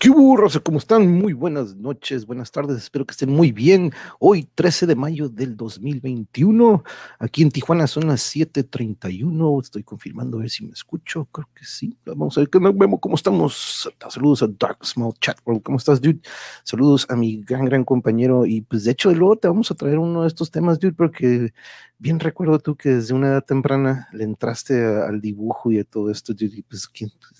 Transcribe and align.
¿Qué 0.00 0.08
burros? 0.08 0.58
¿Cómo 0.64 0.78
están? 0.78 1.12
Muy 1.12 1.34
buenas 1.34 1.76
noches, 1.76 2.24
buenas 2.24 2.50
tardes, 2.50 2.78
espero 2.78 3.04
que 3.04 3.10
estén 3.10 3.28
muy 3.28 3.52
bien. 3.52 3.92
Hoy, 4.18 4.48
13 4.54 4.86
de 4.86 4.94
mayo 4.94 5.28
del 5.28 5.58
2021, 5.58 6.82
aquí 7.18 7.42
en 7.42 7.50
Tijuana 7.50 7.86
son 7.86 8.06
las 8.06 8.22
7:31. 8.22 9.60
Estoy 9.60 9.82
confirmando 9.82 10.38
a 10.38 10.40
ver 10.40 10.48
si 10.48 10.64
me 10.64 10.72
escucho, 10.72 11.26
creo 11.26 11.50
que 11.54 11.66
sí. 11.66 11.98
Vamos 12.06 12.38
a 12.38 12.40
ver 12.40 12.48
cómo 12.48 13.14
estamos. 13.14 13.90
Saludos 14.08 14.42
a 14.42 14.48
Dark 14.58 14.78
Small 14.86 15.12
Chat 15.20 15.36
World, 15.44 15.62
¿cómo 15.62 15.76
estás, 15.76 16.00
dude? 16.00 16.22
Saludos 16.64 17.04
a 17.10 17.14
mi 17.14 17.42
gran, 17.42 17.66
gran 17.66 17.84
compañero. 17.84 18.46
Y 18.46 18.62
pues, 18.62 18.84
de 18.84 18.92
hecho, 18.92 19.12
luego 19.12 19.36
te 19.36 19.48
vamos 19.48 19.70
a 19.70 19.74
traer 19.74 19.98
uno 19.98 20.22
de 20.22 20.28
estos 20.28 20.50
temas, 20.50 20.80
dude, 20.80 20.94
porque 20.94 21.52
bien 21.98 22.18
recuerdo 22.18 22.58
tú 22.58 22.74
que 22.74 22.88
desde 22.88 23.12
una 23.12 23.26
edad 23.28 23.44
temprana 23.44 24.08
le 24.14 24.24
entraste 24.24 24.82
al 24.82 25.20
dibujo 25.20 25.70
y 25.70 25.78
a 25.78 25.84
todo 25.84 26.10
esto, 26.10 26.32
y 26.38 26.62
pues 26.62 26.88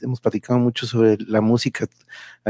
hemos 0.03 0.21
platicado 0.21 0.61
mucho 0.61 0.87
sobre 0.87 1.17
la 1.27 1.41
música 1.41 1.89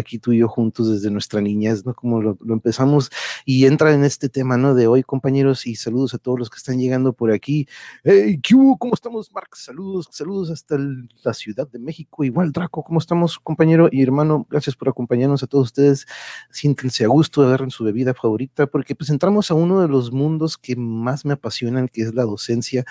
aquí 0.01 0.19
tú 0.19 0.33
y 0.33 0.39
yo 0.39 0.49
juntos 0.49 0.91
desde 0.91 1.11
nuestra 1.11 1.41
niñez, 1.41 1.85
¿no? 1.85 1.95
Como 1.95 2.21
lo, 2.21 2.37
empezamos 2.49 3.11
y 3.45 3.67
entra 3.67 3.93
en 3.93 4.05
este 4.05 4.29
tema, 4.29 4.57
¿no? 4.57 4.75
De 4.75 4.87
hoy, 4.87 5.03
compañeros, 5.03 5.67
y 5.67 5.77
saludos 5.77 6.15
a 6.15 6.19
todos 6.19 6.39
los 6.39 6.51
que 6.51 6.57
están 6.57 6.79
llegando 6.79 7.13
por 7.13 7.33
aquí. 7.33 7.69
Hey, 8.05 8.41
¿qué 8.43 8.55
¿Cómo 8.79 8.95
estamos, 8.95 9.33
Mark? 9.33 9.57
Saludos, 9.57 10.09
saludos 10.11 10.51
hasta 10.51 10.77
la 11.25 11.35
Ciudad 11.35 11.69
de 11.69 11.79
México. 11.79 12.25
Igual, 12.25 12.53
Draco, 12.53 12.83
¿cómo 12.83 12.99
estamos, 12.99 13.39
compañero 13.39 13.89
y 13.91 14.03
hermano? 14.03 14.47
Gracias 14.51 14.77
por 14.77 14.89
acompañarnos 14.89 15.43
a 15.43 15.47
todos 15.47 15.69
ustedes. 15.69 16.07
Siéntense 16.51 17.05
a 17.05 17.09
gusto, 17.09 17.43
agarren 17.43 17.71
su 17.71 17.85
bebida 17.85 18.15
favorita, 18.15 18.67
porque 18.67 18.95
pues 18.95 19.11
entramos 19.11 19.51
a 19.51 19.55
uno 19.55 19.81
de 19.81 19.89
los 19.89 20.13
mundos 20.13 20.59
que 20.59 20.77
más 20.77 21.25
me 21.25 21.35
apasionan, 21.35 21.89
que 21.89 22.03
es 22.03 22.15
la 22.15 22.25
docencia. 22.25 22.85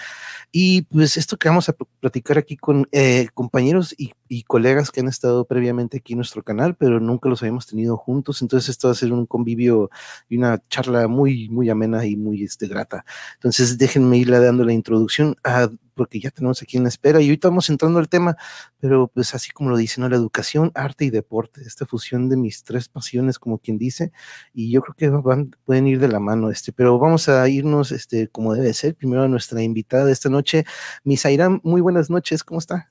Y 0.52 0.84
pues 0.84 1.18
esto 1.18 1.38
que 1.38 1.50
vamos 1.50 1.70
a 1.70 1.76
platicar 2.00 2.38
aquí 2.38 2.58
con 2.58 2.88
eh, 2.92 3.28
compañeros 3.34 3.94
y, 3.98 4.14
y 4.28 4.44
colegas 4.44 4.92
que 4.92 5.02
han 5.02 5.08
estado 5.08 5.46
previamente 5.46 5.98
aquí 5.98 6.14
en 6.14 6.18
nuestro 6.18 6.44
canal, 6.44 6.76
pero 6.76 6.99
nunca 7.00 7.30
los 7.30 7.42
habíamos 7.42 7.68
tenido 7.68 7.98
juntos, 7.98 8.42
entonces 8.42 8.70
esto 8.70 8.88
va 8.88 8.94
a 8.94 8.96
ser 8.96 9.14
un 9.14 9.26
convivio 9.26 9.90
y 10.28 10.38
una 10.38 10.62
charla 10.70 11.08
muy, 11.08 11.50
muy 11.50 11.70
amena 11.70 12.06
y 12.06 12.16
muy 12.16 12.44
este, 12.44 12.68
grata. 12.68 13.06
Entonces 13.36 13.78
déjenme 13.78 14.18
irle 14.18 14.40
dando 14.40 14.64
la 14.66 14.74
introducción 14.74 15.36
a 15.44 15.70
porque 16.00 16.22
ya 16.22 16.32
tenemos 16.32 16.62
aquí 16.62 16.78
en 16.78 16.84
la 16.84 16.90
espera 16.90 17.20
y 17.20 17.26
ahorita 17.26 17.50
vamos 17.50 17.70
entrando 17.70 18.00
al 18.00 18.08
tema, 18.08 18.38
pero 18.80 19.12
pues 19.14 19.36
así 19.36 19.52
como 19.52 19.70
lo 19.70 19.76
dice, 19.76 20.00
¿no? 20.00 20.08
La 20.08 20.16
educación, 20.16 20.72
arte 20.74 21.04
y 21.04 21.10
deporte, 21.10 21.62
esta 21.62 21.86
fusión 21.86 22.30
de 22.30 22.38
mis 22.38 22.64
tres 22.64 22.88
pasiones, 22.88 23.38
como 23.38 23.58
quien 23.58 23.78
dice, 23.78 24.14
y 24.54 24.72
yo 24.72 24.82
creo 24.82 24.96
que 24.96 25.10
van, 25.10 25.52
pueden 25.66 25.88
ir 25.88 26.00
de 26.00 26.08
la 26.08 26.22
mano, 26.22 26.52
este, 26.52 26.72
pero 26.72 26.98
vamos 27.00 27.28
a 27.28 27.50
irnos, 27.50 27.92
este, 27.92 28.30
como 28.30 28.54
debe 28.54 28.74
ser, 28.74 28.96
primero 28.96 29.24
a 29.24 29.28
nuestra 29.28 29.62
invitada 29.62 30.06
de 30.06 30.14
esta 30.14 30.30
noche, 30.30 30.64
Misairam, 31.04 31.60
muy 31.64 31.82
buenas 31.82 32.10
noches, 32.10 32.46
¿cómo 32.46 32.60
está? 32.60 32.90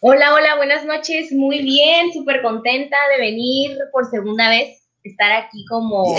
Hola, 0.00 0.32
hola, 0.32 0.54
buenas 0.54 0.84
noches, 0.84 1.32
muy 1.32 1.60
bien, 1.60 2.12
súper 2.12 2.40
contenta 2.40 2.96
de 3.12 3.20
venir 3.20 3.76
por 3.90 4.08
segunda 4.08 4.48
vez, 4.48 4.88
estar 5.02 5.32
aquí 5.32 5.66
como, 5.66 6.14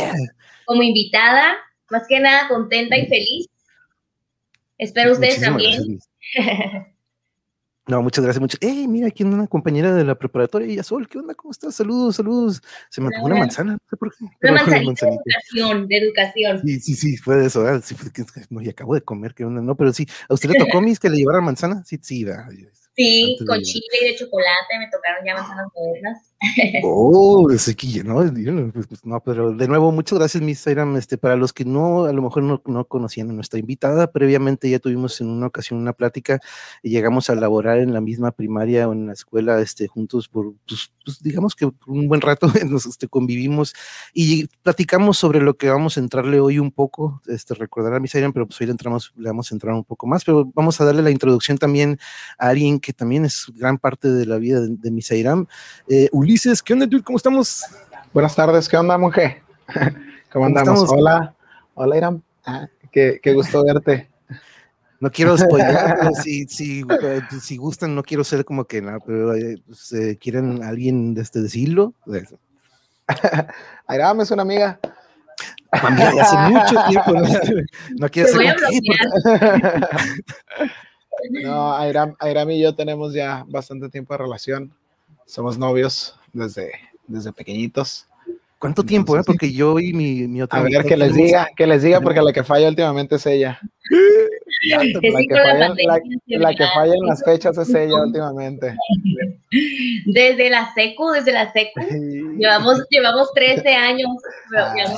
como 0.65 0.83
invitada, 0.83 1.55
más 1.89 2.03
que 2.09 2.19
nada 2.19 2.49
contenta 2.49 2.97
y 2.97 3.07
feliz 3.07 3.47
Espero 4.77 5.13
ustedes 5.13 5.39
también. 5.39 5.99
No, 7.87 8.03
muchas 8.03 8.23
gracias, 8.23 8.39
muchas. 8.39 8.61
¡Ey, 8.61 8.87
mira, 8.87 9.07
aquí 9.07 9.23
una 9.23 9.47
compañera 9.47 9.95
de 9.95 10.03
la 10.03 10.13
preparatoria, 10.13 10.67
ella 10.67 10.83
Sol, 10.83 11.07
¿qué 11.07 11.17
onda? 11.17 11.33
¿Cómo 11.33 11.51
estás? 11.51 11.73
Saludos, 11.73 12.17
saludos. 12.17 12.61
Se 12.89 13.01
me 13.01 13.09
tocó 13.09 13.25
una 13.25 13.37
manzana, 13.37 13.71
no 13.71 13.79
sé 13.89 13.97
por 13.97 14.13
qué. 14.13 14.25
Una 14.43 14.51
manzanita 14.53 15.07
de 15.07 15.13
educación, 15.13 15.87
de 15.87 15.97
educación. 15.97 16.61
Sí, 16.63 16.79
sí, 16.81 16.93
sí, 16.93 17.17
fue 17.17 17.37
de 17.37 17.47
eso, 17.47 17.81
Sí, 17.81 17.95
fue, 17.95 18.11
no, 18.49 18.61
y 18.61 18.69
acabo 18.69 18.93
de 18.93 19.01
comer, 19.01 19.33
¿qué 19.33 19.43
onda? 19.43 19.61
No, 19.61 19.75
pero 19.75 19.91
sí, 19.91 20.05
¿a 20.27 20.33
usted 20.35 20.49
le 20.49 20.59
tocó, 20.59 20.81
mis, 20.81 20.99
que 20.99 21.09
le 21.09 21.17
llevara 21.17 21.41
manzana? 21.41 21.83
Sí, 21.83 21.97
sí, 22.01 22.25
da. 22.25 22.47
Sí, 22.95 23.37
con 23.47 23.61
chile 23.61 23.85
y 24.01 24.05
de 24.05 24.15
chocolate, 24.15 24.77
me 24.79 24.89
tocaron 24.91 25.25
ya 25.25 25.33
manzanas 25.35 25.67
modernas. 25.73 26.28
Oh, 26.83 27.49
ese 27.51 27.75
que 27.75 28.03
¿no? 28.03 28.15
Pues, 28.71 28.87
pues, 28.87 29.05
no, 29.05 29.21
pero 29.21 29.51
de 29.51 29.67
nuevo, 29.67 29.91
muchas 29.91 30.17
gracias, 30.19 30.41
Miss 30.41 30.65
Iram. 30.67 30.95
Este, 30.95 31.17
para 31.17 31.35
los 31.35 31.51
que 31.51 31.65
no, 31.65 32.05
a 32.05 32.13
lo 32.13 32.21
mejor 32.21 32.43
no, 32.43 32.61
no, 32.65 32.85
conocían 32.85 33.29
a 33.29 33.33
nuestra 33.33 33.59
invitada, 33.59 34.11
previamente 34.11 34.69
ya 34.69 34.79
tuvimos 34.79 35.19
en 35.19 35.27
una 35.27 35.47
ocasión 35.47 35.79
una 35.79 35.93
plática 35.93 36.39
y 36.81 36.91
llegamos 36.91 37.29
a 37.29 37.35
laborar 37.35 37.79
en 37.79 37.93
la 37.93 37.99
misma 37.99 38.31
primaria 38.31 38.87
o 38.87 38.93
en 38.93 39.07
la 39.07 39.13
escuela, 39.13 39.59
este, 39.59 39.87
juntos 39.87 40.29
por, 40.29 40.53
pues, 40.67 40.91
pues 41.03 41.21
digamos 41.21 41.55
que 41.55 41.69
un 41.87 42.07
buen 42.07 42.21
rato 42.21 42.47
nos 42.67 42.85
este, 42.85 43.07
convivimos 43.07 43.73
y 44.13 44.47
platicamos 44.63 45.17
sobre 45.17 45.41
lo 45.41 45.57
que 45.57 45.69
vamos 45.69 45.97
a 45.97 45.99
entrarle 45.99 46.39
hoy 46.39 46.57
un 46.59 46.71
poco, 46.71 47.21
este, 47.27 47.53
recordar 47.53 47.93
a 47.95 47.99
Miss 47.99 48.15
Iram, 48.15 48.31
pero 48.31 48.47
pues 48.47 48.59
hoy 48.61 48.67
le 48.67 48.71
entramos, 48.71 49.11
le 49.17 49.29
vamos 49.29 49.51
a 49.51 49.55
entrar 49.55 49.73
un 49.73 49.83
poco 49.83 50.07
más, 50.07 50.23
pero 50.23 50.49
vamos 50.55 50.79
a 50.79 50.85
darle 50.85 51.01
la 51.01 51.11
introducción 51.11 51.57
también 51.57 51.99
a 52.37 52.47
alguien 52.47 52.79
que 52.79 52.93
también 52.93 53.25
es 53.25 53.47
gran 53.55 53.77
parte 53.77 54.09
de 54.09 54.25
la 54.25 54.37
vida 54.37 54.61
de, 54.61 54.69
de 54.77 54.91
Miss 54.91 55.11
Iram, 55.11 55.47
eh, 55.89 56.07
¿qué 56.63 56.73
onda, 56.73 56.85
dude? 56.85 57.03
¿Cómo 57.03 57.17
estamos? 57.17 57.65
Buenas 58.13 58.35
tardes, 58.35 58.69
¿qué 58.69 58.77
onda, 58.77 58.99
mujer? 58.99 59.41
¿Cómo, 60.31 60.45
andamos? 60.45 60.87
Hola, 60.87 61.33
hola, 61.73 61.97
Iram. 61.97 62.21
Ah, 62.45 62.67
qué, 62.91 63.19
gusto 63.33 63.63
verte. 63.65 64.09
No 64.99 65.09
quiero 65.09 65.35
spoiler, 65.35 65.75
pero 65.99 66.13
si, 66.13 66.45
si, 66.45 66.83
si, 67.41 67.57
gustan, 67.57 67.95
no 67.95 68.03
quiero 68.03 68.23
ser 68.23 68.45
como 68.45 68.65
que 68.65 68.79
nada, 68.79 68.99
pero 69.03 69.33
eh, 69.33 69.59
pues, 69.65 69.91
eh, 69.93 70.19
quieren 70.21 70.61
alguien 70.63 71.15
de 71.15 71.21
este 71.23 71.41
decirlo. 71.41 71.95
Iram 73.89 74.21
es 74.21 74.29
una 74.29 74.43
amiga. 74.43 74.79
Amiga, 75.71 76.11
hace 76.21 76.37
mucho 76.37 76.75
tiempo. 76.89 77.63
No, 77.97 78.09
quiero 78.09 78.29
ser. 78.29 78.55
No, 81.43 81.75
Airam, 81.75 82.15
Airam 82.19 82.51
y 82.51 82.61
yo 82.61 82.75
tenemos 82.75 83.13
ya 83.13 83.43
bastante 83.47 83.89
tiempo 83.89 84.13
de 84.13 84.19
relación. 84.19 84.73
Somos 85.25 85.57
novios 85.57 86.18
desde, 86.33 86.71
desde 87.07 87.33
pequeñitos. 87.33 88.07
¿Cuánto 88.59 88.83
tiempo, 88.83 89.17
eh? 89.17 89.21
Porque 89.25 89.53
yo 89.53 89.79
y 89.79 89.93
mi, 89.93 90.27
mi 90.27 90.41
otra. 90.41 90.59
A 90.59 90.63
ver, 90.63 90.83
que 90.83 90.97
les 90.97 91.13
diga, 91.15 91.47
que 91.55 91.65
les 91.65 91.81
diga, 91.81 92.01
porque 92.01 92.21
la 92.21 92.33
que 92.33 92.43
falla 92.43 92.67
últimamente 92.67 93.15
es 93.15 93.25
ella. 93.25 93.57
La 94.67 94.79
que, 96.53 96.65
falla, 96.73 96.93
en 96.93 97.05
las 97.05 97.23
fechas 97.23 97.57
es 97.57 97.73
ella 97.73 98.03
últimamente. 98.03 98.75
Desde 100.05 100.49
la 100.49 100.73
secu, 100.73 101.11
desde 101.11 101.31
la 101.31 101.51
secu. 101.53 101.79
Llevamos, 102.37 102.83
llevamos 102.89 103.31
13 103.33 103.69
años. 103.73 104.09
Ah, 104.57 104.73
años. 104.73 104.91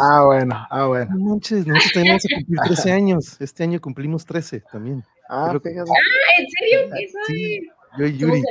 ah 0.00 0.24
bueno, 0.26 0.66
ah 0.70 0.86
bueno. 0.86 1.10
No 1.16 1.30
manches, 1.30 1.66
nosotros 1.66 1.92
tenemos 1.92 2.22
que 2.22 2.34
cumplir 2.36 2.60
13 2.60 2.92
años. 2.92 3.40
Este 3.40 3.64
año 3.64 3.80
cumplimos 3.80 4.24
13 4.24 4.62
también. 4.70 5.02
Ah, 5.28 5.50
ah 5.52 5.60
¿en 5.64 6.46
serio? 6.48 7.10
Sí, 7.26 7.68
yo 7.98 8.06
y 8.06 8.16
Yuri. 8.16 8.42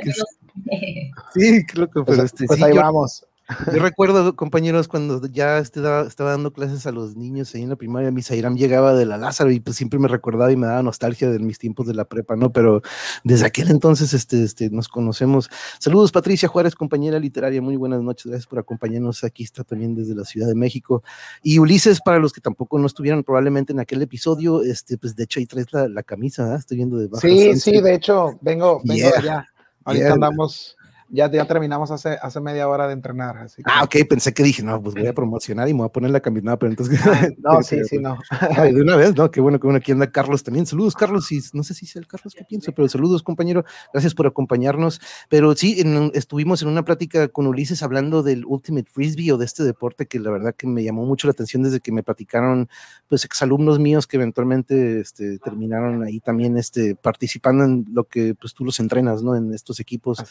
Sí, 1.34 1.64
creo 1.66 1.90
que 1.90 2.02
pues, 2.02 2.18
este, 2.18 2.46
pues 2.46 2.62
ahí 2.62 2.76
vamos. 2.76 3.26
Yo 3.70 3.78
recuerdo, 3.78 4.34
compañeros, 4.36 4.88
cuando 4.88 5.26
ya 5.26 5.58
estaba, 5.58 6.06
estaba, 6.06 6.30
dando 6.30 6.54
clases 6.54 6.86
a 6.86 6.92
los 6.92 7.14
niños 7.14 7.54
ahí 7.54 7.62
en 7.62 7.68
la 7.68 7.76
primaria, 7.76 8.10
mi 8.10 8.22
Sairam 8.22 8.56
llegaba 8.56 8.94
de 8.94 9.04
la 9.04 9.18
Lázaro 9.18 9.50
y 9.50 9.60
pues 9.60 9.76
siempre 9.76 9.98
me 9.98 10.08
recordaba 10.08 10.50
y 10.50 10.56
me 10.56 10.66
daba 10.66 10.82
nostalgia 10.82 11.28
de 11.28 11.38
mis 11.40 11.58
tiempos 11.58 11.86
de 11.86 11.92
la 11.92 12.06
prepa, 12.06 12.36
¿no? 12.36 12.52
Pero 12.52 12.80
desde 13.22 13.44
aquel 13.44 13.70
entonces 13.70 14.14
este, 14.14 14.42
este, 14.42 14.70
nos 14.70 14.88
conocemos. 14.88 15.50
Saludos, 15.78 16.10
Patricia 16.10 16.48
Juárez, 16.48 16.74
compañera 16.74 17.18
literaria, 17.18 17.60
muy 17.60 17.76
buenas 17.76 18.00
noches, 18.00 18.26
gracias 18.26 18.46
por 18.46 18.60
acompañarnos. 18.60 19.24
Aquí 19.24 19.44
está 19.44 19.62
también 19.62 19.94
desde 19.94 20.14
la 20.14 20.24
Ciudad 20.24 20.48
de 20.48 20.54
México. 20.54 21.02
Y 21.42 21.58
Ulises, 21.58 22.00
para 22.00 22.18
los 22.18 22.32
que 22.32 22.40
tampoco 22.40 22.78
no 22.78 22.86
estuvieron 22.86 23.24
probablemente 23.24 23.74
en 23.74 23.80
aquel 23.80 24.00
episodio, 24.00 24.62
este, 24.62 24.96
pues 24.96 25.16
de 25.16 25.24
hecho 25.24 25.38
ahí 25.38 25.46
traes 25.46 25.66
la, 25.70 26.02
camisa, 26.02 26.44
¿verdad? 26.44 26.60
Estoy 26.60 26.78
viendo 26.78 26.96
de 26.96 27.10
Sí, 27.20 27.56
sí, 27.60 27.82
de 27.82 27.94
hecho, 27.94 28.38
vengo, 28.40 28.80
vengo 28.84 29.10
ya. 29.22 29.46
Ahorita 29.84 30.12
andamos 30.14 30.76
ya, 31.14 31.30
ya 31.30 31.46
terminamos 31.46 31.90
hace, 31.90 32.18
hace 32.20 32.40
media 32.40 32.68
hora 32.68 32.88
de 32.88 32.92
entrenar. 32.92 33.36
Así 33.38 33.62
Ah, 33.64 33.84
ok, 33.84 33.96
pensé 34.08 34.34
que 34.34 34.42
dije, 34.42 34.62
no, 34.62 34.82
pues 34.82 34.94
voy 34.94 35.06
a 35.06 35.14
promocionar 35.14 35.68
y 35.68 35.72
me 35.72 35.78
voy 35.78 35.86
a 35.86 35.92
poner 35.92 36.10
la 36.10 36.20
caminada, 36.20 36.58
pero 36.58 36.70
entonces. 36.72 37.00
Ah, 37.06 37.28
no, 37.38 37.62
sí, 37.62 37.84
sí, 37.84 37.98
no. 37.98 38.18
de 38.62 38.82
una 38.82 38.96
vez, 38.96 39.14
no, 39.14 39.30
qué 39.30 39.40
bueno, 39.40 39.60
que 39.60 39.66
bueno, 39.66 39.78
aquí 39.78 39.92
anda 39.92 40.10
Carlos 40.10 40.42
también. 40.42 40.66
Saludos, 40.66 40.94
Carlos, 40.94 41.30
y 41.30 41.40
no 41.52 41.62
sé 41.62 41.74
si 41.74 41.86
es 41.86 41.94
el 41.96 42.08
Carlos 42.08 42.34
que 42.34 42.44
pienso, 42.44 42.72
pero 42.72 42.88
saludos, 42.88 43.22
compañero. 43.22 43.64
Gracias 43.92 44.14
por 44.14 44.26
acompañarnos. 44.26 45.00
Pero 45.28 45.54
sí, 45.54 45.82
estuvimos 46.14 46.62
en 46.62 46.68
una 46.68 46.84
plática 46.84 47.28
con 47.28 47.46
Ulises 47.46 47.82
hablando 47.82 48.22
del 48.22 48.44
Ultimate 48.44 48.90
Frisbee 48.90 49.30
o 49.30 49.38
de 49.38 49.44
este 49.44 49.62
deporte 49.62 50.06
que 50.06 50.18
la 50.18 50.30
verdad 50.30 50.54
que 50.56 50.66
me 50.66 50.82
llamó 50.82 51.04
mucho 51.06 51.28
la 51.28 51.32
atención 51.32 51.62
desde 51.62 51.78
que 51.80 51.92
me 51.92 52.02
platicaron, 52.02 52.68
pues, 53.08 53.24
exalumnos 53.24 53.78
míos 53.78 54.06
que 54.06 54.16
eventualmente 54.16 55.00
este, 55.00 55.38
terminaron 55.38 56.02
ahí 56.02 56.18
también 56.18 56.58
este, 56.58 56.96
participando 56.96 57.64
en 57.64 57.86
lo 57.92 58.04
que 58.04 58.34
pues 58.34 58.52
tú 58.52 58.64
los 58.64 58.80
entrenas, 58.80 59.22
¿no? 59.22 59.36
En 59.36 59.54
estos 59.54 59.78
equipos. 59.78 60.24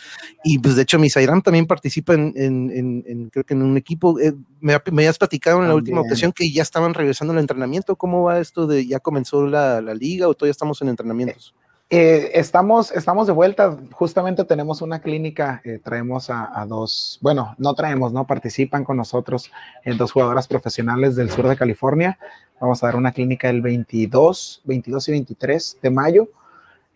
Y 0.43 0.59
pues 0.59 0.72
de 0.75 0.83
hecho 0.83 0.99
Misairam 0.99 1.41
también 1.41 1.65
participa 1.65 2.13
en, 2.13 2.33
en, 2.35 3.29
creo 3.29 3.43
que 3.45 3.53
en 3.53 3.61
un 3.61 3.77
equipo. 3.77 4.19
Eh, 4.19 4.33
me, 4.59 4.77
me, 4.91 5.07
has 5.07 5.17
platicado 5.17 5.61
en 5.61 5.67
la 5.67 5.75
última 5.75 6.01
ocasión 6.01 6.31
que 6.31 6.51
ya 6.51 6.61
estaban 6.61 6.93
regresando 6.93 7.33
al 7.33 7.39
entrenamiento. 7.39 7.95
¿Cómo 7.95 8.23
va 8.23 8.39
esto 8.39 8.67
de 8.67 8.85
ya 8.85 8.99
comenzó 8.99 9.45
la, 9.45 9.81
la 9.81 9.93
liga 9.93 10.27
o 10.27 10.33
todavía 10.33 10.51
estamos 10.51 10.81
en 10.81 10.89
entrenamientos? 10.89 11.55
Eh, 11.89 12.31
estamos, 12.33 12.91
estamos 12.91 13.27
de 13.27 13.33
vuelta. 13.33 13.77
Justamente 13.91 14.45
tenemos 14.45 14.81
una 14.81 14.99
clínica. 14.99 15.61
Eh, 15.63 15.79
traemos 15.83 16.29
a, 16.29 16.49
a, 16.59 16.65
dos, 16.65 17.19
bueno, 17.21 17.55
no 17.57 17.75
traemos, 17.75 18.13
no 18.13 18.25
participan 18.25 18.83
con 18.83 18.97
nosotros 18.97 19.51
dos 19.97 20.11
jugadoras 20.11 20.47
profesionales 20.47 21.15
del 21.15 21.29
sur 21.29 21.47
de 21.47 21.55
California. 21.55 22.17
Vamos 22.59 22.83
a 22.83 22.87
dar 22.87 22.95
una 22.95 23.11
clínica 23.11 23.49
el 23.49 23.61
22, 23.61 24.61
22 24.63 25.09
y 25.09 25.11
23 25.11 25.77
de 25.81 25.89
mayo. 25.89 26.29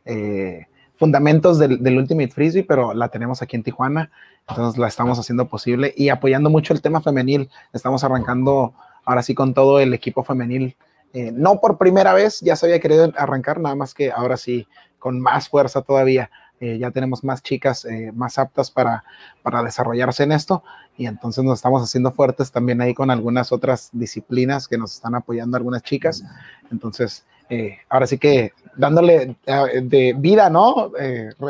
Eh, 0.05 0.65
fundamentos 0.97 1.59
del, 1.59 1.81
del, 1.81 1.97
Ultimate 1.97 2.29
Frisbee, 2.29 2.63
pero 2.63 2.93
la 2.93 3.09
tenemos 3.09 3.41
aquí 3.41 3.55
en 3.55 3.63
Tijuana, 3.63 4.11
entonces 4.47 4.77
la 4.77 4.87
estamos 4.87 5.19
haciendo 5.19 5.47
posible 5.47 5.93
y 5.95 6.09
apoyando 6.09 6.49
mucho 6.49 6.73
el 6.73 6.81
tema 6.81 7.01
femenil. 7.01 7.49
Estamos 7.73 8.03
arrancando 8.03 8.73
ahora 9.05 9.23
sí 9.23 9.33
con 9.33 9.53
todo 9.53 9.79
el 9.79 9.93
equipo 9.93 10.23
femenil. 10.23 10.75
Eh, 11.13 11.31
no 11.33 11.59
por 11.59 11.77
primera 11.77 12.13
vez, 12.13 12.41
ya 12.41 12.55
se 12.55 12.65
había 12.65 12.79
querido 12.79 13.11
arrancar, 13.15 13.59
nada 13.59 13.75
más 13.75 13.93
que 13.93 14.11
ahora 14.11 14.37
sí 14.37 14.67
con 14.99 15.19
más 15.19 15.49
fuerza 15.49 15.81
todavía. 15.81 16.29
Eh, 16.59 16.79
ya 16.79 16.91
tenemos 16.91 17.23
más 17.23 17.43
chicas 17.43 17.85
eh, 17.85 18.11
más 18.15 18.39
aptas 18.39 18.71
para, 18.71 19.03
para 19.43 19.61
desarrollarse 19.61 20.23
en 20.23 20.31
esto 20.31 20.63
y 20.97 21.05
entonces 21.05 21.43
nos 21.43 21.59
estamos 21.59 21.83
haciendo 21.83 22.11
fuertes 22.11 22.51
también 22.51 22.81
ahí 22.81 22.95
con 22.95 23.11
algunas 23.11 23.51
otras 23.51 23.89
disciplinas 23.93 24.67
que 24.67 24.79
nos 24.79 24.95
están 24.95 25.13
apoyando 25.13 25.55
algunas 25.55 25.83
chicas. 25.83 26.23
Entonces, 26.71 27.25
eh, 27.49 27.77
ahora 27.89 28.07
sí 28.07 28.17
que 28.17 28.53
dándole 28.75 29.35
de 29.81 30.15
vida, 30.17 30.51
¿no? 30.51 30.91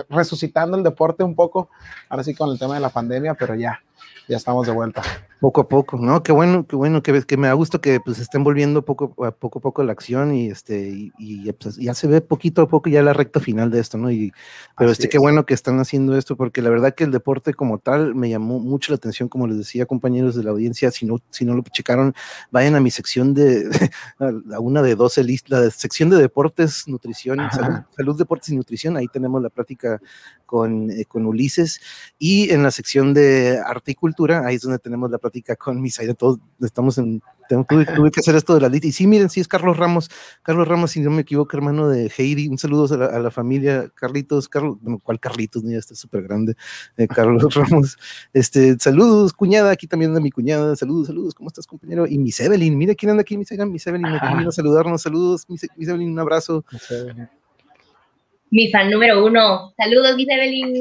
resucitando 0.10 0.78
el 0.78 0.84
deporte 0.84 1.24
un 1.24 1.36
poco, 1.36 1.70
ahora 2.08 2.24
sí 2.24 2.34
con 2.34 2.50
el 2.50 2.58
tema 2.58 2.76
de 2.76 2.80
la 2.80 2.90
pandemia, 2.90 3.34
pero 3.34 3.54
ya, 3.54 3.82
ya 4.28 4.38
estamos 4.38 4.68
de 4.68 4.74
vuelta. 4.74 5.02
Poco 5.40 5.62
a 5.62 5.70
poco, 5.70 5.98
¿no? 5.98 6.24
Qué 6.24 6.32
bueno, 6.32 6.66
qué 6.66 6.76
bueno, 6.76 7.04
que, 7.04 7.22
que 7.22 7.38
me 7.38 7.48
da 7.48 7.54
gusto 7.54 7.80
que 7.80 8.00
pues 8.00 8.18
estén 8.18 8.44
volviendo 8.44 8.84
poco 8.84 9.14
a 9.24 9.32
poco, 9.32 9.60
poco 9.60 9.84
la 9.84 9.92
acción 9.92 10.34
y 10.34 10.48
este 10.48 11.12
y, 11.18 11.52
pues, 11.54 11.78
ya 11.78 11.94
se 11.94 12.08
ve 12.08 12.22
poquito 12.22 12.64
a 12.64 12.68
poco 12.68 12.90
ya 12.90 13.04
la 13.04 13.14
recta 13.14 13.40
final 13.40 13.70
de 13.70 13.80
esto, 13.80 14.00
¿no? 14.00 14.10
Y 14.10 14.34
pero 14.76 14.90
este 14.90 15.10
qué 15.10 15.20
bueno 15.20 15.46
que 15.46 15.54
están 15.54 15.80
haciendo 15.80 16.18
esto 16.18 16.36
porque 16.36 16.64
la 16.64 16.72
verdad 16.72 16.96
que 16.96 17.04
el 17.04 17.12
deporte 17.12 17.54
como 17.54 17.78
tal 17.78 18.16
me 18.16 18.30
llamó 18.30 18.60
mucho 18.60 18.92
la 18.92 18.96
atención, 18.96 19.30
como 19.30 19.46
les 19.46 19.58
decía 19.58 19.86
compañeros 19.86 20.36
de 20.36 20.44
la 20.44 20.50
audiencia, 20.50 20.90
si 20.90 21.06
no 21.06 21.20
si 21.30 21.46
no 21.46 21.54
lo 21.54 21.62
checaron, 21.72 22.16
vayan 22.50 22.74
a 22.74 22.80
mi 22.80 22.90
sección 22.90 23.36
de 23.36 23.70
a 24.52 24.60
una 24.60 24.82
de 24.82 24.96
12 24.96 25.24
listas, 25.24 25.50
la 25.52 25.70
sección 25.70 26.10
de 26.10 26.18
deportes, 26.18 26.88
nutrición, 26.88 27.38
salud, 27.52 27.80
salud, 27.96 28.18
deportes 28.18 28.50
y 28.50 28.56
nutrición, 28.56 28.98
ahí 28.98 29.08
tenemos 29.08 29.40
la 29.42 29.50
plática 29.50 30.02
con, 30.48 30.90
eh, 30.90 31.06
con 31.06 31.28
Ulises. 31.28 31.80
Y 32.18 32.50
en 32.50 32.64
la 32.64 32.72
sección 32.72 33.14
de 33.14 33.60
arte 33.64 33.92
y 33.92 33.96
cultura, 33.96 34.48
ahí 34.48 34.56
es 34.56 34.64
donde 34.64 34.80
tenemos 34.80 35.12
la 35.12 35.20
plática 35.20 35.56
con 35.56 35.80
Misaira, 35.80 36.16
todos 36.16 36.40
estamos 36.60 36.98
en, 36.98 37.22
tuve, 37.48 37.86
tuve, 37.86 38.12
que 38.12 38.20
hacer 38.20 38.36
esto 38.36 38.56
de 38.56 38.62
la 38.62 38.70
lista. 38.70 38.88
Y 38.88 38.92
sí, 38.92 39.08
miren, 39.08 39.30
sí 39.30 39.40
es 39.40 39.48
Carlos 39.48 39.78
Ramos, 39.78 40.10
Carlos 40.44 40.68
Ramos, 40.68 40.92
si 40.92 41.00
no 41.00 41.12
me 41.12 41.22
equivoco, 41.22 41.56
hermano 41.56 41.88
de 41.90 42.12
Heidi, 42.16 42.48
un 42.48 42.58
saludo 42.58 42.94
a 42.94 43.20
la, 43.20 43.32
familia, 43.32 43.92
Carlitos, 43.94 44.50
Carlos, 44.50 44.78
bueno, 44.82 45.00
¿cuál 45.04 45.20
Carlitos? 45.20 45.64
Ya 45.64 45.78
está 45.78 45.96
súper 45.96 46.24
grande, 46.24 46.56
eh, 46.98 47.08
Carlos 47.08 47.44
Ramos, 47.56 47.98
este, 48.34 48.78
saludos, 48.80 49.34
cuñada, 49.34 49.72
aquí 49.72 49.88
también 49.88 50.12
anda 50.12 50.22
mi 50.22 50.32
cuñada, 50.32 50.76
saludos, 50.76 51.08
saludos, 51.08 51.36
¿cómo 51.36 51.50
estás, 51.50 51.68
compañero? 51.68 52.08
Y 52.08 52.18
Miss 52.18 52.40
Evelyn, 52.40 52.78
mira 52.78 52.96
quién 52.96 53.12
anda 53.12 53.22
aquí, 53.22 53.38
Miss 53.38 53.52
Evelyn, 53.52 53.72
Miss 53.72 53.86
Evelyn, 53.88 54.06
a 54.06 54.52
saludarnos, 54.52 55.02
saludos, 55.02 55.46
Miss, 55.48 55.68
Evelyn, 55.78 56.12
un 56.12 56.20
abrazo 56.20 56.64
mi 58.50 58.72
fan 58.72 58.90
número 58.90 59.26
uno. 59.26 59.74
Saludos, 59.78 60.16
Miss 60.16 60.28
Evelyn. 60.30 60.74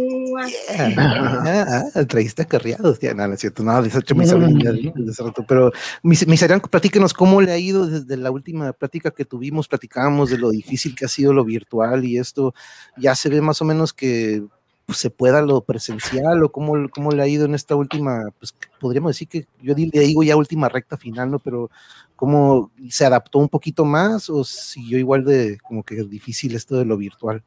Ah, 0.78 1.82
ah, 1.94 2.04
traíste 2.04 2.42
acarreados, 2.42 3.00
ya, 3.00 3.14
no, 3.14 3.26
no 3.26 3.34
es 3.34 3.40
cierto, 3.40 3.62
no, 3.62 3.80
les 3.80 3.94
hecho 3.94 4.14
mis 4.14 4.28
desde 4.28 5.24
rato, 5.24 5.44
pero 5.46 5.72
mis, 6.02 6.26
mis 6.26 6.44
platíquenos 6.70 7.12
cómo 7.12 7.40
le 7.40 7.52
ha 7.52 7.58
ido 7.58 7.86
desde 7.86 8.16
la 8.16 8.30
última 8.30 8.72
plática 8.72 9.10
que 9.10 9.24
tuvimos, 9.24 9.68
platicábamos 9.68 10.30
de 10.30 10.38
lo 10.38 10.50
difícil 10.50 10.94
que 10.94 11.04
ha 11.04 11.08
sido 11.08 11.32
lo 11.32 11.44
virtual 11.44 12.04
y 12.04 12.18
esto, 12.18 12.54
ya 12.96 13.14
se 13.14 13.28
ve 13.28 13.40
más 13.40 13.60
o 13.62 13.64
menos 13.64 13.92
que 13.92 14.44
pues, 14.86 14.98
se 14.98 15.10
pueda 15.10 15.42
lo 15.42 15.62
presencial 15.62 16.42
o 16.44 16.52
cómo, 16.52 16.88
cómo 16.90 17.10
le 17.10 17.22
ha 17.22 17.26
ido 17.28 17.44
en 17.44 17.54
esta 17.54 17.74
última, 17.74 18.22
pues 18.38 18.54
podríamos 18.78 19.10
decir 19.10 19.28
que 19.28 19.46
yo 19.60 19.74
le 19.74 20.00
digo 20.00 20.22
ya 20.22 20.36
última 20.36 20.68
recta 20.68 20.96
final, 20.96 21.30
¿no? 21.30 21.38
Pero 21.40 21.70
cómo 22.14 22.70
se 22.88 23.04
adaptó 23.04 23.38
un 23.38 23.48
poquito 23.48 23.84
más 23.84 24.30
o 24.30 24.44
siguió 24.44 24.98
igual 24.98 25.24
de 25.24 25.58
como 25.58 25.82
que 25.82 25.96
difícil 26.04 26.54
esto 26.54 26.76
de 26.76 26.84
lo 26.84 26.96
virtual. 26.96 27.42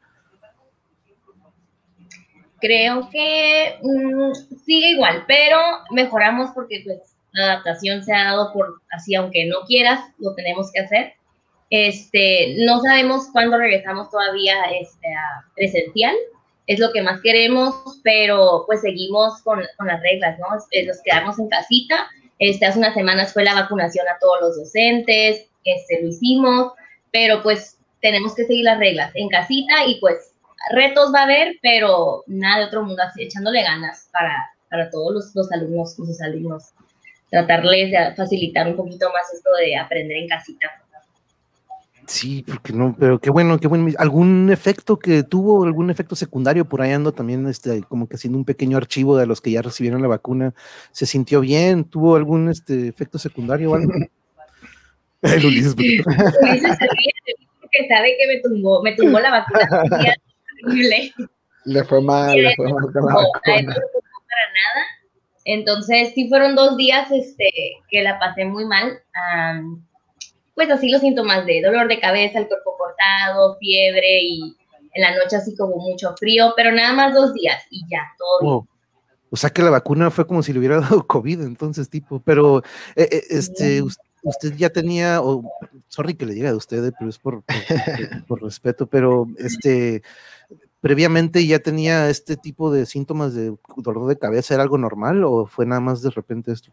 Creo 2.62 3.10
que 3.10 3.78
mm, 3.82 4.34
sigue 4.66 4.92
igual, 4.92 5.24
pero 5.28 5.58
mejoramos 5.92 6.52
porque 6.54 6.82
pues 6.84 7.16
la 7.32 7.54
adaptación 7.54 8.04
se 8.04 8.14
ha 8.14 8.26
dado 8.26 8.52
por 8.54 8.82
así, 8.92 9.16
aunque 9.16 9.46
no 9.46 9.62
quieras, 9.68 10.00
lo 10.18 10.34
tenemos 10.36 10.72
que 10.72 10.82
hacer. 10.82 11.14
Este, 11.70 12.56
no 12.66 12.82
sabemos 12.82 13.28
cuándo 13.32 13.58
regresamos 13.58 14.10
todavía 14.10 14.56
este, 14.80 15.08
a 15.08 15.46
presencial, 15.56 16.16
es 16.66 16.80
lo 16.80 16.92
que 16.92 17.02
más 17.02 17.22
queremos, 17.22 18.00
pero 18.04 18.64
pues 18.66 18.82
seguimos 18.82 19.42
con, 19.42 19.62
con 19.78 19.88
las 19.88 20.02
reglas, 20.02 20.38
¿no? 20.40 20.48
Nos 20.50 21.02
quedamos 21.04 21.40
en 21.40 21.50
casita. 21.50 22.08
Este, 22.38 22.66
hace 22.66 22.80
unas 22.80 22.94
semanas 22.94 23.34
fue 23.34 23.44
la 23.44 23.54
vacunación 23.54 24.08
a 24.08 24.18
todos 24.20 24.38
los 24.42 24.58
docentes, 24.58 25.48
este, 25.66 26.02
lo 26.02 26.08
hicimos, 26.08 26.74
pero 27.12 27.44
pues 27.44 27.78
tenemos 28.02 28.36
que 28.36 28.46
seguir 28.46 28.66
las 28.66 28.80
reglas 28.80 29.12
en 29.16 29.30
casita 29.30 29.86
y 29.86 30.00
pues 30.00 30.29
retos 30.72 31.14
va 31.14 31.22
a 31.22 31.24
haber, 31.24 31.58
pero 31.62 32.24
nada 32.28 32.60
de 32.60 32.66
otro 32.66 32.84
mundo, 32.84 33.02
así 33.04 33.24
echándole 33.24 33.64
ganas 33.64 34.10
para, 34.12 34.50
para 34.70 34.90
todos 34.90 35.14
los, 35.14 35.36
los 35.36 35.52
alumnos, 35.52 35.96
sus 35.96 36.22
alumnos, 36.22 36.70
tratarles 37.30 37.92
de 37.92 38.16
facilitar 38.16 38.68
un 38.68 38.76
poquito 38.76 39.08
más 39.08 39.34
esto 39.34 39.50
de 39.60 39.76
aprender 39.78 40.18
en 40.18 40.28
casita. 40.28 40.68
Sí, 42.08 42.44
porque 42.48 42.74
no, 42.74 42.96
pero 43.00 43.20
qué 43.20 43.30
bueno, 43.30 43.60
qué 43.60 43.68
bueno. 43.68 43.88
¿Algún 44.00 44.50
efecto 44.52 44.98
que 44.98 45.22
tuvo, 45.22 45.64
algún 45.64 45.92
efecto 45.92 46.16
secundario 46.16 46.66
por 46.66 46.82
ahí 46.82 46.92
ando 46.92 47.12
también, 47.12 47.48
este, 47.48 47.84
como 47.84 48.10
que 48.10 48.16
haciendo 48.16 48.40
un 48.40 48.46
pequeño 48.46 48.78
archivo 48.78 49.16
de 49.16 49.28
los 49.28 49.42
que 49.42 49.52
ya 49.52 49.62
recibieron 49.62 50.02
la 50.02 50.08
vacuna? 50.08 50.56
¿Se 50.92 51.06
sintió 51.06 51.40
bien? 51.40 51.84
¿Tuvo 51.84 52.16
algún 52.16 52.50
este 52.50 52.88
efecto 52.88 53.20
secundario 53.20 53.72
o 53.72 53.76
algo? 53.76 53.94
El 55.22 55.46
Ulises. 55.46 55.76
Ulises 55.76 56.06
porque 57.62 57.88
sabe 57.88 58.16
que 58.18 58.28
me 58.28 58.40
tumbó, 58.42 58.82
me 58.82 58.96
tumbó 58.96 59.20
la 59.20 59.32
vacuna. 59.32 60.16
Le 61.66 61.84
fue 61.84 62.02
mal, 62.02 62.36
le 62.36 62.56
fue 62.56 62.72
mal 62.72 62.92
con 62.92 63.06
la 63.06 63.14
no, 63.14 63.32
para 63.42 63.62
nada. 63.62 63.74
Entonces, 65.46 66.14
sí 66.14 66.30
fueron 66.30 66.56
dos 66.56 66.78
días 66.78 67.10
este, 67.12 67.50
que 67.90 68.04
la 68.04 68.20
pasé 68.20 68.46
muy 68.46 68.66
mal. 68.66 69.00
pues 70.56 70.70
así 70.70 70.90
los 70.90 71.02
síntomas 71.02 71.46
de 71.46 71.62
dolor 71.62 71.88
de 71.88 72.00
cabeza, 72.00 72.40
el 72.40 72.48
cuerpo 72.48 72.76
cortado, 72.78 73.58
fiebre 73.60 74.22
y 74.24 74.56
en 74.94 75.02
la 75.02 75.16
noche 75.16 75.36
así 75.36 75.56
como 75.56 75.78
mucho 75.78 76.16
frío, 76.18 76.54
pero 76.56 76.72
nada 76.72 76.94
más 76.94 77.14
dos 77.14 77.34
días 77.34 77.64
y 77.70 77.84
ya, 77.90 78.04
todo 78.18 78.68
O 79.30 79.38
sea 79.38 79.50
que 79.50 79.62
la 79.62 79.70
vacuna 79.70 80.12
fue 80.12 80.26
como 80.26 80.44
si 80.44 80.54
le 80.54 80.60
hubiera 80.60 80.80
dado 80.82 81.06
COVID, 81.06 81.42
entonces, 81.42 81.90
tipo, 81.90 82.20
pero 82.20 82.60
eh, 82.96 83.08
eh, 83.12 83.24
este, 83.30 83.82
usted 84.24 84.56
ya 84.56 84.70
tenía, 84.70 85.22
o 85.22 85.44
sorry 85.88 86.16
que 86.16 86.26
le 86.26 86.34
diga 86.34 86.50
a 86.50 86.56
usted, 86.56 86.94
pero 86.98 87.10
es 87.10 87.18
por, 87.18 87.44
por 88.28 88.42
respeto, 88.44 88.88
pero 88.88 89.28
este, 89.38 90.02
previamente 90.82 91.46
ya 91.46 91.60
tenía 91.60 92.10
este 92.10 92.38
tipo 92.38 92.72
de 92.72 92.86
síntomas 92.86 93.34
de 93.34 93.56
dolor 93.78 94.08
de 94.08 94.18
cabeza, 94.18 94.54
¿era 94.54 94.64
algo 94.64 94.78
normal 94.78 95.24
o 95.24 95.46
fue 95.46 95.66
nada 95.66 95.82
más 95.82 96.02
de 96.02 96.10
repente 96.10 96.52
esto? 96.52 96.72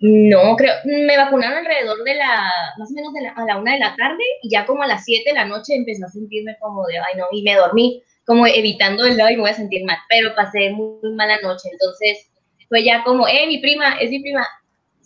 No, 0.00 0.54
creo, 0.56 0.74
me 0.84 1.16
vacunaron 1.16 1.58
alrededor 1.58 2.04
de 2.04 2.14
la, 2.14 2.52
más 2.78 2.90
o 2.90 2.94
menos 2.94 3.12
a 3.36 3.44
la 3.44 3.58
una 3.58 3.72
de 3.72 3.80
la 3.80 3.96
tarde 3.96 4.22
y 4.42 4.50
ya 4.50 4.64
como 4.64 4.84
a 4.84 4.86
las 4.86 5.04
siete 5.04 5.30
de 5.30 5.34
la 5.34 5.44
noche 5.44 5.74
empecé 5.74 6.04
a 6.04 6.08
sentirme 6.08 6.56
como 6.60 6.86
de, 6.86 6.98
ay 6.98 7.16
no, 7.16 7.26
y 7.32 7.42
me 7.42 7.56
dormí, 7.56 8.02
como 8.24 8.46
evitando 8.46 9.04
el 9.04 9.20
ay, 9.20 9.34
me 9.34 9.42
voy 9.42 9.50
a 9.50 9.54
sentir 9.54 9.84
mal, 9.84 9.98
pero 10.08 10.34
pasé 10.36 10.70
muy, 10.70 11.12
mala 11.14 11.40
noche, 11.40 11.68
entonces 11.72 12.30
fue 12.68 12.84
ya 12.84 13.02
como, 13.02 13.26
eh, 13.26 13.46
mi 13.48 13.58
prima, 13.58 13.98
es 13.98 14.10
mi 14.10 14.20
prima, 14.20 14.46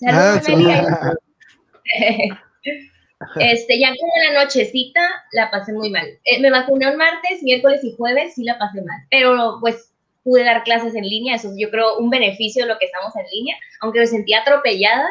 ah, 0.09 0.41
Este, 3.37 3.79
ya 3.79 3.89
como 3.89 4.13
la 4.25 4.45
nochecita 4.45 5.01
la 5.33 5.51
pasé 5.51 5.73
muy 5.73 5.91
mal. 5.91 6.07
Eh, 6.25 6.41
me 6.41 6.51
vacuné 6.51 6.91
un 6.91 6.97
martes, 6.97 7.43
miércoles 7.43 7.83
y 7.85 7.95
jueves, 7.97 8.35
sí 8.35 8.45
la 8.45 8.59
pasé 8.59 8.83
mal, 8.83 8.99
pero 9.11 9.59
pues 9.61 9.93
pude 10.23 10.45
dar 10.45 10.63
clases 10.63 10.95
en 10.95 11.05
línea, 11.05 11.37
eso 11.37 11.49
es 11.49 11.55
yo 11.59 11.71
creo 11.71 11.99
un 11.99 12.11
beneficio 12.11 12.65
de 12.65 12.73
lo 12.73 12.79
que 12.79 12.87
estamos 12.87 13.15
en 13.17 13.27
línea, 13.31 13.57
aunque 13.81 14.01
me 14.01 14.07
sentía 14.07 14.41
atropellada, 14.41 15.09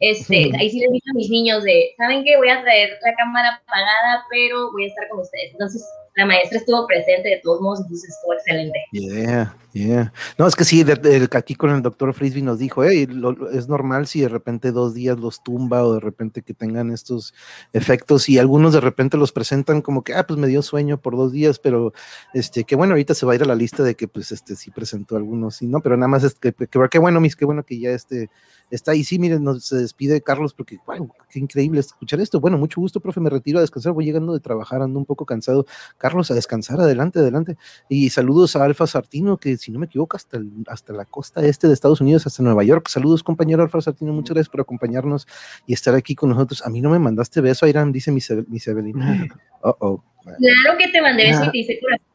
este, 0.00 0.50
ahí 0.58 0.70
sí 0.70 0.80
les 0.80 0.90
dije 0.90 1.10
a 1.10 1.14
mis 1.14 1.30
niños 1.30 1.62
de, 1.64 1.94
¿saben 1.96 2.24
qué? 2.24 2.36
Voy 2.36 2.48
a 2.48 2.60
traer 2.62 2.90
la 3.02 3.14
cámara 3.14 3.60
apagada, 3.62 4.24
pero 4.28 4.70
voy 4.72 4.84
a 4.84 4.88
estar 4.88 5.08
con 5.08 5.20
ustedes. 5.20 5.52
Entonces, 5.52 5.88
la 6.16 6.26
maestra 6.26 6.58
estuvo 6.58 6.86
presente 6.86 7.28
de 7.28 7.40
todos 7.42 7.60
modos, 7.60 7.80
entonces 7.80 8.10
estuvo 8.10 8.34
excelente. 8.34 8.78
Yeah, 8.92 9.54
yeah. 9.74 10.12
No, 10.38 10.46
es 10.46 10.56
que 10.56 10.64
sí, 10.64 10.84
aquí 11.32 11.54
con 11.54 11.70
el 11.70 11.82
doctor 11.82 12.14
Frisby 12.14 12.42
nos 12.42 12.58
dijo, 12.58 12.84
hey, 12.84 13.06
es 13.52 13.68
normal 13.68 14.06
si 14.06 14.20
de 14.20 14.28
repente 14.28 14.72
dos 14.72 14.94
días 14.94 15.18
los 15.18 15.42
tumba 15.42 15.84
o 15.84 15.94
de 15.94 16.00
repente 16.00 16.42
que 16.42 16.54
tengan 16.54 16.90
estos 16.90 17.34
efectos 17.72 18.28
y 18.28 18.38
algunos 18.38 18.72
de 18.72 18.80
repente 18.80 19.16
los 19.16 19.32
presentan 19.32 19.82
como 19.82 20.02
que, 20.02 20.14
ah, 20.14 20.26
pues 20.26 20.38
me 20.38 20.46
dio 20.46 20.62
sueño 20.62 21.00
por 21.00 21.16
dos 21.16 21.32
días, 21.32 21.58
pero 21.58 21.92
este, 22.32 22.64
que 22.64 22.76
bueno, 22.76 22.92
ahorita 22.94 23.14
se 23.14 23.26
va 23.26 23.32
a 23.32 23.34
ir 23.34 23.42
a 23.42 23.46
la 23.46 23.54
lista 23.54 23.82
de 23.82 23.94
que 23.94 24.08
pues 24.08 24.32
este 24.32 24.56
sí 24.56 24.70
presentó 24.70 25.16
algunos, 25.16 25.56
sí, 25.56 25.66
no, 25.66 25.80
pero 25.80 25.96
nada 25.96 26.08
más 26.08 26.24
es 26.24 26.34
que, 26.34 26.52
que, 26.52 26.98
bueno, 26.98 27.20
mis, 27.20 27.36
qué 27.36 27.44
bueno 27.44 27.64
que 27.64 27.78
ya 27.78 27.90
este 27.90 28.30
está 28.70 28.92
ahí. 28.92 29.04
Sí, 29.04 29.18
miren, 29.18 29.44
nos 29.44 29.64
se 29.64 29.76
despide 29.76 30.20
Carlos 30.20 30.54
porque, 30.54 30.78
wow, 30.86 31.10
qué 31.30 31.38
increíble 31.38 31.80
escuchar 31.80 32.20
esto. 32.20 32.40
Bueno, 32.40 32.58
mucho 32.58 32.80
gusto, 32.80 33.00
profe, 33.00 33.20
me 33.20 33.30
retiro 33.30 33.58
a 33.58 33.62
descansar, 33.62 33.92
voy 33.92 34.04
llegando 34.04 34.32
de 34.32 34.40
trabajar, 34.40 34.82
ando 34.82 34.98
un 34.98 35.06
poco 35.06 35.26
cansado. 35.26 35.66
Carlos, 35.98 36.30
a 36.30 36.34
descansar, 36.34 36.80
adelante, 36.80 37.18
adelante. 37.18 37.56
Y 37.88 38.10
saludos 38.10 38.56
a 38.56 38.64
Alfa 38.64 38.86
Sartino, 38.86 39.38
que 39.38 39.56
si 39.64 39.72
no 39.72 39.78
me 39.78 39.86
equivoco, 39.86 40.16
hasta, 40.16 40.38
hasta 40.66 40.92
la 40.92 41.06
costa 41.06 41.44
este 41.44 41.68
de 41.68 41.74
Estados 41.74 42.00
Unidos, 42.00 42.26
hasta 42.26 42.42
Nueva 42.42 42.62
York. 42.64 42.88
Saludos, 42.88 43.22
compañero 43.22 43.62
Alfa 43.62 43.80
Sartino, 43.80 44.12
muchas 44.12 44.34
gracias 44.34 44.50
por 44.50 44.60
acompañarnos 44.60 45.26
y 45.66 45.72
estar 45.72 45.94
aquí 45.94 46.14
con 46.14 46.28
nosotros. 46.28 46.64
A 46.66 46.70
mí 46.70 46.82
no 46.82 46.90
me 46.90 46.98
mandaste 46.98 47.40
beso, 47.40 47.66
Irán, 47.66 47.90
dice 47.90 48.12
mi, 48.12 48.20
mi 48.48 48.58
Evelyn. 48.64 49.30
Oh, 49.62 49.76
oh. 49.80 50.04
Claro 50.22 50.78
que 50.78 50.88
te 50.88 51.00
mandé 51.00 51.24
beso 51.24 51.44
y 51.44 51.50
te 51.50 51.58
hice 51.58 51.80
corazón. 51.80 52.06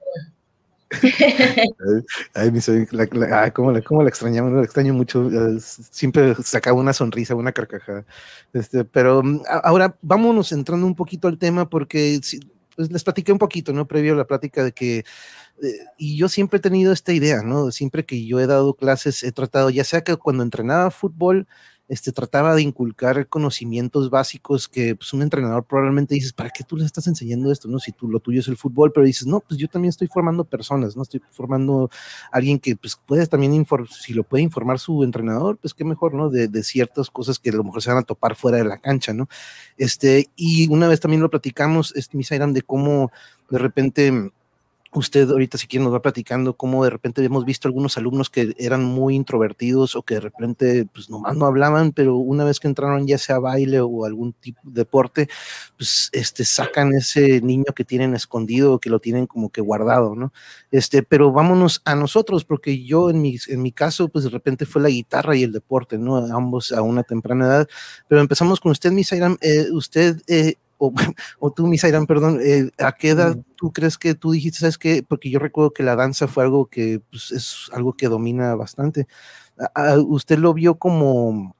Ay, 2.33 2.51
mi 2.51 2.59
la, 2.91 3.51
¿cómo, 3.51 3.71
la, 3.71 3.81
¿cómo, 3.81 4.03
la, 4.03 4.09
extrañamos? 4.09 4.53
La 4.53 4.63
extraño 4.63 4.93
mucho. 4.93 5.29
Siempre 5.59 6.35
sacaba 6.43 6.79
una 6.79 6.93
sonrisa, 6.93 7.35
una 7.35 7.51
carcajada. 7.51 8.05
Este, 8.53 8.83
pero 8.85 9.21
mm, 9.23 9.41
ahora 9.63 9.95
vámonos 10.01 10.51
entrando 10.51 10.87
un 10.87 10.95
poquito 10.95 11.27
al 11.27 11.37
tema 11.37 11.69
porque 11.69 12.19
pues, 12.75 12.91
les 12.91 13.03
platiqué 13.03 13.33
un 13.33 13.37
poquito, 13.37 13.73
¿no? 13.73 13.85
Previo 13.87 14.13
a 14.13 14.17
la 14.17 14.25
plática 14.25 14.63
de 14.63 14.71
que 14.71 15.03
eh, 15.61 15.85
y 15.97 16.17
yo 16.17 16.29
siempre 16.29 16.57
he 16.57 16.61
tenido 16.61 16.93
esta 16.93 17.13
idea, 17.13 17.41
¿no? 17.43 17.71
Siempre 17.71 18.05
que 18.05 18.25
yo 18.25 18.39
he 18.39 18.47
dado 18.47 18.73
clases, 18.73 19.23
he 19.23 19.31
tratado, 19.31 19.69
ya 19.69 19.83
sea 19.83 20.01
que 20.03 20.15
cuando 20.15 20.43
entrenaba 20.43 20.91
fútbol, 20.91 21.47
este, 21.89 22.11
trataba 22.11 22.53
de 22.53 22.61
inculcar 22.61 23.27
conocimientos 23.27 24.11
básicos 24.11 24.67
que 24.67 24.95
pues, 24.95 25.11
un 25.11 25.23
entrenador 25.23 25.65
probablemente 25.65 26.13
dices, 26.13 26.33
¿para 26.33 26.51
qué 26.51 26.63
tú 26.63 26.77
le 26.77 26.85
estás 26.85 27.07
enseñando 27.07 27.51
esto? 27.51 27.67
No, 27.67 27.79
si 27.79 27.91
tú 27.91 28.07
lo 28.07 28.19
tuyo 28.19 28.41
es 28.41 28.47
el 28.47 28.57
fútbol, 28.57 28.91
pero 28.93 29.07
dices, 29.07 29.25
no, 29.25 29.39
pues 29.39 29.59
yo 29.59 29.67
también 29.67 29.89
estoy 29.89 30.07
formando 30.07 30.43
personas, 30.43 30.95
no 30.95 31.01
estoy 31.01 31.19
formando 31.31 31.89
alguien 32.31 32.59
que 32.59 32.75
pues 32.75 32.95
puede 33.07 33.25
también, 33.25 33.65
si 33.89 34.13
lo 34.13 34.23
puede 34.23 34.43
informar 34.43 34.77
su 34.77 35.03
entrenador, 35.03 35.57
pues 35.57 35.73
qué 35.73 35.83
mejor, 35.83 36.13
¿no? 36.13 36.29
De, 36.29 36.47
ciertas 36.63 37.09
cosas 37.09 37.39
que 37.39 37.49
a 37.49 37.53
lo 37.53 37.63
mejor 37.63 37.81
se 37.81 37.89
van 37.89 37.99
a 37.99 38.03
topar 38.03 38.35
fuera 38.35 38.57
de 38.57 38.65
la 38.65 38.77
cancha, 38.77 39.13
¿no? 39.13 39.27
Este, 39.77 40.29
y 40.35 40.69
una 40.69 40.87
vez 40.87 40.99
también 40.99 41.21
lo 41.21 41.29
platicamos, 41.31 41.95
este, 41.95 42.17
Misairan, 42.17 42.53
de 42.53 42.61
cómo 42.61 43.11
de 43.49 43.57
repente 43.57 44.31
Usted 44.91 45.29
ahorita 45.29 45.59
si 45.59 45.67
quiere 45.67 45.83
nos 45.83 45.93
va 45.93 46.01
platicando 46.01 46.55
cómo 46.55 46.83
de 46.83 46.89
repente 46.89 47.23
hemos 47.23 47.45
visto 47.45 47.67
algunos 47.67 47.95
alumnos 47.99 48.31
que 48.31 48.55
eran 48.57 48.83
muy 48.83 49.15
introvertidos 49.15 49.95
o 49.95 50.01
que 50.01 50.15
de 50.15 50.21
repente 50.21 50.87
pues 50.91 51.11
nomás 51.11 51.37
no 51.37 51.45
hablaban, 51.45 51.91
pero 51.91 52.15
una 52.17 52.43
vez 52.43 52.59
que 52.59 52.67
entraron 52.67 53.05
ya 53.05 53.19
sea 53.19 53.37
baile 53.37 53.81
o 53.81 54.05
algún 54.05 54.33
tipo 54.33 54.59
de 54.63 54.81
deporte, 54.81 55.29
pues 55.77 56.09
este 56.11 56.43
sacan 56.43 56.93
ese 56.95 57.39
niño 57.41 57.65
que 57.75 57.85
tienen 57.85 58.15
escondido 58.15 58.73
o 58.73 58.79
que 58.79 58.89
lo 58.89 58.99
tienen 58.99 59.27
como 59.27 59.49
que 59.51 59.61
guardado, 59.61 60.15
¿no? 60.15 60.33
Este, 60.71 61.03
pero 61.03 61.31
vámonos 61.31 61.81
a 61.85 61.93
nosotros 61.93 62.43
porque 62.43 62.83
yo 62.83 63.11
en 63.11 63.21
mi, 63.21 63.37
en 63.47 63.61
mi 63.61 63.71
caso 63.71 64.09
pues 64.09 64.23
de 64.23 64.31
repente 64.31 64.65
fue 64.65 64.81
la 64.81 64.89
guitarra 64.89 65.35
y 65.35 65.43
el 65.43 65.51
deporte, 65.51 65.99
¿no? 65.99 66.17
Ambos 66.17 66.71
a 66.71 66.81
una 66.81 67.03
temprana 67.03 67.45
edad, 67.45 67.69
pero 68.07 68.21
empezamos 68.21 68.59
con 68.59 68.71
usted, 68.71 68.91
Misairam, 68.91 69.37
eh, 69.41 69.67
usted 69.71 70.19
eh, 70.27 70.55
o, 70.79 70.93
o 71.39 71.51
tú, 71.51 71.67
Misairan, 71.67 72.07
perdón, 72.07 72.39
eh, 72.41 72.71
¿a 72.79 72.93
qué 72.93 73.09
edad 73.09 73.37
tú 73.55 73.71
crees 73.71 73.97
que 73.97 74.15
tú 74.15 74.31
dijiste, 74.31 74.59
sabes 74.59 74.79
qué? 74.79 75.03
Porque 75.07 75.29
yo 75.29 75.37
recuerdo 75.37 75.71
que 75.71 75.83
la 75.83 75.95
danza 75.95 76.27
fue 76.27 76.43
algo 76.43 76.65
que 76.65 77.01
pues, 77.11 77.31
es 77.31 77.69
algo 77.73 77.93
que 77.93 78.07
domina 78.07 78.55
bastante. 78.55 79.07
¿Usted 80.07 80.39
lo 80.39 80.53
vio 80.53 80.75
como 80.75 81.55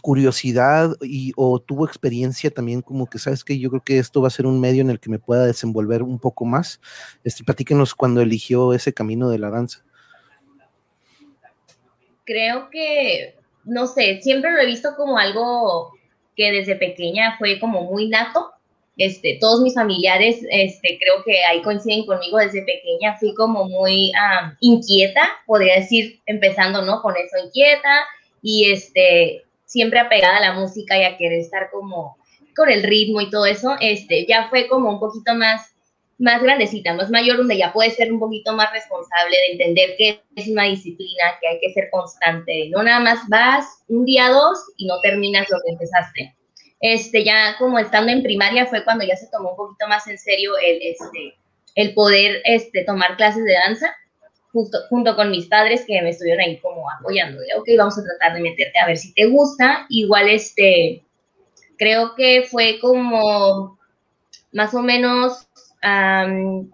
curiosidad 0.00 0.96
y, 1.02 1.32
o 1.36 1.60
tuvo 1.60 1.86
experiencia 1.86 2.50
también 2.50 2.80
como 2.80 3.06
que, 3.06 3.18
sabes 3.18 3.42
que 3.42 3.58
yo 3.58 3.70
creo 3.70 3.82
que 3.82 3.98
esto 3.98 4.22
va 4.22 4.28
a 4.28 4.30
ser 4.30 4.46
un 4.46 4.60
medio 4.60 4.82
en 4.82 4.90
el 4.90 5.00
que 5.00 5.10
me 5.10 5.18
pueda 5.18 5.44
desenvolver 5.44 6.02
un 6.02 6.18
poco 6.20 6.44
más? 6.44 6.80
Este, 7.24 7.42
platíquenos 7.42 7.94
cuando 7.94 8.20
eligió 8.20 8.72
ese 8.72 8.94
camino 8.94 9.28
de 9.28 9.38
la 9.38 9.50
danza. 9.50 9.84
Creo 12.24 12.70
que, 12.70 13.36
no 13.64 13.86
sé, 13.86 14.20
siempre 14.22 14.52
lo 14.52 14.60
he 14.60 14.66
visto 14.66 14.90
como 14.96 15.18
algo 15.18 15.92
que 16.36 16.52
desde 16.52 16.76
pequeña 16.76 17.36
fue 17.38 17.58
como 17.58 17.82
muy 17.82 18.08
nato. 18.08 18.50
Este, 18.96 19.38
todos 19.40 19.60
mis 19.60 19.74
familiares, 19.74 20.38
este, 20.50 20.98
creo 21.00 21.24
que 21.24 21.44
ahí 21.44 21.62
coinciden 21.62 22.06
conmigo 22.06 22.38
desde 22.38 22.62
pequeña, 22.62 23.16
fui 23.18 23.34
como 23.34 23.68
muy 23.68 24.12
inquieta, 24.60 25.28
podría 25.46 25.76
decir, 25.76 26.20
empezando, 26.26 26.82
¿no? 26.82 27.02
Con 27.02 27.14
eso, 27.16 27.44
inquieta 27.44 28.04
y 28.40 28.70
este, 28.70 29.42
siempre 29.64 29.98
apegada 29.98 30.36
a 30.36 30.40
la 30.40 30.52
música 30.52 30.96
y 30.96 31.02
a 31.02 31.16
querer 31.16 31.40
estar 31.40 31.70
como 31.72 32.16
con 32.54 32.70
el 32.70 32.84
ritmo 32.84 33.20
y 33.20 33.30
todo 33.30 33.46
eso, 33.46 33.76
este, 33.80 34.26
ya 34.26 34.48
fue 34.48 34.68
como 34.68 34.90
un 34.90 35.00
poquito 35.00 35.34
más, 35.34 35.73
más 36.18 36.42
grandecita, 36.42 36.94
más 36.94 37.10
mayor, 37.10 37.36
donde 37.36 37.56
ya 37.56 37.72
puedes 37.72 37.96
ser 37.96 38.12
un 38.12 38.20
poquito 38.20 38.52
más 38.52 38.72
responsable 38.72 39.36
de 39.36 39.52
entender 39.52 39.96
que 39.96 40.20
es 40.36 40.48
una 40.48 40.64
disciplina, 40.64 41.38
que 41.40 41.48
hay 41.48 41.60
que 41.60 41.72
ser 41.72 41.88
constante, 41.90 42.68
no 42.70 42.82
nada 42.82 43.00
más 43.00 43.20
vas 43.28 43.66
un 43.88 44.04
día, 44.04 44.28
dos 44.30 44.58
y 44.76 44.86
no 44.86 45.00
terminas 45.00 45.48
lo 45.50 45.58
que 45.64 45.72
empezaste. 45.72 46.36
Este, 46.80 47.24
ya 47.24 47.56
como 47.58 47.78
estando 47.78 48.12
en 48.12 48.22
primaria 48.22 48.66
fue 48.66 48.84
cuando 48.84 49.04
ya 49.04 49.16
se 49.16 49.28
tomó 49.30 49.50
un 49.50 49.56
poquito 49.56 49.88
más 49.88 50.06
en 50.06 50.18
serio 50.18 50.52
el, 50.58 50.78
este, 50.82 51.34
el 51.74 51.94
poder 51.94 52.42
este, 52.44 52.84
tomar 52.84 53.16
clases 53.16 53.44
de 53.44 53.54
danza, 53.54 53.94
justo, 54.52 54.78
junto 54.88 55.16
con 55.16 55.30
mis 55.30 55.46
padres 55.46 55.84
que 55.86 56.00
me 56.02 56.10
estuvieron 56.10 56.40
ahí 56.40 56.58
como 56.60 56.88
apoyando, 56.90 57.40
de, 57.40 57.48
ok, 57.56 57.68
vamos 57.76 57.98
a 57.98 58.04
tratar 58.04 58.34
de 58.34 58.42
meterte 58.42 58.78
a 58.78 58.86
ver 58.86 58.96
si 58.96 59.12
te 59.14 59.26
gusta. 59.26 59.86
Igual, 59.88 60.28
este, 60.28 61.02
creo 61.76 62.14
que 62.14 62.44
fue 62.48 62.78
como 62.80 63.78
más 64.52 64.74
o 64.74 64.82
menos 64.82 65.48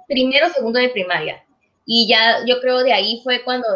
primero, 0.07 0.49
segundo 0.50 0.79
de 0.79 0.90
primaria. 0.90 1.43
Y 1.87 2.09
ya 2.09 2.45
yo 2.47 2.61
creo 2.61 2.85
de 2.85 2.93
ahí 2.93 3.21
fue 3.25 3.43
cuando 3.43 3.67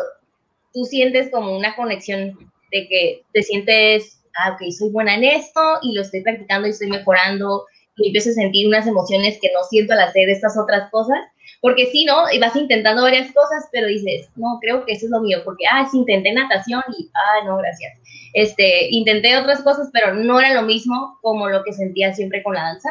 tú 0.73 0.85
sientes 0.85 1.31
como 1.31 1.57
una 1.57 1.75
conexión 1.75 2.39
de 2.71 2.89
que 2.89 3.23
te 3.33 3.43
sientes, 3.43 4.21
ah, 4.39 4.53
ok, 4.53 4.71
soy 4.71 4.91
buena 4.91 5.15
en 5.15 5.25
esto 5.25 5.61
y 5.83 5.95
lo 5.95 6.03
estoy 6.03 6.23
practicando 6.23 6.67
y 6.67 6.71
estoy 6.71 6.89
mejorando 6.89 7.65
y 7.97 8.09
empiezo 8.09 8.31
a 8.31 8.35
sentir 8.35 8.67
unas 8.67 8.87
emociones 8.87 9.39
que 9.41 9.51
no 9.53 9.63
siento 9.69 9.93
al 9.93 10.01
hacer 10.01 10.29
estas 10.29 10.59
otras 10.59 10.91
cosas. 10.91 11.19
Porque 11.61 11.87
sí, 11.87 12.05
¿no? 12.05 12.31
Y 12.31 12.39
vas 12.39 12.55
intentando 12.57 13.03
varias 13.03 13.33
cosas, 13.33 13.69
pero 13.73 13.87
dices, 13.87 14.29
no, 14.37 14.59
creo 14.61 14.85
que 14.85 14.93
eso 14.93 15.07
es 15.07 15.11
lo 15.11 15.21
mío, 15.21 15.39
porque, 15.45 15.65
ah, 15.71 15.89
sí, 15.91 15.99
intenté 15.99 16.33
natación 16.33 16.83
y, 16.99 17.09
ah, 17.15 17.45
no, 17.47 17.57
gracias. 17.57 17.95
Este, 18.35 18.89
intenté 18.91 19.37
otras 19.37 19.63
cosas, 19.63 19.89
pero 19.93 20.13
no 20.13 20.39
era 20.41 20.53
lo 20.53 20.63
mismo 20.63 21.19
como 21.23 21.49
lo 21.49 21.63
que 21.65 21.73
sentía 21.73 22.13
siempre 22.13 22.43
con 22.43 22.55
la 22.55 22.65
danza. 22.65 22.91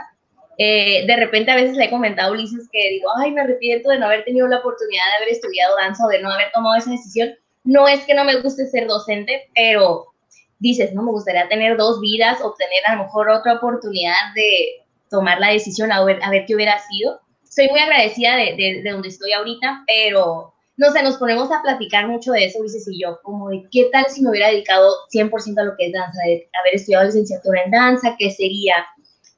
Eh, 0.58 1.06
de 1.08 1.16
repente 1.16 1.52
a 1.52 1.56
veces 1.56 1.76
le 1.76 1.86
he 1.86 1.90
comentado 1.90 2.30
a 2.30 2.34
Ulises 2.34 2.70
que 2.72 2.90
digo, 2.90 3.10
ay, 3.18 3.32
me 3.32 3.42
arrepiento 3.42 3.90
de 3.90 3.98
no 3.98 4.06
haber 4.06 4.24
tenido 4.24 4.48
la 4.48 4.60
oportunidad 4.60 5.04
de 5.04 5.24
haber 5.24 5.30
estudiado 5.30 5.76
danza 5.78 6.06
o 6.06 6.10
de 6.10 6.22
no 6.22 6.32
haber 6.32 6.52
tomado 6.52 6.76
esa 6.76 6.92
decisión. 6.92 7.34
No 7.64 7.88
es 7.88 8.02
que 8.06 8.14
no 8.14 8.24
me 8.24 8.42
guste 8.42 8.68
ser 8.68 8.88
docente, 8.88 9.50
pero 9.56 10.08
dices, 10.60 10.94
no, 10.94 11.04
me 11.04 11.12
gustaría 11.12 11.48
tener 11.48 11.78
dos 11.78 12.00
vidas 12.00 12.40
o 12.42 12.54
tener 12.54 12.80
a 12.88 12.96
lo 12.96 13.04
mejor 13.04 13.30
otra 13.30 13.56
oportunidad 13.56 14.34
de 14.36 14.84
tomar 15.10 15.40
la 15.40 15.52
decisión 15.52 15.92
a 15.92 16.04
ver, 16.04 16.20
a 16.24 16.30
ver 16.30 16.46
qué 16.46 16.56
hubiera 16.56 16.80
sido. 16.80 17.20
Estoy 17.44 17.70
muy 17.70 17.80
agradecida 17.80 18.36
de, 18.36 18.56
de, 18.56 18.82
de, 18.84 18.90
donde 18.92 19.10
estoy 19.10 19.32
ahorita, 19.32 19.84
pero 19.86 20.54
no 20.76 20.92
sé, 20.92 21.04
nos 21.04 21.18
ponemos 21.18 21.52
a 21.52 21.62
platicar 21.62 22.08
mucho 22.08 22.32
de 22.32 22.46
eso, 22.46 22.60
Ulises 22.60 22.88
y 22.88 23.02
yo, 23.02 23.20
como 23.22 23.50
de 23.50 23.64
qué 23.72 23.90
tal 23.92 24.06
si 24.10 24.24
me 24.24 24.32
hubiera 24.32 24.50
dedicado 24.50 24.92
100% 25.14 25.60
a 25.60 25.64
lo 25.64 25.76
que 25.78 25.88
es 25.88 25.94
danza, 25.94 26.20
de 26.26 26.50
haber 26.60 26.76
estudiado 26.76 27.06
licenciatura 27.06 27.64
en 27.64 27.72
danza, 27.72 28.16
qué 28.18 28.32
sería, 28.32 28.76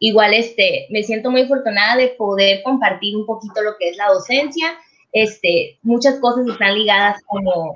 igual 0.08 0.36
este, 0.36 0.86
me 0.92 1.02
siento 1.02 1.32
muy 1.32 1.42
afortunada 1.42 1.98
de 1.98 2.10
poder 2.10 2.62
compartir 2.62 3.16
un 3.16 3.26
poquito 3.26 3.62
lo 3.64 3.76
que 3.78 3.90
es 3.90 3.98
la 3.98 4.10
docencia. 4.10 4.78
Este, 5.12 5.80
muchas 5.82 6.20
cosas 6.20 6.46
están 6.48 6.76
ligadas 6.76 7.22
como 7.26 7.74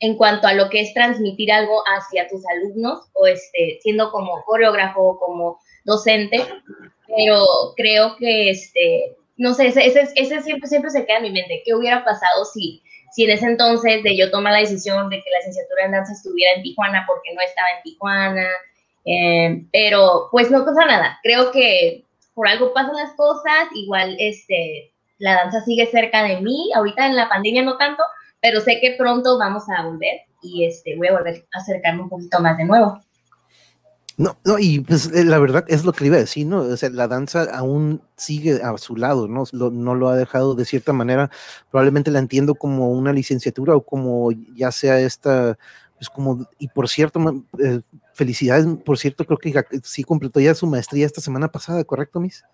en 0.00 0.16
cuanto 0.16 0.48
a 0.48 0.54
lo 0.54 0.68
que 0.68 0.80
es 0.80 0.92
transmitir 0.94 1.52
algo 1.52 1.80
hacia 1.86 2.26
tus 2.26 2.42
alumnos 2.46 3.08
o 3.12 3.26
este, 3.28 3.78
siendo 3.82 4.10
como 4.10 4.42
coreógrafo 4.44 5.00
o 5.00 5.18
como 5.18 5.58
docente, 5.84 6.44
pero 7.06 7.44
creo 7.76 8.16
que, 8.16 8.50
este, 8.50 9.16
no 9.36 9.54
sé, 9.54 9.68
ese, 9.68 9.86
ese, 9.86 10.42
siempre, 10.42 10.68
siempre 10.68 10.90
se 10.90 11.06
queda 11.06 11.18
en 11.18 11.22
mi 11.22 11.30
mente. 11.30 11.62
¿Qué 11.64 11.72
hubiera 11.72 12.04
pasado 12.04 12.44
si, 12.46 12.82
si 13.12 13.24
en 13.24 13.30
ese 13.30 13.46
entonces 13.46 14.02
de 14.02 14.16
yo 14.16 14.32
tomar 14.32 14.54
la 14.54 14.58
decisión 14.58 15.08
de 15.08 15.18
que 15.18 15.30
la 15.30 15.38
licenciatura 15.38 15.84
en 15.84 15.92
danza 15.92 16.12
estuviera 16.12 16.54
en 16.56 16.62
Tijuana 16.62 17.04
porque 17.06 17.32
no 17.32 17.40
estaba 17.42 17.68
en 17.76 17.82
Tijuana? 17.84 18.48
Eh, 19.04 19.66
pero 19.72 20.28
pues 20.30 20.50
no 20.50 20.64
pasa 20.64 20.86
nada. 20.86 21.18
Creo 21.22 21.50
que 21.50 22.04
por 22.34 22.48
algo 22.48 22.72
pasan 22.72 22.96
las 22.96 23.12
cosas. 23.14 23.68
Igual 23.74 24.16
este, 24.18 24.92
la 25.18 25.34
danza 25.34 25.60
sigue 25.62 25.86
cerca 25.86 26.22
de 26.22 26.40
mí. 26.40 26.70
Ahorita 26.74 27.06
en 27.06 27.16
la 27.16 27.28
pandemia 27.28 27.62
no 27.62 27.76
tanto, 27.76 28.02
pero 28.40 28.60
sé 28.60 28.80
que 28.80 28.94
pronto 28.98 29.38
vamos 29.38 29.64
a 29.68 29.86
volver 29.86 30.20
y 30.42 30.64
este, 30.64 30.96
voy 30.96 31.08
a 31.08 31.12
volver 31.12 31.46
a 31.54 31.58
acercarme 31.58 32.02
un 32.02 32.08
poquito 32.08 32.40
más 32.40 32.56
de 32.58 32.64
nuevo. 32.64 33.00
No, 34.16 34.36
no, 34.44 34.60
y 34.60 34.78
pues 34.78 35.10
eh, 35.12 35.24
la 35.24 35.40
verdad 35.40 35.64
es 35.66 35.84
lo 35.84 35.92
que 35.92 36.06
iba 36.06 36.14
a 36.14 36.20
decir, 36.20 36.46
¿no? 36.46 36.58
O 36.60 36.76
sea, 36.76 36.88
la 36.90 37.08
danza 37.08 37.48
aún 37.52 38.00
sigue 38.16 38.62
a 38.62 38.78
su 38.78 38.94
lado, 38.94 39.26
¿no? 39.26 39.42
no 39.52 39.94
lo 39.96 40.08
ha 40.08 40.16
dejado 40.16 40.54
de 40.54 40.64
cierta 40.64 40.92
manera, 40.92 41.30
probablemente 41.68 42.12
la 42.12 42.20
entiendo 42.20 42.54
como 42.54 42.92
una 42.92 43.12
licenciatura 43.12 43.74
o 43.74 43.80
como 43.80 44.30
ya 44.54 44.70
sea 44.70 45.00
esta 45.00 45.58
pues 45.96 46.08
como, 46.10 46.46
y 46.58 46.68
por 46.68 46.88
cierto, 46.88 47.44
eh, 47.58 47.80
felicidades, 48.14 48.66
por 48.84 48.98
cierto, 48.98 49.24
creo 49.24 49.38
que 49.38 49.52
sí 49.82 50.04
completó 50.04 50.40
ya 50.40 50.54
su 50.54 50.66
maestría 50.66 51.06
esta 51.06 51.20
semana 51.20 51.48
pasada, 51.48 51.84
¿correcto, 51.84 52.20
Miss? 52.20 52.44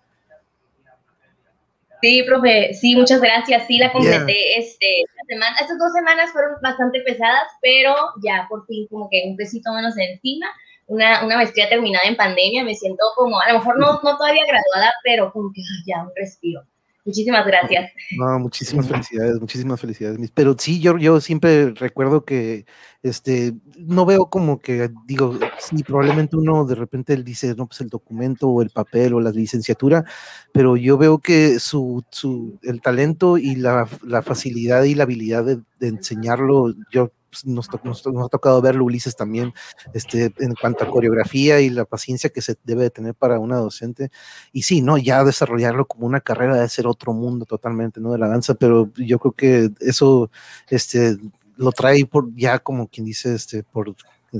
Sí, 2.01 2.23
profe, 2.23 2.73
sí, 2.73 2.95
muchas 2.95 3.21
gracias, 3.21 3.67
sí, 3.67 3.77
la 3.77 3.91
completé 3.91 4.57
este, 4.57 5.01
esta 5.01 5.23
semana, 5.27 5.55
estas 5.59 5.77
dos 5.77 5.93
semanas 5.93 6.31
fueron 6.31 6.53
bastante 6.61 6.99
pesadas, 7.01 7.47
pero 7.61 7.93
ya 8.23 8.47
por 8.49 8.65
fin 8.65 8.87
como 8.89 9.07
que 9.09 9.23
un 9.27 9.35
besito 9.35 9.71
menos 9.71 9.93
encima, 9.97 10.47
una, 10.87 11.23
una 11.23 11.37
maestría 11.37 11.69
terminada 11.69 12.07
en 12.07 12.15
pandemia, 12.15 12.63
me 12.63 12.73
siento 12.73 13.03
como, 13.15 13.39
a 13.39 13.51
lo 13.51 13.59
mejor 13.59 13.77
no, 13.77 14.01
no 14.01 14.17
todavía 14.17 14.43
graduada, 14.47 14.91
pero 15.03 15.31
como 15.31 15.51
que 15.53 15.61
ya 15.85 16.01
un 16.01 16.11
respiro. 16.15 16.63
Muchísimas 17.05 17.45
gracias. 17.45 17.91
No, 18.17 18.39
muchísimas 18.39 18.87
felicidades, 18.87 19.39
muchísimas 19.39 19.81
felicidades. 19.81 20.31
Pero 20.33 20.55
sí, 20.57 20.79
yo, 20.79 20.97
yo 20.97 21.19
siempre 21.19 21.71
recuerdo 21.71 22.25
que 22.25 22.65
este, 23.03 23.53
no 23.77 24.05
veo 24.05 24.27
como 24.29 24.59
que, 24.59 24.91
digo, 25.05 25.37
sí, 25.59 25.83
probablemente 25.83 26.37
uno 26.37 26.65
de 26.65 26.75
repente 26.75 27.15
dice, 27.17 27.55
no, 27.55 27.67
pues 27.67 27.81
el 27.81 27.89
documento 27.89 28.47
o 28.47 28.61
el 28.61 28.69
papel 28.69 29.13
o 29.13 29.21
la 29.21 29.31
licenciatura, 29.31 30.05
pero 30.51 30.77
yo 30.77 30.97
veo 30.97 31.19
que 31.19 31.59
su, 31.59 32.03
su 32.11 32.59
el 32.63 32.81
talento 32.81 33.37
y 33.37 33.55
la, 33.55 33.87
la 34.03 34.21
facilidad 34.21 34.83
y 34.83 34.95
la 34.95 35.03
habilidad 35.03 35.43
de, 35.45 35.61
de 35.79 35.87
enseñarlo, 35.87 36.73
yo 36.91 37.11
pues, 37.31 37.45
nos, 37.45 37.69
ha 37.69 38.27
tocado 38.29 38.61
verlo, 38.61 38.83
Ulises, 38.85 39.15
también, 39.15 39.53
este, 39.93 40.33
en 40.39 40.53
cuanto 40.53 40.83
a 40.83 40.89
coreografía 40.89 41.61
y 41.61 41.69
la 41.69 41.85
paciencia 41.85 42.29
que 42.29 42.41
se 42.41 42.57
debe 42.63 42.83
de 42.83 42.89
tener 42.89 43.15
para 43.15 43.39
una 43.39 43.55
docente. 43.55 44.11
Y 44.51 44.63
sí, 44.63 44.81
¿no? 44.81 44.97
Ya 44.97 45.23
desarrollarlo 45.23 45.85
como 45.85 46.05
una 46.05 46.19
carrera 46.19 46.57
de 46.57 46.67
ser 46.67 46.87
otro 46.87 47.13
mundo 47.13 47.45
totalmente, 47.45 48.01
¿no? 48.01 48.11
De 48.11 48.17
la 48.17 48.27
danza, 48.27 48.53
pero 48.55 48.91
yo 48.97 49.17
creo 49.19 49.31
que 49.31 49.71
eso, 49.79 50.29
este, 50.69 51.17
lo 51.61 51.71
trae 51.71 52.05
por, 52.05 52.33
ya 52.35 52.59
como 52.59 52.87
quien 52.87 53.05
dice, 53.05 53.33
este, 53.35 53.63
por 53.63 53.95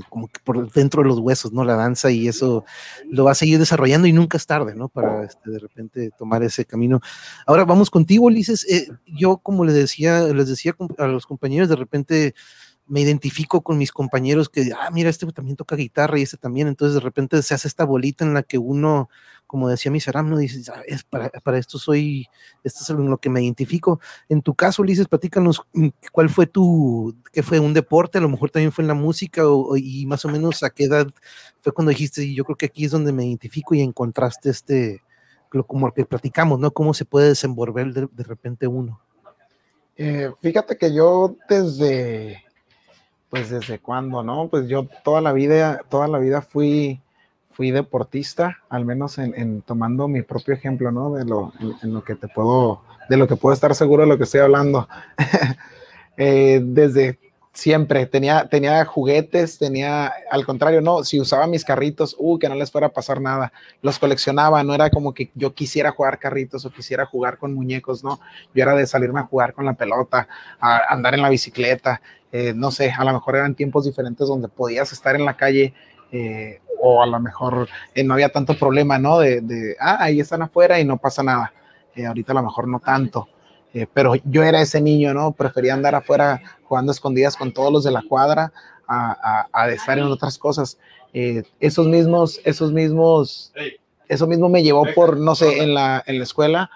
como 0.09 0.27
que 0.27 0.39
por 0.43 0.71
dentro 0.71 1.03
de 1.03 1.09
los 1.09 1.19
huesos, 1.19 1.51
¿no? 1.51 1.63
La 1.63 1.75
danza 1.75 2.11
y 2.11 2.27
eso 2.27 2.63
lo 3.09 3.25
va 3.25 3.31
a 3.31 3.35
seguir 3.35 3.59
desarrollando 3.59 4.07
y 4.07 4.13
nunca 4.13 4.37
es 4.37 4.45
tarde, 4.45 4.73
¿no? 4.73 4.87
Para 4.87 5.25
este, 5.25 5.51
de 5.51 5.59
repente 5.59 6.11
tomar 6.17 6.43
ese 6.43 6.65
camino. 6.65 7.01
Ahora 7.45 7.65
vamos 7.65 7.89
contigo, 7.89 8.25
Ulises. 8.25 8.65
Eh, 8.69 8.87
yo, 9.05 9.37
como 9.37 9.65
les 9.65 9.75
decía, 9.75 10.21
les 10.23 10.47
decía 10.47 10.75
a 10.97 11.07
los 11.07 11.25
compañeros, 11.25 11.67
de 11.67 11.75
repente 11.75 12.35
me 12.87 13.01
identifico 13.01 13.61
con 13.61 13.77
mis 13.77 13.91
compañeros 13.91 14.49
que, 14.49 14.71
ah, 14.77 14.89
mira, 14.91 15.09
este 15.09 15.25
también 15.31 15.55
toca 15.55 15.75
guitarra 15.75 16.19
y 16.19 16.23
este 16.23 16.37
también, 16.37 16.67
entonces 16.67 16.95
de 16.95 16.99
repente 16.99 17.41
se 17.41 17.53
hace 17.53 17.67
esta 17.67 17.85
bolita 17.85 18.25
en 18.25 18.33
la 18.33 18.43
que 18.43 18.57
uno, 18.57 19.09
como 19.47 19.69
decía 19.69 19.91
Miseram, 19.91 20.29
no 20.29 20.37
dice, 20.37 20.69
ah, 20.73 20.81
es 20.85 21.03
para, 21.03 21.29
para, 21.29 21.57
esto 21.57 21.77
soy, 21.79 22.27
esto 22.63 22.81
es 22.83 22.89
lo 22.89 23.17
que 23.17 23.29
me 23.29 23.41
identifico. 23.41 23.99
En 24.27 24.41
tu 24.41 24.55
caso, 24.55 24.81
Ulises, 24.81 25.07
platícanos 25.07 25.61
mm, 25.73 25.87
cuál 26.11 26.29
fue 26.29 26.47
tu, 26.47 27.15
qué 27.31 27.43
fue 27.43 27.59
un 27.59 27.73
deporte, 27.73 28.17
a 28.17 28.21
lo 28.21 28.29
mejor 28.29 28.49
también 28.49 28.71
fue 28.71 28.83
en 28.83 28.89
la 28.89 28.93
música 28.93 29.47
o, 29.47 29.77
y 29.77 30.05
más 30.05 30.25
o 30.25 30.29
menos 30.29 30.63
a 30.63 30.69
qué 30.69 30.85
edad 30.85 31.07
fue 31.61 31.71
cuando 31.71 31.91
dijiste, 31.91 32.33
yo 32.33 32.43
creo 32.43 32.57
que 32.57 32.65
aquí 32.65 32.85
es 32.85 32.91
donde 32.91 33.13
me 33.13 33.25
identifico 33.25 33.73
y 33.73 33.81
encontraste 33.81 34.49
este, 34.49 35.01
como 35.67 35.93
que 35.93 36.05
platicamos, 36.05 36.59
¿no? 36.59 36.71
Cómo 36.71 36.93
se 36.93 37.05
puede 37.05 37.29
desenvolver 37.29 37.93
de, 37.93 38.07
de 38.11 38.23
repente 38.23 38.67
uno. 38.67 38.99
Eh, 39.97 40.31
fíjate 40.41 40.77
que 40.77 40.93
yo 40.93 41.35
desde 41.47 42.43
pues 43.31 43.49
desde 43.49 43.79
cuándo, 43.79 44.23
¿no? 44.23 44.49
Pues 44.49 44.67
yo 44.67 44.87
toda 45.03 45.21
la 45.21 45.31
vida, 45.31 45.79
toda 45.89 46.09
la 46.09 46.19
vida 46.19 46.41
fui, 46.41 46.99
fui 47.49 47.71
deportista, 47.71 48.57
al 48.69 48.83
menos 48.83 49.17
en, 49.17 49.61
tomando 49.61 50.09
mi 50.09 50.21
propio 50.21 50.53
ejemplo, 50.53 50.91
¿no? 50.91 51.13
De 51.13 51.23
lo, 51.23 51.53
en, 51.81 51.93
lo 51.93 52.03
que 52.03 52.15
te 52.15 52.27
puedo, 52.27 52.81
de 53.09 53.15
lo 53.15 53.29
que 53.29 53.37
puedo 53.37 53.53
estar 53.53 53.73
seguro 53.73 54.03
de 54.03 54.09
lo 54.09 54.17
que 54.17 54.25
estoy 54.25 54.41
hablando. 54.41 54.87
Eh, 56.17 56.61
desde 56.61 57.17
siempre 57.53 58.05
tenía, 58.05 58.47
tenía 58.47 58.83
juguetes, 58.85 59.57
tenía, 59.57 60.11
al 60.29 60.45
contrario, 60.45 60.81
no, 60.81 61.03
si 61.03 61.19
usaba 61.19 61.47
mis 61.47 61.65
carritos, 61.65 62.15
uh, 62.19 62.37
que 62.37 62.47
no 62.47 62.55
les 62.55 62.69
fuera 62.69 62.87
a 62.87 62.91
pasar 62.91 63.21
nada, 63.21 63.51
los 63.81 63.97
coleccionaba, 63.97 64.63
no 64.63 64.75
era 64.75 64.89
como 64.89 65.13
que 65.13 65.31
yo 65.35 65.53
quisiera 65.53 65.91
jugar 65.91 66.19
carritos 66.19 66.65
o 66.65 66.69
quisiera 66.69 67.05
jugar 67.05 67.37
con 67.37 67.53
muñecos, 67.53 68.03
no, 68.03 68.19
yo 68.53 68.61
era 68.63 68.75
de 68.75 68.85
salirme 68.85 69.21
a 69.21 69.23
jugar 69.23 69.53
con 69.53 69.65
la 69.65 69.73
pelota, 69.73 70.27
a 70.59 70.93
andar 70.93 71.13
en 71.15 71.21
la 71.21 71.29
bicicleta, 71.29 72.01
eh, 72.31 72.53
no 72.55 72.71
sé, 72.71 72.91
a 72.91 73.03
lo 73.03 73.13
mejor 73.13 73.35
eran 73.35 73.55
tiempos 73.55 73.85
diferentes 73.85 74.27
donde 74.27 74.47
podías 74.47 74.93
estar 74.93 75.15
en 75.15 75.25
la 75.25 75.35
calle 75.35 75.73
eh, 76.11 76.61
o 76.81 77.03
a 77.03 77.05
lo 77.05 77.19
mejor 77.19 77.67
eh, 77.93 78.03
no 78.03 78.13
había 78.13 78.29
tanto 78.29 78.57
problema, 78.57 78.97
¿no? 78.97 79.19
De, 79.19 79.75
ah, 79.79 79.97
ahí 79.99 80.19
están 80.21 80.41
afuera 80.41 80.79
y 80.79 80.85
no 80.85 80.97
pasa 80.97 81.23
nada. 81.23 81.53
ahorita 82.07 82.31
a 82.31 82.35
lo 82.35 82.43
mejor 82.43 82.67
no 82.67 82.79
tanto. 82.79 83.27
pero 83.93 84.15
yo 84.25 84.43
era 84.43 84.61
ese 84.61 84.81
niño, 84.81 85.13
¿no? 85.13 85.33
Prefería 85.33 85.73
andar 85.73 85.95
afuera 85.95 86.41
jugando 86.63 86.91
escondidas 86.91 87.35
con 87.35 87.53
todos 87.53 87.71
los 87.71 87.83
de 87.83 87.91
la 87.91 88.01
cuadra 88.07 88.51
a, 88.87 89.47
a, 89.51 89.69
estar 89.69 89.97
en 89.97 90.05
otras 90.05 90.37
cosas. 90.37 90.77
esos 91.13 91.87
mismos, 91.87 92.39
esos 92.45 92.71
mismos, 92.71 93.53
eso 94.07 94.27
mismo 94.27 94.49
me 94.49 94.63
llevó 94.63 94.85
por, 94.95 95.17
no 95.17 95.35
sé, 95.35 95.63
en 95.63 95.73
la, 95.73 96.03
en 96.05 96.17
la 96.17 96.23
escuela. 96.23 96.69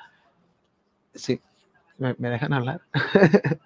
Sí, 1.14 1.40
me, 1.98 2.14
me 2.18 2.30
dejan 2.30 2.54
hablar. 2.54 2.82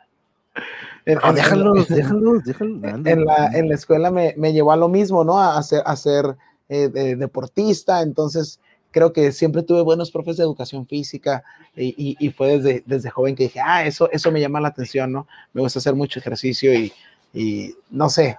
En, 1.06 1.20
déjalos, 1.36 1.88
En 1.92 3.26
la, 3.26 3.52
en 3.54 3.70
la 3.70 3.76
escuela 3.76 4.12
me, 4.12 4.34
me, 4.38 4.54
llevó 4.54 4.72
a 4.72 4.78
lo 4.78 4.88
mismo, 4.88 5.24
¿no? 5.24 5.40
A 5.40 5.62
ser, 5.64 5.82
a 5.86 5.96
ser 5.96 6.36
eh, 6.68 6.90
deportista, 6.90 8.02
entonces 8.02 8.60
creo 8.92 9.14
que 9.14 9.32
siempre 9.32 9.64
tuve 9.64 9.82
buenos 9.82 10.12
profes 10.12 10.38
de 10.38 10.44
educación 10.44 10.86
física 10.88 11.44
y, 11.76 12.16
y, 12.20 12.30
fue 12.32 12.58
desde, 12.58 12.84
desde 12.86 13.10
joven 13.10 13.36
que 13.36 13.44
dije, 13.44 13.60
ah, 13.64 13.86
eso, 13.86 14.10
eso 14.12 14.32
me 14.32 14.42
llama 14.42 14.60
la 14.60 14.70
atención, 14.70 15.12
¿no? 15.12 15.28
Me 15.54 15.62
gusta 15.62 15.80
hacer 15.80 15.96
mucho 15.96 16.20
ejercicio 16.20 16.74
y, 16.74 16.92
y 17.34 17.76
no 17.90 18.10
sé, 18.10 18.38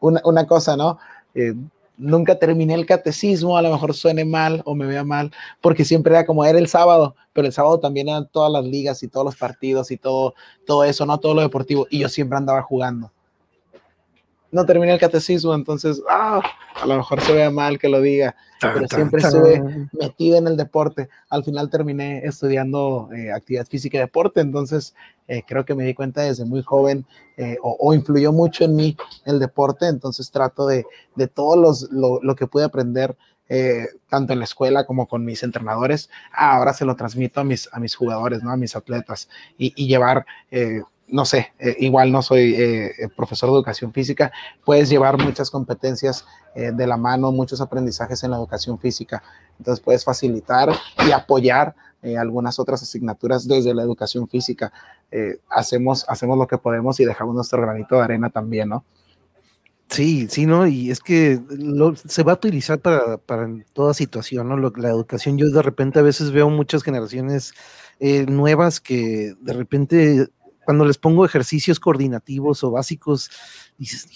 una, 0.00 0.20
una 0.24 0.46
cosa, 0.46 0.76
¿no? 0.76 0.98
Eh, 1.34 1.54
nunca 2.02 2.38
terminé 2.38 2.74
el 2.74 2.86
catecismo, 2.86 3.56
a 3.56 3.62
lo 3.62 3.70
mejor 3.70 3.94
suene 3.94 4.24
mal 4.24 4.62
o 4.64 4.74
me 4.74 4.86
vea 4.86 5.04
mal, 5.04 5.32
porque 5.60 5.84
siempre 5.84 6.12
era 6.12 6.26
como 6.26 6.44
era 6.44 6.58
el 6.58 6.68
sábado, 6.68 7.16
pero 7.32 7.46
el 7.46 7.52
sábado 7.52 7.80
también 7.80 8.08
eran 8.08 8.28
todas 8.30 8.52
las 8.52 8.64
ligas 8.64 9.02
y 9.02 9.08
todos 9.08 9.24
los 9.24 9.36
partidos 9.36 9.90
y 9.90 9.96
todo, 9.96 10.34
todo 10.66 10.84
eso, 10.84 11.06
no 11.06 11.18
todo 11.18 11.34
lo 11.34 11.42
deportivo, 11.42 11.86
y 11.90 12.00
yo 12.00 12.08
siempre 12.08 12.36
andaba 12.36 12.62
jugando 12.62 13.10
no 14.52 14.66
terminé 14.66 14.92
el 14.92 15.00
catecismo, 15.00 15.54
entonces, 15.54 16.00
ah, 16.08 16.42
a 16.74 16.86
lo 16.86 16.96
mejor 16.96 17.22
se 17.22 17.32
vea 17.32 17.50
mal 17.50 17.78
que 17.78 17.88
lo 17.88 18.02
diga, 18.02 18.36
pero 18.60 18.86
siempre 18.86 19.22
estuve 19.22 19.88
metido 19.92 20.36
en 20.36 20.46
el 20.46 20.58
deporte. 20.58 21.08
Al 21.30 21.42
final 21.42 21.70
terminé 21.70 22.18
estudiando 22.24 23.08
eh, 23.16 23.32
actividad 23.32 23.66
física 23.66 23.96
y 23.96 24.00
deporte, 24.00 24.40
entonces 24.40 24.94
eh, 25.26 25.42
creo 25.48 25.64
que 25.64 25.74
me 25.74 25.84
di 25.84 25.94
cuenta 25.94 26.20
desde 26.20 26.44
muy 26.44 26.62
joven 26.62 27.06
eh, 27.38 27.56
o, 27.62 27.94
influyó 27.94 28.30
mucho 28.30 28.64
en 28.64 28.76
mí 28.76 28.94
el 29.24 29.40
deporte, 29.40 29.86
entonces 29.86 30.30
trato 30.30 30.66
de, 30.66 30.84
de 31.16 31.28
todo 31.28 31.56
los, 31.56 31.88
lo, 31.90 32.34
que 32.36 32.46
pude 32.46 32.64
aprender. 32.64 33.16
tanto 34.08 34.32
en 34.32 34.38
la 34.38 34.44
escuela 34.44 34.86
como 34.86 35.06
con 35.06 35.24
mis 35.24 35.42
entrenadores, 35.42 36.08
ahora 36.32 36.72
se 36.72 36.84
lo 36.84 36.94
transmito 36.94 37.40
a 37.40 37.44
mis, 37.44 37.68
a 37.72 37.80
mis 37.80 37.94
jugadores, 37.94 38.42
¿no? 38.42 38.50
a 38.50 38.56
mis 38.56 38.76
atletas 38.76 39.28
y, 39.58 39.72
y 39.76 39.88
llevar 39.88 40.24
no 41.12 41.26
sé, 41.26 41.52
eh, 41.58 41.76
igual 41.80 42.10
no 42.10 42.22
soy 42.22 42.54
eh, 42.54 42.86
eh, 42.86 43.08
profesor 43.14 43.50
de 43.50 43.56
educación 43.56 43.92
física, 43.92 44.32
puedes 44.64 44.88
llevar 44.88 45.22
muchas 45.22 45.50
competencias 45.50 46.24
de 46.54 46.86
la 46.86 46.98
mano, 46.98 47.32
muchos 47.32 47.62
aprendizajes 47.62 48.22
en 48.24 48.30
la 48.30 48.36
educación 48.36 48.78
física. 48.78 49.22
Entonces 49.58 49.82
puedes 49.82 50.04
facilitar 50.04 50.70
y 51.06 51.10
apoyar 51.10 51.74
algunas 52.18 52.58
otras 52.58 52.82
asignaturas 52.82 53.48
desde 53.48 53.72
la 53.72 53.82
educación 53.82 54.28
física. 54.28 54.70
hacemos, 55.48 56.04
hacemos 56.08 56.36
lo 56.36 56.46
que 56.46 56.58
podemos 56.58 57.00
y 57.00 57.06
dejamos 57.06 57.34
nuestro 57.34 57.62
granito 57.62 57.96
de 57.96 58.02
arena 58.02 58.28
también, 58.28 58.68
¿no? 58.68 58.84
Sí, 59.88 60.26
sí, 60.28 60.44
¿no? 60.44 60.66
Y 60.66 60.90
es 60.90 61.00
que 61.00 61.40
se 62.06 62.22
va 62.22 62.32
a 62.32 62.34
utilizar 62.34 62.78
para, 62.80 63.16
para 63.16 63.48
toda 63.72 63.94
situación, 63.94 64.50
¿no? 64.50 64.58
la 64.58 64.90
educación, 64.90 65.38
yo 65.38 65.48
de 65.48 65.62
repente 65.62 66.00
a 66.00 66.02
veces 66.02 66.32
veo 66.32 66.50
muchas 66.50 66.82
generaciones 66.82 67.54
nuevas 68.28 68.78
que 68.78 69.34
de 69.40 69.52
repente 69.54 70.28
cuando 70.64 70.84
les 70.84 70.98
pongo 70.98 71.24
ejercicios 71.24 71.80
coordinativos 71.80 72.62
o 72.64 72.70
básicos, 72.70 73.30
dices, 73.82 74.08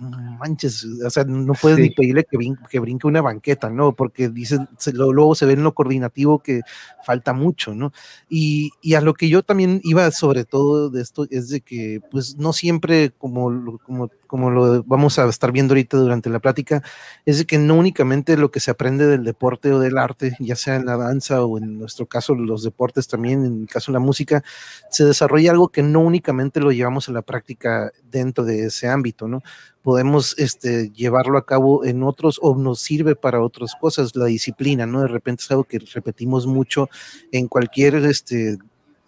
no 0.00 0.18
manches, 0.38 0.84
o 0.84 1.10
sea, 1.10 1.24
no 1.24 1.54
puedes 1.54 1.78
ni 1.78 1.90
pedirle 1.90 2.24
que 2.24 2.36
brinque, 2.36 2.62
que 2.68 2.78
brinque, 2.78 3.06
una 3.06 3.22
banqueta, 3.22 3.70
¿no? 3.70 3.94
Porque 3.94 4.28
dicen, 4.28 4.68
luego 4.92 5.34
se 5.34 5.46
ve 5.46 5.54
en 5.54 5.62
lo 5.62 5.72
coordinativo 5.72 6.42
que 6.42 6.60
falta 7.04 7.32
mucho, 7.32 7.74
¿no? 7.74 7.92
Y, 8.28 8.70
y, 8.82 8.94
a 8.94 9.00
lo 9.00 9.14
que 9.14 9.28
yo 9.28 9.42
también 9.42 9.80
iba 9.82 10.10
sobre 10.10 10.44
todo 10.44 10.90
de 10.90 11.00
esto 11.00 11.26
es 11.30 11.48
de 11.48 11.62
que, 11.62 12.00
pues, 12.10 12.36
no 12.36 12.52
siempre, 12.52 13.10
como, 13.10 13.78
como 13.78 14.10
como 14.34 14.50
lo 14.50 14.82
vamos 14.82 15.20
a 15.20 15.28
estar 15.28 15.52
viendo 15.52 15.74
ahorita 15.74 15.96
durante 15.96 16.28
la 16.28 16.40
plática, 16.40 16.82
es 17.24 17.38
de 17.38 17.44
que 17.44 17.56
no 17.56 17.76
únicamente 17.76 18.36
lo 18.36 18.50
que 18.50 18.58
se 18.58 18.72
aprende 18.72 19.06
del 19.06 19.22
deporte 19.22 19.72
o 19.72 19.78
del 19.78 19.96
arte, 19.96 20.36
ya 20.40 20.56
sea 20.56 20.74
en 20.74 20.86
la 20.86 20.96
danza 20.96 21.44
o 21.44 21.56
en 21.56 21.78
nuestro 21.78 22.06
caso 22.06 22.34
los 22.34 22.64
deportes 22.64 23.06
también, 23.06 23.44
en 23.44 23.60
el 23.60 23.68
caso 23.68 23.92
de 23.92 23.94
la 23.94 24.04
música, 24.04 24.42
se 24.90 25.04
desarrolla 25.04 25.52
algo 25.52 25.68
que 25.68 25.84
no 25.84 26.00
únicamente 26.00 26.58
lo 26.58 26.72
llevamos 26.72 27.08
a 27.08 27.12
la 27.12 27.22
práctica 27.22 27.92
dentro 28.10 28.44
de 28.44 28.64
ese 28.64 28.88
ámbito, 28.88 29.13
¿no? 29.22 29.42
Podemos 29.82 30.34
este, 30.38 30.90
llevarlo 30.90 31.38
a 31.38 31.46
cabo 31.46 31.84
en 31.84 32.02
otros 32.02 32.38
o 32.42 32.56
nos 32.56 32.80
sirve 32.80 33.16
para 33.16 33.42
otras 33.42 33.74
cosas, 33.80 34.14
la 34.16 34.26
disciplina, 34.26 34.86
¿no? 34.86 35.02
De 35.02 35.08
repente 35.08 35.42
es 35.42 35.50
algo 35.50 35.64
que 35.64 35.78
repetimos 35.78 36.46
mucho 36.46 36.88
en 37.32 37.48
cualquier 37.48 37.96
este, 37.96 38.58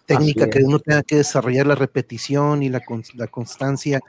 técnica 0.06 0.48
que 0.48 0.62
uno 0.62 0.78
tenga 0.78 1.02
que 1.02 1.16
desarrollar 1.16 1.66
la 1.66 1.74
repetición 1.74 2.62
y 2.62 2.68
la, 2.68 2.80
la 3.14 3.26
constancia. 3.26 4.00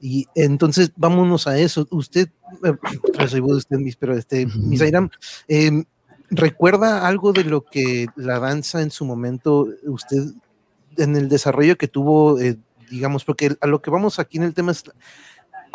Y 0.00 0.26
entonces 0.34 0.92
vámonos 0.96 1.46
a 1.46 1.58
eso. 1.58 1.88
Usted, 1.90 2.28
eh, 2.64 2.74
soy 3.28 3.40
usted, 3.40 3.78
pero 3.98 4.16
este, 4.16 4.46
Misairam, 4.46 5.10
eh, 5.48 5.84
¿recuerda 6.30 7.08
algo 7.08 7.32
de 7.32 7.44
lo 7.44 7.62
que 7.64 8.06
la 8.16 8.38
danza 8.38 8.82
en 8.82 8.90
su 8.90 9.04
momento, 9.04 9.66
usted, 9.84 10.32
en 10.98 11.16
el 11.16 11.28
desarrollo 11.28 11.76
que 11.76 11.88
tuvo, 11.88 12.38
eh, 12.40 12.56
digamos, 12.90 13.24
porque 13.24 13.56
a 13.60 13.66
lo 13.66 13.82
que 13.82 13.90
vamos 13.90 14.18
aquí 14.18 14.36
en 14.36 14.44
el 14.44 14.54
tema 14.54 14.72
es 14.72 14.84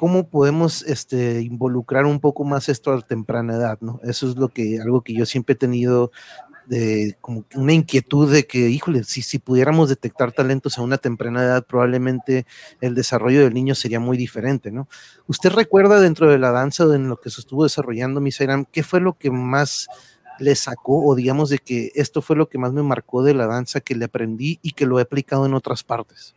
cómo 0.02 0.28
podemos 0.28 0.82
este, 0.82 1.44
involucrar 1.44 2.06
un 2.06 2.20
poco 2.20 2.44
más 2.44 2.70
esto 2.70 2.92
a 2.92 3.02
temprana 3.02 3.54
edad, 3.54 3.78
¿no? 3.82 4.00
Eso 4.02 4.28
es 4.28 4.36
lo 4.36 4.48
que, 4.48 4.80
algo 4.82 5.04
que 5.04 5.14
yo 5.14 5.28
siempre 5.28 5.54
he 5.54 5.56
tenido 5.56 6.12
de 6.66 7.18
como 7.22 7.46
una 7.54 7.74
inquietud 7.74 8.34
de 8.34 8.48
que, 8.48 8.68
híjole, 8.72 9.04
si, 9.04 9.38
pudiéramos 9.38 9.90
detectar 9.90 10.32
talentos 10.32 10.80
a 10.80 10.82
una 10.82 10.98
temprana 10.98 11.44
edad, 11.44 11.64
probablemente 11.68 12.48
el 12.82 12.96
desarrollo 12.96 13.42
del 13.42 13.54
niño 13.54 13.76
sería 13.76 14.00
muy 14.00 14.18
diferente, 14.18 14.72
¿no? 14.72 14.88
¿Usted 15.28 15.52
recuerda 15.52 16.00
dentro 16.00 16.32
de 16.32 16.40
la 16.40 16.50
danza 16.50 16.88
o 16.88 16.94
en 16.96 17.08
lo 17.08 17.18
que 17.22 17.30
se 17.30 17.42
estuvo 17.42 17.62
desarrollando, 17.62 18.22
Misairam, 18.22 18.66
qué 18.66 18.82
fue 18.82 19.02
lo 19.02 19.20
que 19.20 19.30
más 19.30 19.88
le 20.40 20.56
sacó 20.56 21.06
o 21.06 21.14
digamos 21.14 21.52
de 21.52 21.60
que 21.60 21.92
esto 21.94 22.24
fue 22.24 22.36
lo 22.36 22.50
que 22.50 22.58
más 22.58 22.74
me 22.74 22.82
marcó 22.82 23.22
de 23.22 23.36
la 23.36 23.46
danza 23.46 23.82
que 23.82 23.94
le 23.94 24.06
aprendí 24.06 24.58
y 24.64 24.72
que 24.72 24.88
lo 24.88 24.98
he 24.98 25.04
aplicado 25.04 25.46
en 25.46 25.54
otras 25.54 25.84
partes? 25.84 26.34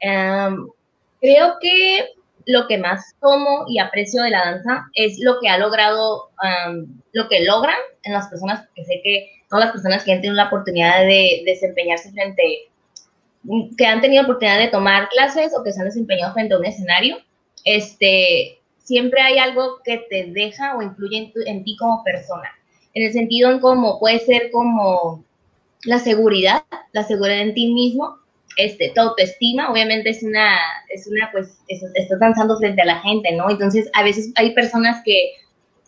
Em, 0.00 0.66
creo 1.20 1.56
que 1.60 2.10
lo 2.46 2.66
que 2.66 2.78
más 2.78 3.14
tomo 3.20 3.64
y 3.68 3.78
aprecio 3.78 4.22
de 4.22 4.30
la 4.30 4.44
danza 4.44 4.86
es 4.94 5.18
lo 5.20 5.38
que 5.40 5.48
ha 5.48 5.58
logrado, 5.58 6.30
lo 7.12 7.28
que 7.28 7.44
logran 7.44 7.76
en 8.02 8.12
las 8.12 8.28
personas, 8.28 8.66
que 8.74 8.84
sé 8.84 9.00
que 9.04 9.30
todas 9.48 9.66
las 9.66 9.72
personas 9.72 10.04
que 10.04 10.12
han 10.12 10.20
tenido 10.20 10.34
la 10.34 10.46
oportunidad 10.46 11.00
de 11.00 11.42
desempeñarse 11.44 12.12
frente, 12.12 12.70
que 13.76 13.86
han 13.86 14.00
tenido 14.00 14.24
oportunidad 14.24 14.58
de 14.58 14.68
tomar 14.68 15.08
clases 15.08 15.52
o 15.56 15.62
que 15.62 15.72
se 15.72 15.80
han 15.80 15.86
desempeñado 15.86 16.32
frente 16.32 16.54
a 16.54 16.58
un 16.58 16.64
escenario, 16.64 17.18
este, 17.64 18.58
siempre 18.78 19.20
hay 19.20 19.38
algo 19.38 19.80
que 19.84 19.98
te 20.08 20.26
deja 20.32 20.76
o 20.76 20.82
influye 20.82 21.18
en, 21.18 21.32
en 21.46 21.64
ti 21.64 21.76
como 21.76 22.02
persona. 22.04 22.48
En 22.94 23.04
el 23.04 23.12
sentido 23.12 23.50
en 23.50 23.60
cómo 23.60 23.98
puede 24.00 24.18
ser 24.20 24.50
como 24.50 25.24
la 25.84 25.98
seguridad, 25.98 26.62
la 26.92 27.04
seguridad 27.04 27.40
en 27.40 27.54
ti 27.54 27.72
mismo, 27.72 28.19
este, 28.56 28.90
tu 28.94 29.00
autoestima, 29.00 29.70
obviamente 29.70 30.10
es 30.10 30.22
una, 30.22 30.58
es 30.88 31.06
una, 31.06 31.30
pues, 31.32 31.58
estás 31.68 32.20
danzando 32.20 32.58
frente 32.58 32.82
a 32.82 32.86
la 32.86 33.00
gente, 33.00 33.32
¿no? 33.32 33.50
Entonces, 33.50 33.90
a 33.94 34.02
veces 34.02 34.32
hay 34.36 34.54
personas 34.54 35.02
que, 35.04 35.32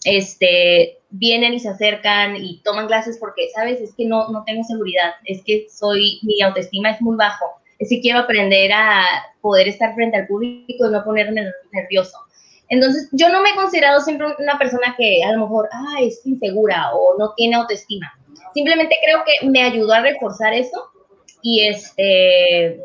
este, 0.04 0.98
vienen 1.10 1.54
y 1.54 1.60
se 1.60 1.68
acercan 1.68 2.36
y 2.36 2.60
toman 2.62 2.86
clases 2.86 3.18
porque, 3.18 3.48
¿sabes? 3.54 3.80
Es 3.80 3.94
que 3.94 4.06
no, 4.06 4.28
no 4.28 4.42
tengo 4.44 4.64
seguridad, 4.64 5.12
es 5.24 5.42
que 5.44 5.66
soy, 5.70 6.18
mi 6.22 6.40
autoestima 6.40 6.90
es 6.90 7.00
muy 7.00 7.16
bajo, 7.16 7.46
es 7.78 7.88
que 7.88 8.00
quiero 8.00 8.20
aprender 8.20 8.72
a 8.72 9.04
poder 9.40 9.68
estar 9.68 9.94
frente 9.94 10.16
al 10.16 10.26
público 10.26 10.86
y 10.86 10.90
no 10.90 11.04
ponerme 11.04 11.44
nervioso. 11.72 12.16
Entonces, 12.68 13.08
yo 13.12 13.28
no 13.28 13.42
me 13.42 13.50
he 13.50 13.54
considerado 13.54 14.00
siempre 14.00 14.28
una 14.38 14.58
persona 14.58 14.94
que 14.96 15.22
a 15.22 15.32
lo 15.32 15.40
mejor, 15.40 15.68
ah, 15.72 15.96
es 16.00 16.24
insegura 16.24 16.90
o 16.94 17.18
no 17.18 17.34
tiene 17.36 17.56
autoestima. 17.56 18.10
Simplemente 18.54 18.96
creo 19.04 19.22
que 19.26 19.46
me 19.46 19.62
ayudó 19.62 19.92
a 19.92 20.00
reforzar 20.00 20.54
eso 20.54 20.90
y 21.42 21.66
este, 21.66 22.80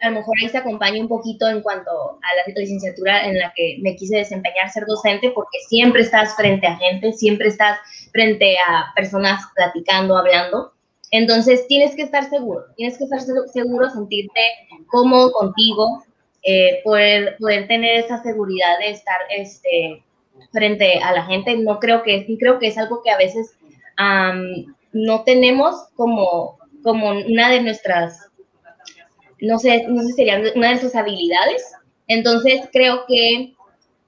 a 0.00 0.08
lo 0.08 0.16
mejor 0.16 0.34
ahí 0.40 0.48
se 0.48 0.58
acompaña 0.58 1.00
un 1.00 1.08
poquito 1.08 1.48
en 1.48 1.60
cuanto 1.60 1.90
a 1.90 2.52
la 2.52 2.54
licenciatura 2.60 3.26
en 3.26 3.38
la 3.38 3.52
que 3.54 3.76
me 3.80 3.96
quise 3.96 4.16
desempeñar 4.16 4.70
ser 4.70 4.86
docente, 4.86 5.30
porque 5.30 5.58
siempre 5.68 6.02
estás 6.02 6.34
frente 6.34 6.66
a 6.66 6.76
gente, 6.76 7.12
siempre 7.12 7.48
estás 7.48 7.78
frente 8.12 8.56
a 8.58 8.92
personas 8.94 9.42
platicando, 9.54 10.16
hablando. 10.16 10.72
Entonces 11.10 11.66
tienes 11.66 11.94
que 11.94 12.02
estar 12.02 12.28
seguro, 12.30 12.64
tienes 12.76 12.96
que 12.96 13.04
estar 13.04 13.20
seguro, 13.20 13.90
sentirte 13.90 14.40
cómodo 14.86 15.32
contigo, 15.32 16.04
eh, 16.42 16.80
poder, 16.82 17.36
poder 17.38 17.66
tener 17.68 18.04
esa 18.04 18.22
seguridad 18.22 18.78
de 18.78 18.90
estar 18.90 19.18
este, 19.36 20.02
frente 20.52 20.98
a 21.00 21.12
la 21.12 21.24
gente. 21.24 21.56
No 21.58 21.78
creo 21.78 22.02
que, 22.02 22.26
creo 22.38 22.58
que 22.58 22.68
es 22.68 22.78
algo 22.78 23.02
que 23.02 23.10
a 23.10 23.18
veces 23.18 23.54
no 24.92 25.24
tenemos 25.24 25.88
como 25.94 26.59
como 26.82 27.10
una 27.10 27.50
de 27.50 27.60
nuestras, 27.60 28.28
no 29.40 29.58
sé, 29.58 29.84
no 29.88 30.02
sé, 30.02 30.12
sería 30.12 30.38
una 30.38 30.68
de 30.68 30.74
nuestras 30.74 30.96
habilidades. 30.96 31.62
Entonces, 32.06 32.68
creo 32.72 33.04
que 33.06 33.54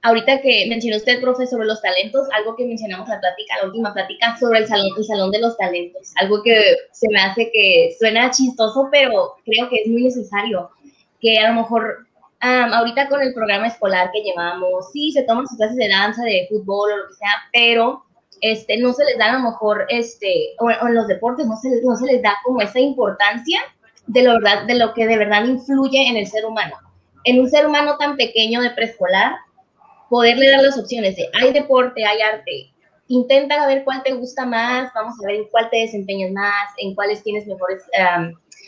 ahorita 0.03 0.41
que 0.41 0.65
mencionó 0.67 0.97
usted, 0.97 1.21
profe, 1.21 1.47
sobre 1.47 1.65
los 1.65 1.81
talentos, 1.81 2.27
algo 2.37 2.55
que 2.55 2.65
mencionamos 2.65 3.07
en 3.07 3.15
la 3.15 3.21
plática, 3.21 3.55
la 3.61 3.67
última 3.67 3.93
plática, 3.93 4.37
sobre 4.37 4.59
el 4.59 4.67
salón, 4.67 4.91
el 4.97 5.03
salón 5.05 5.31
de 5.31 5.39
los 5.39 5.57
talentos, 5.57 6.11
algo 6.17 6.43
que 6.43 6.75
se 6.91 7.07
me 7.09 7.19
hace 7.19 7.49
que 7.51 7.95
suena 7.97 8.29
chistoso, 8.29 8.89
pero 8.91 9.35
creo 9.45 9.69
que 9.69 9.77
es 9.77 9.87
muy 9.87 10.03
necesario, 10.03 10.69
que 11.21 11.39
a 11.39 11.49
lo 11.49 11.61
mejor 11.61 12.05
ahorita 12.41 13.07
con 13.07 13.21
el 13.21 13.33
programa 13.33 13.67
escolar 13.67 14.11
que 14.11 14.21
llevamos, 14.21 14.91
sí, 14.91 15.13
se 15.13 15.23
toman 15.23 15.47
sus 15.47 15.57
clases 15.57 15.77
de 15.77 15.87
danza, 15.87 16.23
de 16.23 16.47
fútbol 16.49 16.91
o 16.91 16.97
lo 16.97 17.07
que 17.07 17.13
sea, 17.13 17.31
pero 17.53 18.03
este, 18.43 18.77
no 18.77 18.91
se 18.91 19.05
les 19.05 19.17
da 19.17 19.31
a 19.31 19.39
lo 19.39 19.51
mejor, 19.51 19.85
este, 19.87 20.53
o, 20.59 20.69
en 20.69 20.93
los 20.93 21.07
deportes 21.07 21.47
no 21.47 21.55
se, 21.55 21.69
les, 21.69 21.81
no 21.81 21.95
se 21.95 22.05
les 22.05 22.21
da 22.21 22.35
como 22.43 22.59
esa 22.59 22.77
importancia 22.77 23.61
de 24.05 24.21
lo, 24.21 24.33
verdad, 24.33 24.65
de 24.67 24.75
lo 24.75 24.93
que 24.93 25.07
de 25.07 25.17
verdad 25.17 25.45
influye 25.45 26.09
en 26.09 26.17
el 26.17 26.27
ser 26.27 26.45
humano. 26.45 26.75
En 27.23 27.39
un 27.39 27.49
ser 27.49 27.65
humano 27.65 27.95
tan 27.97 28.17
pequeño 28.17 28.61
de 28.61 28.71
preescolar, 28.71 29.35
poderle 30.09 30.49
dar 30.49 30.61
las 30.61 30.77
opciones 30.77 31.15
de 31.15 31.29
hay 31.41 31.53
deporte, 31.53 32.05
hay 32.05 32.19
arte, 32.19 32.73
intenta 33.07 33.65
ver 33.65 33.85
cuál 33.85 34.03
te 34.03 34.11
gusta 34.11 34.45
más, 34.45 34.91
vamos 34.93 35.15
a 35.23 35.27
ver 35.27 35.35
en 35.37 35.47
cuál 35.49 35.69
te 35.69 35.77
desempeñas 35.77 36.31
más, 36.31 36.69
en 36.79 36.95
cuáles 36.95 37.23
tienes 37.23 37.47
mejores 37.47 37.81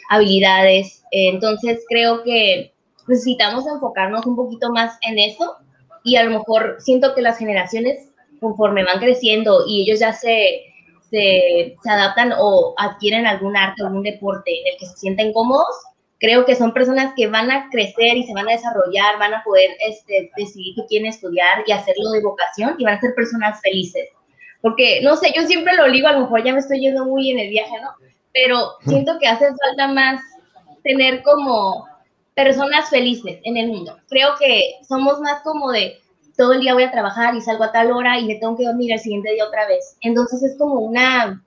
habilidades. 0.10 1.04
Entonces 1.12 1.84
creo 1.90 2.24
que 2.24 2.74
necesitamos 3.10 3.68
enfocarnos 3.68 4.26
un 4.26 4.38
poquito 4.38 4.70
más 4.70 4.98
en 5.02 5.20
eso 5.20 5.58
y 6.06 6.16
a 6.16 6.24
lo 6.24 6.40
mejor 6.40 6.78
siento 6.80 7.14
que 7.14 7.22
las 7.22 7.38
generaciones 7.38 8.15
conforme 8.40 8.84
van 8.84 9.00
creciendo 9.00 9.64
y 9.68 9.84
ellos 9.84 10.00
ya 10.00 10.14
se, 10.14 10.64
se, 11.10 11.76
adaptan 11.86 12.34
o 12.38 12.74
adquieren 12.78 13.26
algún 13.26 13.56
arte 13.56 13.84
algún 13.84 14.04
deporte 14.04 14.52
en 14.52 14.74
el 14.74 14.80
que 14.80 14.86
se 14.86 14.98
sienten 14.98 15.34
cómodos, 15.34 15.76
creo 16.20 16.46
que 16.46 16.56
son 16.56 16.74
personas 16.74 17.14
que 17.16 17.28
van 17.28 17.52
a 17.52 17.70
crecer 17.70 18.18
y 18.18 18.24
se 18.24 18.34
van 18.34 18.48
a 18.48 18.54
desarrollar, 18.54 19.20
van 19.20 19.34
a 19.34 19.44
poder 19.44 19.72
este, 19.88 20.32
decidir 20.38 20.76
qué 20.76 20.86
quieren 20.88 21.08
estudiar 21.08 21.64
y 21.66 21.72
hacerlo 21.72 22.12
de 22.12 22.22
vocación 22.22 22.76
y 22.78 22.84
van 22.84 22.96
a 22.96 23.02
ser 23.02 23.14
personas 23.16 23.60
felices. 23.62 24.10
Porque, 24.62 25.02
no 25.04 25.16
sé, 25.16 25.32
yo 25.36 25.46
siempre 25.46 25.76
lo 25.76 25.92
digo, 25.92 26.08
a 26.08 26.14
lo 26.14 26.22
mejor 26.22 26.44
ya 26.44 26.54
me 26.54 26.60
estoy 26.60 26.80
yendo 26.80 27.06
muy 27.06 27.30
en 27.30 27.40
el 27.40 27.50
viaje, 27.50 27.80
¿no? 27.82 27.90
Pero 28.34 28.72
siento 28.82 29.20
que 29.20 29.28
hace 29.28 29.46
falta 29.46 29.88
más 29.90 30.22
tener 30.84 31.22
como 31.22 31.86
personas 32.34 32.90
felices 32.90 33.40
en 33.44 33.58
el 33.58 33.68
mundo. 33.68 33.98
Creo 34.10 34.30
que 34.40 34.76
somos 34.88 35.20
más 35.20 35.42
como 35.44 35.72
de, 35.72 36.00
todo 36.36 36.54
el 36.54 36.62
día 36.62 36.74
voy 36.74 36.84
a 36.84 36.92
trabajar 36.92 37.36
y 37.36 37.42
salgo 37.42 37.64
a 37.64 37.72
tal 37.72 37.92
hora 37.92 38.20
y 38.20 38.26
me 38.26 38.36
tengo 38.36 38.58
que 38.58 38.66
dormir 38.66 38.92
el 38.92 39.00
siguiente 39.00 39.32
día 39.32 39.46
otra 39.46 39.68
vez. 39.68 39.98
Entonces 40.02 40.44
es 40.44 40.58
como 40.58 40.76
una, 40.76 41.44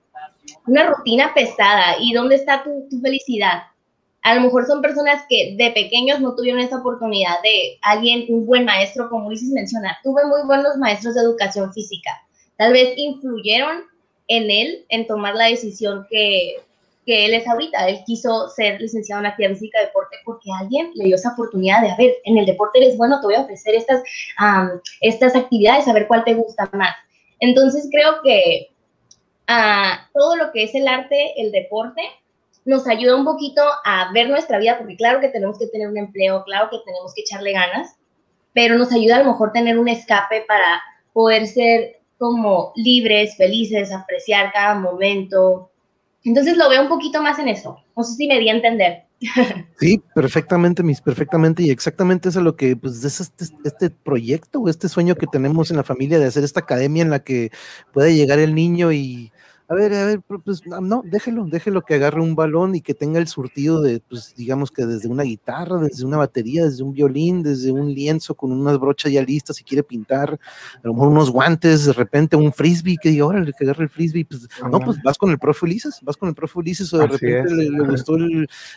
una 0.67 0.83
rutina 0.89 1.33
pesada. 1.33 1.95
¿Y 1.99 2.13
dónde 2.13 2.35
está 2.35 2.63
tu, 2.63 2.87
tu 2.89 2.99
felicidad? 2.99 3.63
A 4.21 4.35
lo 4.35 4.41
mejor 4.41 4.65
son 4.65 4.81
personas 4.81 5.23
que 5.29 5.55
de 5.57 5.71
pequeños 5.71 6.19
no 6.19 6.35
tuvieron 6.35 6.59
esa 6.59 6.79
oportunidad 6.79 7.41
de 7.41 7.77
alguien, 7.81 8.25
un 8.29 8.45
buen 8.45 8.65
maestro, 8.65 9.09
como 9.09 9.27
Ulises 9.27 9.49
menciona. 9.49 9.97
Tuve 10.03 10.25
muy 10.25 10.41
buenos 10.45 10.77
maestros 10.77 11.15
de 11.15 11.21
educación 11.21 11.71
física. 11.73 12.11
Tal 12.57 12.73
vez 12.73 12.93
influyeron 12.97 13.83
en 14.27 14.51
él 14.51 14.85
en 14.89 15.07
tomar 15.07 15.35
la 15.35 15.45
decisión 15.45 16.05
que, 16.09 16.57
que 17.09 17.25
él 17.25 17.33
es 17.33 17.47
ahorita. 17.47 17.89
Él 17.89 18.03
quiso 18.05 18.49
ser 18.49 18.79
licenciado 18.79 19.19
en 19.19 19.25
actividad 19.25 19.55
física 19.55 19.79
deporte 19.79 20.17
porque 20.23 20.47
alguien 20.59 20.91
le 20.93 21.05
dio 21.05 21.15
esa 21.15 21.33
oportunidad 21.33 21.81
de, 21.81 21.89
a 21.89 21.97
ver, 21.97 22.13
en 22.23 22.37
el 22.37 22.45
deporte 22.45 22.77
eres 22.77 22.97
bueno, 22.97 23.19
te 23.19 23.25
voy 23.25 23.33
a 23.33 23.41
ofrecer 23.41 23.73
estas, 23.73 24.03
estas 25.01 25.35
actividades, 25.35 25.87
a 25.87 25.93
ver 25.93 26.07
cuál 26.07 26.23
te 26.23 26.35
gusta 26.35 26.69
más. 26.71 26.93
Entonces 27.39 27.89
creo 27.91 28.21
que 28.21 28.67
uh, 29.49 30.07
todo 30.13 30.35
lo 30.35 30.51
que 30.51 30.65
es 30.65 30.75
el 30.75 30.87
arte, 30.87 31.33
el 31.41 31.51
deporte, 31.51 32.03
nos 32.63 32.85
ayuda 32.85 33.15
un 33.15 33.25
poquito 33.25 33.63
a 33.85 34.11
ver 34.13 34.29
nuestra 34.29 34.59
vida, 34.59 34.77
porque 34.77 34.95
claro 34.95 35.19
que 35.19 35.29
tenemos 35.29 35.57
que 35.57 35.65
tener 35.65 35.87
un 35.87 35.97
empleo, 35.97 36.43
claro 36.43 36.69
que 36.69 36.77
tenemos 36.85 37.15
que 37.15 37.21
echarle 37.21 37.53
ganas, 37.53 37.95
pero 38.53 38.77
nos 38.77 38.93
ayuda 38.93 39.15
a 39.15 39.23
lo 39.23 39.31
mejor 39.31 39.51
tener 39.51 39.79
un 39.79 39.87
escape 39.87 40.45
para 40.47 40.79
poder 41.13 41.47
ser 41.47 42.01
como 42.19 42.71
libres, 42.75 43.35
felices, 43.35 43.91
apreciar 43.91 44.51
cada 44.53 44.75
momento, 44.75 45.71
entonces 46.23 46.57
lo 46.57 46.69
veo 46.69 46.81
un 46.81 46.89
poquito 46.89 47.21
más 47.21 47.39
en 47.39 47.47
eso. 47.47 47.77
No 47.95 48.03
sé 48.03 48.15
si 48.15 48.27
me 48.27 48.39
di 48.39 48.49
a 48.49 48.53
entender. 48.53 49.03
Sí, 49.79 50.01
perfectamente, 50.15 50.83
mis, 50.83 51.01
perfectamente, 51.01 51.63
y 51.63 51.69
exactamente 51.69 52.29
eso 52.29 52.39
es 52.39 52.45
lo 52.45 52.55
que, 52.55 52.75
pues, 52.75 53.03
es 53.03 53.19
este, 53.19 53.45
este 53.65 53.89
proyecto 53.89 54.67
este 54.67 54.89
sueño 54.89 55.15
que 55.15 55.27
tenemos 55.27 55.71
en 55.71 55.77
la 55.77 55.83
familia 55.83 56.19
de 56.19 56.25
hacer 56.25 56.43
esta 56.43 56.61
academia 56.61 57.03
en 57.03 57.09
la 57.09 57.19
que 57.19 57.51
puede 57.93 58.15
llegar 58.15 58.39
el 58.39 58.55
niño 58.55 58.91
y 58.91 59.31
a 59.69 59.75
ver, 59.75 59.93
a 59.93 60.05
ver, 60.07 60.21
pues 60.43 60.63
no, 60.65 61.03
déjelo, 61.05 61.45
déjelo 61.45 61.83
que 61.83 61.93
agarre 61.93 62.21
un 62.21 62.33
balón 62.33 62.73
y 62.73 62.81
que 62.81 62.95
tenga 62.95 63.19
el 63.19 63.27
surtido 63.27 63.81
de, 63.83 63.99
pues 63.99 64.33
digamos 64.35 64.71
que 64.71 64.83
desde 64.83 65.07
una 65.07 65.21
guitarra, 65.21 65.77
desde 65.77 66.05
una 66.05 66.17
batería, 66.17 66.65
desde 66.65 66.81
un 66.81 66.91
violín, 66.91 67.43
desde 67.43 67.71
un 67.71 67.93
lienzo 67.93 68.33
con 68.33 68.51
unas 68.51 68.79
brochas 68.79 69.11
ya 69.11 69.21
listas 69.21 69.57
si 69.57 69.63
quiere 69.63 69.83
pintar, 69.83 70.39
a 70.75 70.87
lo 70.87 70.95
mejor 70.95 71.09
unos 71.09 71.29
guantes, 71.29 71.85
de 71.85 71.93
repente 71.93 72.35
un 72.35 72.51
frisbee, 72.51 72.97
que 72.99 73.09
diga, 73.09 73.27
órale, 73.27 73.53
que 73.53 73.63
agarre 73.63 73.83
el 73.83 73.89
frisbee, 73.89 74.25
pues 74.25 74.47
no, 74.71 74.79
pues 74.79 74.97
vas 75.03 75.19
con 75.19 75.29
el 75.29 75.37
profe 75.37 75.65
Ulises, 75.65 75.99
vas 76.01 76.17
con 76.17 76.29
el 76.29 76.33
profe 76.33 76.57
Ulises 76.57 76.91
o 76.95 76.97
de 76.97 77.05
repente 77.05 77.53
le, 77.53 77.85
gustó 77.85 78.17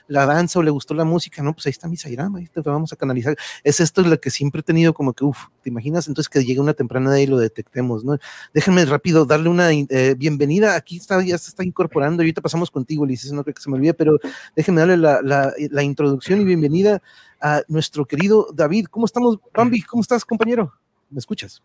la 0.09 0.27
danza 0.27 0.59
o 0.59 0.63
le 0.63 0.71
gustó 0.71 0.93
la 0.93 1.05
música, 1.05 1.43
no, 1.43 1.55
pues 1.55 1.65
ahí 1.65 1.71
está 1.71 1.89
mi 1.89 1.97
Sairama, 1.97 2.39
ahí 2.39 2.49
te 2.49 2.61
vamos 2.61 2.93
a 2.93 2.97
canalizar. 2.97 3.35
Es 3.65 3.81
esto 3.81 4.03
es 4.03 4.09
lo 4.09 4.21
que 4.21 4.29
siempre 4.29 4.61
he 4.61 4.63
tenido 4.63 4.93
como 4.93 5.15
que, 5.15 5.25
uff, 5.25 5.47
¿te 5.63 5.71
imaginas? 5.71 6.07
Entonces 6.07 6.29
que 6.29 6.45
llegue 6.45 6.61
una 6.61 6.75
temprana 6.75 7.11
de 7.11 7.17
ahí 7.17 7.23
y 7.23 7.29
lo 7.29 7.39
detectemos, 7.39 8.05
¿no? 8.05 8.19
Déjenme 8.53 8.85
rápido 8.85 9.25
darle 9.25 9.49
una 9.49 9.73
eh, 9.73 10.15
bienvenida 10.19 10.82
aquí 10.83 10.97
está, 10.97 11.23
ya 11.23 11.39
se 11.39 11.49
está 11.49 11.65
incorporando. 11.65 12.23
Ahorita 12.23 12.41
pasamos 12.41 12.71
contigo, 12.71 13.07
Liz, 13.07 13.33
no 13.33 13.43
creo 13.43 13.55
que 13.55 13.63
se 13.63 13.71
me 13.71 13.77
olvide, 13.77 13.95
pero 13.95 14.19
déjeme 14.55 14.81
darle 14.81 14.97
la, 14.97 15.83
introducción 15.83 16.41
y 16.41 16.45
bienvenida 16.45 17.01
a 17.41 17.63
nuestro 17.69 18.05
querido 18.05 18.49
David. 18.53 18.87
¿Cómo 18.91 19.07
estamos, 19.07 19.39
Bambi? 19.55 19.83
¿Cómo 19.83 20.03
estás, 20.03 20.25
compañero? 20.25 20.73
¿Me 21.09 21.19
escuchas? 21.19 21.63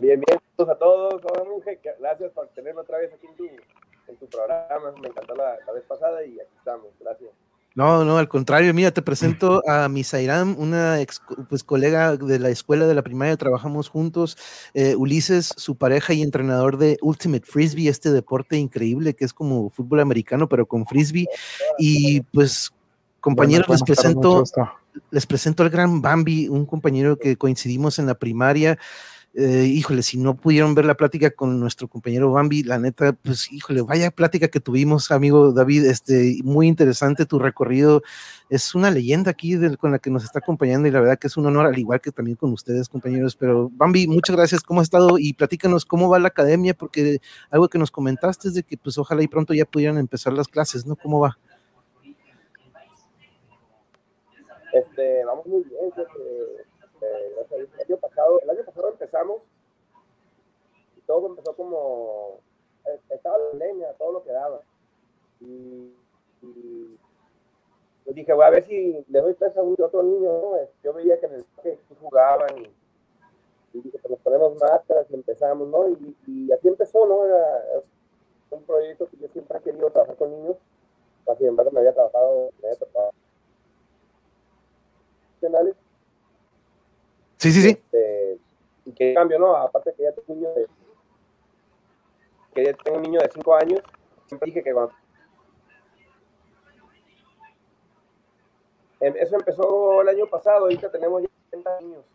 Bien, 0.00 0.20
bien, 0.20 0.38
a 0.58 0.74
todos. 0.74 1.22
Gracias 2.00 2.32
por 2.32 2.48
tenerme 2.48 2.80
otra 2.80 2.98
vez 2.98 3.12
aquí 3.12 3.26
en 3.26 3.36
tu, 3.36 3.44
en 3.44 4.16
tu 4.16 4.26
programa. 4.26 4.92
Me 5.00 5.08
encantó 5.08 5.34
la, 5.34 5.56
la 5.64 5.72
vez 5.72 5.84
pasada 5.84 6.24
y 6.24 6.40
aquí 6.40 6.54
estamos. 6.58 6.88
Gracias. 7.00 7.30
No, 7.74 8.04
no, 8.04 8.18
al 8.18 8.28
contrario, 8.28 8.74
mira, 8.74 8.90
te 8.90 9.00
presento 9.00 9.62
a 9.66 9.88
Misairam, 9.88 10.56
una 10.58 11.00
ex, 11.00 11.22
pues, 11.48 11.64
colega 11.64 12.16
de 12.16 12.38
la 12.38 12.50
escuela 12.50 12.86
de 12.86 12.94
la 12.94 13.02
primaria, 13.02 13.36
trabajamos 13.36 13.88
juntos, 13.88 14.36
eh, 14.74 14.94
Ulises, 14.94 15.54
su 15.56 15.76
pareja 15.76 16.12
y 16.12 16.22
entrenador 16.22 16.76
de 16.76 16.98
Ultimate 17.00 17.46
Frisbee, 17.46 17.88
este 17.88 18.10
deporte 18.10 18.58
increíble 18.58 19.14
que 19.14 19.24
es 19.24 19.32
como 19.32 19.70
fútbol 19.70 20.00
americano, 20.00 20.48
pero 20.48 20.66
con 20.66 20.86
frisbee, 20.86 21.26
y 21.78 22.20
pues 22.20 22.72
compañeros, 23.20 23.68
les 23.68 23.82
presento, 23.82 24.44
les 25.10 25.26
presento 25.26 25.62
al 25.62 25.70
gran 25.70 26.02
Bambi, 26.02 26.48
un 26.48 26.66
compañero 26.66 27.18
que 27.18 27.36
coincidimos 27.36 27.98
en 27.98 28.06
la 28.06 28.14
primaria, 28.14 28.78
eh, 29.34 29.64
híjole, 29.64 30.02
si 30.02 30.18
no 30.18 30.36
pudieron 30.36 30.74
ver 30.74 30.84
la 30.84 30.94
plática 30.94 31.30
con 31.30 31.58
nuestro 31.58 31.88
compañero 31.88 32.30
Bambi, 32.32 32.64
la 32.64 32.78
neta, 32.78 33.14
pues 33.14 33.50
híjole, 33.50 33.80
vaya 33.80 34.10
plática 34.10 34.48
que 34.48 34.60
tuvimos, 34.60 35.10
amigo 35.10 35.52
David, 35.52 35.86
este, 35.86 36.36
muy 36.44 36.68
interesante 36.68 37.24
tu 37.24 37.38
recorrido, 37.38 38.02
es 38.50 38.74
una 38.74 38.90
leyenda 38.90 39.30
aquí 39.30 39.56
con 39.78 39.92
la 39.92 39.98
que 39.98 40.10
nos 40.10 40.24
está 40.24 40.40
acompañando 40.40 40.86
y 40.86 40.90
la 40.90 41.00
verdad 41.00 41.18
que 41.18 41.28
es 41.28 41.36
un 41.38 41.46
honor, 41.46 41.64
al 41.64 41.78
igual 41.78 42.02
que 42.02 42.12
también 42.12 42.36
con 42.36 42.52
ustedes, 42.52 42.90
compañeros, 42.90 43.34
pero 43.34 43.70
Bambi, 43.72 44.06
muchas 44.06 44.36
gracias, 44.36 44.60
¿cómo 44.60 44.80
ha 44.80 44.82
estado? 44.82 45.18
Y 45.18 45.32
platícanos 45.32 45.86
cómo 45.86 46.10
va 46.10 46.18
la 46.18 46.28
academia, 46.28 46.74
porque 46.74 47.20
algo 47.50 47.68
que 47.68 47.78
nos 47.78 47.90
comentaste 47.90 48.48
es 48.48 48.54
de 48.54 48.62
que 48.64 48.76
pues 48.76 48.98
ojalá 48.98 49.22
y 49.22 49.28
pronto 49.28 49.54
ya 49.54 49.64
pudieran 49.64 49.96
empezar 49.96 50.34
las 50.34 50.48
clases, 50.48 50.84
¿no? 50.84 50.94
¿Cómo 50.94 51.20
va? 51.20 51.38
Este, 54.74 55.24
vamos 55.24 55.46
muy 55.46 55.62
bien, 55.64 55.92
año 57.92 57.96
pasado, 57.96 58.40
el 58.42 58.50
año 58.50 58.64
pasado 58.64 58.90
empezamos 58.90 59.42
y 60.96 61.00
todo 61.02 61.28
empezó 61.28 61.51
como, 61.62 62.40
eh, 62.86 63.00
estaba 63.10 63.38
la 63.38 63.58
leña, 63.58 63.92
todo 63.98 64.12
lo 64.12 64.24
que 64.24 64.32
daba. 64.32 64.60
Y, 65.40 65.94
yo 68.04 68.12
dije, 68.12 68.32
voy 68.32 68.44
a 68.44 68.50
ver 68.50 68.64
si 68.64 69.04
le 69.08 69.20
doy 69.20 69.34
tres 69.34 69.56
a 69.56 69.62
un 69.62 69.76
otro 69.78 70.02
niño, 70.02 70.30
Yo 70.82 70.92
veía 70.92 71.20
que 71.20 71.26
en 71.26 71.34
el 71.34 71.44
que 71.62 71.78
jugaban 72.00 72.58
y, 72.58 73.78
y 73.78 73.80
dije, 73.80 73.98
pues 73.98 74.10
nos 74.10 74.20
ponemos 74.20 74.56
máscaras 74.58 75.06
y 75.08 75.14
empezamos, 75.14 75.68
¿no? 75.68 75.88
Y, 75.88 76.16
y 76.26 76.52
así 76.52 76.66
empezó, 76.66 77.06
¿no? 77.06 77.24
Era, 77.24 77.62
un 78.50 78.64
proyecto 78.64 79.08
que 79.08 79.16
yo 79.16 79.28
siempre 79.28 79.56
he 79.56 79.62
querido 79.62 79.90
trabajar 79.90 80.14
con 80.16 80.30
niños, 80.30 80.56
sin 81.38 81.46
embargo 81.46 81.70
me 81.70 81.80
había 81.80 81.94
trabajado, 81.94 82.50
me 82.60 82.68
había 82.68 82.78
trabajado 82.78 83.12
Sí, 87.38 87.50
sí, 87.50 87.60
sí. 87.60 87.70
Este, 87.70 88.38
y 88.84 88.92
que 88.92 89.14
cambio, 89.14 89.38
¿no? 89.38 89.56
Aparte 89.56 89.92
que 89.94 90.04
ya 90.04 90.12
tengo 90.12 90.32
un 90.32 90.40
niño 90.40 90.54
de, 90.54 90.68
que 92.54 92.64
ya 92.64 92.72
tengo 92.74 92.98
un 92.98 93.02
niño 93.02 93.20
de 93.20 93.30
5 93.32 93.54
años, 93.54 93.80
siempre 94.26 94.46
dije 94.46 94.62
que 94.62 94.72
cuando... 94.72 94.92
Em, 99.00 99.14
eso 99.16 99.36
empezó 99.36 100.02
el 100.02 100.08
año 100.08 100.26
pasado, 100.26 100.60
ahorita 100.60 100.90
tenemos 100.90 101.22
ya 101.22 101.28
70 101.50 101.80
niños. 101.80 102.06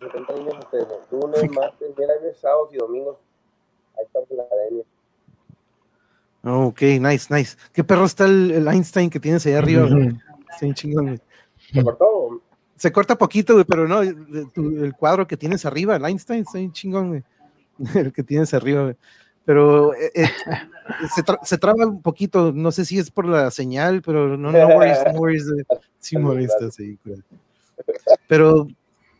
70 0.00 0.32
niños 0.34 0.54
este, 0.60 0.78
lunes, 1.10 1.50
martes, 1.52 1.96
miércoles, 1.96 2.38
sábados 2.38 2.70
y 2.72 2.76
domingos. 2.78 3.18
Ahí 3.96 4.04
estamos 4.04 4.30
en 4.30 4.36
la 4.36 4.42
academia. 4.44 4.84
ok, 6.44 6.80
nice, 7.00 7.34
nice. 7.34 7.56
¿Qué 7.72 7.84
perro 7.84 8.04
está 8.04 8.26
el, 8.26 8.66
Einstein 8.66 9.10
que 9.10 9.20
tienes 9.20 9.46
ahí 9.46 9.54
arriba? 9.54 9.86
Está 10.50 10.66
un 10.66 10.74
chingón. 10.74 11.20
¿Se 11.72 11.84
cortó? 11.84 12.42
Se 12.76 12.92
corta 12.92 13.18
poquito, 13.18 13.54
güey, 13.54 13.64
pero 13.64 13.88
no, 13.88 14.02
el, 14.02 14.94
cuadro 14.96 15.26
que 15.26 15.36
tienes 15.36 15.66
arriba, 15.66 15.96
el 15.96 16.04
Einstein, 16.04 16.42
está 16.42 16.58
un 16.58 16.72
chingón, 16.72 17.08
güey. 17.08 17.24
El 17.94 18.12
que 18.12 18.22
tienes 18.22 18.54
arriba. 18.54 18.94
Pero 19.44 19.94
eh, 19.94 20.10
eh, 20.14 20.28
se, 21.42 21.58
traba 21.58 21.86
un 21.86 22.02
poquito, 22.02 22.52
no 22.52 22.70
sé 22.70 22.84
si 22.84 22.98
es 22.98 23.10
por 23.10 23.26
la 23.26 23.50
señal, 23.50 24.02
pero 24.02 24.36
no, 24.36 24.52
no 24.52 24.66
worries, 24.68 24.98
no 25.06 25.12
worries. 25.12 25.46
Sí 25.98 26.16
molesta, 26.18 26.70
sí. 26.70 26.98
Pero 28.26 28.68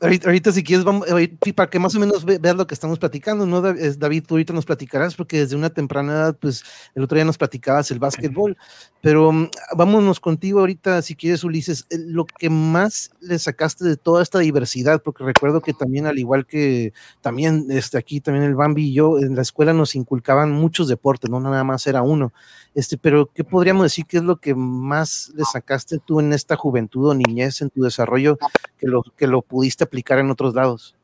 Ahorita, 0.01 0.53
si 0.53 0.63
quieres, 0.63 0.85
vamos, 0.85 1.09
para 1.57 1.69
que 1.69 1.81
más 1.81 1.93
o 1.97 1.99
menos 1.99 2.25
veas 2.25 2.55
lo 2.55 2.69
que 2.69 2.75
estamos 2.75 3.01
platicando, 3.01 3.47
¿no? 3.47 3.61
David, 3.61 4.25
tú 4.27 4.35
ahorita 4.35 4.53
nos 4.53 4.65
platicarás, 4.65 5.17
porque 5.17 5.41
desde 5.41 5.57
una 5.57 5.71
temprana 5.71 6.13
edad, 6.13 6.37
pues 6.39 6.63
el 6.95 7.03
otro 7.03 7.17
día 7.17 7.25
nos 7.25 7.37
platicabas 7.37 7.91
el 7.91 7.99
básquetbol, 7.99 8.57
pero 9.01 9.33
mm, 9.33 9.49
vámonos 9.77 10.21
contigo 10.21 10.61
ahorita, 10.61 11.03
si 11.03 11.17
quieres, 11.17 11.43
Ulises, 11.43 11.87
eh, 11.91 11.99
lo 11.99 12.27
que 12.27 12.49
más 12.49 13.11
le 13.21 13.41
sacaste 13.41 13.85
de 13.85 13.97
toda 13.97 14.23
esta 14.23 14.39
diversidad, 14.39 15.03
porque 15.03 15.25
recuerdo 15.25 15.61
que 15.63 15.73
también, 15.73 16.07
al 16.07 16.19
igual 16.19 16.47
que 16.47 16.93
también 17.21 17.67
este, 17.71 17.99
aquí, 17.99 18.21
también 18.21 18.45
el 18.45 18.55
Bambi 18.55 18.91
y 18.91 18.93
yo, 18.93 19.19
en 19.19 19.35
la 19.35 19.43
escuela 19.43 19.73
nos 19.73 19.97
inculcaban 19.97 20.53
muchos 20.53 20.87
deportes, 20.87 21.29
no 21.29 21.41
nada 21.41 21.65
más 21.65 21.89
era 21.89 22.03
uno, 22.03 22.33
este, 22.77 22.99
pero 22.99 23.31
¿qué 23.35 23.43
podríamos 23.43 23.83
decir 23.83 24.07
que 24.07 24.19
es 24.19 24.23
lo 24.23 24.37
que 24.37 24.55
más 24.55 25.33
le 25.35 25.45
sacaste 25.45 25.99
tú 25.99 26.21
en 26.21 26.33
esta 26.33 26.55
juventud 26.55 27.09
o 27.09 27.15
niñez, 27.15 27.63
en 27.63 27.71
tu 27.71 27.83
desarrollo, 27.83 28.39
que 28.79 28.87
lo, 28.87 29.03
que 29.17 29.27
lo 29.27 29.43
pudiste 29.43 29.88
aplicar 29.89 30.19
en 30.19 30.31
otros 30.31 30.55
lados? 30.55 30.95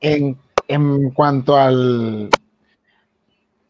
En, 0.00 0.36
en 0.68 1.10
cuanto 1.10 1.56
al, 1.56 2.30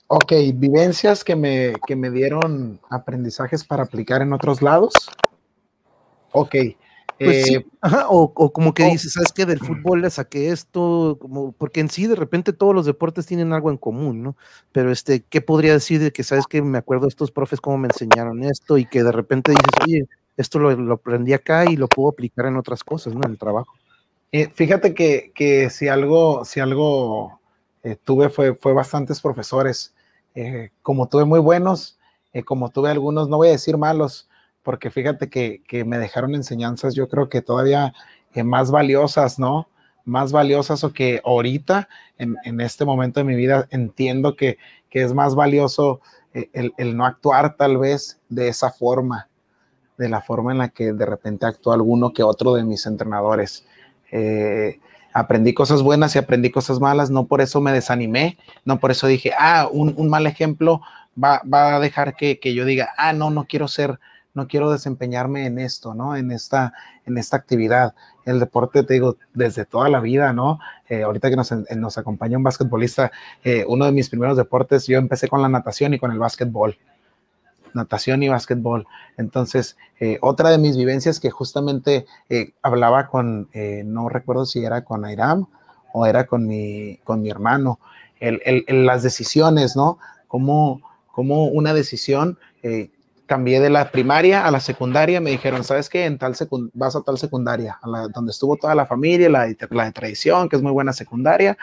ok, 0.07 0.33
vivencias 0.55 1.25
que 1.25 1.37
me, 1.37 1.75
que 1.87 1.97
me 1.97 2.11
dieron 2.11 2.81
aprendizajes 2.91 3.65
para 3.65 3.85
aplicar 3.85 4.23
en 4.23 4.33
otros 4.33 4.63
lados. 4.63 4.93
Ok, 6.33 6.55
pues 7.25 7.51
eh, 7.51 7.67
o, 8.09 8.53
como 8.53 8.75
que 8.75 8.85
dices, 8.85 9.13
¿sabes 9.13 9.33
qué? 9.33 9.47
Del 9.47 9.59
fútbol 9.59 10.03
le 10.03 10.11
saqué 10.11 10.51
esto, 10.51 11.19
como, 11.21 11.53
porque 11.53 11.81
en 11.81 11.89
sí 11.89 12.07
de 12.07 12.17
repente 12.17 12.53
todos 12.53 12.75
los 12.75 12.87
deportes 12.87 13.27
tienen 13.27 13.53
algo 13.53 13.71
en 13.71 13.77
común, 13.77 14.23
¿no? 14.23 14.37
Pero 14.73 14.91
este, 14.91 15.23
¿qué 15.23 15.41
podría 15.41 15.73
decir 15.73 16.01
de 16.01 16.13
que, 16.13 16.23
¿sabes 16.23 16.47
que 16.47 16.63
Me 16.63 16.79
acuerdo 16.79 17.07
de 17.07 17.11
estos 17.11 17.31
profes 17.31 17.61
cómo 17.61 17.79
me 17.79 17.89
enseñaron 17.89 18.43
esto 18.45 18.79
y 18.79 18.87
que 18.87 19.03
de 19.03 19.13
repente 19.13 19.53
dices, 19.53 19.67
oye, 19.85 20.09
esto 20.37 20.59
lo, 20.59 20.95
aprendí 20.95 21.33
acá 21.33 21.71
y 21.71 21.77
lo 21.77 21.88
puedo 21.88 22.11
aplicar 22.11 22.47
en 22.47 22.57
otras 22.57 22.83
cosas, 22.83 23.14
¿no? 23.14 23.21
En 23.25 23.33
el 23.33 23.38
trabajo. 23.38 23.73
Eh, 24.31 24.49
fíjate 24.55 24.95
que, 24.95 25.68
si 25.71 25.88
algo, 25.88 26.45
si 26.45 26.61
algo 26.61 27.40
eh, 27.83 27.97
tuve 28.03 28.29
fue, 28.29 28.55
fue 28.55 28.73
bastantes 28.73 29.21
profesores, 29.21 29.95
como 30.81 31.09
tuve 31.09 31.27
muy 31.27 31.40
buenos, 31.40 31.99
como 32.47 32.71
tuve 32.71 32.90
algunos, 32.90 33.29
no 33.29 33.37
voy 33.37 33.49
a 33.49 33.53
decir 33.53 33.77
malos, 33.77 34.31
porque 34.62 34.90
fíjate 34.90 35.29
que, 35.29 35.85
me 35.85 35.99
dejaron 35.99 36.35
enseñanzas, 36.35 36.95
yo 36.95 37.09
creo 37.09 37.29
que 37.29 37.42
todavía 37.42 37.92
eh, 38.35 38.45
más 38.45 38.71
valiosas, 38.71 39.38
¿no? 39.38 39.68
Más 40.05 40.33
valiosas 40.33 40.85
o 40.85 40.92
que 40.92 41.21
ahorita, 41.25 41.88
en, 42.18 42.61
este 42.61 42.85
momento 42.85 43.21
de 43.21 43.25
mi 43.25 43.35
vida, 43.35 43.66
entiendo 43.71 44.37
que, 44.37 44.59
es 44.90 45.14
más 45.14 45.35
valioso 45.35 46.01
eh, 46.35 46.51
el, 46.77 46.97
no 46.97 47.07
actuar 47.07 47.57
tal 47.57 47.79
vez 47.79 48.21
de 48.29 48.49
esa 48.49 48.71
forma, 48.71 49.29
de 49.99 50.09
la 50.09 50.21
forma 50.21 50.53
en 50.53 50.59
la 50.59 50.69
que 50.69 50.93
de 50.93 51.07
repente 51.07 51.47
actuó 51.47 51.73
alguno 51.73 52.13
que 52.13 52.23
otro 52.23 52.55
de 52.55 52.65
mis 52.65 52.87
entrenadores. 52.87 53.67
Eh, 54.11 54.81
aprendí 55.13 55.55
cosas 55.55 55.83
buenas 55.83 56.15
y 56.15 56.19
aprendí 56.19 56.51
cosas 56.51 56.81
malas, 56.81 57.11
no 57.11 57.27
por 57.27 57.41
eso 57.41 57.61
me 57.61 57.73
desanimé, 57.73 58.39
no 58.65 58.79
por 58.79 58.91
eso 58.91 59.07
dije, 59.07 59.33
ah, 59.39 59.69
un, 59.71 60.09
mal 60.09 60.27
ejemplo 60.27 60.81
va, 61.23 61.43
va 61.53 61.77
a 61.77 61.81
dejar 61.81 62.17
que, 62.17 62.41
que, 62.41 62.55
yo 62.55 62.65
diga, 62.65 62.91
ah, 62.97 63.13
no, 63.13 63.31
no 63.31 63.45
quiero 63.45 63.69
ser 63.69 63.99
no 64.35 64.49
quiero 64.49 64.71
desempeñarme 64.71 65.47
en 65.47 65.59
esto, 65.59 65.95
¿no? 65.95 66.17
En 66.17 66.31
esta, 66.31 66.73
en 67.05 67.19
esta 67.19 67.37
actividad. 67.37 67.95
El 68.25 68.41
deporte, 68.41 68.83
te 68.83 68.95
digo, 68.95 69.17
desde 69.35 69.65
toda 69.65 69.89
la 69.89 70.01
vida, 70.01 70.33
¿no? 70.33 70.59
Eh, 70.89 71.03
ahorita 71.03 71.29
que 71.29 71.37
nos, 71.37 71.53
nos, 71.77 71.99
acompaña 71.99 72.39
un 72.39 72.43
basquetbolista, 72.43 73.13
eh, 73.45 73.65
uno 73.69 73.85
de 73.85 73.93
mis 73.93 74.09
primeros 74.09 74.37
deportes, 74.37 74.87
yo 74.87 74.99
empecé 74.99 75.29
con 75.29 75.43
la 75.43 75.49
natación 75.49 75.95
y 75.95 75.99
con 75.99 76.13
el 76.13 76.19
básquetbol. 76.19 76.79
Natación 77.75 78.23
y 78.23 78.29
básquetbol. 78.29 78.87
Entonces, 79.17 79.77
eh, 80.01 80.19
otra 80.21 80.51
de 80.51 80.59
mis 80.59 80.77
vivencias 80.77 81.21
que 81.21 81.31
justamente 81.31 82.07
hablaba 82.63 83.09
con, 83.09 83.49
no 83.85 84.09
recuerdo 84.09 84.47
si 84.47 84.65
era 84.65 84.85
con 84.85 85.05
Airam 85.05 85.47
o 85.93 86.07
era 86.07 86.27
con 86.27 86.47
mi, 86.47 86.99
con 87.05 87.23
mi 87.23 87.31
hermano, 87.31 87.79
el, 88.21 88.41
el, 88.45 88.87
las 88.87 89.03
decisiones, 89.03 89.77
¿no? 89.77 89.99
Como, 90.29 90.81
como 91.13 91.45
una 91.45 91.75
decisión 91.75 92.39
cambié 93.33 93.61
de 93.61 93.71
la 93.71 93.91
primaria 93.91 94.47
a 94.47 94.51
la 94.51 94.61
secundaria, 94.61 95.19
me 95.19 95.31
dijeron, 95.31 95.65
¿sabes 95.65 95.89
qué? 95.89 96.05
En 96.05 96.19
tal 96.19 96.35
vas 96.75 96.97
a 96.97 97.01
tal 97.01 97.17
secundaria, 97.17 97.79
donde 98.13 98.31
estuvo 98.31 98.59
toda 98.59 98.75
la 98.75 98.85
familia, 98.85 99.31
la, 99.31 99.47
la 99.71 99.85
de 99.87 99.93
tradición, 99.93 100.51
que 100.51 100.57
es 100.57 100.63
muy 100.63 100.71
buena 100.71 100.93
secundaria, 100.93 101.57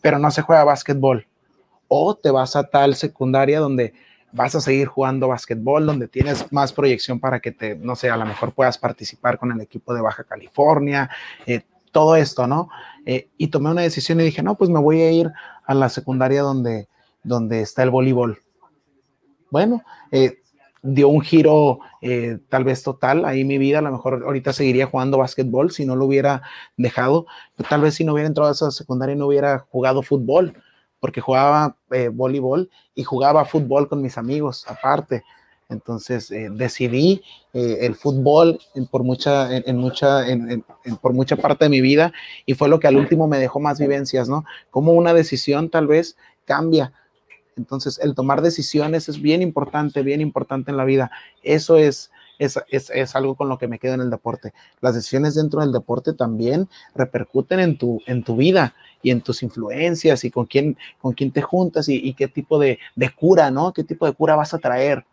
pero 0.00 0.20
no 0.20 0.30
se 0.30 0.42
juega 0.42 0.62
básquetbol. 0.62 1.26
O 1.88 2.14
te 2.14 2.30
vas 2.30 2.54
a 2.54 2.62
tal 2.70 2.94
secundaria 2.94 3.58
donde 3.58 3.92
vas 4.36 4.54
a 4.54 4.60
seguir 4.60 4.86
jugando 4.86 5.28
básquetbol, 5.28 5.86
donde 5.86 6.08
tienes 6.08 6.52
más 6.52 6.72
proyección 6.72 7.18
para 7.18 7.40
que 7.40 7.52
te, 7.52 7.74
no 7.74 7.96
sé, 7.96 8.10
a 8.10 8.16
lo 8.16 8.26
mejor 8.26 8.52
puedas 8.52 8.78
participar 8.78 9.38
con 9.38 9.50
el 9.50 9.60
equipo 9.60 9.94
de 9.94 10.02
Baja 10.02 10.24
California, 10.24 11.10
eh, 11.46 11.62
todo 11.90 12.14
esto, 12.14 12.46
¿no? 12.46 12.68
Eh, 13.06 13.30
y 13.38 13.48
tomé 13.48 13.70
una 13.70 13.80
decisión 13.80 14.20
y 14.20 14.24
dije, 14.24 14.42
no, 14.42 14.56
pues 14.56 14.68
me 14.68 14.78
voy 14.78 15.00
a 15.00 15.10
ir 15.10 15.32
a 15.64 15.74
la 15.74 15.88
secundaria 15.88 16.42
donde, 16.42 16.88
donde 17.22 17.62
está 17.62 17.82
el 17.82 17.90
voleibol. 17.90 18.38
Bueno, 19.50 19.82
eh, 20.12 20.42
dio 20.82 21.08
un 21.08 21.22
giro 21.22 21.80
eh, 22.02 22.38
tal 22.48 22.64
vez 22.64 22.82
total 22.82 23.24
ahí 23.24 23.44
mi 23.44 23.56
vida. 23.56 23.78
A 23.78 23.82
lo 23.82 23.92
mejor 23.92 24.24
ahorita 24.24 24.52
seguiría 24.52 24.86
jugando 24.86 25.18
básquetbol 25.18 25.70
si 25.70 25.86
no 25.86 25.96
lo 25.96 26.04
hubiera 26.04 26.42
dejado. 26.76 27.26
Tal 27.68 27.80
vez 27.80 27.94
si 27.94 28.04
no 28.04 28.12
hubiera 28.12 28.28
entrado 28.28 28.50
a 28.50 28.52
esa 28.52 28.70
secundaria 28.70 29.16
no 29.16 29.26
hubiera 29.26 29.60
jugado 29.70 30.02
fútbol, 30.02 30.54
porque 31.00 31.20
jugaba 31.20 31.76
eh, 31.90 32.08
voleibol 32.08 32.70
y 32.94 33.04
jugaba 33.04 33.44
fútbol 33.44 33.88
con 33.88 34.02
mis 34.02 34.18
amigos 34.18 34.64
aparte. 34.68 35.24
Entonces 35.68 36.30
eh, 36.30 36.48
decidí 36.50 37.22
el 37.52 37.96
fútbol 37.96 38.60
por, 38.90 39.02
mucha, 39.02 39.56
en, 39.56 39.78
mucha, 39.78 40.24
por 41.00 41.12
mucha 41.12 41.36
parte 41.36 41.64
de 41.64 41.70
mi 41.70 41.80
vida 41.80 42.12
y 42.44 42.54
fue 42.54 42.68
lo 42.68 42.78
que 42.78 42.86
al 42.86 42.96
último 42.96 43.26
me 43.26 43.38
dejó 43.38 43.58
más 43.60 43.80
vivencias, 43.80 44.28
¿no? 44.28 44.44
Como 44.70 44.92
una 44.92 45.14
decisión 45.14 45.70
tal 45.70 45.86
vez 45.86 46.16
cambia 46.44 46.92
entonces, 47.56 47.98
el 47.98 48.14
tomar 48.14 48.42
decisiones 48.42 49.08
es 49.08 49.20
bien 49.20 49.40
importante, 49.40 50.02
bien 50.02 50.20
importante 50.20 50.70
en 50.70 50.76
la 50.76 50.84
vida. 50.84 51.10
Eso 51.42 51.76
es, 51.76 52.10
es, 52.38 52.58
es, 52.70 53.16
algo 53.16 53.34
con 53.34 53.48
lo 53.48 53.58
que 53.58 53.68
me 53.68 53.78
quedo 53.78 53.94
en 53.94 54.00
el 54.00 54.10
deporte. 54.10 54.52
Las 54.80 54.94
decisiones 54.94 55.34
dentro 55.34 55.60
del 55.60 55.72
deporte 55.72 56.12
también 56.12 56.68
repercuten 56.94 57.60
en 57.60 57.78
tu, 57.78 58.02
en 58.06 58.22
tu 58.22 58.36
vida 58.36 58.74
y 59.02 59.10
en 59.10 59.20
tus 59.20 59.42
influencias 59.42 60.24
y 60.24 60.30
con 60.30 60.46
quién, 60.46 60.76
con 61.00 61.14
quién 61.14 61.30
te 61.30 61.42
juntas 61.42 61.88
y, 61.88 62.12
qué 62.14 62.28
tipo 62.28 62.58
de, 62.58 62.78
de, 62.94 63.10
cura, 63.10 63.50
¿no? 63.50 63.72
¿Qué 63.72 63.84
tipo 63.84 64.06
de 64.06 64.12
cura 64.12 64.36
vas 64.36 64.54
a 64.54 64.58
traer? 64.58 65.04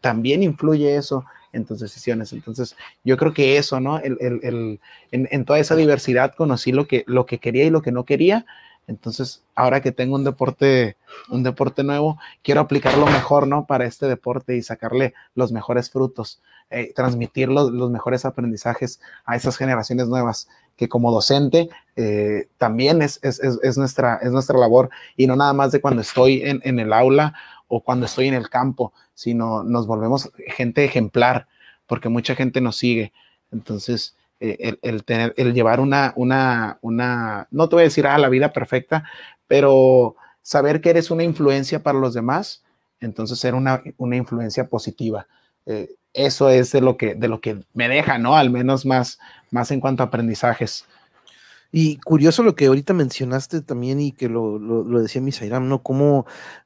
También 0.00 0.42
influye 0.42 0.96
eso 0.96 1.24
en 1.52 1.64
tus 1.64 1.80
decisiones. 1.80 2.32
Entonces, 2.32 2.76
yo 3.04 3.16
creo 3.16 3.32
que 3.32 3.56
eso, 3.58 3.80
¿no? 3.80 3.98
El, 3.98 4.16
el, 4.20 4.40
el, 4.42 4.80
en, 5.10 5.28
en, 5.30 5.44
toda 5.44 5.58
esa 5.58 5.76
diversidad 5.76 6.34
conocí 6.34 6.72
lo 6.72 6.86
que, 6.86 7.04
lo 7.06 7.26
que 7.26 7.38
quería 7.38 7.64
y 7.64 7.70
lo 7.70 7.82
que 7.82 7.92
no 7.92 8.04
quería 8.04 8.46
entonces, 8.88 9.42
ahora 9.56 9.80
que 9.80 9.90
tengo 9.90 10.14
un 10.14 10.22
deporte, 10.22 10.96
un 11.28 11.42
deporte 11.42 11.82
nuevo, 11.82 12.18
quiero 12.42 12.60
aplicarlo 12.60 13.06
mejor, 13.06 13.48
¿no? 13.48 13.66
Para 13.66 13.84
este 13.84 14.06
deporte 14.06 14.56
y 14.56 14.62
sacarle 14.62 15.12
los 15.34 15.50
mejores 15.50 15.90
frutos, 15.90 16.40
eh, 16.70 16.92
transmitir 16.94 17.48
los, 17.48 17.72
mejores 17.90 18.24
aprendizajes 18.24 19.00
a 19.24 19.34
esas 19.34 19.56
generaciones 19.56 20.06
nuevas, 20.06 20.48
que 20.76 20.88
como 20.88 21.10
docente 21.10 21.68
eh, 21.96 22.48
también 22.58 23.02
es, 23.02 23.18
es, 23.22 23.76
nuestra, 23.76 24.16
es 24.22 24.30
nuestra 24.30 24.58
labor 24.58 24.90
y 25.16 25.26
no 25.26 25.34
nada 25.34 25.52
más 25.52 25.72
de 25.72 25.80
cuando 25.80 26.02
estoy 26.02 26.42
en, 26.42 26.60
en 26.64 26.78
el 26.78 26.92
aula 26.92 27.34
o 27.68 27.82
cuando 27.82 28.06
estoy 28.06 28.28
en 28.28 28.34
el 28.34 28.48
campo, 28.48 28.92
sino 29.14 29.64
nos 29.64 29.86
volvemos 29.86 30.30
gente 30.48 30.84
ejemplar, 30.84 31.48
porque 31.86 32.08
mucha 32.08 32.36
gente 32.36 32.60
nos 32.60 32.76
sigue. 32.76 33.12
Entonces, 33.50 34.15
eh, 34.40 34.76
el, 34.82 35.04
tener, 35.04 35.34
el 35.36 35.54
llevar 35.54 35.80
una, 35.80 36.12
una, 36.16 36.78
una, 36.82 37.48
no 37.50 37.68
te 37.68 37.76
voy 37.76 37.82
a 37.82 37.84
decir, 37.84 38.06
ah, 38.06 38.18
la 38.18 38.28
vida 38.28 38.52
perfecta, 38.52 39.04
pero 39.46 40.16
saber 40.42 40.80
que 40.80 40.90
eres 40.90 41.10
una 41.10 41.24
influencia 41.24 41.82
para 41.82 41.98
los 41.98 42.14
demás, 42.14 42.62
entonces 43.00 43.38
ser 43.38 43.54
una, 43.54 43.82
una 43.96 44.16
influencia 44.16 44.68
positiva. 44.68 45.26
Eh, 45.66 45.94
eso 46.12 46.48
es 46.48 46.72
de 46.72 46.80
lo, 46.80 46.96
que, 46.96 47.14
de 47.14 47.28
lo 47.28 47.40
que 47.40 47.60
me 47.74 47.88
deja, 47.88 48.18
¿no? 48.18 48.36
Al 48.36 48.50
menos 48.50 48.86
más, 48.86 49.18
más 49.50 49.70
en 49.70 49.80
cuanto 49.80 50.02
a 50.02 50.06
aprendizajes. 50.06 50.86
Y 51.78 51.98
curioso 51.98 52.42
lo 52.42 52.54
que 52.54 52.64
ahorita 52.64 52.94
mencionaste 52.94 53.60
también 53.60 54.00
y 54.00 54.12
que 54.12 54.30
lo, 54.30 54.58
lo, 54.58 54.98
decía 54.98 55.20
Misairam, 55.20 55.68
¿no? 55.68 55.82
Cómo 55.82 56.24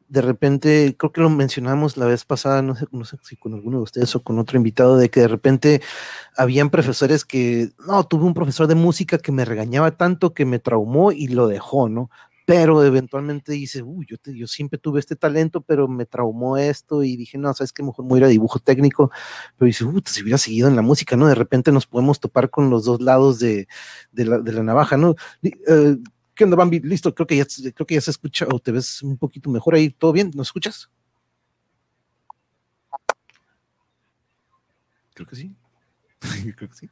de 0.08 0.22
repente, 0.22 0.94
creo 0.96 1.10
que 1.10 1.20
lo 1.20 1.28
mencionamos 1.28 1.96
la 1.96 2.06
vez 2.06 2.24
pasada, 2.24 2.62
no 2.62 2.76
sé, 2.76 2.86
no 2.92 3.04
sé 3.04 3.16
si 3.24 3.34
con 3.34 3.54
alguno 3.54 3.78
de 3.78 3.82
ustedes 3.82 4.14
o 4.14 4.22
con 4.22 4.38
otro 4.38 4.56
invitado, 4.56 4.96
de 4.96 5.10
que 5.10 5.18
de 5.18 5.26
repente 5.26 5.82
habían 6.36 6.70
profesores 6.70 7.24
que, 7.24 7.70
no, 7.84 8.04
tuve 8.04 8.24
un 8.24 8.34
profesor 8.34 8.68
de 8.68 8.76
música 8.76 9.18
que 9.18 9.32
me 9.32 9.44
regañaba 9.44 9.90
tanto 9.96 10.32
que 10.32 10.44
me 10.44 10.60
traumó 10.60 11.10
y 11.10 11.26
lo 11.26 11.48
dejó, 11.48 11.88
¿no? 11.88 12.08
Pero 12.50 12.84
eventualmente 12.84 13.52
dice, 13.52 13.80
uy, 13.80 14.06
yo, 14.10 14.16
yo 14.32 14.48
siempre 14.48 14.76
tuve 14.76 14.98
este 14.98 15.14
talento, 15.14 15.60
pero 15.60 15.86
me 15.86 16.04
traumó 16.04 16.56
esto 16.56 17.04
y 17.04 17.16
dije, 17.16 17.38
no, 17.38 17.54
sabes 17.54 17.72
que 17.72 17.84
mejor 17.84 18.04
me 18.04 18.08
voy 18.08 18.24
a 18.24 18.26
dibujo 18.26 18.58
técnico, 18.58 19.12
pero 19.56 19.68
dice, 19.68 19.84
uy, 19.84 20.02
si 20.04 20.22
hubiera 20.22 20.36
seguido 20.36 20.66
en 20.66 20.74
la 20.74 20.82
música, 20.82 21.16
¿no? 21.16 21.28
De 21.28 21.36
repente 21.36 21.70
nos 21.70 21.86
podemos 21.86 22.18
topar 22.18 22.50
con 22.50 22.68
los 22.68 22.84
dos 22.84 23.00
lados 23.00 23.38
de, 23.38 23.68
la, 24.14 24.40
navaja, 24.64 24.96
¿no? 24.96 25.10
Uh, 25.44 26.02
¿Qué 26.34 26.42
onda, 26.42 26.56
Bambi? 26.56 26.80
Listo, 26.80 27.14
creo 27.14 27.28
que 27.28 27.36
ya, 27.36 27.46
creo 27.72 27.86
que 27.86 27.94
ya 27.94 28.00
se 28.00 28.10
escucha 28.10 28.48
o 28.52 28.58
te 28.58 28.72
ves 28.72 29.00
un 29.04 29.16
poquito 29.16 29.48
mejor 29.48 29.76
ahí. 29.76 29.90
¿Todo 29.90 30.10
bien? 30.10 30.32
¿Nos 30.34 30.48
escuchas? 30.48 30.90
Creo 35.14 35.28
que 35.28 35.36
sí. 35.36 35.54
creo 36.56 36.68
que 36.68 36.74
sí. 36.74 36.90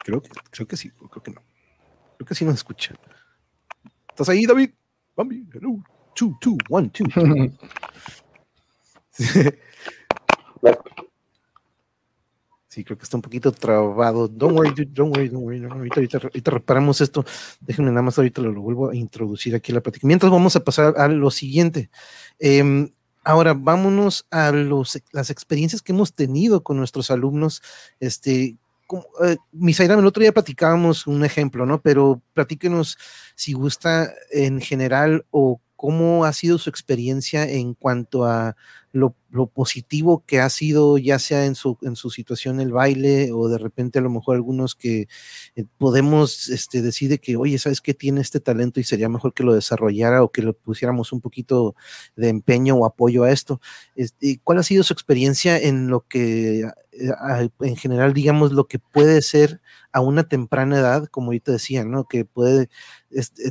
Creo 0.00 0.20
que, 0.20 0.28
creo 0.50 0.68
que 0.68 0.76
sí, 0.76 0.90
creo 0.90 1.22
que 1.22 1.30
no. 1.30 1.53
Creo 2.16 2.26
que 2.26 2.34
sí 2.34 2.44
nos 2.44 2.54
escucha. 2.54 2.94
¿Estás 4.08 4.28
ahí, 4.28 4.46
David? 4.46 4.70
Bambi, 5.16 5.46
hello. 5.52 5.82
Two, 6.14 6.36
two, 6.40 6.56
one, 6.68 6.90
two. 6.90 7.04
Sí, 12.74 12.82
creo 12.82 12.98
que 12.98 13.04
está 13.04 13.16
un 13.16 13.22
poquito 13.22 13.52
trabado. 13.52 14.26
Don't 14.26 14.58
worry, 14.58 14.70
dude, 14.70 14.90
don't 14.92 15.16
worry, 15.16 15.28
don't 15.28 15.44
worry. 15.44 15.62
ahorita, 15.62 16.18
ahorita, 16.18 16.50
reparamos 16.50 17.00
esto. 17.00 17.24
Déjenme 17.60 17.92
nada 17.92 18.02
más, 18.02 18.18
ahorita 18.18 18.42
lo, 18.42 18.60
vuelvo 18.60 18.90
a 18.90 18.96
introducir 18.96 19.54
aquí 19.54 19.70
a 19.70 19.76
la 19.76 19.80
plática. 19.80 20.08
Mientras 20.08 20.32
vamos 20.32 20.56
a 20.56 20.64
pasar 20.64 20.94
a 20.96 21.06
lo 21.06 21.30
siguiente. 21.30 21.88
Em, 22.40 22.90
ahora, 23.22 23.54
vámonos 23.54 24.26
a 24.28 24.50
los, 24.50 25.00
las 25.12 25.30
experiencias 25.30 25.82
que 25.82 25.92
hemos 25.92 26.14
tenido 26.14 26.64
con 26.64 26.76
nuestros 26.76 27.12
alumnos. 27.12 27.62
Este, 28.00 28.56
como, 28.86 29.06
eh, 29.24 29.36
el 30.00 30.06
otro 30.06 30.20
día 30.20 30.32
platicábamos 30.32 31.06
un 31.06 31.24
ejemplo, 31.24 31.66
¿no? 31.66 31.80
Pero 31.80 32.22
platíquenos 32.32 32.98
si 33.34 33.52
gusta 33.52 34.12
en 34.30 34.60
general 34.60 35.24
o 35.30 35.60
cómo 35.76 36.24
ha 36.24 36.32
sido 36.32 36.58
su 36.58 36.70
experiencia 36.70 37.48
en 37.48 37.74
cuanto 37.74 38.24
a 38.24 38.56
lo, 38.94 39.16
positivo 39.52 40.22
que 40.24 40.40
ha 40.40 40.48
sido, 40.48 40.96
ya 40.96 41.18
sea 41.18 41.46
en 41.46 41.56
su, 41.56 41.76
en 41.82 41.96
su 41.96 42.10
situación 42.10 42.60
el 42.60 42.70
baile 42.70 43.32
o 43.32 43.48
de 43.48 43.58
repente 43.58 43.98
a 43.98 44.02
lo 44.02 44.08
mejor 44.08 44.36
algunos 44.36 44.76
que 44.76 45.08
eh, 45.56 45.64
podemos 45.76 46.48
este, 46.48 46.82
decir 46.82 47.18
que, 47.18 47.36
oye, 47.36 47.58
¿sabes 47.58 47.80
qué 47.80 47.94
tiene 47.94 48.20
este 48.20 48.38
talento 48.38 48.78
y 48.78 48.84
sería 48.84 49.08
mejor 49.08 49.34
que 49.34 49.42
lo 49.42 49.52
desarrollara 49.52 50.22
o 50.22 50.30
que 50.30 50.42
le 50.42 50.52
pusiéramos 50.52 51.12
un 51.12 51.20
poquito 51.20 51.74
de 52.14 52.28
empeño 52.28 52.76
o 52.76 52.86
apoyo 52.86 53.24
a 53.24 53.32
esto? 53.32 53.60
Este, 53.96 54.40
¿Cuál 54.44 54.58
ha 54.58 54.62
sido 54.62 54.84
su 54.84 54.92
experiencia 54.92 55.58
en 55.58 55.88
lo 55.88 56.02
que, 56.06 56.60
eh, 56.60 57.50
en 57.60 57.76
general, 57.76 58.14
digamos, 58.14 58.52
lo 58.52 58.68
que 58.68 58.78
puede 58.78 59.20
ser 59.22 59.60
a 59.92 60.00
una 60.00 60.24
temprana 60.24 60.78
edad, 60.78 61.06
como 61.06 61.28
ahorita 61.28 61.52
decía, 61.52 61.84
¿no? 61.84 62.04
Que 62.04 62.24
puede, 62.24 62.68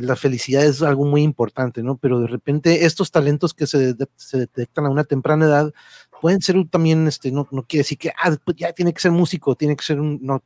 la 0.02 0.16
felicidad 0.16 0.66
es 0.66 0.82
algo 0.82 1.06
muy 1.06 1.24
importante, 1.24 1.84
¿no? 1.84 1.98
Pero 1.98 2.20
de 2.20 2.28
repente 2.28 2.86
estos 2.86 3.12
talentos 3.12 3.54
que 3.54 3.66
se, 3.66 3.96
se 4.18 4.38
detectan 4.38 4.86
a 4.86 4.90
una 4.90 5.06
temprana 5.06 5.33
edad, 5.42 5.74
pueden 6.22 6.42
ser 6.42 6.56
también, 6.70 7.08
este, 7.08 7.32
no, 7.32 7.48
no 7.52 7.64
quiere 7.64 7.82
decir 7.82 7.98
que 7.98 8.10
ah, 8.10 8.36
pues 8.44 8.58
ya 8.58 8.72
tiene 8.74 8.94
que 8.94 9.02
ser 9.02 9.12
músico, 9.12 9.56
tiene 9.56 9.76
que 9.76 9.84
ser 9.84 10.00
un, 10.00 10.20
no, 10.22 10.44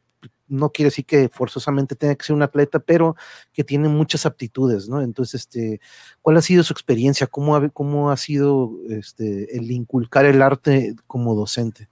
no 0.48 0.72
quiere 0.72 0.88
decir 0.88 1.06
que 1.06 1.30
forzosamente 1.30 1.96
tenga 1.96 2.16
que 2.16 2.26
ser 2.26 2.36
un 2.36 2.42
atleta, 2.42 2.80
pero 2.80 3.16
que 3.54 3.64
tiene 3.64 3.90
muchas 3.90 4.26
aptitudes, 4.26 4.88
¿no? 4.88 5.02
Entonces, 5.02 5.42
este, 5.42 5.80
¿cuál 6.22 6.38
ha 6.38 6.42
sido 6.42 6.64
su 6.64 6.74
experiencia? 6.74 7.28
¿Cómo 7.28 7.56
ha, 7.56 7.70
cómo 7.70 8.12
ha 8.12 8.18
sido 8.18 8.72
este, 8.90 9.56
el 9.58 9.70
inculcar 9.72 10.26
el 10.26 10.42
arte 10.42 10.96
como 11.06 11.36
docente? 11.36 11.90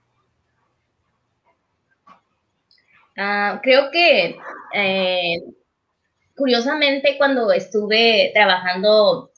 Ah, 3.16 3.60
creo 3.62 3.90
que 3.90 4.36
eh, 4.74 5.42
curiosamente 6.34 7.16
cuando 7.16 7.50
estuve 7.52 8.30
trabajando 8.34 9.30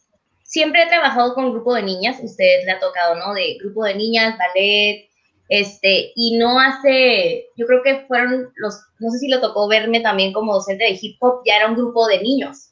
siempre 0.48 0.82
he 0.82 0.88
trabajado 0.88 1.34
con 1.34 1.52
grupo 1.52 1.74
de 1.74 1.82
niñas, 1.82 2.18
usted 2.22 2.64
le 2.64 2.72
ha 2.72 2.80
tocado, 2.80 3.14
¿no? 3.16 3.34
De 3.34 3.58
grupo 3.60 3.84
de 3.84 3.94
niñas, 3.94 4.36
ballet, 4.38 5.08
este, 5.50 6.12
y 6.16 6.38
no 6.38 6.58
hace, 6.58 7.46
yo 7.56 7.66
creo 7.66 7.82
que 7.82 8.06
fueron 8.06 8.50
los, 8.56 8.80
no 8.98 9.10
sé 9.10 9.18
si 9.18 9.28
lo 9.28 9.42
tocó 9.42 9.68
verme 9.68 10.00
también 10.00 10.32
como 10.32 10.54
docente 10.54 10.84
de 10.84 10.98
hip 11.00 11.16
hop, 11.20 11.42
ya 11.44 11.56
era 11.56 11.68
un 11.68 11.76
grupo 11.76 12.06
de 12.08 12.22
niños. 12.22 12.70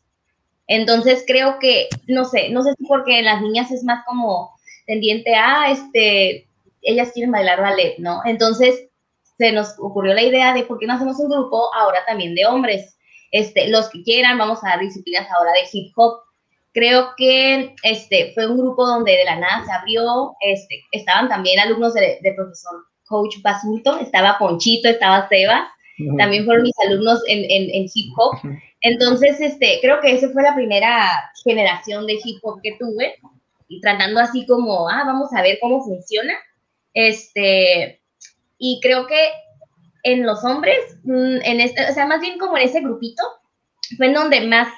Entonces 0.66 1.22
creo 1.26 1.58
que, 1.58 1.88
no 2.08 2.24
sé, 2.24 2.48
no 2.48 2.62
sé 2.62 2.72
si 2.78 2.84
porque 2.86 3.22
las 3.22 3.42
niñas 3.42 3.70
es 3.70 3.84
más 3.84 4.04
como 4.06 4.58
tendiente 4.86 5.34
a, 5.34 5.70
este, 5.70 6.48
ellas 6.80 7.12
quieren 7.12 7.30
bailar 7.30 7.60
ballet, 7.60 7.98
¿no? 7.98 8.22
Entonces 8.24 8.88
se 9.36 9.52
nos 9.52 9.74
ocurrió 9.78 10.14
la 10.14 10.22
idea 10.22 10.54
de 10.54 10.62
por 10.64 10.78
qué 10.78 10.86
no 10.86 10.94
hacemos 10.94 11.20
un 11.20 11.28
grupo 11.28 11.74
ahora 11.74 11.98
también 12.06 12.34
de 12.34 12.46
hombres. 12.46 12.96
Este, 13.32 13.68
los 13.68 13.90
que 13.90 14.02
quieran, 14.02 14.38
vamos 14.38 14.64
a 14.64 14.68
dar 14.68 14.80
disciplinas 14.80 15.28
ahora 15.30 15.52
de 15.52 15.68
hip 15.70 15.92
hop 15.94 16.25
Creo 16.76 17.14
que 17.16 17.74
este, 17.84 18.32
fue 18.34 18.46
un 18.46 18.58
grupo 18.58 18.86
donde 18.86 19.12
de 19.12 19.24
la 19.24 19.36
nada 19.36 19.64
se 19.64 19.72
abrió, 19.72 20.34
este, 20.42 20.82
estaban 20.92 21.26
también 21.26 21.58
alumnos 21.58 21.94
del 21.94 22.20
de 22.20 22.34
profesor 22.34 22.84
Coach 23.06 23.36
Basulto, 23.42 23.98
estaba 23.98 24.36
Ponchito, 24.38 24.86
estaba 24.86 25.26
Sebas, 25.26 25.70
también 26.18 26.44
fueron 26.44 26.64
mis 26.64 26.78
alumnos 26.86 27.22
en, 27.28 27.46
en, 27.48 27.86
hip 27.94 28.12
hop. 28.18 28.36
Entonces, 28.82 29.40
este, 29.40 29.78
creo 29.80 30.02
que 30.02 30.16
esa 30.16 30.28
fue 30.28 30.42
la 30.42 30.54
primera 30.54 31.30
generación 31.42 32.06
de 32.06 32.18
hip 32.22 32.40
hop 32.42 32.60
que 32.62 32.76
tuve, 32.78 33.14
y 33.68 33.80
tratando 33.80 34.20
así 34.20 34.44
como, 34.44 34.86
ah, 34.90 35.02
vamos 35.06 35.32
a 35.32 35.40
ver 35.40 35.56
cómo 35.62 35.82
funciona. 35.82 36.34
Este, 36.92 38.02
y 38.58 38.80
creo 38.82 39.06
que 39.06 39.30
en 40.02 40.26
los 40.26 40.44
hombres, 40.44 40.76
mm, 41.04 41.38
en 41.42 41.60
este, 41.62 41.88
o 41.88 41.94
sea, 41.94 42.04
más 42.04 42.20
bien 42.20 42.38
como 42.38 42.58
en 42.58 42.64
ese 42.64 42.82
grupito, 42.82 43.22
fue 43.96 44.06
en 44.06 44.14
donde 44.14 44.40
más 44.42 44.68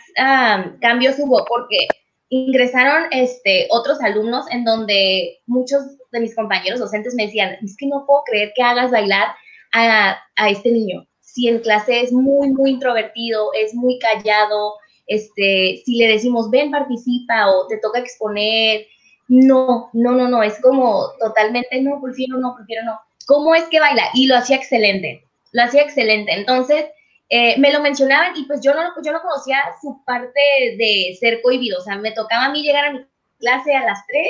cambios 0.80 1.16
hubo, 1.18 1.44
porque 1.46 1.88
ingresaron 2.30 3.04
este, 3.10 3.66
otros 3.70 4.00
alumnos 4.00 4.46
en 4.50 4.64
donde 4.64 5.38
muchos 5.46 5.82
de 6.12 6.20
mis 6.20 6.34
compañeros 6.34 6.80
docentes 6.80 7.14
me 7.14 7.26
decían, 7.26 7.56
es 7.62 7.76
que 7.76 7.86
no 7.86 8.04
puedo 8.06 8.22
creer 8.24 8.52
que 8.54 8.62
hagas 8.62 8.90
bailar 8.90 9.28
a, 9.72 10.18
a 10.36 10.50
este 10.50 10.70
niño. 10.70 11.06
Si 11.20 11.48
en 11.48 11.60
clase 11.60 12.00
es 12.00 12.12
muy, 12.12 12.50
muy 12.50 12.70
introvertido, 12.70 13.50
es 13.54 13.74
muy 13.74 13.98
callado, 13.98 14.74
este, 15.06 15.82
si 15.84 15.96
le 15.96 16.08
decimos, 16.08 16.50
ven, 16.50 16.70
participa 16.70 17.50
o 17.50 17.66
te 17.66 17.78
toca 17.78 17.98
exponer, 17.98 18.86
no, 19.28 19.90
no, 19.92 20.12
no, 20.12 20.28
no, 20.28 20.42
es 20.42 20.60
como 20.60 21.10
totalmente, 21.18 21.80
no, 21.82 22.00
prefiero 22.02 22.38
no, 22.38 22.54
prefiero 22.56 22.84
no. 22.84 22.98
¿Cómo 23.26 23.54
es 23.54 23.64
que 23.64 23.80
baila? 23.80 24.04
Y 24.14 24.26
lo 24.26 24.36
hacía 24.36 24.56
excelente, 24.56 25.24
lo 25.52 25.62
hacía 25.62 25.82
excelente. 25.82 26.32
Entonces, 26.32 26.86
eh, 27.28 27.58
me 27.58 27.72
lo 27.72 27.80
mencionaban 27.80 28.36
y 28.36 28.44
pues 28.44 28.60
yo 28.62 28.72
no, 28.74 28.82
yo 29.02 29.12
no 29.12 29.20
conocía 29.20 29.58
su 29.80 30.02
parte 30.04 30.40
de 30.78 31.16
ser 31.20 31.42
cohibido, 31.42 31.78
o 31.78 31.82
sea, 31.82 31.96
me 31.96 32.12
tocaba 32.12 32.46
a 32.46 32.52
mí 32.52 32.62
llegar 32.62 32.86
a 32.86 32.92
mi 32.92 33.04
clase 33.38 33.74
a 33.74 33.84
las 33.84 34.06
3 34.06 34.26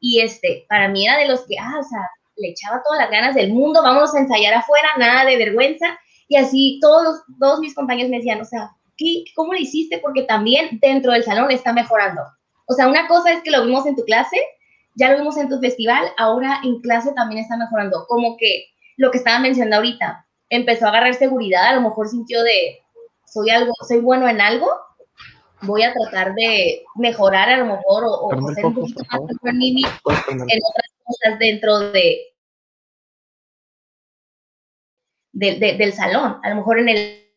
y 0.00 0.20
este, 0.20 0.66
para 0.68 0.88
mí 0.88 1.06
era 1.06 1.16
de 1.16 1.28
los 1.28 1.46
que, 1.46 1.56
ah, 1.58 1.78
o 1.78 1.84
sea, 1.84 2.10
le 2.36 2.48
echaba 2.48 2.82
todas 2.82 2.98
las 2.98 3.10
ganas 3.10 3.34
del 3.34 3.52
mundo, 3.52 3.82
vamos 3.82 4.14
a 4.14 4.18
ensayar 4.18 4.54
afuera, 4.54 4.88
nada 4.98 5.24
de 5.24 5.36
vergüenza. 5.36 5.98
Y 6.28 6.36
así 6.36 6.78
todos, 6.80 7.22
todos 7.38 7.60
mis 7.60 7.74
compañeros 7.74 8.10
me 8.10 8.16
decían, 8.18 8.40
o 8.40 8.44
sea, 8.44 8.70
¿qué, 8.96 9.24
¿cómo 9.34 9.52
lo 9.52 9.58
hiciste? 9.58 9.98
Porque 9.98 10.22
también 10.22 10.78
dentro 10.80 11.12
del 11.12 11.24
salón 11.24 11.50
está 11.50 11.72
mejorando. 11.72 12.22
O 12.66 12.74
sea, 12.74 12.88
una 12.88 13.06
cosa 13.06 13.32
es 13.32 13.42
que 13.42 13.50
lo 13.50 13.64
vimos 13.64 13.86
en 13.86 13.96
tu 13.96 14.04
clase, 14.04 14.36
ya 14.94 15.10
lo 15.10 15.18
vimos 15.18 15.36
en 15.36 15.48
tu 15.48 15.58
festival, 15.60 16.06
ahora 16.16 16.60
en 16.64 16.80
clase 16.80 17.12
también 17.12 17.42
está 17.42 17.56
mejorando. 17.56 18.06
Como 18.08 18.36
que 18.36 18.66
lo 18.96 19.10
que 19.10 19.18
estaba 19.18 19.38
mencionando 19.38 19.76
ahorita, 19.76 20.26
empezó 20.52 20.86
a 20.86 20.88
agarrar 20.90 21.14
seguridad, 21.14 21.68
a 21.68 21.74
lo 21.74 21.80
mejor 21.80 22.08
sintió 22.08 22.42
de, 22.42 22.82
soy 23.24 23.48
algo, 23.50 23.72
soy 23.88 24.00
bueno 24.00 24.28
en 24.28 24.40
algo, 24.40 24.70
voy 25.62 25.82
a 25.82 25.94
tratar 25.94 26.34
de 26.34 26.84
mejorar 26.96 27.48
a 27.48 27.56
lo 27.56 27.66
mejor 27.66 28.04
o, 28.06 28.30
ser 28.54 28.66
un 28.66 28.74
poquito 28.74 29.02
más 29.10 29.20
en 29.44 29.58
mí 29.58 29.82
en 29.82 30.60
otras 30.68 30.92
cosas 31.04 31.38
dentro 31.38 31.78
de, 31.78 32.34
del 35.32 35.92
salón. 35.94 36.38
A 36.42 36.50
lo 36.50 36.56
mejor 36.56 36.80
en 36.80 36.88
el, 36.90 37.34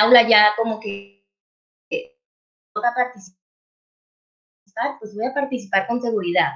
aula 0.00 0.26
ya 0.28 0.52
como 0.56 0.80
que 0.80 1.24
toca 2.72 2.92
participar, 2.94 3.38
pues 4.98 5.14
voy 5.14 5.26
a 5.26 5.34
participar 5.34 5.86
con 5.86 6.02
seguridad. 6.02 6.50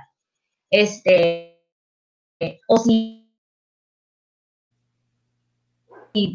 Este, 0.70 1.62
o 2.66 2.78
si 2.78 3.25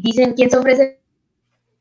dicen 0.02 0.34
quién 0.34 0.50
se 0.50 0.58
ofrece, 0.58 1.00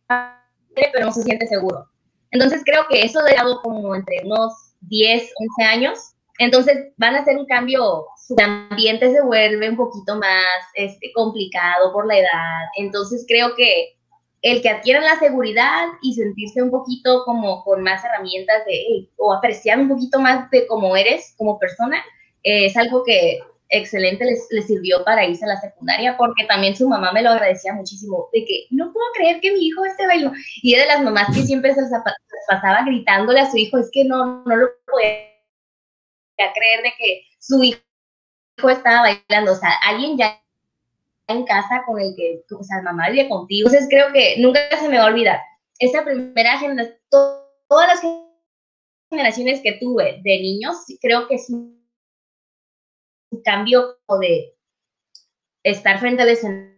pero 0.07 1.05
no 1.05 1.11
se 1.11 1.23
siente 1.23 1.47
seguro. 1.47 1.87
Entonces 2.31 2.61
creo 2.65 2.83
que 2.89 3.03
eso 3.03 3.21
de 3.23 3.35
lado 3.35 3.61
como 3.61 3.93
entre 3.95 4.21
unos 4.25 4.53
10, 4.81 5.31
11 5.59 5.63
años, 5.63 5.99
entonces 6.39 6.93
van 6.97 7.15
a 7.15 7.19
hacer 7.19 7.37
un 7.37 7.45
cambio, 7.45 8.05
su 8.17 8.35
ambiente 8.41 9.11
se 9.11 9.21
vuelve 9.21 9.69
un 9.69 9.77
poquito 9.77 10.15
más 10.15 10.45
este, 10.75 11.11
complicado 11.13 11.91
por 11.93 12.07
la 12.07 12.17
edad, 12.17 12.61
entonces 12.77 13.25
creo 13.27 13.53
que 13.55 13.95
el 14.41 14.61
que 14.61 14.69
adquieran 14.69 15.03
la 15.03 15.19
seguridad 15.19 15.87
y 16.01 16.15
sentirse 16.15 16.63
un 16.63 16.71
poquito 16.71 17.23
como 17.25 17.63
con 17.63 17.83
más 17.83 18.03
herramientas 18.03 18.65
de, 18.65 19.07
o 19.17 19.33
apreciar 19.33 19.79
un 19.79 19.89
poquito 19.89 20.19
más 20.19 20.49
de 20.49 20.65
cómo 20.65 20.95
eres 20.95 21.35
como 21.37 21.59
persona, 21.59 21.97
eh, 22.43 22.65
es 22.65 22.75
algo 22.75 23.03
que 23.03 23.39
excelente 23.71 24.25
les, 24.25 24.67
sirvió 24.67 25.03
para 25.03 25.25
irse 25.25 25.45
a 25.45 25.49
la 25.49 25.61
secundaria, 25.61 26.15
porque 26.17 26.45
también 26.45 26.75
su 26.75 26.87
mamá 26.87 27.11
me 27.11 27.23
lo 27.23 27.31
agradecía 27.31 27.73
muchísimo, 27.73 28.29
de 28.33 28.45
que 28.45 28.67
no 28.69 28.91
puedo 28.93 29.05
creer 29.13 29.41
que 29.41 29.51
mi 29.51 29.65
hijo 29.67 29.83
esté 29.85 30.05
bailando. 30.05 30.37
Y 30.61 30.75
de 30.75 30.85
las 30.85 31.01
mamás 31.01 31.33
que 31.33 31.43
siempre 31.43 31.73
se 31.73 31.81
pasaba 32.47 32.83
gritándole 32.85 33.39
a 33.39 33.49
su 33.49 33.57
hijo, 33.57 33.77
es 33.77 33.89
que 33.91 34.03
no, 34.03 34.43
no 34.45 34.55
lo 34.55 34.67
podía 34.85 36.53
creer 36.53 36.83
de 36.83 36.93
que 36.97 37.23
su 37.39 37.63
hijo 37.63 37.79
estaba 38.69 39.01
bailando. 39.01 39.53
O 39.53 39.55
sea, 39.55 39.71
alguien 39.83 40.17
ya 40.17 40.41
en 41.27 41.45
casa 41.45 41.83
con 41.85 41.99
el 41.99 42.13
que, 42.15 42.43
o 42.53 42.63
sea, 42.63 42.81
mamá 42.81 43.09
vive 43.09 43.29
contigo. 43.29 43.67
Entonces 43.67 43.89
creo 43.89 44.11
que 44.11 44.35
nunca 44.39 44.59
se 44.79 44.89
me 44.89 44.97
va 44.97 45.05
a 45.05 45.07
olvidar. 45.07 45.39
Esa 45.79 46.03
primera 46.03 46.59
generación, 46.59 46.97
todas 47.09 47.87
las 47.87 48.01
generaciones 49.09 49.61
que 49.63 49.73
tuve 49.73 50.19
de 50.23 50.39
niños, 50.39 50.77
creo 51.01 51.27
que 51.27 51.35
es 51.35 51.49
cambio 53.43 53.97
de 54.19 54.55
estar 55.63 55.99
frente 55.99 56.21
al 56.23 56.29
escenario 56.29 56.71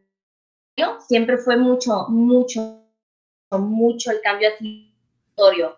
siempre 1.08 1.38
fue 1.38 1.58
mucho, 1.58 2.06
mucho, 2.10 2.84
mucho 3.52 4.12
el 4.12 4.22
cambio 4.22 4.50
accesorio 4.50 5.78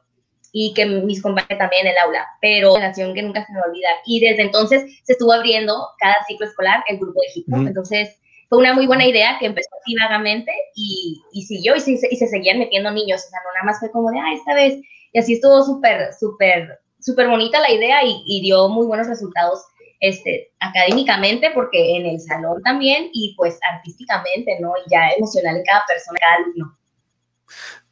y 0.57 0.73
que 0.73 0.85
mis 0.85 1.21
compañeros 1.21 1.57
también 1.57 1.85
en 1.85 1.91
el 1.91 1.97
aula, 1.97 2.25
pero 2.39 2.73
una 2.73 2.87
nación 2.87 3.13
que 3.13 3.21
nunca 3.21 3.45
se 3.45 3.51
me 3.51 3.59
va 3.59 3.65
a 3.65 3.69
olvidar. 3.69 3.93
Y 4.05 4.21
desde 4.21 4.43
entonces 4.43 4.83
se 5.03 5.11
estuvo 5.13 5.33
abriendo 5.33 5.73
cada 5.99 6.15
ciclo 6.27 6.45
escolar 6.45 6.81
el 6.87 6.97
grupo 6.97 7.19
de 7.19 7.27
hip 7.35 7.45
hop. 7.51 7.67
Entonces 7.67 8.17
fue 8.47 8.59
una 8.59 8.73
muy 8.73 8.87
buena 8.87 9.05
idea 9.05 9.37
que 9.37 9.47
empezó 9.47 9.69
así 9.81 9.95
vagamente 9.99 10.53
y, 10.73 11.21
y 11.33 11.41
siguió 11.41 11.75
y 11.75 11.81
se, 11.81 11.91
y 11.91 12.15
se 12.15 12.27
seguían 12.27 12.59
metiendo 12.59 12.89
niños. 12.91 13.25
O 13.25 13.29
sea, 13.29 13.39
no 13.43 13.53
nada 13.53 13.65
más 13.65 13.79
fue 13.81 13.91
como 13.91 14.11
de, 14.11 14.19
ah, 14.19 14.33
esta 14.33 14.53
vez. 14.53 14.79
Y 15.11 15.19
así 15.19 15.33
estuvo 15.33 15.61
súper, 15.61 16.13
súper, 16.17 16.79
súper 17.01 17.27
bonita 17.27 17.59
la 17.59 17.71
idea 17.71 18.05
y, 18.05 18.23
y 18.25 18.41
dio 18.41 18.69
muy 18.69 18.87
buenos 18.87 19.07
resultados 19.07 19.61
este, 19.99 20.51
académicamente, 20.59 21.51
porque 21.53 21.97
en 21.97 22.05
el 22.05 22.19
salón 22.19 22.61
también, 22.63 23.09
y 23.13 23.33
pues 23.37 23.57
artísticamente, 23.73 24.59
¿no? 24.59 24.73
Y 24.85 24.91
ya 24.91 25.09
emocional 25.17 25.57
en 25.57 25.63
cada 25.63 25.83
persona, 25.87 26.17
cada 26.19 26.35
alumno. 26.35 26.77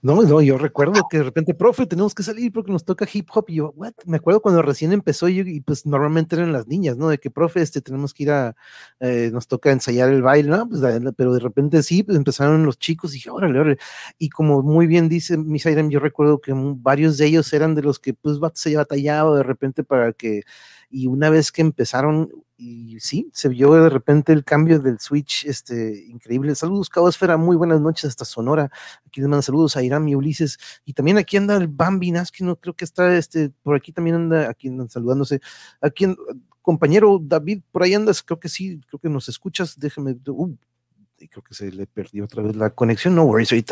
No, 0.04 0.22
no, 0.22 0.42
yo 0.42 0.58
recuerdo 0.58 1.08
que 1.10 1.20
de 1.20 1.24
repente, 1.24 1.54
profe, 1.54 1.86
tenemos 1.86 2.14
que 2.14 2.24
salir 2.24 2.52
porque 2.52 2.74
nos 2.74 2.84
toca 2.84 3.08
hip 3.12 3.30
hop. 3.34 3.46
Y 3.48 3.56
yo, 3.56 3.72
what? 3.78 3.94
Me 4.06 4.18
acuerdo 4.18 4.42
cuando 4.42 4.62
recién 4.62 4.92
empezó 4.92 5.30
y, 5.30 5.40
y 5.40 5.62
pues 5.62 5.86
normalmente 5.86 6.36
eran 6.36 6.52
las 6.52 6.68
niñas, 6.68 6.98
¿no? 6.98 7.08
De 7.08 7.20
que, 7.20 7.32
profe, 7.32 7.62
este, 7.62 7.80
tenemos 7.80 8.14
que 8.14 8.24
ir 8.24 8.32
a, 8.32 8.54
eh, 9.00 9.30
nos 9.32 9.48
toca 9.48 9.72
ensayar 9.72 10.10
el 10.10 10.22
baile, 10.22 10.50
¿no? 10.50 10.68
Pues, 10.68 10.82
pero 11.16 11.34
de 11.34 11.40
repente 11.40 11.82
sí, 11.84 12.04
pues 12.04 12.18
empezaron 12.18 12.66
los 12.66 12.78
chicos 12.78 13.12
y 13.12 13.14
dije, 13.16 13.30
órale, 13.30 13.58
órale. 13.58 13.78
Y 14.18 14.28
como 14.30 14.62
muy 14.62 14.88
bien 14.88 15.08
dice 15.08 15.38
Miss 15.38 15.66
Irem, 15.68 15.90
yo 15.90 16.02
recuerdo 16.02 16.42
que 16.42 16.52
varios 16.54 17.18
de 17.18 17.28
ellos 17.28 17.54
eran 17.54 17.74
de 17.74 17.84
los 17.84 17.98
que, 17.98 18.14
pues, 18.14 18.40
se 18.56 18.76
batallaba 18.76 19.38
de 19.38 19.44
repente 19.44 19.86
para 19.86 20.12
que 20.12 20.42
y 20.94 21.08
una 21.08 21.32
vez 21.32 21.52
que 21.52 21.64
empezaron, 21.64 22.30
y 22.56 23.00
sí, 23.00 23.28
se 23.34 23.50
vio 23.50 23.74
de 23.74 23.90
repente 23.90 24.32
el 24.32 24.44
cambio 24.44 24.80
del 24.80 25.00
switch, 25.00 25.44
este, 25.46 26.06
increíble. 26.08 26.54
Saludos, 26.54 26.88
Cabo 26.88 27.10
Esfera, 27.10 27.36
muy 27.36 27.56
buenas 27.56 27.82
noches 27.82 28.06
hasta 28.06 28.26
Sonora. 28.26 28.70
Aquí 29.08 29.20
les 29.20 29.28
mandan 29.28 29.42
saludos 29.42 29.76
a 29.76 29.82
Irán 29.82 30.08
y 30.08 30.14
Ulises. 30.14 30.60
Y 30.86 30.94
también 30.94 31.18
aquí 31.18 31.36
anda 31.36 31.58
el 31.58 31.68
Bambi 31.68 32.14
que 32.32 32.44
no 32.44 32.56
creo 32.58 32.76
que 32.76 32.86
está, 32.86 33.18
este, 33.18 33.50
por 33.64 33.76
aquí 33.76 33.92
también 33.92 34.18
anda, 34.18 34.50
aquí 34.50 34.68
andan 34.68 34.88
saludándose. 34.88 35.42
Aquí, 35.82 36.06
compañero 36.62 37.20
David, 37.20 37.64
por 37.72 37.82
ahí 37.82 37.96
andas, 37.96 38.22
creo 38.22 38.40
que 38.40 38.48
sí, 38.48 38.80
creo 38.88 39.00
que 39.00 39.10
nos 39.10 39.28
escuchas. 39.28 39.80
Déjeme, 39.80 40.16
uh, 40.28 40.56
creo 41.30 41.44
que 41.44 41.54
se 41.54 41.72
le 41.72 41.86
perdió 41.88 42.26
otra 42.26 42.44
vez 42.44 42.56
la 42.56 42.70
conexión. 42.70 43.16
No 43.16 43.24
worries, 43.24 43.52
eh, 43.52 43.64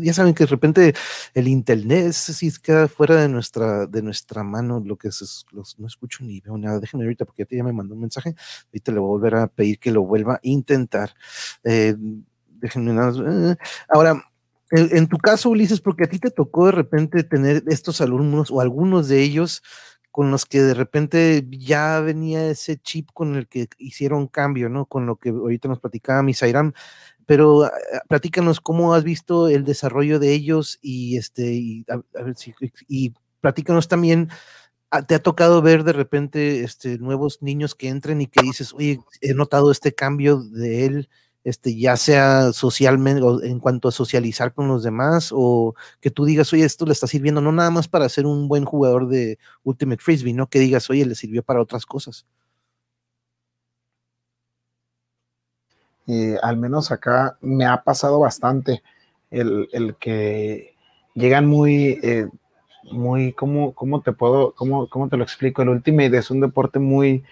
ya 0.00 0.12
saben 0.12 0.34
que 0.34 0.44
de 0.44 0.50
repente 0.50 0.94
el 1.34 1.48
internet 1.48 2.12
si 2.12 2.50
queda 2.60 2.88
fuera 2.88 3.16
de 3.16 3.28
nuestra, 3.28 3.86
de 3.86 4.02
nuestra 4.02 4.42
mano, 4.42 4.82
lo 4.84 4.96
que 4.96 5.08
es, 5.08 5.44
no 5.78 5.86
escucho 5.86 6.24
ni 6.24 6.40
veo 6.40 6.58
nada. 6.58 6.80
Déjenme 6.80 7.04
ahorita 7.04 7.24
porque 7.24 7.46
ya 7.50 7.64
me 7.64 7.72
mandó 7.72 7.94
un 7.94 8.00
mensaje. 8.00 8.34
Ahorita 8.66 8.92
le 8.92 8.98
voy 8.98 9.06
a 9.06 9.10
volver 9.10 9.34
a 9.34 9.46
pedir 9.48 9.78
que 9.78 9.90
lo 9.90 10.02
vuelva 10.02 10.34
a 10.34 10.40
intentar. 10.42 11.14
Eh, 11.64 11.94
déjenme 12.46 12.92
nada. 12.92 13.52
Eh, 13.52 13.56
ahora, 13.88 14.24
en 14.70 15.06
tu 15.06 15.16
caso, 15.16 15.50
Ulises, 15.50 15.80
porque 15.80 16.04
a 16.04 16.08
ti 16.08 16.18
te 16.18 16.30
tocó 16.30 16.66
de 16.66 16.72
repente 16.72 17.24
tener 17.24 17.62
estos 17.68 18.00
alumnos 18.00 18.50
o 18.50 18.60
algunos 18.60 19.08
de 19.08 19.22
ellos 19.22 19.62
con 20.10 20.30
los 20.30 20.46
que 20.46 20.62
de 20.62 20.74
repente 20.74 21.46
ya 21.50 22.00
venía 22.00 22.50
ese 22.50 22.78
chip 22.78 23.10
con 23.12 23.36
el 23.36 23.48
que 23.48 23.68
hicieron 23.78 24.26
cambio, 24.26 24.68
¿no? 24.68 24.86
Con 24.86 25.06
lo 25.06 25.16
que 25.16 25.30
ahorita 25.30 25.68
nos 25.68 25.80
platicaba 25.80 26.22
Misairam, 26.22 26.72
pero 27.26 27.64
ah, 27.64 27.72
ah, 27.94 28.00
platícanos 28.08 28.60
cómo 28.60 28.94
has 28.94 29.04
visto 29.04 29.48
el 29.48 29.64
desarrollo 29.64 30.18
de 30.18 30.32
ellos 30.32 30.78
y 30.82 31.16
este 31.18 31.52
y, 31.54 31.86
y 32.88 33.14
platícanos 33.40 33.88
también 33.88 34.30
ah, 34.90 35.02
¿Te 35.06 35.14
ha 35.16 35.22
tocado 35.22 35.62
ver 35.62 35.84
de 35.84 35.92
repente 35.92 36.64
este, 36.64 36.98
nuevos 36.98 37.42
niños 37.42 37.74
que 37.74 37.88
entren 37.88 38.20
y 38.22 38.26
que 38.28 38.42
dices, 38.42 38.74
oye, 38.74 39.00
he 39.20 39.34
notado 39.34 39.70
este 39.70 39.94
cambio 39.94 40.40
de 40.42 40.86
él 40.86 41.08
este, 41.48 41.74
ya 41.76 41.96
sea 41.96 42.52
socialmente 42.52 43.22
o 43.22 43.42
en 43.42 43.58
cuanto 43.58 43.88
a 43.88 43.92
socializar 43.92 44.52
con 44.52 44.68
los 44.68 44.82
demás 44.82 45.30
o 45.32 45.74
que 46.00 46.10
tú 46.10 46.24
digas, 46.26 46.52
oye, 46.52 46.64
esto 46.64 46.84
le 46.86 46.92
está 46.92 47.06
sirviendo 47.06 47.40
no 47.40 47.52
nada 47.52 47.70
más 47.70 47.88
para 47.88 48.08
ser 48.08 48.26
un 48.26 48.48
buen 48.48 48.64
jugador 48.64 49.08
de 49.08 49.38
Ultimate 49.64 50.02
Frisbee, 50.02 50.34
no 50.34 50.48
que 50.48 50.58
digas, 50.58 50.90
oye, 50.90 51.06
le 51.06 51.14
sirvió 51.14 51.42
para 51.42 51.62
otras 51.62 51.86
cosas. 51.86 52.26
Eh, 56.06 56.36
al 56.42 56.56
menos 56.56 56.90
acá 56.90 57.38
me 57.40 57.64
ha 57.66 57.82
pasado 57.82 58.18
bastante 58.20 58.82
el, 59.30 59.96
que 60.00 60.74
llegan 61.14 61.46
muy, 61.46 61.98
eh, 62.02 62.28
muy, 62.92 63.32
¿cómo, 63.32 63.74
¿cómo, 63.74 64.02
te 64.02 64.12
puedo, 64.12 64.54
cómo, 64.54 64.88
cómo 64.88 65.08
te 65.08 65.16
lo 65.16 65.22
explico? 65.24 65.62
El 65.62 65.70
Ultimate 65.70 66.16
es 66.18 66.30
un 66.30 66.40
deporte 66.40 66.78
muy, 66.78 67.24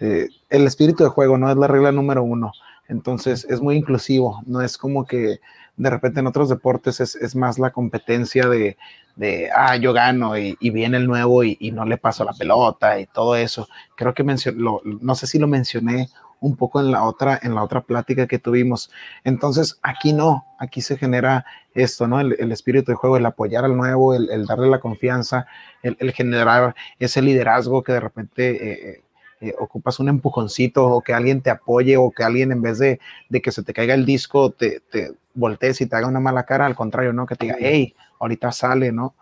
eh, 0.00 0.28
el 0.50 0.66
espíritu 0.66 1.04
de 1.04 1.10
juego, 1.10 1.38
¿no? 1.38 1.50
Es 1.50 1.56
la 1.56 1.68
regla 1.68 1.92
número 1.92 2.22
uno 2.22 2.52
Entonces 2.88 3.46
es 3.48 3.60
muy 3.60 3.76
inclusivo, 3.76 4.42
no 4.46 4.60
es 4.60 4.78
como 4.78 5.06
que 5.06 5.40
de 5.76 5.90
repente 5.90 6.20
en 6.20 6.26
otros 6.26 6.48
deportes 6.48 7.00
es, 7.00 7.36
más 7.36 7.58
la 7.58 7.70
competencia 7.70 8.48
de, 8.48 8.76
de, 9.16 9.50
ah, 9.54 9.76
yo 9.76 9.92
gano 9.92 10.36
y, 10.38 10.56
viene 10.60 10.96
el 10.96 11.06
nuevo 11.06 11.44
y, 11.44 11.70
no 11.72 11.84
le 11.84 11.98
paso 11.98 12.24
la 12.24 12.32
pelota 12.32 12.98
y 12.98 13.06
todo 13.06 13.36
eso. 13.36 13.68
Creo 13.96 14.14
que 14.14 14.24
mencionó, 14.24 14.80
no 14.84 15.14
sé 15.14 15.26
si 15.26 15.38
lo 15.38 15.48
mencioné 15.48 16.08
un 16.40 16.56
poco 16.56 16.80
en 16.80 16.90
la 16.90 17.04
otra, 17.04 17.38
en 17.42 17.54
la 17.54 17.62
otra 17.62 17.82
plática 17.82 18.26
que 18.26 18.38
tuvimos. 18.38 18.90
Entonces, 19.24 19.78
aquí 19.82 20.12
no, 20.12 20.44
aquí 20.58 20.80
se 20.80 20.96
genera 20.96 21.44
esto, 21.74 22.06
¿no? 22.06 22.20
El, 22.20 22.52
espíritu 22.52 22.92
de 22.92 22.96
juego, 22.96 23.16
el 23.16 23.26
apoyar 23.26 23.64
al 23.64 23.76
nuevo, 23.76 24.14
el, 24.14 24.46
darle 24.46 24.68
la 24.68 24.80
confianza, 24.80 25.46
el, 25.82 26.12
generar 26.12 26.74
ese 26.98 27.22
liderazgo 27.22 27.82
que 27.82 27.92
de 27.92 28.00
repente 28.00 28.90
eh, 28.90 29.02
eh, 29.40 29.48
eh, 29.48 29.54
ocupas 29.58 30.00
un 30.00 30.08
empujoncito 30.08 30.86
o 30.86 31.00
que 31.02 31.12
alguien 31.12 31.40
te 31.40 31.50
apoye 31.50 31.96
o 31.96 32.10
que 32.10 32.24
alguien 32.24 32.52
en 32.52 32.62
vez 32.62 32.78
de, 32.78 33.00
que 33.42 33.52
se 33.52 33.62
te 33.62 33.72
caiga 33.72 33.94
el 33.94 34.06
disco 34.06 34.50
te, 34.50 34.80
te 34.90 35.12
voltees 35.34 35.80
y 35.80 35.86
te 35.86 35.96
haga 35.96 36.08
una 36.08 36.20
mala 36.20 36.44
cara, 36.44 36.66
al 36.66 36.74
contrario, 36.74 37.12
¿no? 37.12 37.26
Que 37.26 37.36
te 37.36 37.46
diga, 37.46 37.56
hey, 37.60 37.94
ahorita 38.18 38.52
sale, 38.52 38.92
¿no? 38.92 39.14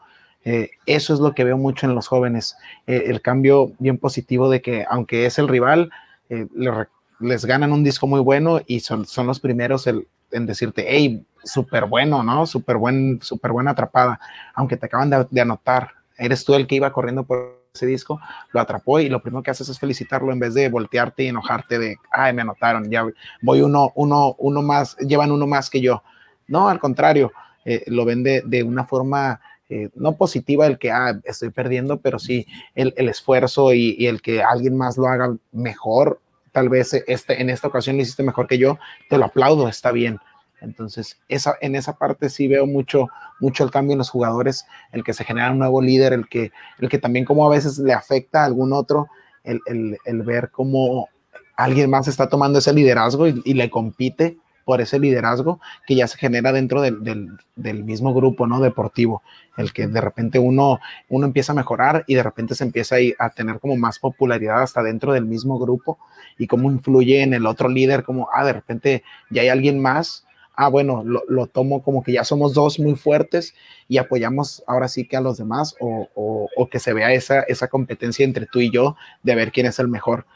eso 0.85 1.15
es 1.15 1.21
lo 1.21 1.35
que 1.35 1.43
veo 1.43 1.57
mucho 1.57 1.87
en 1.87 1.95
los 1.95 2.07
jóvenes, 2.07 2.55
el 2.87 3.23
cambio 3.23 3.73
bien 3.79 3.97
positivo 3.97 4.51
de 4.51 4.61
que 4.61 4.85
aunque 4.91 5.25
es 5.25 5.39
el 5.39 5.49
rival, 5.49 5.91
le, 6.29 6.71
les 7.19 7.47
ganan 7.47 7.73
un 7.73 7.83
disco 7.83 8.07
muy 8.07 8.21
bueno 8.21 8.61
y 8.67 8.81
son, 8.81 9.07
son 9.07 9.27
los 9.27 9.41
primeros 9.41 9.87
en 9.87 10.47
decirte, 10.47 10.85
hey, 10.87 11.25
súper 11.45 11.87
bueno, 11.87 12.23
¿no? 12.23 12.47
Súper 12.47 12.77
buen, 12.77 13.21
súper 13.23 13.53
buena 13.53 13.73
atrapada, 13.73 14.21
aunque 14.55 14.77
te 14.77 14.87
acaban 14.87 15.11
de, 15.31 15.41
anotar, 15.41 15.91
eres 16.17 16.45
tú 16.45 16.55
el 16.55 16.67
que 16.67 16.77
iba 16.77 16.93
corriendo 16.93 17.25
por 17.25 17.64
ese 17.75 17.87
disco, 17.87 18.20
lo 18.53 18.61
atrapó 18.61 19.01
y 19.01 19.09
lo 19.09 19.20
primero 19.20 19.43
que 19.43 19.51
haces 19.51 19.68
es 19.68 19.81
felicitarlo 19.81 20.33
en 20.33 20.39
vez 20.39 20.55
de 20.55 20.68
voltearte 20.68 21.25
y 21.25 21.29
enojarte 21.29 21.79
de, 21.79 21.97
ay, 22.12 22.33
me 22.33 22.43
anotaron, 22.43 22.89
ya 22.89 23.05
voy 23.43 23.62
uno, 23.62 23.91
uno, 23.97 24.37
uno 24.39 24.62
más, 24.62 24.97
llevan 24.99 25.33
uno 25.33 25.47
más 25.49 25.68
que 25.70 25.81
yo. 25.81 26.03
No, 26.47 26.68
al 26.68 26.79
contrario, 26.79 27.33
eh, 27.64 27.83
lo 27.89 28.05
ven 28.05 28.22
de, 28.22 28.62
una 28.62 28.85
forma 28.85 29.41
eh, 29.68 29.89
no 29.97 30.16
positiva 30.16 30.66
el 30.66 30.79
que, 30.79 30.93
ah, 30.93 31.18
estoy 31.25 31.51
perdiendo, 31.51 31.99
pero 31.99 32.20
sí 32.20 32.47
el, 32.77 32.93
esfuerzo 32.97 33.75
y, 33.75 33.97
y, 33.99 34.07
el 34.07 34.22
que 34.22 34.43
alguien 34.43 34.77
más 34.77 34.97
lo 34.97 35.09
haga 35.09 35.35
mejor 35.51 36.20
tal 36.53 36.68
vez 36.68 36.95
este, 36.95 37.43
en 37.43 37.51
esta 37.51 37.66
ocasión 37.66 37.97
lo 37.97 38.03
hiciste 38.03 38.22
mejor 38.22 38.47
que 38.47 38.59
yo, 38.59 38.79
te 39.11 39.18
lo 39.18 39.25
aplaudo, 39.25 39.68
está 39.68 39.91
bien. 39.91 40.20
Entonces, 40.65 41.19
esa, 41.29 41.55
en 41.61 41.77
esa 41.77 41.97
parte 41.97 42.29
sí 42.29 42.49
veo 42.49 42.67
mucho, 42.67 43.09
mucho 43.41 43.65
el 43.65 43.71
cambio 43.71 43.93
en 43.93 43.99
los 43.99 44.11
jugadores, 44.11 44.67
el 44.93 45.05
que 45.05 45.12
se 45.12 45.25
genera 45.25 45.53
un 45.53 45.59
nuevo 45.59 45.81
líder, 45.81 46.12
el 46.12 46.27
que, 46.29 46.51
el 46.79 46.89
que 46.89 46.99
también 46.99 47.25
como 47.25 47.47
a 47.47 47.51
veces 47.51 47.79
le 47.79 47.93
afecta 47.93 48.43
a 48.43 48.47
algún 48.47 48.73
otro, 48.73 49.09
el, 49.45 49.61
el, 50.07 50.23
ver 50.23 50.51
cómo 50.51 51.09
alguien 51.57 51.91
más 51.91 52.09
está 52.09 52.29
tomando 52.29 52.59
ese 52.59 52.73
liderazgo 52.73 53.29
y, 53.29 53.55
le 53.55 53.71
compite 53.71 54.39
por 54.65 54.81
ese 54.81 54.99
liderazgo 54.99 55.61
que 55.87 55.95
ya 55.95 56.09
se 56.09 56.17
genera 56.17 56.51
dentro 56.51 56.81
del, 56.81 57.85
mismo 57.85 58.15
grupo 58.15 58.47
¿no? 58.47 58.61
deportivo, 58.61 59.23
el 59.59 59.75
que 59.75 59.87
de 59.87 60.01
repente 60.01 60.39
uno, 60.39 60.81
uno 61.11 61.27
empieza 61.27 61.53
a 61.53 61.55
mejorar 61.55 62.05
y 62.07 62.15
de 62.15 62.23
repente 62.23 62.55
se 62.55 62.65
empieza 62.65 62.97
a, 62.97 63.27
a 63.27 63.31
tener 63.31 63.61
como 63.61 63.77
más 63.77 63.99
popularidad 63.99 64.62
hasta 64.62 64.83
dentro 64.83 65.12
del 65.12 65.27
mismo 65.27 65.59
grupo 65.59 65.99
y 66.39 66.47
cómo 66.47 66.71
influye 66.71 67.23
en 67.23 67.35
el 67.35 67.47
otro 67.47 67.69
líder, 67.69 68.05
como, 68.05 68.29
ah, 68.33 68.45
de 68.45 68.55
repente 68.55 69.05
ya 69.31 69.43
hay 69.43 69.49
alguien 69.49 69.81
más, 69.81 70.27
ah, 70.57 70.69
bueno, 70.69 71.03
lo, 71.05 71.47
tomo 71.47 71.83
como 71.83 72.03
que 72.03 72.13
ya 72.13 72.25
somos 72.25 72.55
dos 72.55 72.79
muy 72.79 72.95
fuertes 72.95 73.55
y 73.89 73.99
apoyamos 73.99 74.63
ahora 74.67 74.89
sí 74.89 75.07
que 75.07 75.17
a 75.17 75.21
los 75.21 75.39
demás 75.39 75.75
o, 75.81 76.09
o, 76.15 76.69
que 76.69 76.79
se 76.79 76.93
vea 76.93 77.13
esa, 77.13 77.41
esa 77.43 77.69
competencia 77.69 78.25
entre 78.25 78.47
tú 78.47 78.61
y 78.61 78.71
yo 78.71 78.97
de 79.23 79.35
ver 79.35 79.53
quién 79.53 79.67
es 79.67 79.79
el 79.79 79.89
mejor. 79.89 80.27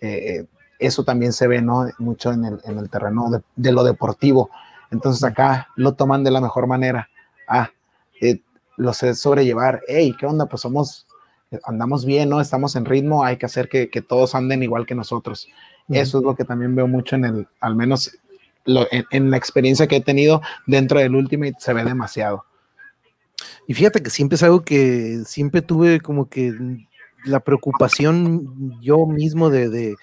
Eh, 0.00 0.46
eso 0.78 1.04
también 1.04 1.32
se 1.32 1.46
ve 1.46 1.62
¿no? 1.62 1.88
mucho 1.98 2.32
en 2.32 2.44
el, 2.44 2.60
en 2.64 2.78
el 2.78 2.90
terreno 2.90 3.30
de, 3.56 3.72
lo 3.72 3.84
deportivo. 3.84 4.50
Entonces 4.90 5.22
acá 5.24 5.68
lo 5.76 5.94
toman 5.94 6.24
de 6.24 6.30
la 6.30 6.40
mejor 6.40 6.66
manera. 6.66 7.08
Ah, 7.48 7.70
eh, 8.20 8.40
lo 8.76 8.92
sé 8.92 9.14
sobrellevar. 9.14 9.82
Hey, 9.86 10.14
¿qué 10.18 10.26
onda? 10.26 10.46
Pues 10.46 10.62
somos, 10.62 11.06
andamos 11.64 12.04
bien, 12.04 12.28
¿no? 12.28 12.40
Estamos 12.40 12.76
en 12.76 12.84
ritmo, 12.84 13.24
hay 13.24 13.36
que 13.36 13.46
hacer 13.46 13.68
que, 13.68 13.90
que 13.90 14.02
todos 14.02 14.34
anden 14.34 14.62
igual 14.62 14.86
que 14.86 14.94
nosotros. 14.94 15.48
Eso 15.88 16.18
es 16.18 16.24
lo 16.24 16.34
que 16.34 16.44
también 16.44 16.74
veo 16.74 16.86
mucho 16.86 17.16
en 17.16 17.24
el, 17.24 17.48
al 17.60 17.74
menos 17.74 18.12
en, 18.66 19.04
en, 19.10 19.30
la 19.30 19.36
experiencia 19.36 19.86
que 19.86 19.96
he 19.96 20.00
tenido 20.00 20.40
dentro 20.66 20.98
del 20.98 21.14
Ultimate, 21.14 21.54
se 21.58 21.72
ve 21.72 21.84
demasiado. 21.84 22.44
Y 23.66 23.74
fíjate 23.74 24.02
que 24.02 24.10
siempre 24.10 24.36
es 24.36 24.42
algo 24.42 24.62
que 24.62 25.22
siempre 25.26 25.62
tuve 25.62 26.00
como 26.00 26.28
que 26.28 26.54
la 27.24 27.40
preocupación 27.40 28.80
yo 28.80 29.06
mismo 29.06 29.50
de, 29.50 29.68
de 29.68 29.94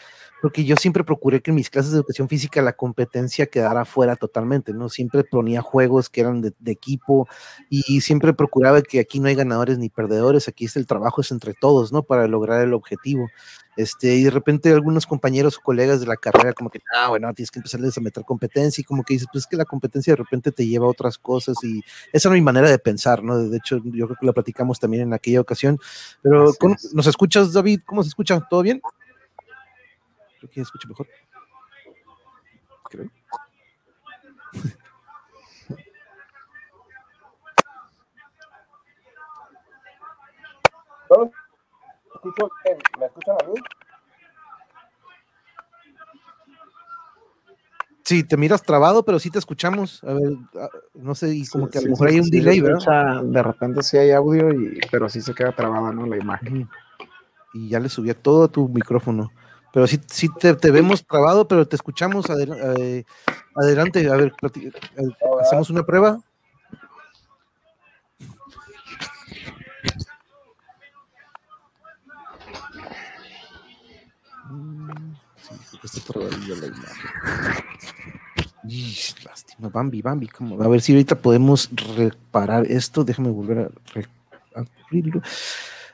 porque 0.41 0.63
yo 0.63 0.75
siempre 0.77 1.03
procuré 1.03 1.41
que 1.41 1.51
en 1.51 1.55
mis 1.55 1.69
clases 1.69 1.91
de 1.91 1.97
educación 1.97 2.29
física 2.29 2.61
la 2.61 2.73
competencia 2.73 3.45
quedara 3.47 3.85
fuera 3.85 4.15
totalmente, 4.15 4.73
¿no? 4.73 4.89
Siempre 4.89 5.23
ponía 5.23 5.61
juegos 5.61 6.09
que 6.09 6.21
eran 6.21 6.41
de, 6.41 6.53
equipo 6.65 7.27
y 7.69 8.01
siempre 8.01 8.33
procuraba 8.33 8.81
que 8.81 8.99
aquí 8.99 9.19
no 9.19 9.27
hay 9.27 9.35
ganadores 9.35 9.77
ni 9.77 9.89
perdedores, 9.89 10.47
aquí 10.47 10.65
es 10.65 10.75
el 10.75 10.87
trabajo 10.87 11.21
es 11.21 11.31
entre 11.31 11.53
todos, 11.53 11.91
¿no? 11.91 12.03
Para 12.03 12.27
lograr 12.27 12.61
el 12.61 12.73
objetivo. 12.73 13.27
Este, 13.79 14.13
y 14.13 14.23
de 14.23 14.29
repente 14.29 14.73
algunos 14.73 15.07
compañeros 15.07 15.57
o 15.57 15.61
colegas 15.61 16.01
de 16.01 16.05
la 16.05 16.17
carrera 16.17 16.51
como 16.51 16.69
que, 16.69 16.81
ah, 16.93 17.07
bueno, 17.07 17.33
tienes 17.33 17.49
que 17.49 17.59
empezarles 17.59 17.97
a 17.97 18.01
meter 18.01 18.25
competencia 18.25 18.81
y 18.81 18.83
como 18.83 19.05
que 19.05 19.13
dices, 19.13 19.29
pues 19.31 19.45
es 19.45 19.47
que 19.47 19.55
la 19.55 19.63
competencia 19.63 20.11
de 20.11 20.17
repente 20.17 20.51
te 20.51 20.67
lleva 20.67 20.85
a 20.85 20.89
otras 20.89 21.17
cosas 21.17 21.55
y 21.63 21.81
esa 22.11 22.27
es 22.27 22.33
mi 22.33 22.41
manera 22.41 22.69
de 22.69 22.77
pensar, 22.77 23.23
¿no? 23.23 23.37
De 23.37 23.55
hecho, 23.55 23.77
yo 23.85 24.07
creo 24.07 24.17
que 24.19 24.25
lo 24.25 24.33
platicamos 24.33 24.81
también 24.81 25.03
en 25.03 25.13
aquella 25.13 25.39
ocasión, 25.39 25.79
pero 26.21 26.51
¿nos 26.91 27.07
escuchas, 27.07 27.53
David? 27.53 27.79
¿Cómo 27.85 28.03
se 28.03 28.09
escucha? 28.09 28.45
¿Todo 28.49 28.63
bien? 28.63 28.81
Creo 30.39 30.51
que 30.51 30.59
escucho 30.59 30.89
mejor. 30.89 31.07
Creo. 32.89 33.09
¿Me 42.99 43.05
escuchan 43.05 43.35
a 43.43 43.47
mí? 43.47 43.53
Sí, 48.03 48.23
te 48.23 48.37
miras 48.37 48.63
trabado, 48.63 49.05
pero 49.05 49.19
sí 49.19 49.29
te 49.29 49.37
escuchamos. 49.37 50.03
A 50.03 50.13
ver, 50.13 50.33
no 50.95 51.13
sé, 51.13 51.35
y 51.35 51.45
como 51.45 51.69
que 51.69 51.77
a 51.77 51.81
lo 51.81 51.91
mejor 51.91 52.07
hay 52.07 52.19
un 52.19 52.29
delay, 52.29 52.59
¿verdad? 52.59 53.21
de 53.21 53.43
repente 53.43 53.83
sí 53.83 53.97
hay 53.97 54.11
audio, 54.11 54.51
y, 54.51 54.79
pero 54.89 55.07
sí 55.09 55.21
se 55.21 55.35
queda 55.35 55.51
trabada, 55.51 55.91
¿no? 55.91 56.07
La 56.07 56.17
imagen. 56.17 56.67
Y 57.53 57.69
ya 57.69 57.79
le 57.79 57.87
subí 57.87 58.09
a 58.09 58.19
todo 58.19 58.47
tu 58.47 58.67
micrófono. 58.67 59.31
Pero 59.71 59.85
sí, 59.85 59.99
sí 60.07 60.27
te, 60.39 60.71
vemos 60.71 61.05
trabado, 61.05 61.47
pero 61.47 61.67
te 61.67 61.75
escuchamos 61.75 62.25
eh, 62.29 63.05
adelante. 63.55 64.09
A 64.09 64.15
ver, 64.15 64.33
hacemos 65.41 65.69
una 65.69 65.85
prueba. 65.85 66.19
Está 75.83 76.19
la 76.19 76.27
imagen. 76.35 77.09
lástima, 79.23 79.69
Bambi, 79.69 80.01
Bambi. 80.01 80.29
A 80.59 80.67
ver 80.67 80.81
si 80.81 80.93
ahorita 80.93 81.15
podemos 81.15 81.69
reparar 81.97 82.65
esto. 82.69 83.03
Déjame 83.03 83.29
volver 83.29 83.71
a 84.55 84.65
abrirlo. 84.85 85.21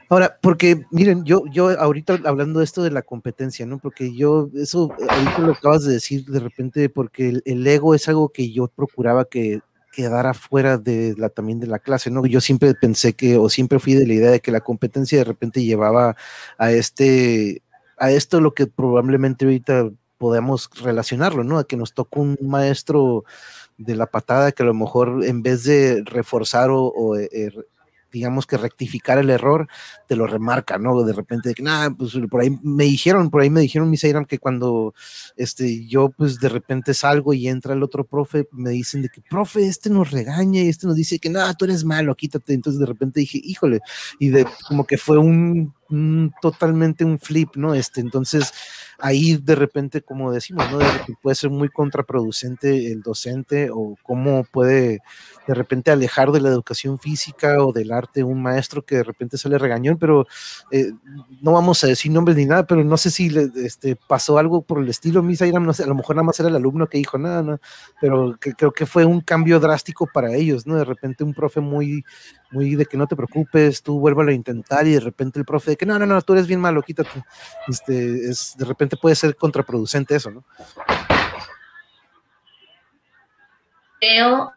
Ahora, 0.08 0.38
porque 0.40 0.86
miren, 0.92 1.24
yo, 1.26 1.44
yo 1.52 1.70
ahorita 1.80 2.20
hablando 2.26 2.60
de 2.60 2.66
esto 2.66 2.84
de 2.84 2.92
la 2.92 3.02
competencia, 3.02 3.66
¿no? 3.66 3.80
Porque 3.80 4.16
yo, 4.16 4.50
eso, 4.54 4.94
ahorita 5.10 5.40
lo 5.40 5.54
acabas 5.54 5.84
de 5.84 5.94
decir 5.94 6.26
de 6.26 6.40
repente, 6.40 6.90
porque 6.90 7.42
el, 7.44 7.68
ego 7.68 7.96
es 7.96 8.08
algo 8.08 8.30
que 8.30 8.52
yo 8.52 8.68
procuraba 8.68 9.26
que 9.26 9.62
quedara 9.92 10.34
fuera 10.34 10.78
de 10.78 11.16
la, 11.18 11.30
también 11.30 11.60
de 11.60 11.68
la 11.68 11.80
clase, 11.80 12.12
¿no? 12.12 12.26
Yo 12.26 12.40
siempre 12.40 12.76
pensé 12.76 13.14
que, 13.14 13.38
o 13.38 13.50
siempre 13.50 13.80
fui 13.80 13.94
de 13.94 14.06
la 14.06 14.14
idea 14.14 14.32
de 14.32 14.42
que 14.42 14.52
la 14.52 14.62
competencia 14.62 15.18
de 15.18 15.24
repente 15.24 15.64
llevaba 15.64 16.16
a 16.58 16.72
este, 16.72 17.64
a 17.98 18.12
esto 18.12 18.42
lo 18.42 18.54
que 18.54 18.68
probablemente 18.68 19.46
ahorita 19.46 19.90
podemos 20.18 20.70
relacionarlo, 20.82 21.44
¿no? 21.44 21.58
A 21.58 21.68
que 21.68 21.78
nos 21.78 21.94
tocó 21.94 22.22
un 22.22 22.38
maestro 22.42 23.26
de 23.78 23.96
la 23.96 24.08
patada 24.08 24.52
que 24.52 24.64
a 24.64 24.66
lo 24.66 24.74
mejor 24.74 25.24
en 25.26 25.42
vez 25.44 25.64
de 25.64 26.04
reforzar 26.06 26.70
o, 26.72 27.18
eh, 27.18 27.52
digamos 28.16 28.48
que 28.48 28.56
rectificar 28.56 29.18
el 29.18 29.30
error, 29.30 29.68
te 30.08 30.16
lo 30.16 30.26
remarca, 30.26 30.78
¿no? 30.78 31.04
De 31.04 31.12
repente, 31.12 31.54
que 31.54 31.62
nada, 31.62 31.90
pues 31.92 32.14
por 32.32 32.40
ahí 32.40 32.58
me 32.64 32.86
dijeron, 32.86 33.30
por 33.30 33.42
ahí 33.42 33.50
me 33.50 33.60
dijeron 33.60 33.90
mis 33.90 34.06
que 34.30 34.40
cuando 34.40 34.94
este, 35.36 35.86
yo 35.86 36.10
pues 36.10 36.40
de 36.40 36.48
repente 36.48 36.94
salgo 36.94 37.34
y 37.34 37.50
entra 37.50 37.74
el 37.74 37.84
otro 37.84 38.06
profe, 38.06 38.48
me 38.54 38.70
dicen 38.70 39.02
de 39.02 39.10
que, 39.10 39.22
profe, 39.22 39.68
este 39.68 39.90
nos 39.90 40.12
regaña 40.12 40.62
y 40.62 40.70
este 40.70 40.88
nos 40.88 40.96
dice 40.96 41.20
que 41.20 41.30
nada, 41.30 41.54
tú 41.56 41.66
eres 41.66 41.84
malo, 41.84 42.16
quítate. 42.16 42.54
Entonces 42.54 42.80
de 42.80 42.86
repente 42.86 43.20
dije, 43.20 43.42
híjole, 43.44 43.82
y 44.18 44.30
de 44.30 44.48
como 44.70 44.86
que 44.88 44.98
fue 44.98 45.18
un, 45.18 45.74
totalmente 46.42 47.06
un 47.06 47.20
flip, 47.20 47.56
¿no? 47.56 47.74
Este, 47.76 48.02
entonces 48.02 48.52
ahí 48.98 49.38
de 49.38 49.56
repente, 49.56 50.02
como 50.02 50.32
decimos, 50.32 50.66
¿no? 50.72 50.80
puede 51.22 51.36
ser 51.36 51.50
muy 51.50 51.70
contraproducente 51.70 52.92
el 52.92 53.02
docente 53.02 53.70
o 53.72 53.96
cómo 54.04 54.44
puede 54.46 55.02
de 55.48 55.54
repente 55.54 55.92
alejar 55.92 56.32
de 56.32 56.42
la 56.42 56.50
educación 56.50 56.98
física 56.98 57.64
o 57.64 57.72
del 57.72 57.92
arte 57.92 58.24
un 58.24 58.42
maestro 58.42 58.84
que 58.84 58.96
de 58.96 59.04
repente 59.04 59.38
sale 59.38 59.58
regañón, 59.58 59.98
pero 59.98 60.26
eh, 60.72 60.92
no 61.42 61.52
vamos 61.52 61.84
a 61.84 61.88
decir 61.88 62.12
nombres 62.12 62.38
ni 62.38 62.46
nada, 62.46 62.66
pero 62.66 62.84
no 62.84 62.98
sé 62.98 63.12
si 63.12 63.30
le, 63.30 63.50
este, 63.64 63.96
pasó 63.96 64.38
algo 64.38 64.62
por 64.62 64.80
el 64.80 64.90
estilo, 64.90 65.22
Misa 65.22 65.46
no 65.46 65.74
sé, 65.74 65.84
a 65.84 65.88
lo 65.88 65.96
mejor 65.96 66.16
nada 66.16 66.26
más 66.26 66.40
era 66.40 66.50
el 66.50 66.56
alumno 66.56 66.88
que 66.88 66.98
dijo 66.98 67.18
nada, 67.18 67.44
no, 67.44 67.60
pero 68.02 68.38
creo 68.40 68.72
que 68.72 68.86
fue 68.86 69.06
un 69.06 69.22
cambio 69.22 69.60
drástico 69.60 70.08
para 70.12 70.34
ellos, 70.34 70.66
¿no? 70.66 70.76
De 70.76 70.86
repente 70.86 71.24
un 71.24 71.34
profe 71.34 71.60
muy, 71.60 72.04
muy 72.52 72.76
de 72.76 72.86
que 72.86 72.98
no 72.98 73.08
te 73.08 73.16
preocupes, 73.16 73.82
tú 73.82 74.00
vuélvalo 74.00 74.32
a 74.32 74.34
intentar 74.34 74.86
y 74.88 74.94
de 74.94 75.00
repente 75.00 75.40
el 75.40 75.46
profe 75.46 75.72
de 75.72 75.78
que 75.78 75.86
no, 75.86 75.98
no, 76.00 76.06
no, 76.06 76.22
tú 76.22 76.34
eres 76.34 76.48
bien 76.48 76.60
malo, 76.60 76.82
quítate. 76.82 77.24
Este, 77.68 78.30
es, 78.30 78.56
de 78.58 78.66
repente 78.66 78.98
puede 78.98 79.16
ser 79.16 79.36
contraproducente 79.36 80.16
eso, 80.16 80.32
¿no? 80.32 80.44
Creo, 84.00 84.52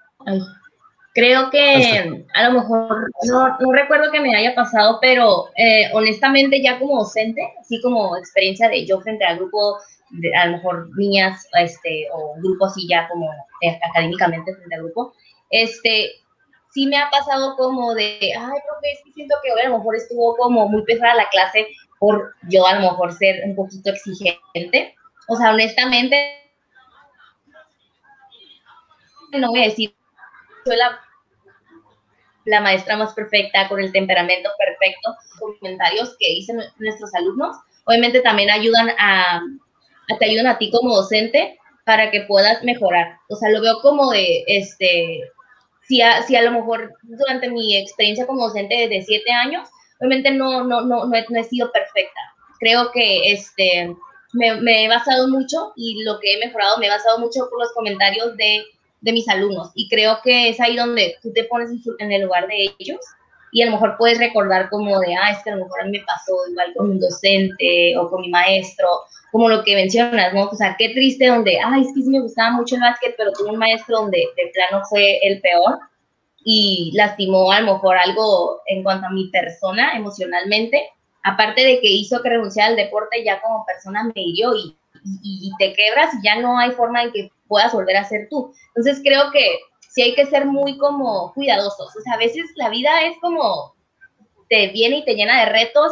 creo 1.14 1.50
que 1.50 2.26
a 2.34 2.48
lo 2.48 2.60
mejor, 2.60 3.10
no, 3.28 3.72
recuerdo 3.72 4.10
que 4.12 4.20
me 4.20 4.34
haya 4.36 4.54
pasado, 4.54 4.98
pero 5.00 5.46
eh, 5.56 5.90
honestamente 5.92 6.62
ya 6.62 6.78
como 6.78 6.98
docente, 6.98 7.40
así 7.60 7.80
como 7.80 8.16
experiencia 8.16 8.68
de 8.68 8.86
yo 8.86 9.00
frente 9.00 9.24
al 9.24 9.38
grupo, 9.38 9.78
de, 10.10 10.34
a 10.36 10.46
lo 10.46 10.52
mejor 10.58 10.90
niñas, 10.98 11.46
este, 11.60 12.06
o 12.12 12.34
grupo 12.42 12.66
así 12.66 12.86
ya 12.88 13.08
como 13.08 13.30
eh, 13.62 13.80
académicamente 13.90 14.54
frente 14.54 14.74
al 14.74 14.82
grupo, 14.82 15.14
este, 15.50 16.10
sí 16.72 16.86
me 16.86 16.96
ha 16.96 17.10
pasado 17.10 17.56
como 17.56 17.94
de, 17.94 18.32
ay, 18.38 18.58
profe, 18.66 18.92
es 18.92 19.00
que 19.04 19.12
siento 19.12 19.36
que 19.42 19.52
hoy 19.52 19.60
a 19.60 19.68
lo 19.68 19.78
mejor 19.78 19.96
estuvo 19.96 20.36
como 20.36 20.68
muy 20.68 20.82
pesada 20.84 21.14
la 21.14 21.28
clase 21.28 21.68
por 21.98 22.34
yo 22.48 22.66
a 22.66 22.74
lo 22.74 22.90
mejor 22.90 23.12
ser 23.12 23.42
un 23.44 23.56
poquito 23.56 23.90
exigente. 23.90 24.94
O 25.28 25.36
sea, 25.36 25.50
honestamente, 25.50 26.38
no 29.32 29.50
voy 29.50 29.62
a 29.62 29.68
decir, 29.68 29.94
soy 30.64 30.76
la, 30.76 31.00
la 32.44 32.60
maestra 32.60 32.96
más 32.96 33.12
perfecta, 33.14 33.68
con 33.68 33.80
el 33.80 33.92
temperamento 33.92 34.50
perfecto, 34.58 35.14
comentarios 35.38 36.16
que 36.18 36.28
dicen 36.28 36.60
nuestros 36.78 37.14
alumnos, 37.14 37.56
obviamente 37.84 38.20
también 38.20 38.50
ayudan 38.50 38.90
a, 38.98 39.42
te 40.18 40.24
ayudan 40.24 40.46
a 40.46 40.58
ti 40.58 40.70
como 40.70 40.94
docente 40.94 41.58
para 41.84 42.10
que 42.10 42.22
puedas 42.22 42.62
mejorar. 42.62 43.18
O 43.28 43.36
sea, 43.36 43.50
lo 43.50 43.60
veo 43.60 43.80
como 43.80 44.10
de, 44.10 44.44
este, 44.46 45.22
si 45.88 46.02
a, 46.02 46.22
si 46.22 46.36
a 46.36 46.42
lo 46.42 46.52
mejor 46.52 46.94
durante 47.02 47.50
mi 47.50 47.76
experiencia 47.76 48.26
como 48.26 48.46
docente 48.46 48.88
de 48.88 49.02
siete 49.02 49.32
años, 49.32 49.68
obviamente 49.98 50.30
no, 50.30 50.62
no, 50.64 50.82
no, 50.82 51.06
no, 51.06 51.14
he, 51.16 51.44
sido 51.44 51.72
perfecta. 51.72 52.20
Creo 52.60 52.92
que 52.92 53.32
este, 53.32 53.96
me, 54.34 54.84
he 54.84 54.88
basado 54.88 55.28
mucho 55.28 55.72
y 55.76 56.04
lo 56.04 56.20
que 56.20 56.34
he 56.34 56.46
mejorado 56.46 56.78
me 56.78 56.86
he 56.86 56.90
basado 56.90 57.18
mucho 57.18 57.48
por 57.48 57.58
los 57.58 57.72
comentarios 57.72 58.36
de, 58.36 58.62
de 59.00 59.12
mis 59.12 59.28
alumnos 59.28 59.70
y 59.74 59.88
creo 59.88 60.18
que 60.22 60.50
es 60.50 60.60
ahí 60.60 60.76
donde 60.76 61.16
tú 61.22 61.32
te 61.32 61.44
pones 61.44 61.70
en 61.98 62.12
el 62.12 62.22
lugar 62.22 62.46
de 62.48 62.74
ellos 62.78 63.00
y 63.52 63.62
a 63.62 63.66
lo 63.66 63.72
mejor 63.72 63.96
puedes 63.98 64.18
recordar 64.18 64.68
como 64.70 64.98
de, 65.00 65.14
ah, 65.14 65.30
es 65.30 65.42
que 65.42 65.50
a 65.50 65.56
lo 65.56 65.64
mejor 65.64 65.80
a 65.80 65.84
mí 65.84 65.98
me 65.98 66.04
pasó 66.04 66.32
igual 66.50 66.72
con 66.76 66.90
un 66.90 67.00
docente 67.00 67.96
o 67.96 68.08
con 68.08 68.20
mi 68.20 68.28
maestro, 68.28 68.86
como 69.32 69.48
lo 69.48 69.62
que 69.62 69.74
mencionas, 69.74 70.32
¿no? 70.32 70.44
O 70.44 70.54
sea, 70.54 70.76
qué 70.78 70.90
triste 70.90 71.26
donde, 71.26 71.58
ay, 71.58 71.82
es 71.82 71.88
que 71.94 72.02
sí 72.02 72.08
me 72.08 72.20
gustaba 72.20 72.50
mucho 72.52 72.76
el 72.76 72.82
básquet, 72.82 73.14
pero 73.16 73.32
tuve 73.32 73.50
un 73.50 73.58
maestro 73.58 74.00
donde 74.00 74.18
de 74.18 74.52
plano 74.52 74.84
fue 74.88 75.18
el 75.26 75.40
peor 75.40 75.78
y 76.44 76.92
lastimó 76.94 77.52
a 77.52 77.60
lo 77.60 77.74
mejor 77.74 77.96
algo 77.96 78.60
en 78.66 78.82
cuanto 78.82 79.06
a 79.06 79.10
mi 79.10 79.28
persona 79.28 79.96
emocionalmente, 79.96 80.82
aparte 81.24 81.62
de 81.62 81.80
que 81.80 81.88
hizo 81.88 82.22
que 82.22 82.30
renunciara 82.30 82.70
al 82.70 82.76
deporte, 82.76 83.24
ya 83.24 83.40
como 83.40 83.66
persona 83.66 84.04
me 84.04 84.12
hirió 84.14 84.54
y, 84.54 84.76
y, 85.22 85.48
y 85.48 85.52
te 85.58 85.74
quebras 85.74 86.14
y 86.14 86.24
ya 86.24 86.40
no 86.40 86.58
hay 86.58 86.70
forma 86.70 87.02
en 87.02 87.12
que 87.12 87.30
puedas 87.48 87.72
volver 87.72 87.96
a 87.96 88.04
ser 88.04 88.28
tú. 88.30 88.52
Entonces 88.68 89.00
creo 89.02 89.30
que 89.30 89.58
sí 89.98 90.02
hay 90.02 90.14
que 90.14 90.26
ser 90.26 90.46
muy 90.46 90.78
como 90.78 91.32
cuidadosos. 91.34 91.88
O 91.96 92.00
sea, 92.02 92.12
a 92.12 92.18
veces 92.18 92.46
la 92.54 92.68
vida 92.68 93.02
es 93.02 93.16
como 93.20 93.74
te 94.48 94.68
viene 94.68 94.98
y 94.98 95.04
te 95.04 95.14
llena 95.14 95.40
de 95.40 95.50
retos, 95.50 95.90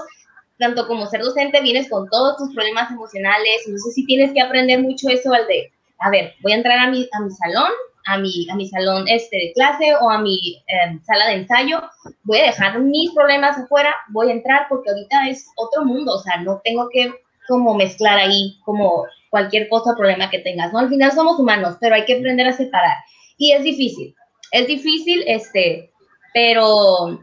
tanto 0.59 0.87
como 0.87 1.07
ser 1.07 1.23
docente 1.23 1.61
vienes 1.61 1.91
con 1.91 2.09
todos 2.09 2.37
tus 2.37 2.55
problemas 2.55 2.89
emocionales, 2.93 3.63
entonces 3.67 3.95
sí 3.95 4.07
tienes 4.07 4.33
que 4.33 4.41
aprender 4.41 4.81
mucho 4.81 5.09
eso 5.09 5.35
al 5.35 5.47
de, 5.49 5.73
a 5.99 6.11
ver, 6.11 6.35
voy 6.41 6.53
a 6.53 6.57
entrar 6.57 6.79
a 6.79 6.89
mi, 6.89 7.09
a 7.13 7.21
mi 7.21 7.31
salón, 7.33 7.71
a 8.07 8.19
mi, 8.19 8.49
a 8.49 8.55
mi 8.55 8.69
salón 8.69 9.09
este, 9.09 9.37
de 9.37 9.53
clase 9.55 9.97
o 10.01 10.09
a 10.09 10.19
mi 10.19 10.63
em, 10.69 11.03
sala 11.03 11.27
de 11.27 11.35
ensayo, 11.35 11.83
voy 12.23 12.39
a 12.39 12.47
dejar 12.47 12.79
mis 12.79 13.11
problemas 13.11 13.59
afuera, 13.59 13.93
voy 14.11 14.29
a 14.31 14.35
entrar 14.35 14.67
porque 14.69 14.89
ahorita 14.89 15.29
es 15.29 15.47
otro 15.57 15.85
mundo, 15.85 16.15
o 16.15 16.21
sea, 16.21 16.37
no 16.43 16.61
tengo 16.63 16.89
que 16.91 17.13
como 17.49 17.75
mezclar 17.75 18.19
ahí 18.19 18.59
como 18.65 19.05
cualquier 19.31 19.69
cosa 19.69 19.97
problema 19.97 20.31
que 20.31 20.39
tengas, 20.39 20.73
¿no? 20.73 20.79
Al 20.79 20.89
final 20.89 21.11
somos 21.11 21.41
humanos, 21.41 21.77
pero 21.81 21.97
hay 21.97 22.05
que 22.05 22.17
aprender 22.17 22.47
a 22.47 22.53
separar. 22.53 22.95
Y 23.39 23.53
es 23.53 23.63
difícil, 23.63 24.15
es 24.53 24.67
difícil, 24.67 25.25
este, 25.27 25.91
pero 26.33 27.19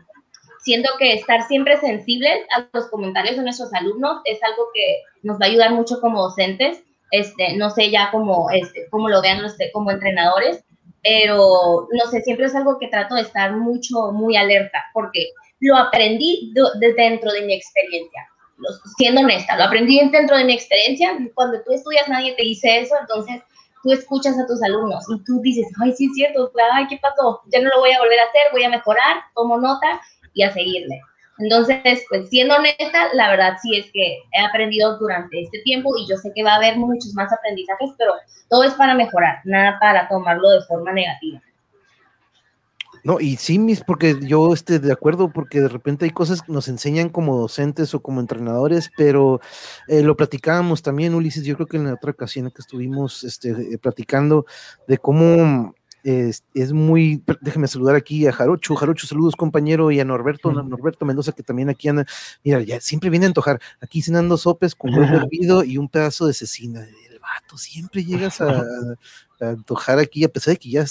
siento 0.64 0.90
que 0.98 1.14
estar 1.14 1.46
siempre 1.48 1.78
sensibles 1.78 2.40
a 2.56 2.68
los 2.74 2.88
comentarios 2.88 3.36
de 3.36 3.44
nuestros 3.44 3.74
alumnos 3.74 4.22
es 4.26 4.42
algo 4.44 4.68
que 4.74 5.02
nos 5.22 5.40
va 5.40 5.46
a 5.46 5.50
ayudar 5.50 5.72
mucho 5.74 6.00
como 6.00 6.22
docentes, 6.22 6.84
este, 7.12 7.56
no 7.58 7.70
sé 7.70 7.92
ya 7.92 8.10
cómo, 8.12 8.50
este, 8.52 8.88
cómo 8.90 9.10
lo 9.10 9.22
vean 9.22 9.42
los, 9.42 9.56
como 9.74 9.92
entrenadores, 9.92 10.64
pero 11.04 11.88
no 11.92 12.10
sé, 12.10 12.22
siempre 12.22 12.46
es 12.46 12.56
algo 12.56 12.80
que 12.80 12.88
trato 12.88 13.16
de 13.16 13.22
estar 13.22 13.54
mucho, 13.56 14.12
muy 14.14 14.38
alerta, 14.38 14.84
porque 14.94 15.30
lo 15.60 15.76
aprendí 15.76 16.52
de, 16.54 16.94
dentro 16.94 17.32
de 17.32 17.42
mi 17.42 17.54
experiencia, 17.54 18.28
siendo 18.98 19.22
honesta, 19.22 19.58
lo 19.58 19.66
aprendí 19.66 20.00
dentro 20.10 20.38
de 20.38 20.46
mi 20.46 20.54
experiencia, 20.54 21.18
cuando 21.36 21.62
tú 21.64 21.74
estudias 21.74 22.08
nadie 22.08 22.34
te 22.36 22.44
dice 22.44 22.80
eso, 22.80 22.96
entonces 23.00 23.42
tú 23.84 23.92
escuchas 23.92 24.40
a 24.40 24.48
tus 24.48 24.64
alumnos 24.64 25.04
y 25.10 25.24
tú 25.26 25.42
dices, 25.42 25.68
ay, 25.82 25.92
sí 25.94 26.06
es 26.06 26.14
cierto, 26.14 26.52
ay, 26.74 26.88
¿qué 26.88 26.98
pasó? 27.02 27.42
Ya 27.52 27.62
no 27.62 27.70
lo 27.70 27.80
voy 27.80 27.92
a 27.92 28.00
volver 28.00 28.20
a 28.20 28.24
hacer, 28.24 28.42
voy 28.52 28.64
a 28.64 28.70
mejorar, 28.70 29.18
tomo 29.36 29.60
nota 29.60 30.02
y 30.34 30.44
a 30.44 30.52
seguirle. 30.52 31.02
Entonces, 31.40 32.06
pues 32.10 32.30
siendo 32.30 32.56
honesta, 32.56 33.14
la 33.14 33.30
verdad 33.30 33.58
sí 33.62 33.76
es 33.76 33.92
que 33.92 34.20
he 34.32 34.46
aprendido 34.46 34.98
durante 35.00 35.42
este 35.42 35.60
tiempo 35.64 35.92
y 35.98 36.08
yo 36.08 36.16
sé 36.18 36.32
que 36.34 36.44
va 36.44 36.54
a 36.54 36.58
haber 36.58 36.78
muchos 36.78 37.14
más 37.14 37.32
aprendizajes, 37.34 37.90
pero 37.98 38.14
todo 38.50 38.64
es 38.64 38.74
para 38.76 38.94
mejorar, 38.94 39.42
nada 39.44 39.78
para 39.80 40.08
tomarlo 40.08 40.50
de 40.50 40.62
forma 40.62 40.94
negativa. 40.94 41.42
No, 43.04 43.20
y 43.20 43.36
sí, 43.36 43.60
mis, 43.60 43.84
porque 43.84 44.18
yo 44.22 44.54
esté 44.54 44.80
de 44.80 44.94
acuerdo, 44.94 45.32
porque 45.32 45.60
de 45.60 45.68
repente 45.68 46.06
hay 46.06 46.12
cosas 46.12 46.42
que 46.42 46.54
nos 46.54 46.70
enseñan 46.70 47.10
como 47.10 47.38
docentes 47.38 47.94
o 47.94 48.02
como 48.02 48.22
entrenadores, 48.22 48.90
pero 48.96 49.42
eh, 49.90 50.04
lo 50.04 50.16
platicábamos 50.16 50.82
también, 50.82 51.14
Ulises, 51.14 51.44
yo 51.44 51.56
creo 51.56 51.68
que 51.68 51.78
en 51.78 51.86
la 51.86 51.96
otra 51.96 52.12
ocasión 52.12 52.50
que 52.50 52.62
estuvimos 52.62 53.26
este, 53.26 53.50
eh, 53.50 53.78
platicando 53.78 54.46
de 54.88 54.98
cómo 54.98 55.76
es, 56.04 56.44
es, 56.54 56.72
muy, 56.74 57.24
déjeme 57.42 57.68
saludar 57.68 57.96
aquí 57.96 58.28
a 58.28 58.32
Jarocho, 58.32 58.76
Jarocho, 58.76 59.08
saludos 59.08 59.36
compañero, 59.36 59.92
y 59.92 60.00
a 60.00 60.06
Norberto, 60.06 60.52
Norberto 60.52 61.06
Mendoza, 61.06 61.32
que 61.32 61.44
también 61.44 61.70
aquí 61.70 61.88
anda, 61.88 62.06
mira, 62.44 62.62
ya 62.62 62.80
siempre 62.80 63.10
viene 63.10 63.26
a 63.26 63.30
antojar, 63.30 63.60
aquí 63.82 64.02
cenando 64.02 64.38
sopes 64.38 64.76
con 64.76 64.94
huevo 64.94 65.16
hervido 65.16 65.64
y 65.64 65.78
un 65.78 65.90
pedazo 65.90 66.28
de 66.28 66.34
cecina, 66.34 66.82
el 66.82 67.20
vato, 67.20 67.58
siempre 67.58 68.04
llegas 68.04 68.42
a, 68.42 68.64
antojar 69.40 70.00
aquí, 70.00 70.24
a 70.24 70.30
pesar 70.30 70.54
de 70.54 70.60
que 70.60 70.70
ya, 70.70 70.86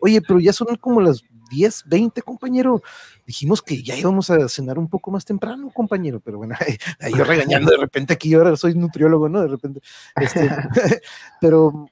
oye, 0.00 0.20
pero 0.22 0.40
ya 0.40 0.52
son 0.52 0.76
como 0.76 1.00
las 1.00 1.24
10, 1.50 1.84
20, 1.86 2.22
compañero. 2.22 2.82
Dijimos 3.26 3.60
que 3.60 3.82
ya 3.82 3.96
íbamos 3.96 4.30
a 4.30 4.48
cenar 4.48 4.78
un 4.78 4.88
poco 4.88 5.10
más 5.10 5.24
temprano, 5.24 5.70
compañero, 5.70 6.20
pero 6.20 6.38
bueno, 6.38 6.54
ahí 7.00 7.12
yo 7.14 7.24
regañando 7.24 7.70
de 7.70 7.76
repente 7.76 8.14
aquí, 8.14 8.32
ahora 8.34 8.56
soy 8.56 8.74
nutriólogo, 8.74 9.28
¿no? 9.28 9.42
De 9.42 9.48
repente. 9.48 9.80
Este, 10.16 10.48
pero 11.40 11.86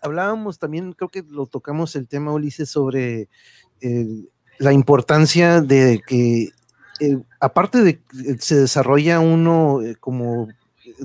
hablábamos 0.00 0.58
también, 0.58 0.92
creo 0.92 1.08
que 1.08 1.22
lo 1.28 1.46
tocamos 1.46 1.96
el 1.96 2.08
tema, 2.08 2.32
Ulises, 2.32 2.70
sobre 2.70 3.28
la 4.58 4.72
importancia 4.72 5.60
de 5.60 6.00
que, 6.06 6.50
eh, 7.00 7.18
aparte 7.40 7.82
de 7.82 7.98
que 7.98 8.38
se 8.38 8.56
desarrolla 8.56 9.20
uno 9.20 9.82
eh, 9.82 9.96
como 9.96 10.48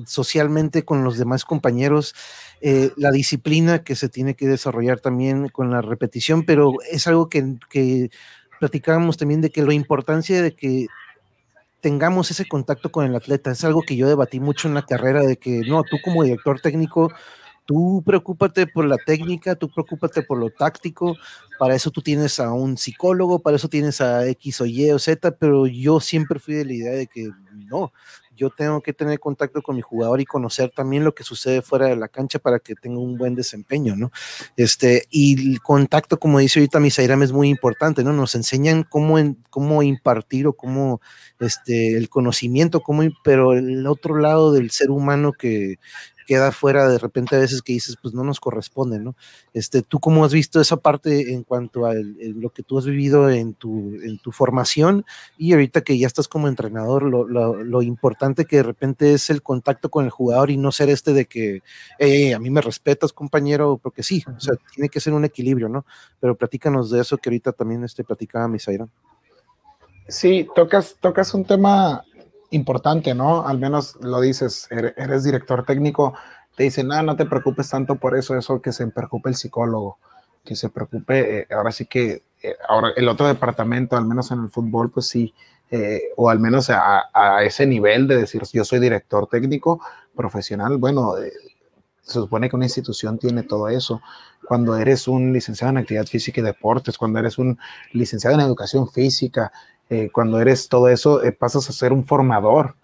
socialmente 0.05 0.83
con 0.83 1.03
los 1.03 1.17
demás 1.17 1.45
compañeros, 1.45 2.15
eh, 2.61 2.91
la 2.97 3.11
disciplina 3.11 3.83
que 3.83 3.95
se 3.95 4.09
tiene 4.09 4.35
que 4.35 4.47
desarrollar 4.47 4.99
también 4.99 5.49
con 5.49 5.71
la 5.71 5.81
repetición, 5.81 6.43
pero 6.43 6.73
es 6.89 7.07
algo 7.07 7.29
que, 7.29 7.55
que 7.69 8.09
platicábamos 8.59 9.17
también 9.17 9.41
de 9.41 9.49
que 9.49 9.63
la 9.63 9.73
importancia 9.73 10.41
de 10.41 10.53
que 10.53 10.87
tengamos 11.81 12.31
ese 12.31 12.47
contacto 12.47 12.91
con 12.91 13.05
el 13.05 13.15
atleta, 13.15 13.51
es 13.51 13.63
algo 13.63 13.81
que 13.81 13.95
yo 13.95 14.07
debatí 14.07 14.39
mucho 14.39 14.67
en 14.67 14.75
la 14.75 14.85
carrera, 14.85 15.21
de 15.21 15.37
que 15.37 15.61
no, 15.67 15.83
tú 15.83 15.97
como 16.03 16.23
director 16.23 16.61
técnico, 16.61 17.11
tú 17.65 18.03
preocúpate 18.05 18.67
por 18.67 18.85
la 18.85 18.97
técnica, 18.97 19.55
tú 19.55 19.69
preocúpate 19.69 20.21
por 20.21 20.37
lo 20.37 20.49
táctico, 20.51 21.15
para 21.57 21.75
eso 21.75 21.91
tú 21.91 22.01
tienes 22.01 22.39
a 22.39 22.53
un 22.53 22.77
psicólogo, 22.77 23.39
para 23.39 23.57
eso 23.57 23.67
tienes 23.67 23.99
a 24.01 24.27
X 24.27 24.61
o 24.61 24.65
Y 24.65 24.91
o 24.91 24.99
Z, 24.99 25.37
pero 25.37 25.67
yo 25.67 25.99
siempre 25.99 26.39
fui 26.39 26.53
de 26.53 26.65
la 26.65 26.73
idea 26.73 26.91
de 26.91 27.07
que 27.07 27.29
no, 27.67 27.91
yo 28.41 28.49
tengo 28.49 28.81
que 28.81 28.91
tener 28.91 29.19
contacto 29.19 29.61
con 29.61 29.75
mi 29.75 29.83
jugador 29.83 30.19
y 30.19 30.25
conocer 30.25 30.71
también 30.75 31.03
lo 31.03 31.13
que 31.13 31.23
sucede 31.23 31.61
fuera 31.61 31.85
de 31.85 31.95
la 31.95 32.07
cancha 32.07 32.39
para 32.39 32.57
que 32.57 32.73
tenga 32.73 32.97
un 32.99 33.15
buen 33.15 33.35
desempeño, 33.35 33.95
¿no? 33.95 34.11
Este, 34.57 35.05
y 35.11 35.51
el 35.51 35.61
contacto, 35.61 36.17
como 36.17 36.39
dice 36.39 36.59
ahorita 36.59 36.79
Misairam, 36.79 37.21
es 37.21 37.31
muy 37.31 37.49
importante, 37.49 38.03
¿no? 38.03 38.13
Nos 38.13 38.33
enseñan 38.33 38.83
cómo, 38.83 39.17
cómo 39.51 39.83
impartir 39.83 40.47
o 40.47 40.53
cómo, 40.53 41.01
este, 41.39 41.95
el 41.95 42.09
conocimiento, 42.09 42.81
cómo, 42.81 43.03
pero 43.23 43.53
el 43.53 43.85
otro 43.85 44.17
lado 44.17 44.51
del 44.51 44.71
ser 44.71 44.89
humano 44.89 45.33
que, 45.33 45.75
queda 46.25 46.51
fuera 46.51 46.87
de 46.87 46.97
repente 46.97 47.35
a 47.35 47.39
veces 47.39 47.61
que 47.61 47.73
dices, 47.73 47.97
pues 48.01 48.13
no 48.13 48.23
nos 48.23 48.39
corresponde, 48.39 48.99
¿no? 48.99 49.15
Este, 49.53 49.81
¿Tú 49.81 49.99
cómo 49.99 50.23
has 50.25 50.33
visto 50.33 50.61
esa 50.61 50.77
parte 50.77 51.33
en 51.33 51.43
cuanto 51.43 51.85
a 51.85 51.93
lo 51.93 52.49
que 52.51 52.63
tú 52.63 52.77
has 52.77 52.85
vivido 52.85 53.29
en 53.29 53.53
tu, 53.53 53.95
en 54.01 54.17
tu 54.19 54.31
formación 54.31 55.05
y 55.37 55.53
ahorita 55.53 55.81
que 55.81 55.97
ya 55.97 56.07
estás 56.07 56.27
como 56.27 56.47
entrenador, 56.47 57.03
lo, 57.03 57.25
lo, 57.25 57.81
importante 57.81 58.45
que 58.45 58.57
de 58.57 58.63
repente 58.63 59.13
es 59.13 59.29
el 59.29 59.41
contacto 59.41 59.89
con 59.89 60.05
el 60.05 60.11
jugador 60.11 60.51
y 60.51 60.57
no 60.57 60.71
ser 60.71 60.89
este 60.89 61.13
de 61.13 61.25
que, 61.25 61.61
a 62.33 62.39
mí 62.39 62.49
me 62.49 62.61
respetas 62.61 63.13
compañero, 63.13 63.79
porque 63.81 64.03
sí, 64.03 64.23
o 64.27 64.39
sea, 64.39 64.55
tiene 64.73 64.89
que 64.89 64.99
ser 64.99 65.13
un 65.13 65.25
equilibrio, 65.25 65.67
¿no? 65.67 65.85
Pero 66.19 66.35
platícanos 66.35 66.91
de 66.91 67.01
eso 67.01 67.17
que 67.17 67.29
ahorita 67.29 67.51
también 67.51 67.83
este, 67.83 68.03
platicaba 68.03 68.47
Misaira. 68.47 68.87
Sí, 70.07 70.47
tocas, 70.55 70.97
tocas 70.99 71.33
un 71.33 71.45
tema 71.45 72.03
importante, 72.51 73.15
¿no? 73.15 73.47
Al 73.47 73.57
menos 73.57 73.97
lo 74.01 74.21
dices, 74.21 74.67
eres 74.69 75.23
director 75.23 75.65
técnico, 75.65 76.13
te 76.55 76.63
dicen, 76.63 76.87
no, 76.87 77.01
no 77.01 77.15
te 77.15 77.25
preocupes 77.25 77.69
tanto 77.69 77.95
por 77.95 78.15
eso, 78.15 78.37
eso 78.37 78.61
que 78.61 78.71
se 78.71 78.87
preocupe 78.87 79.29
el 79.29 79.35
psicólogo, 79.35 79.97
que 80.43 80.55
se 80.55 80.69
preocupe, 80.69 81.39
eh, 81.39 81.47
ahora 81.51 81.71
sí 81.71 81.85
que, 81.85 82.23
eh, 82.43 82.55
ahora 82.67 82.89
el 82.95 83.07
otro 83.07 83.27
departamento, 83.27 83.95
al 83.97 84.05
menos 84.05 84.31
en 84.31 84.43
el 84.43 84.49
fútbol, 84.49 84.91
pues 84.91 85.07
sí, 85.07 85.33
eh, 85.69 86.01
o 86.17 86.29
al 86.29 86.39
menos 86.39 86.69
a, 86.69 87.43
ese 87.43 87.65
nivel 87.65 88.07
de 88.07 88.17
decir, 88.17 88.43
yo 88.51 88.65
soy 88.65 88.79
director 88.79 89.27
técnico 89.27 89.81
profesional, 90.13 90.77
bueno, 90.77 91.13
se 92.01 92.13
supone 92.13 92.49
que 92.49 92.55
una 92.57 92.65
institución 92.65 93.17
tiene 93.17 93.43
todo 93.43 93.69
eso. 93.69 94.01
Cuando 94.45 94.75
eres 94.75 95.07
un 95.07 95.31
licenciado 95.31 95.71
en 95.71 95.77
actividad 95.77 96.05
física 96.05 96.41
y 96.41 96.43
deportes, 96.43 96.97
cuando 96.97 97.19
eres 97.19 97.37
un 97.37 97.57
licenciado 97.93 98.35
en 98.35 98.41
educación 98.41 98.89
física, 98.89 99.53
eh, 99.91 100.09
cuando 100.09 100.39
eres 100.39 100.69
todo 100.69 100.87
eso, 100.87 101.21
eh, 101.21 101.33
pasas 101.33 101.69
a 101.69 101.73
ser 101.73 101.91
un 101.91 102.05
formador, 102.05 102.75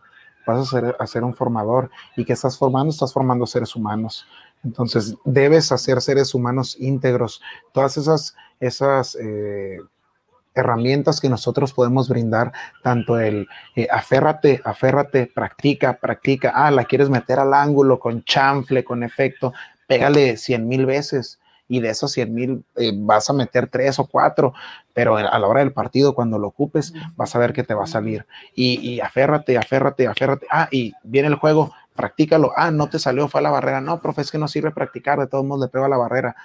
pasas 0.45 0.67
a 0.67 0.79
ser, 0.81 0.95
a 0.99 1.07
ser 1.07 1.23
un 1.23 1.33
formador. 1.33 1.89
¿Y 2.17 2.25
que 2.25 2.33
estás 2.33 2.57
formando? 2.57 2.91
Estás 2.91 3.13
formando 3.13 3.47
seres 3.47 3.77
humanos. 3.77 4.27
Entonces, 4.61 5.15
debes 5.23 5.71
hacer 5.71 6.01
seres 6.01 6.35
humanos 6.35 6.75
íntegros. 6.77 7.41
Todas 7.71 7.95
esas, 7.95 8.35
esas 8.59 9.15
eh, 9.21 9.79
herramientas 10.53 11.21
que 11.21 11.29
nosotros 11.29 11.71
podemos 11.71 12.09
brindar, 12.09 12.51
tanto 12.83 13.17
el 13.17 13.47
aférrate, 13.89 14.61
aférrate, 14.65 15.31
practica, 15.33 15.93
practica. 15.93 16.51
Ah, 16.53 16.71
la 16.71 16.83
quieres 16.83 17.09
meter 17.09 17.39
al 17.39 17.53
ángulo 17.53 17.99
con 17.99 18.25
chanfle, 18.25 18.83
con 18.83 19.01
efecto, 19.01 19.53
pégale 19.87 20.35
cien 20.35 20.67
mil 20.67 20.85
veces 20.85 21.39
y 21.67 21.79
de 21.81 21.89
esos 21.89 22.11
100 22.11 22.33
mil 22.33 22.63
eh, 22.75 22.91
vas 22.95 23.29
a 23.29 23.33
meter 23.33 23.67
tres 23.67 23.99
o 23.99 24.07
cuatro, 24.07 24.53
pero 24.93 25.17
a 25.17 25.39
la 25.39 25.47
hora 25.47 25.59
del 25.59 25.73
partido, 25.73 26.15
cuando 26.15 26.39
lo 26.39 26.47
ocupes, 26.47 26.93
vas 27.15 27.35
a 27.35 27.39
ver 27.39 27.53
que 27.53 27.63
te 27.63 27.73
va 27.73 27.83
a 27.83 27.87
salir. 27.87 28.25
Y, 28.55 28.79
y 28.79 28.99
aférrate, 28.99 29.57
aférrate, 29.57 30.07
aférrate. 30.07 30.47
Ah, 30.49 30.67
y 30.71 30.93
viene 31.03 31.27
el 31.27 31.35
juego, 31.35 31.71
practícalo. 31.95 32.53
Ah, 32.55 32.71
no 32.71 32.87
te 32.87 32.99
salió, 32.99 33.27
fue 33.27 33.41
a 33.41 33.43
la 33.43 33.49
barrera. 33.49 33.81
No, 33.81 34.01
profe, 34.01 34.21
es 34.21 34.31
que 34.31 34.37
no 34.37 34.47
sirve 34.47 34.71
practicar, 34.71 35.19
de 35.19 35.27
todos 35.27 35.43
modos 35.43 35.65
le 35.65 35.69
pego 35.69 35.85
a 35.85 35.89
la 35.89 35.97
barrera. 35.97 36.35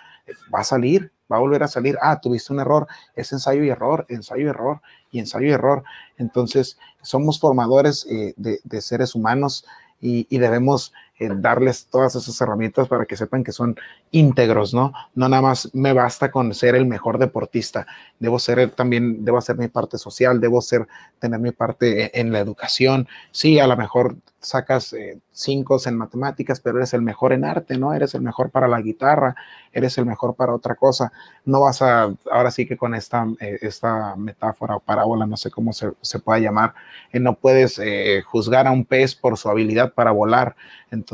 Va 0.53 0.61
a 0.61 0.65
salir, 0.65 1.13
va 1.31 1.37
a 1.37 1.41
volver 1.41 1.63
a 1.63 1.69
salir. 1.69 1.97
Ah, 2.03 2.21
tuviste 2.21 2.53
un 2.53 2.61
error, 2.61 2.89
es 3.15 3.33
ensayo 3.33 3.63
y 3.63 3.71
error, 3.71 4.07
ensayo 4.09 4.47
y 4.47 4.49
error 4.49 4.81
y 5.13 5.21
ensayo 5.21 5.47
y 5.47 5.53
error. 5.53 5.85
Entonces, 6.19 6.79
somos 7.03 7.39
formadores 7.39 8.07
eh, 8.11 8.35
de, 8.37 8.61
de, 8.65 8.81
seres 8.81 9.15
humanos 9.15 9.65
y, 10.01 10.27
y 10.31 10.39
debemos 10.39 10.93
darles 11.29 11.87
todas 11.87 12.15
esas 12.15 12.41
herramientas 12.41 12.89
para 12.89 13.05
que 13.05 13.17
sepan 13.17 13.45
que 13.45 13.53
son 13.53 13.77
íntegros, 14.11 14.75
¿no? 14.75 14.93
No 15.15 15.29
nada 15.29 15.43
más 15.43 15.71
me 15.75 15.93
basta 15.93 16.31
con 16.31 16.55
ser 16.55 16.75
el 16.75 16.87
mejor 16.87 17.19
deportista, 17.19 17.87
debo 18.19 18.39
ser 18.39 18.71
también, 18.71 19.25
debo 19.25 19.39
hacer 19.39 19.57
mi 19.57 19.69
parte 19.69 19.99
social, 19.99 20.41
debo 20.41 20.61
ser, 20.61 20.87
tener 21.19 21.41
mi 21.41 21.53
parte 21.53 22.05
e, 22.05 22.21
en 22.21 22.33
la 22.33 22.41
educación. 22.41 23.09
Sí, 23.31 23.59
a 23.59 23.67
lo 23.67 23.77
mejor 23.77 24.17
sacas 24.43 24.93
eh, 24.93 25.21
cinco 25.31 25.79
en 25.87 25.97
matemáticas, 25.97 26.61
pero 26.61 26.79
eres 26.79 26.93
el 26.95 27.03
mejor 27.03 27.33
en 27.33 27.45
arte, 27.45 27.79
¿no? 27.79 27.95
Eres 27.95 28.15
el 28.15 28.23
mejor 28.23 28.51
para 28.51 28.69
la 28.69 28.81
guitarra, 28.81 29.35
eres 29.73 29.97
el 29.99 30.07
mejor 30.07 30.35
para 30.35 30.53
otra 30.53 30.75
cosa. 30.75 31.13
No 31.45 31.61
vas 31.61 31.81
a, 31.81 32.13
ahora 32.31 32.51
sí 32.51 32.67
que 32.67 32.77
con 32.77 32.95
esta, 32.95 33.27
eh, 33.41 33.59
esta 33.63 34.17
metáfora 34.17 34.77
o 34.77 34.81
parábola, 34.81 35.27
no 35.27 35.37
sé 35.37 35.51
cómo 35.51 35.73
se, 35.73 35.93
se 36.01 36.19
pueda 36.19 36.41
llamar, 36.41 36.75
eh, 37.13 37.21
no 37.21 37.35
puedes 37.35 37.81
juzgar 38.27 38.67
a 38.67 38.73
un 38.73 38.85
pez 38.85 39.15
por 39.15 39.39
su 39.39 39.49
habilidad 39.49 39.93
para 39.95 40.11
volar. 40.11 40.57
Entonces, 40.91 41.12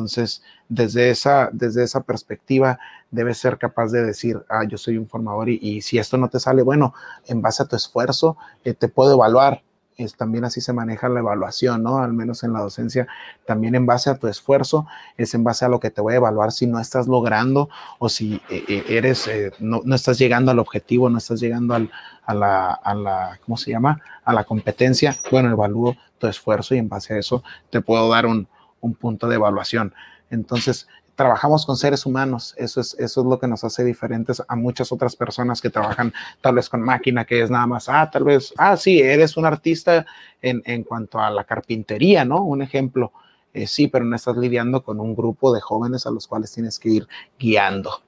desde 0.69 1.11
esa, 1.11 1.51
desde 1.53 1.85
esa 1.85 2.03
perspectiva, 2.03 2.79
debes 3.11 3.39
ser 3.39 3.59
capaz 3.59 3.91
de 3.93 4.05
decir, 4.05 4.45
ah, 4.49 4.65
yo 4.65 4.79
soy 4.79 4.99
un 4.99 5.09
formador 5.09 5.49
y, 5.49 5.81
si 5.81 5.99
esto 5.99 6.17
no 6.17 6.29
te 6.29 6.41
sale, 6.41 6.63
bueno, 6.63 6.95
en 7.27 7.43
base 7.43 7.63
a 7.63 7.67
tu 7.67 7.77
esfuerzo, 7.77 8.37
te 8.63 8.89
puedo 8.89 9.15
evaluar 9.15 9.63
es, 9.99 10.17
también 10.17 10.45
así 10.45 10.61
se 10.61 10.73
maneja 10.73 11.09
la 11.09 11.21
evaluación, 11.21 11.83
¿no? 11.83 11.99
Al 11.99 12.13
menos 12.13 12.45
en 12.45 12.53
la 12.53 12.61
docencia, 12.61 13.09
también 13.47 13.75
en 13.75 13.85
base 13.85 14.09
a 14.09 14.17
tu 14.17 14.29
esfuerzo, 14.29 14.87
es 15.17 15.35
en 15.35 15.43
base 15.43 15.65
a 15.65 15.69
lo 15.69 15.81
que 15.81 15.91
te 15.91 16.01
voy 16.01 16.15
a 16.15 16.19
evaluar 16.19 16.53
si 16.53 16.67
no 16.67 16.79
estás 16.79 17.09
logrando 17.09 17.69
o 17.99 18.09
si 18.09 18.41
eh, 18.49 18.65
eh, 18.69 18.85
eres, 18.89 19.27
eh, 19.27 19.53
no, 19.59 19.83
no, 19.85 19.95
estás 19.97 20.19
llegando 20.19 20.53
al 20.53 20.61
objetivo, 20.61 21.11
no 21.11 21.19
estás 21.19 21.41
llegando 21.41 21.75
al, 21.75 21.91
a, 22.25 22.35
la, 22.35 22.73
a 22.73 22.95
la, 22.95 23.41
¿cómo 23.45 23.57
se 23.57 23.73
llama? 23.73 24.01
A 24.25 24.33
la 24.33 24.45
competencia. 24.45 25.17
Bueno, 25.33 25.51
evalúo 25.51 25.97
tu 26.19 26.29
esfuerzo 26.29 26.75
y 26.77 26.79
en 26.79 26.89
base 26.89 27.15
a 27.15 27.19
eso 27.19 27.43
te 27.71 27.81
puedo 27.81 28.09
dar 28.09 28.27
un, 28.27 28.47
un 28.81 28.95
punto 28.95 29.29
de 29.29 29.37
evaluación. 29.37 29.95
Entonces, 30.31 30.87
trabajamos 31.19 31.67
con 31.67 31.77
seres 31.77 32.07
humanos, 32.07 32.55
eso 32.59 32.81
es, 32.81 32.95
eso 32.95 33.21
es 33.21 33.27
lo 33.27 33.41
que 33.41 33.49
nos 33.49 33.65
hace 33.65 33.85
diferentes 33.85 34.41
a 34.47 34.55
muchas 34.55 34.93
otras 34.93 35.17
personas 35.17 35.61
que 35.61 35.69
trabajan 35.69 36.13
tal 36.41 36.55
vez 36.55 36.69
con 36.69 36.81
máquina, 36.81 37.25
que 37.25 37.43
es 37.43 37.51
nada 37.51 37.67
más, 37.67 37.89
ah, 37.89 38.09
tal 38.09 38.23
vez, 38.23 38.55
ah, 38.57 38.77
sí, 38.77 39.01
eres 39.01 39.37
un 39.37 39.45
artista 39.45 40.07
en, 40.41 40.63
en 40.65 40.85
cuanto 40.85 41.19
a 41.19 41.29
la 41.31 41.43
carpintería, 41.43 42.25
¿no? 42.25 42.45
Un 42.45 42.63
ejemplo, 42.63 43.13
eh, 43.53 43.67
sí, 43.67 43.89
pero 43.89 44.05
no 44.05 44.15
estás 44.15 44.37
lidiando 44.37 44.85
con 44.85 45.01
un 45.01 45.17
grupo 45.17 45.53
de 45.53 45.61
jóvenes 45.61 46.07
a 46.07 46.13
los 46.13 46.29
cuales 46.29 46.53
tienes 46.53 46.79
que 46.79 46.91
ir 46.91 47.09
guiando. 47.37 48.01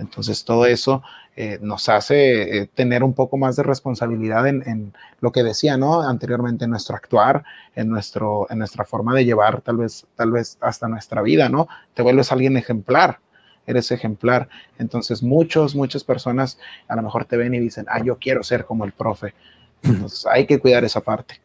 Entonces, 0.00 0.44
todo 0.44 0.66
eso 0.66 1.02
eh, 1.36 1.58
nos 1.60 1.88
hace 1.88 2.58
eh, 2.58 2.70
tener 2.74 3.04
un 3.04 3.14
poco 3.14 3.36
más 3.36 3.56
de 3.56 3.62
responsabilidad 3.62 4.46
en, 4.48 4.92
lo 5.20 5.30
que 5.30 5.42
decía, 5.42 5.76
¿no? 5.76 6.00
Anteriormente, 6.00 6.64
en 6.64 6.70
nuestro 6.70 6.96
actuar, 6.96 7.44
en, 7.76 7.90
nuestro, 7.90 8.46
en 8.50 8.58
nuestra 8.58 8.84
forma 8.84 9.14
de 9.14 9.24
llevar, 9.24 9.60
tal 9.60 9.76
vez, 9.76 10.06
tal 10.16 10.32
vez 10.32 10.58
hasta 10.60 10.88
nuestra 10.88 11.22
vida, 11.22 11.48
¿no? 11.48 11.68
Te 11.94 12.02
vuelves 12.02 12.32
alguien 12.32 12.56
ejemplar, 12.56 13.20
eres 13.66 13.90
ejemplar. 13.92 14.48
Entonces, 14.78 15.22
muchos, 15.22 15.74
muchas 15.74 16.02
personas 16.02 16.58
a 16.88 16.96
lo 16.96 17.02
mejor 17.02 17.26
te 17.26 17.36
ven 17.36 17.54
y 17.54 17.60
dicen, 17.60 17.86
ah, 17.88 18.02
yo 18.02 18.18
quiero 18.18 18.42
ser 18.42 18.64
como 18.64 18.84
el 18.84 18.92
profe. 18.92 19.34
Entonces, 19.82 20.26
hay 20.26 20.46
que 20.46 20.58
cuidar 20.58 20.84
esa 20.84 21.00
parte. 21.00 21.40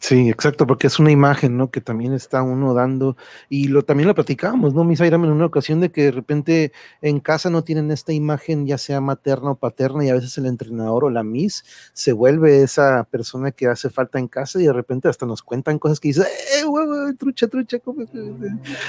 Sí, 0.00 0.30
exacto, 0.30 0.66
porque 0.66 0.86
es 0.86 0.98
una 1.00 1.10
imagen, 1.10 1.56
¿no? 1.56 1.70
Que 1.70 1.80
también 1.80 2.12
está 2.12 2.42
uno 2.42 2.72
dando, 2.72 3.16
y 3.48 3.66
lo 3.66 3.82
también 3.84 4.06
lo 4.06 4.14
platicábamos, 4.14 4.72
¿no? 4.72 4.84
Misa 4.84 5.04
en 5.06 5.14
una 5.14 5.46
ocasión 5.46 5.80
de 5.80 5.90
que 5.90 6.04
de 6.04 6.10
repente 6.12 6.72
en 7.02 7.18
casa 7.18 7.50
no 7.50 7.64
tienen 7.64 7.90
esta 7.90 8.12
imagen, 8.12 8.64
ya 8.66 8.78
sea 8.78 9.00
materna 9.00 9.50
o 9.50 9.54
paterna, 9.56 10.04
y 10.04 10.10
a 10.10 10.14
veces 10.14 10.38
el 10.38 10.46
entrenador 10.46 11.04
o 11.04 11.10
la 11.10 11.24
Miss 11.24 11.64
se 11.92 12.12
vuelve 12.12 12.62
esa 12.62 13.04
persona 13.10 13.50
que 13.50 13.66
hace 13.66 13.90
falta 13.90 14.18
en 14.20 14.28
casa 14.28 14.60
y 14.60 14.64
de 14.66 14.72
repente 14.72 15.08
hasta 15.08 15.26
nos 15.26 15.42
cuentan 15.42 15.78
cosas 15.80 15.98
que 15.98 16.08
dice, 16.08 16.22
¡eh, 16.22 16.64
huevo, 16.64 16.97
trucha, 17.14 17.48
trucha! 17.48 17.78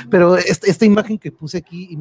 Pero 0.10 0.38
esta, 0.38 0.68
esta, 0.68 0.86
imagen 0.86 1.18
que 1.18 1.32
puse 1.32 1.58
aquí, 1.58 1.90
y 1.92 1.98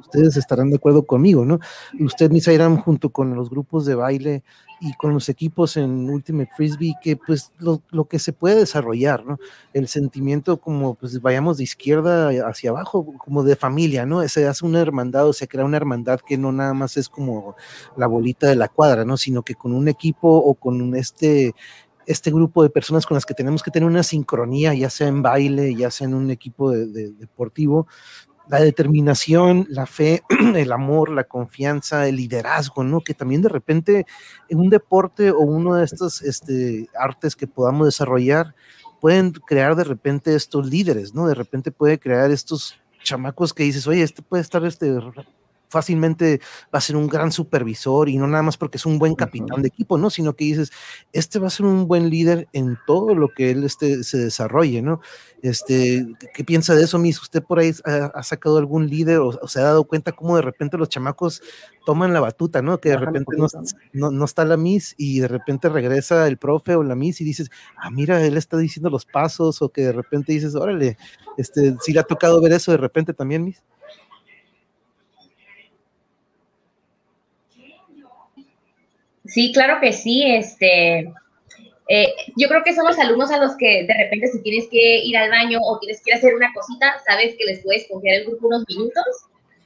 ustedes 0.00 0.36
estarán 0.36 0.70
de 0.70 0.76
acuerdo 0.76 1.04
conmigo, 1.04 1.44
¿no? 1.44 1.60
Usted, 2.00 2.30
Misa 2.30 2.52
Irán, 2.52 2.76
junto 2.76 3.10
con 3.10 3.34
los 3.34 3.50
grupos 3.50 3.86
de 3.86 3.94
baile, 3.94 4.42
y 4.80 4.92
con 4.94 5.14
los 5.14 5.30
equipos 5.30 5.76
en 5.76 6.10
Ultimate 6.10 6.50
Frisbee, 6.54 6.94
que 7.02 7.16
pues 7.16 7.52
lo, 7.58 7.80
lo, 7.90 8.04
que 8.06 8.18
se 8.18 8.34
puede 8.34 8.56
desarrollar, 8.56 9.24
¿no? 9.24 9.38
El 9.72 9.88
sentimiento 9.88 10.58
como 10.58 10.94
pues 10.94 11.22
vayamos 11.22 11.56
de 11.56 11.64
izquierda 11.64 12.28
hacia 12.46 12.70
abajo, 12.70 13.14
como 13.16 13.44
de 13.44 13.56
familia, 13.56 14.04
¿no? 14.04 14.26
Se 14.28 14.46
hace 14.46 14.66
una 14.66 14.80
hermandad 14.80 15.28
o 15.28 15.32
se 15.32 15.48
crea 15.48 15.64
una 15.64 15.78
hermandad 15.78 16.20
que 16.20 16.36
no 16.36 16.52
nada 16.52 16.74
más 16.74 16.98
es 16.98 17.08
como 17.08 17.56
la 17.96 18.06
bolita 18.06 18.46
de 18.46 18.56
la 18.56 18.68
cuadra, 18.68 19.04
¿no? 19.06 19.16
Sino 19.16 19.42
que 19.42 19.54
con 19.54 19.72
un 19.72 19.88
equipo 19.88 20.28
o 20.28 20.54
con 20.54 20.94
este 20.96 21.54
este 22.06 22.30
grupo 22.30 22.62
de 22.62 22.70
personas 22.70 23.06
con 23.06 23.14
las 23.14 23.26
que 23.26 23.34
tenemos 23.34 23.62
que 23.62 23.70
tener 23.70 23.88
una 23.88 24.02
sincronía, 24.02 24.74
ya 24.74 24.90
sea 24.90 25.08
en 25.08 25.22
baile, 25.22 25.74
ya 25.74 25.90
sea 25.90 26.06
en 26.06 26.14
un 26.14 26.30
equipo 26.30 26.70
de, 26.70 26.86
de, 26.86 27.12
deportivo, 27.12 27.86
la 28.48 28.60
determinación, 28.60 29.66
la 29.70 29.86
fe, 29.86 30.22
el 30.54 30.72
amor, 30.72 31.10
la 31.10 31.24
confianza, 31.24 32.06
el 32.06 32.16
liderazgo, 32.16 32.84
¿no? 32.84 33.00
Que 33.00 33.14
también 33.14 33.42
de 33.42 33.48
repente 33.48 34.06
en 34.48 34.60
un 34.60 34.68
deporte 34.68 35.30
o 35.30 35.38
uno 35.38 35.76
de 35.76 35.84
estos 35.84 36.22
este, 36.22 36.88
artes 36.98 37.36
que 37.36 37.46
podamos 37.46 37.86
desarrollar 37.86 38.54
pueden 39.00 39.32
crear 39.32 39.76
de 39.76 39.84
repente 39.84 40.34
estos 40.34 40.66
líderes, 40.66 41.14
¿no? 41.14 41.26
De 41.26 41.34
repente 41.34 41.70
puede 41.70 41.98
crear 41.98 42.30
estos 42.30 42.76
chamacos 43.02 43.52
que 43.52 43.62
dices, 43.62 43.86
oye, 43.86 44.02
este 44.02 44.22
puede 44.22 44.42
estar 44.42 44.64
este 44.64 44.98
fácilmente 45.74 46.40
va 46.72 46.78
a 46.78 46.80
ser 46.80 46.94
un 46.94 47.08
gran 47.08 47.32
supervisor 47.32 48.08
y 48.08 48.16
no 48.16 48.28
nada 48.28 48.44
más 48.44 48.56
porque 48.56 48.76
es 48.76 48.86
un 48.86 49.00
buen 49.00 49.16
capitán 49.16 49.60
de 49.60 49.68
equipo, 49.68 49.98
¿no? 49.98 50.08
Sino 50.08 50.34
que 50.34 50.44
dices, 50.44 50.70
este 51.12 51.40
va 51.40 51.48
a 51.48 51.50
ser 51.50 51.66
un 51.66 51.88
buen 51.88 52.10
líder 52.10 52.46
en 52.52 52.78
todo 52.86 53.16
lo 53.16 53.28
que 53.28 53.50
él 53.50 53.64
este, 53.64 54.04
se 54.04 54.18
desarrolle, 54.18 54.82
¿no? 54.82 55.00
Este, 55.42 56.06
¿Qué 56.32 56.44
piensa 56.44 56.76
de 56.76 56.84
eso, 56.84 56.98
Miss? 56.98 57.20
¿Usted 57.20 57.42
por 57.42 57.58
ahí 57.58 57.72
ha, 57.84 58.22
sacado 58.22 58.56
algún 58.56 58.88
líder 58.88 59.18
o, 59.18 59.48
se 59.48 59.58
ha 59.58 59.64
dado 59.64 59.84
cuenta 59.84 60.12
cómo 60.12 60.36
de 60.36 60.42
repente 60.42 60.78
los 60.78 60.88
chamacos 60.88 61.42
toman 61.84 62.12
la 62.12 62.20
batuta, 62.20 62.62
¿no? 62.62 62.78
Que 62.78 62.90
de 62.90 62.96
repente 62.96 63.36
no, 63.92 64.10
no, 64.12 64.24
está 64.24 64.44
la 64.44 64.56
Miss 64.56 64.94
y 64.96 65.18
de 65.18 65.28
repente 65.28 65.68
regresa 65.68 66.28
el 66.28 66.38
profe 66.38 66.76
o 66.76 66.84
la 66.84 66.94
Miss 66.94 67.20
y 67.20 67.24
dices, 67.24 67.50
ah, 67.76 67.90
mira, 67.90 68.24
él 68.24 68.36
está 68.36 68.56
diciendo 68.56 68.90
los 68.90 69.04
pasos 69.04 69.60
o 69.60 69.70
que 69.70 69.82
de 69.82 69.92
repente 69.92 70.32
dices, 70.32 70.54
órale, 70.54 70.96
este, 71.36 71.74
si 71.80 71.92
le 71.92 72.00
ha 72.00 72.04
tocado 72.04 72.40
ver 72.40 72.52
eso 72.52 72.70
de 72.70 72.78
repente 72.78 73.12
también, 73.12 73.44
Miss. 73.44 73.60
Sí, 79.34 79.50
claro 79.52 79.80
que 79.80 79.92
sí. 79.92 80.22
Este, 80.24 81.12
eh, 81.88 82.14
yo 82.36 82.48
creo 82.48 82.62
que 82.62 82.72
son 82.72 82.86
los 82.86 82.98
alumnos 83.00 83.32
a 83.32 83.38
los 83.38 83.56
que 83.56 83.84
de 83.84 83.94
repente 83.94 84.28
si 84.28 84.40
tienes 84.42 84.68
que 84.70 84.98
ir 84.98 85.16
al 85.16 85.28
baño 85.28 85.58
o 85.60 85.78
tienes 85.80 86.00
que 86.02 86.10
ir 86.10 86.14
a 86.14 86.18
hacer 86.18 86.34
una 86.36 86.52
cosita, 86.54 86.94
sabes 87.04 87.34
que 87.36 87.44
les 87.44 87.58
puedes 87.64 87.88
confiar 87.88 88.18
el 88.18 88.26
grupo 88.26 88.46
unos 88.46 88.64
minutos, 88.68 89.04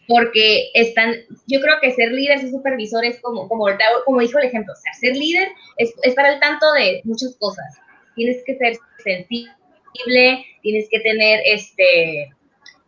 porque 0.08 0.70
están, 0.72 1.16
yo 1.46 1.60
creo 1.60 1.76
que 1.82 1.92
ser 1.92 2.12
líder, 2.12 2.40
ser 2.40 2.50
supervisor 2.50 3.04
es 3.04 3.20
como, 3.20 3.46
como, 3.46 3.66
como 4.06 4.20
dijo 4.20 4.38
el 4.38 4.46
ejemplo, 4.46 4.72
o 4.72 4.98
ser 4.98 5.14
líder 5.14 5.48
es, 5.76 5.92
es 6.02 6.14
para 6.14 6.32
el 6.32 6.40
tanto 6.40 6.72
de 6.72 7.02
muchas 7.04 7.36
cosas. 7.38 7.66
Tienes 8.16 8.42
que 8.46 8.56
ser 8.56 8.74
sensible, 9.04 10.46
tienes 10.62 10.88
que 10.90 11.00
tener 11.00 11.40
este 11.44 12.30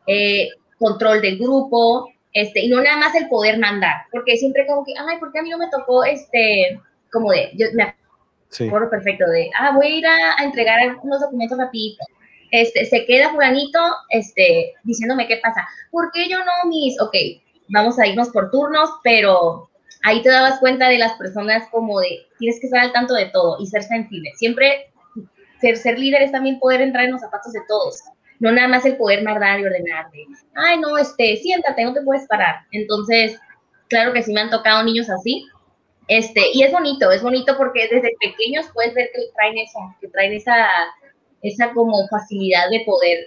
eh, 0.07 0.49
control 0.79 1.21
del 1.21 1.39
grupo, 1.39 2.11
este, 2.33 2.61
y 2.61 2.69
no 2.69 2.81
nada 2.81 2.97
más 2.97 3.15
el 3.15 3.29
poder 3.29 3.59
mandar, 3.59 3.95
porque 4.13 4.37
siempre 4.37 4.67
como 4.67 4.85
que, 4.85 4.93
ay, 4.97 5.19
¿por 5.19 5.33
qué 5.33 5.41
a 5.41 5.43
mí 5.43 5.51
no 5.51 5.59
me 5.59 5.69
tocó, 5.71 6.05
este, 6.05 6.81
como 7.13 7.33
de, 7.33 7.51
yo 7.57 7.67
me 7.75 7.95
acuerdo 8.67 8.91
perfecto 8.91 9.29
de, 9.29 9.51
ah, 9.59 9.73
voy 9.75 9.87
a 9.87 9.97
ir 9.99 10.07
a, 10.07 10.45
entregar 10.45 10.97
unos 11.03 11.21
documentos 11.21 11.59
rapidito, 11.59 12.05
este, 12.53 12.85
se 12.87 13.05
queda 13.07 13.31
fulanito, 13.31 13.79
este, 14.11 14.75
diciéndome 14.85 15.27
qué 15.27 15.39
pasa, 15.39 15.67
¿por 15.91 16.11
qué 16.13 16.29
yo 16.29 16.39
no, 16.39 16.69
mis, 16.69 17.01
ok, 17.01 17.15
vamos 17.69 17.99
a 17.99 18.07
irnos 18.07 18.29
por 18.31 18.51
turnos, 18.51 18.91
pero 19.03 19.69
ahí 20.05 20.23
te 20.23 20.31
dabas 20.31 20.61
cuenta 20.61 20.89
de 20.89 20.99
las 20.99 21.13
personas 21.15 21.69
como 21.71 22.01
de, 22.01 22.27
tienes 22.39 22.61
que 22.61 22.67
estar 22.67 22.81
al 22.81 22.93
tanto 22.93 23.15
de 23.15 23.27
todo 23.27 23.57
y 23.61 23.67
ser 23.67 23.83
sensible, 23.83 24.31
siempre 24.37 24.93
ser, 25.61 25.77
ser 25.77 25.99
líder 25.99 26.23
es 26.23 26.33
también 26.33 26.59
poder 26.61 26.81
entrar 26.81 27.05
en 27.05 27.13
los 27.13 27.21
zapatos 27.21 27.53
de 27.53 27.61
todos, 27.69 28.01
no 28.41 28.51
nada 28.51 28.69
más 28.69 28.85
el 28.87 28.97
poder 28.97 29.23
mandar 29.23 29.61
y 29.61 29.65
ordenar 29.65 30.11
de, 30.11 30.27
ay, 30.55 30.81
no, 30.81 30.99
este, 30.99 31.37
siéntate, 31.37 31.85
no 31.85 31.93
te 31.93 32.03
puedes 32.03 32.27
parar. 32.27 32.63
Entonces, 32.73 33.39
claro 33.89 34.13
que 34.13 34.23
sí 34.23 34.33
me 34.33 34.41
han 34.41 34.51
tocado 34.51 34.83
niños 34.83 35.09
así. 35.11 35.47
Este, 36.09 36.41
y 36.55 36.63
es 36.65 36.73
bonito, 36.73 37.13
es 37.13 37.23
bonito 37.23 37.57
porque 37.57 37.87
desde 37.89 38.17
pequeños 38.21 38.67
puedes 38.75 38.95
ver 38.95 39.11
que 39.15 39.31
traen 39.37 39.59
eso, 39.59 39.79
que 40.01 40.09
traen 40.09 40.33
esa, 40.33 40.67
esa 41.43 41.73
como 41.73 42.09
facilidad 42.09 42.69
de 42.71 42.81
poder, 42.85 43.27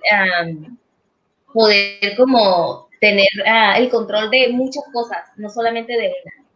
poder 1.53 2.15
como 2.17 2.89
tener 2.99 3.27
ah, 3.45 3.75
el 3.77 3.89
control 3.89 4.29
de 4.31 4.49
muchas 4.49 4.83
cosas, 4.91 5.19
no 5.37 5.49
solamente 5.49 5.93
de 5.93 6.07
una, 6.07 6.47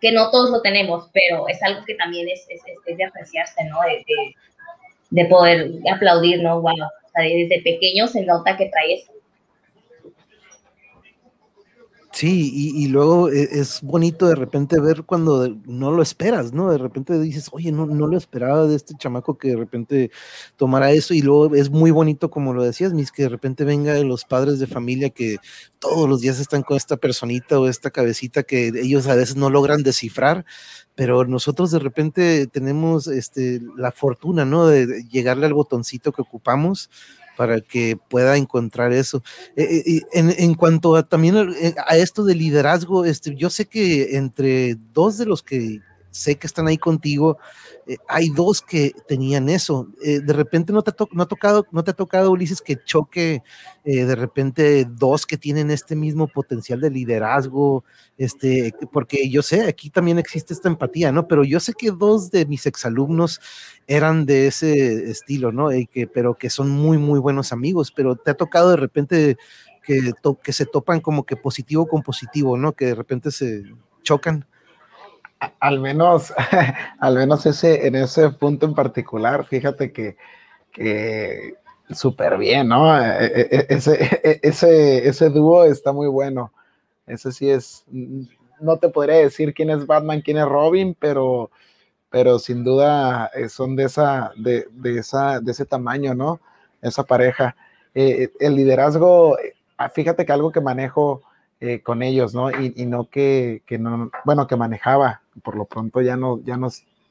que 0.00 0.12
no 0.12 0.30
todos 0.30 0.50
lo 0.50 0.62
tenemos, 0.62 1.10
pero 1.12 1.48
es 1.48 1.62
algo 1.62 1.84
que 1.84 1.96
también 1.96 2.28
es, 2.28 2.46
es, 2.48 2.96
de 2.96 3.04
apreciarse, 3.04 3.64
¿no? 3.64 3.80
De, 3.82 4.04
de, 4.06 4.34
de, 5.10 5.24
poder 5.28 5.70
aplaudir, 5.92 6.42
¿no? 6.42 6.60
Wow, 6.62 6.76
desde 7.22 7.62
pequeño 7.62 8.06
se 8.06 8.22
nota 8.24 8.56
que 8.56 8.68
trae 8.68 8.94
eso. 8.94 9.12
Sí, 12.18 12.50
y, 12.74 12.88
luego 12.88 13.30
e, 13.30 13.42
es 13.60 13.80
bonito 13.80 14.26
de 14.26 14.34
repente 14.34 14.80
ver 14.80 15.04
cuando 15.04 15.56
no 15.66 15.92
lo 15.92 16.02
esperas, 16.02 16.52
¿no? 16.52 16.68
De 16.68 16.76
repente 16.76 17.16
dices, 17.20 17.48
oye, 17.52 17.70
no, 17.70 17.86
no 17.86 18.08
lo 18.08 18.16
esperaba 18.18 18.66
de 18.66 18.74
este 18.74 18.94
chamaco 18.98 19.38
que 19.38 19.50
de 19.50 19.56
repente 19.56 20.10
tomara 20.56 20.90
eso, 20.90 21.14
y 21.14 21.22
luego 21.22 21.54
es 21.54 21.70
muy 21.70 21.92
bonito, 21.92 22.28
como 22.28 22.52
lo 22.52 22.64
decías, 22.64 22.92
mis, 22.92 23.12
que 23.12 23.22
de 23.22 23.28
repente 23.28 23.62
venga 23.64 23.94
de 23.94 24.02
los 24.02 24.24
padres 24.24 24.58
de 24.58 24.66
familia 24.66 25.10
que 25.10 25.36
todos 25.78 26.08
los 26.08 26.20
días 26.20 26.40
están 26.40 26.64
con 26.64 26.76
esta 26.76 26.96
personita 26.96 27.60
o 27.60 27.68
esta 27.68 27.92
cabecita 27.92 28.42
que 28.42 28.72
ellos 28.74 29.06
a 29.06 29.14
veces 29.14 29.36
no 29.36 29.48
logran 29.48 29.84
descifrar, 29.84 30.44
pero 30.96 31.24
nosotros 31.24 31.70
de 31.70 31.78
repente 31.78 32.48
tenemos 32.48 33.06
este, 33.06 33.60
la 33.76 33.92
fortuna, 33.92 34.44
¿no? 34.44 34.66
De 34.66 35.04
llegarle 35.04 35.46
al 35.46 35.54
botoncito 35.54 36.10
que 36.10 36.22
ocupamos 36.22 36.90
para 37.38 37.60
que 37.60 37.96
pueda 37.96 38.36
encontrar 38.36 38.92
eso. 38.92 39.22
Eh, 39.54 39.84
eh, 39.86 40.02
en, 40.12 40.54
cuanto 40.54 40.96
a, 40.96 41.04
también 41.04 41.36
eh, 41.36 41.72
a 41.86 41.96
esto 41.96 42.24
de 42.24 42.34
liderazgo, 42.34 43.04
este, 43.04 43.36
yo 43.36 43.48
sé 43.48 43.66
que 43.66 44.16
entre 44.16 44.74
dos 44.92 45.18
de 45.18 45.26
los 45.26 45.44
que 45.44 45.80
sé 46.10 46.36
que 46.36 46.46
están 46.46 46.66
ahí 46.68 46.78
contigo, 46.78 47.38
eh, 47.86 47.96
hay 48.08 48.30
dos 48.30 48.62
que 48.62 48.92
tenían 49.06 49.48
eso. 49.48 49.88
Eh, 50.02 50.20
de 50.20 50.32
repente 50.32 50.72
no 50.72 50.82
te, 50.82 50.92
no, 51.12 51.22
ha 51.22 51.26
tocado, 51.26 51.66
no 51.70 51.84
te 51.84 51.90
ha 51.90 51.94
tocado, 51.94 52.30
Ulises, 52.30 52.60
que 52.60 52.82
choque 52.84 53.42
eh, 53.84 54.04
de 54.04 54.14
repente 54.14 54.84
dos 54.84 55.26
que 55.26 55.38
tienen 55.38 55.70
este 55.70 55.96
mismo 55.96 56.28
potencial 56.28 56.80
de 56.80 56.90
liderazgo, 56.90 57.84
este, 58.16 58.74
porque 58.92 59.28
yo 59.30 59.42
sé, 59.42 59.66
aquí 59.66 59.90
también 59.90 60.18
existe 60.18 60.54
esta 60.54 60.68
empatía, 60.68 61.12
¿no? 61.12 61.28
Pero 61.28 61.44
yo 61.44 61.60
sé 61.60 61.72
que 61.72 61.90
dos 61.90 62.30
de 62.30 62.46
mis 62.46 62.66
exalumnos 62.66 63.40
eran 63.86 64.26
de 64.26 64.48
ese 64.48 65.10
estilo, 65.10 65.52
¿no? 65.52 65.68
que, 65.90 66.06
pero 66.06 66.34
que 66.36 66.50
son 66.50 66.70
muy, 66.70 66.98
muy 66.98 67.20
buenos 67.20 67.52
amigos, 67.52 67.92
pero 67.92 68.16
te 68.16 68.30
ha 68.30 68.34
tocado 68.34 68.70
de 68.70 68.76
repente 68.76 69.36
que, 69.82 70.12
que 70.42 70.52
se 70.52 70.66
topan 70.66 71.00
como 71.00 71.24
que 71.24 71.36
positivo 71.36 71.86
con 71.88 72.02
positivo, 72.02 72.58
¿no? 72.58 72.72
Que 72.74 72.86
de 72.86 72.94
repente 72.94 73.30
se 73.30 73.62
chocan 74.02 74.46
al 75.60 75.80
menos, 75.80 76.32
al 76.98 77.14
menos 77.14 77.46
ese, 77.46 77.86
en 77.86 77.94
ese 77.94 78.30
punto 78.30 78.66
en 78.66 78.74
particular, 78.74 79.44
fíjate 79.44 79.92
que, 79.92 80.16
que 80.72 81.54
súper 81.90 82.38
bien, 82.38 82.68
¿no? 82.68 82.98
E, 83.00 83.26
e, 83.26 83.48
e, 83.50 83.66
ese, 83.68 84.40
ese, 84.42 85.08
ese 85.08 85.30
dúo 85.30 85.64
está 85.64 85.92
muy 85.92 86.08
bueno. 86.08 86.52
Ese 87.06 87.32
sí 87.32 87.48
es, 87.50 87.84
no 88.60 88.76
te 88.78 88.88
podría 88.88 89.16
decir 89.16 89.54
quién 89.54 89.70
es 89.70 89.86
Batman, 89.86 90.20
quién 90.20 90.36
es 90.36 90.44
Robin, 90.44 90.96
pero, 90.98 91.50
pero 92.10 92.38
sin 92.38 92.64
duda 92.64 93.30
eh, 93.34 93.48
son 93.48 93.76
de 93.76 93.84
esa, 93.84 94.32
de, 94.36 94.66
de 94.72 94.98
esa, 94.98 95.40
de 95.40 95.52
ese 95.52 95.64
tamaño, 95.64 96.14
¿no? 96.14 96.40
Esa 96.82 97.04
pareja. 97.04 97.56
Eh, 97.94 98.30
el 98.40 98.54
liderazgo, 98.54 99.38
eh, 99.38 99.54
fíjate 99.94 100.26
que 100.26 100.32
algo 100.32 100.52
que 100.52 100.60
manejo 100.60 101.22
eh, 101.60 101.82
con 101.82 102.02
ellos, 102.02 102.34
¿no? 102.34 102.50
Y, 102.50 102.86
no 102.86 103.10
que, 103.10 103.62
que, 103.66 103.78
no, 103.78 104.10
bueno, 104.24 104.46
que 104.46 104.54
manejaba, 104.54 105.22
por 105.42 105.56
lo 105.56 105.64
pronto 105.64 106.00
ya 106.00 106.16
no, 106.16 106.40
ya 106.44 106.56
no, 106.56 106.68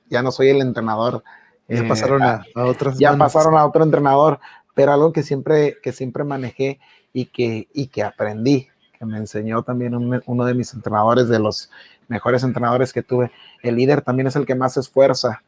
ya 0.10 0.22
no 0.22 0.32
soy 0.32 0.50
el 0.50 0.62
entrenador. 0.62 1.24
Ya 1.68 1.80
eh, 1.80 1.88
pasaron 1.88 2.24
a, 2.24 2.46
a 2.56 2.94
Ya 2.98 3.16
pasaron 3.18 3.58
a 3.58 3.66
otro 3.66 3.84
entrenador, 3.84 4.40
pero 4.74 4.94
algo 4.94 5.12
que 5.12 5.24
siempre, 5.24 5.78
que 5.82 5.92
siempre 5.92 6.24
manejé 6.24 6.80
y 7.14 7.26
que, 7.26 7.68
y 7.74 7.88
que 7.88 8.04
aprendí, 8.04 8.68
que 8.98 9.06
me 9.06 9.18
enseñó 9.18 9.64
también 9.64 10.22
uno 10.26 10.46
de 10.46 10.54
mis 10.54 10.74
entrenadores, 10.74 11.28
de 11.28 11.40
los 11.40 11.70
mejores 12.08 12.44
entrenadores 12.44 12.94
que 12.94 13.04
tuve. 13.04 13.32
El 13.62 13.76
líder 13.76 14.02
también 14.02 14.28
es 14.28 14.36
el 14.36 14.46
que 14.46 14.56
más 14.56 14.74
se 14.74 14.80
esfuerza. 14.80 15.42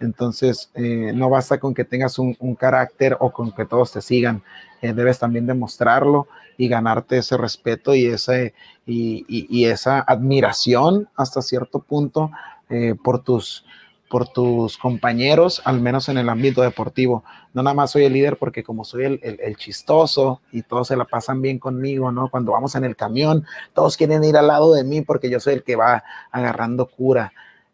Entonces, 0.00 0.70
eh, 0.74 1.12
no 1.14 1.30
basta 1.30 1.58
con 1.58 1.72
que 1.72 1.84
tengas 1.84 2.18
un, 2.18 2.34
carácter 2.58 3.16
o 3.20 3.30
con 3.30 3.52
que 3.52 3.64
todos 3.64 3.92
te 3.92 4.02
sigan, 4.02 4.42
debes 4.82 5.18
también 5.18 5.46
demostrarlo 5.46 6.28
y 6.56 6.68
ganarte 6.68 7.18
ese 7.18 7.36
respeto 7.36 7.94
y, 7.94 8.06
ese, 8.06 8.54
y, 8.86 9.64
esa 9.64 10.00
admiración 10.00 11.08
hasta 11.16 11.42
cierto 11.42 11.80
punto 11.80 12.30
eh, 12.70 12.94
por, 13.02 13.22
tus, 13.22 13.64
por 14.08 14.28
tus 14.28 14.78
compañeros, 14.78 15.62
al 15.64 15.80
menos 15.80 16.08
en 16.08 16.18
el 16.18 16.28
ámbito 16.28 16.62
deportivo. 16.62 17.24
No 17.52 17.62
nada 17.62 17.74
más 17.74 17.90
soy 17.90 18.04
el 18.04 18.12
líder 18.12 18.36
porque 18.38 18.62
como 18.62 18.84
soy 18.84 19.04
el, 19.04 19.20
el, 19.22 19.56
chistoso 19.56 20.40
y 20.52 20.62
todos 20.62 20.88
se 20.88 20.96
la 20.96 21.04
pasan 21.04 21.42
bien 21.42 21.58
conmigo, 21.58 22.12
¿no? 22.12 22.28
Cuando 22.28 22.52
vamos 22.52 22.74
en 22.74 22.84
el 22.84 22.96
camión, 22.96 23.44
todos 23.72 23.96
quieren 23.96 24.24
ir 24.24 24.36
al 24.36 24.46
lado 24.46 24.74
de 24.74 24.84
mí 24.84 25.02
porque 25.02 25.30
yo 25.30 25.40
soy 25.40 25.54
el 25.54 25.62
que 25.64 25.76
va 25.76 26.04
agarrando 26.30 26.86
cura. 26.86 27.32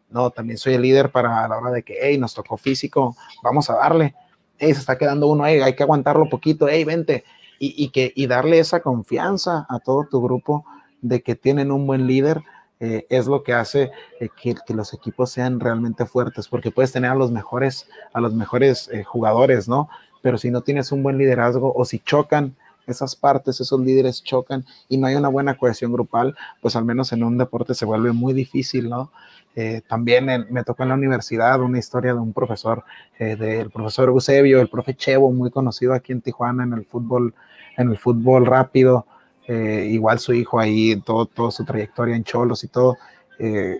No, 0.09 0.29
también 0.29 0.57
soy 0.57 0.73
el 0.73 0.81
líder 0.81 1.11
para 1.11 1.47
la 1.47 1.57
hora 1.57 1.71
de 1.71 1.83
que, 1.83 1.97
hey, 2.01 2.17
nos 2.17 2.33
tocó 2.33 2.57
físico, 2.57 3.15
vamos 3.41 3.69
a 3.69 3.75
darle. 3.75 4.13
Hey, 4.57 4.73
se 4.73 4.81
está 4.81 4.97
quedando 4.97 5.27
uno, 5.27 5.45
hey, 5.45 5.61
hay 5.61 5.73
que 5.73 5.83
aguantarlo 5.83 6.29
poquito, 6.29 6.67
hey, 6.67 6.83
vente 6.83 7.23
y, 7.63 7.89
que, 7.89 8.11
y 8.15 8.25
darle 8.25 8.57
esa 8.57 8.79
confianza 8.79 9.67
a 9.69 9.79
todo 9.79 10.07
tu 10.09 10.19
grupo 10.19 10.65
de 11.01 11.21
que 11.21 11.35
tienen 11.35 11.71
un 11.71 11.85
buen 11.85 12.07
líder. 12.07 12.41
Eh, 12.79 13.05
es 13.09 13.27
lo 13.27 13.43
que 13.43 13.53
hace 13.53 13.91
eh, 14.19 14.29
que, 14.35 14.55
los 14.73 14.95
equipos 14.95 15.29
sean 15.29 15.59
realmente 15.59 16.07
fuertes, 16.07 16.47
porque 16.47 16.71
puedes 16.71 16.91
tener 16.91 17.11
a 17.11 17.15
los 17.15 17.31
mejores, 17.31 17.87
a 18.11 18.19
los 18.19 18.33
mejores 18.33 18.89
eh, 18.91 19.03
jugadores, 19.03 19.69
¿no? 19.69 19.87
Pero 20.23 20.39
si 20.39 20.49
no 20.49 20.61
tienes 20.61 20.91
un 20.91 21.03
buen 21.03 21.19
liderazgo 21.19 21.71
o 21.75 21.85
si 21.85 21.99
chocan 21.99 22.55
esas 22.87 23.15
partes, 23.15 23.61
esos 23.61 23.79
líderes 23.79 24.23
chocan 24.23 24.65
y 24.89 24.97
no 24.97 25.05
hay 25.05 25.15
una 25.15 25.29
buena 25.29 25.55
cohesión 25.55 25.93
grupal, 25.93 26.35
pues 26.59 26.75
al 26.75 26.83
menos 26.83 27.13
en 27.13 27.23
un 27.23 27.37
deporte 27.37 27.75
se 27.75 27.85
vuelve 27.85 28.11
muy 28.11 28.33
difícil, 28.33 28.89
¿no? 28.89 29.11
Eh, 29.55 29.81
también 29.87 30.47
me 30.49 30.63
tocó 30.63 30.83
en 30.83 30.89
la 30.89 30.95
universidad 30.95 31.61
una 31.61 31.79
historia 31.79 32.13
de 32.13 32.19
un 32.19 32.31
profesor, 32.31 32.85
eh, 33.19 33.35
del 33.35 33.69
profesor 33.69 34.09
Eusebio, 34.09 34.61
el 34.61 34.69
profe 34.69 34.95
Chevo, 34.95 35.31
muy 35.31 35.51
conocido 35.51 35.93
aquí 35.93 36.13
en 36.13 36.21
Tijuana 36.21 36.63
en 36.63 36.73
el 36.73 36.85
fútbol, 36.85 37.33
en 37.77 37.89
el 37.89 37.97
fútbol 37.97 38.45
rápido. 38.45 39.05
eh, 39.47 39.87
igual 39.89 40.19
su 40.19 40.33
hijo 40.33 40.59
ahí, 40.59 41.01
todo, 41.01 41.25
toda 41.25 41.51
su 41.51 41.65
trayectoria 41.65 42.15
en 42.15 42.23
Cholos 42.23 42.63
y 42.63 42.67
todo, 42.69 42.97
eh, 43.37 43.79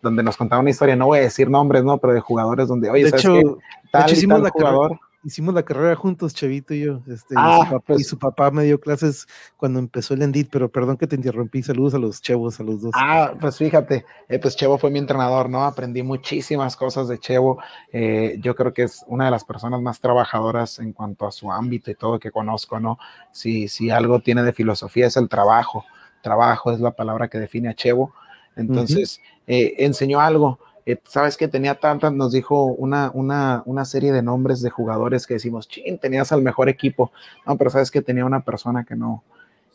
donde 0.00 0.22
nos 0.22 0.36
contaba 0.36 0.60
una 0.60 0.70
historia, 0.70 0.96
no 0.96 1.06
voy 1.06 1.18
a 1.18 1.22
decir 1.22 1.50
nombres, 1.50 1.84
¿no? 1.84 1.98
Pero 1.98 2.14
de 2.14 2.20
jugadores 2.20 2.68
donde, 2.68 2.88
oye, 2.88 3.04
de 3.04 3.10
¿sabes 3.10 3.24
hecho, 3.24 3.34
qué? 3.34 3.42
Tal 3.90 4.02
de 4.02 4.06
hecho 4.06 4.14
y 4.14 4.18
hicimos 4.18 4.36
tal 4.36 4.42
la 4.44 4.50
jugador. 4.50 5.00
Hicimos 5.24 5.54
la 5.54 5.62
carrera 5.62 5.94
juntos, 5.96 6.34
Chavito 6.34 6.72
y 6.74 6.80
yo. 6.80 7.00
Este, 7.06 7.34
y 7.34 7.38
Ah, 7.38 7.58
su 7.64 7.70
papá, 7.70 7.80
pues- 7.86 8.00
y 8.00 8.04
su 8.04 8.18
papá 8.18 8.50
me 8.50 8.64
dio 8.64 8.80
clases 8.80 9.26
cuando 9.56 9.78
empezó 9.78 10.14
el 10.14 10.22
Endit, 10.22 10.48
pero 10.50 10.70
perdón 10.70 10.96
que 10.96 11.06
te 11.06 11.16
interrumpí. 11.16 11.62
Saludos 11.62 11.94
a 11.94 11.98
los 11.98 12.20
chavos, 12.22 12.58
a 12.60 12.62
los 12.62 12.82
dos. 12.82 12.92
Ah, 12.94 13.34
pues 13.40 13.56
fíjate, 13.58 14.04
eh, 14.28 14.38
pues 14.38 14.56
Chevo 14.56 14.78
fue 14.78 14.90
mi 14.90 14.98
entrenador, 14.98 15.48
¿no? 15.50 15.64
Aprendí 15.64 16.02
muchísimas 16.02 16.76
cosas 16.76 17.08
de 17.08 17.18
Chevo. 17.18 17.58
Eh, 17.92 18.38
yo 18.40 18.54
creo 18.54 18.72
que 18.72 18.84
es 18.84 19.04
una 19.08 19.26
de 19.26 19.30
las 19.30 19.44
personas 19.44 19.80
más 19.82 20.00
trabajadoras 20.00 20.78
en 20.78 20.92
cuanto 20.92 21.26
a 21.26 21.32
su 21.32 21.50
ámbito 21.52 21.90
y 21.90 21.94
todo 21.94 22.18
que 22.18 22.30
conozco, 22.30 22.80
¿no? 22.80 22.98
Si, 23.32 23.68
si 23.68 23.90
algo 23.90 24.20
tiene 24.20 24.42
de 24.42 24.52
filosofía 24.52 25.06
es 25.06 25.16
el 25.16 25.28
trabajo. 25.28 25.84
Trabajo 26.22 26.72
es 26.72 26.80
la 26.80 26.90
palabra 26.92 27.28
que 27.28 27.38
define 27.38 27.68
a 27.68 27.74
Chevo. 27.74 28.12
Entonces, 28.56 29.20
eh, 29.46 29.74
enseñó 29.78 30.20
algo. 30.20 30.58
Eh, 30.86 30.98
Sabes 31.04 31.36
que 31.36 31.48
tenía 31.48 31.74
tantas, 31.76 32.12
nos 32.12 32.32
dijo 32.32 32.64
una, 32.64 33.10
una, 33.14 33.62
una 33.66 33.84
serie 33.84 34.12
de 34.12 34.22
nombres 34.22 34.62
de 34.62 34.70
jugadores 34.70 35.26
que 35.26 35.34
decimos, 35.34 35.68
chin, 35.68 35.98
tenías 35.98 36.32
al 36.32 36.42
mejor 36.42 36.68
equipo. 36.68 37.12
No, 37.46 37.56
pero 37.56 37.70
sabes 37.70 37.90
que 37.90 38.02
tenía 38.02 38.24
una 38.24 38.40
persona 38.40 38.84
que 38.84 38.96
no, 38.96 39.22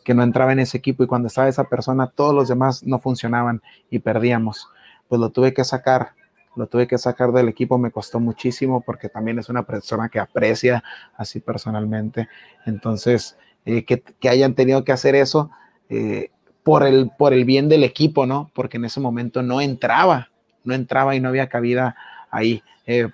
que 0.04 0.14
no 0.14 0.22
entraba 0.22 0.52
en 0.52 0.60
ese 0.60 0.78
equipo 0.78 1.02
y 1.02 1.06
cuando 1.06 1.28
estaba 1.28 1.48
esa 1.48 1.64
persona 1.64 2.06
todos 2.06 2.34
los 2.34 2.48
demás 2.48 2.84
no 2.84 2.98
funcionaban 2.98 3.60
y 3.90 3.98
perdíamos. 3.98 4.68
Pues 5.08 5.20
lo 5.20 5.30
tuve 5.30 5.52
que 5.52 5.64
sacar, 5.64 6.10
lo 6.54 6.66
tuve 6.68 6.86
que 6.86 6.96
sacar 6.96 7.32
del 7.32 7.48
equipo, 7.48 7.76
me 7.76 7.90
costó 7.90 8.20
muchísimo 8.20 8.82
porque 8.82 9.08
también 9.08 9.38
es 9.38 9.48
una 9.48 9.64
persona 9.64 10.08
que 10.08 10.20
aprecia 10.20 10.84
así 11.16 11.40
personalmente. 11.40 12.28
Entonces, 12.66 13.36
eh, 13.64 13.84
que, 13.84 14.00
que 14.00 14.28
hayan 14.28 14.54
tenido 14.54 14.84
que 14.84 14.92
hacer 14.92 15.16
eso 15.16 15.50
eh, 15.88 16.30
por, 16.62 16.86
el, 16.86 17.10
por 17.18 17.32
el 17.32 17.44
bien 17.44 17.68
del 17.68 17.82
equipo, 17.82 18.26
¿no? 18.26 18.50
Porque 18.54 18.76
en 18.76 18.84
ese 18.84 19.00
momento 19.00 19.42
no 19.42 19.60
entraba, 19.60 20.30
no 20.66 20.74
entraba 20.74 21.14
y 21.14 21.20
no 21.20 21.28
había 21.28 21.48
cabida 21.48 21.96
ahí. 22.30 22.62
Eh, 22.86 23.08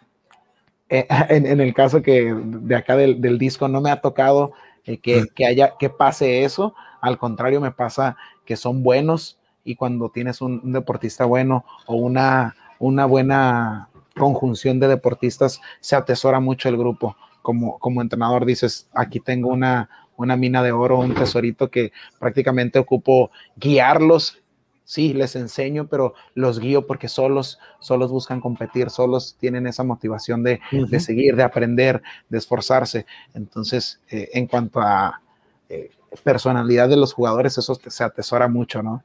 eh, 0.88 1.06
en, 1.28 1.46
en 1.46 1.60
el 1.60 1.74
caso 1.74 2.02
que 2.02 2.34
de 2.34 2.76
acá 2.76 2.96
del, 2.96 3.20
del 3.20 3.38
disco 3.38 3.68
no 3.68 3.80
me 3.80 3.90
ha 3.90 4.00
tocado 4.00 4.52
eh, 4.84 4.98
que, 4.98 5.26
que 5.34 5.46
haya 5.46 5.74
que 5.78 5.90
pase 5.90 6.44
eso, 6.44 6.74
al 7.00 7.18
contrario 7.18 7.60
me 7.60 7.70
pasa 7.70 8.16
que 8.44 8.56
son 8.56 8.82
buenos 8.82 9.38
y 9.64 9.76
cuando 9.76 10.10
tienes 10.10 10.40
un, 10.40 10.60
un 10.64 10.72
deportista 10.72 11.24
bueno 11.24 11.64
o 11.86 11.94
una, 11.94 12.56
una 12.78 13.06
buena 13.06 13.88
conjunción 14.16 14.80
de 14.80 14.88
deportistas 14.88 15.60
se 15.80 15.96
atesora 15.96 16.40
mucho 16.40 16.68
el 16.68 16.76
grupo. 16.76 17.16
Como, 17.42 17.78
como 17.78 18.02
entrenador 18.02 18.44
dices, 18.44 18.88
aquí 18.94 19.18
tengo 19.18 19.48
una, 19.48 19.88
una 20.16 20.36
mina 20.36 20.62
de 20.62 20.72
oro, 20.72 20.98
un 20.98 21.14
tesorito 21.14 21.70
que 21.70 21.92
prácticamente 22.18 22.78
ocupo 22.78 23.30
guiarlos. 23.56 24.41
Sí, 24.84 25.14
les 25.14 25.36
enseño, 25.36 25.86
pero 25.86 26.14
los 26.34 26.58
guío 26.58 26.86
porque 26.86 27.08
solos, 27.08 27.58
solos 27.78 28.10
buscan 28.10 28.40
competir, 28.40 28.90
solos 28.90 29.36
tienen 29.38 29.66
esa 29.66 29.84
motivación 29.84 30.42
de, 30.42 30.60
de 30.70 31.00
seguir, 31.00 31.36
de 31.36 31.44
aprender, 31.44 32.02
de 32.28 32.38
esforzarse. 32.38 33.06
Entonces, 33.32 34.00
eh, 34.10 34.28
en 34.32 34.46
cuanto 34.46 34.80
a 34.80 35.22
eh, 35.68 35.90
personalidad 36.24 36.88
de 36.88 36.96
los 36.96 37.12
jugadores, 37.12 37.56
eso 37.56 37.74
se 37.74 38.04
atesora 38.04 38.48
mucho, 38.48 38.82
¿no? 38.82 39.04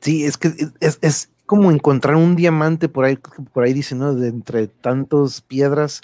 Sí, 0.00 0.24
es 0.24 0.36
que 0.36 0.52
es, 0.80 0.98
es 1.02 1.30
como 1.50 1.72
encontrar 1.72 2.14
un 2.14 2.36
diamante 2.36 2.88
por 2.88 3.04
ahí, 3.04 3.18
por 3.52 3.64
ahí 3.64 3.72
dicen, 3.72 3.98
¿no? 3.98 4.14
De 4.14 4.28
entre 4.28 4.68
tantas 4.68 5.40
piedras, 5.40 6.00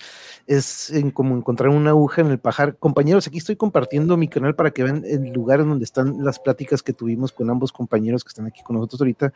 es 0.49 0.92
como 1.14 1.36
encontrar 1.36 1.68
una 1.68 1.90
aguja 1.90 2.20
en 2.20 2.32
el 2.32 2.40
pajar. 2.40 2.74
Compañeros, 2.78 3.28
aquí 3.28 3.38
estoy 3.38 3.55
compartiendo 3.55 4.16
mi 4.16 4.26
canal 4.26 4.57
para 4.57 4.72
que 4.72 4.82
vean 4.82 5.05
el 5.07 5.32
lugar 5.32 5.61
en 5.61 5.68
donde 5.68 5.84
están 5.84 6.24
las 6.24 6.40
pláticas 6.40 6.82
que 6.82 6.92
tuvimos 6.92 7.30
con 7.30 7.49
ambos 7.49 7.70
compañeros 7.70 8.24
que 8.24 8.30
están 8.30 8.47
aquí 8.47 8.61
con 8.64 8.74
nosotros 8.74 9.03
ahorita. 9.03 9.32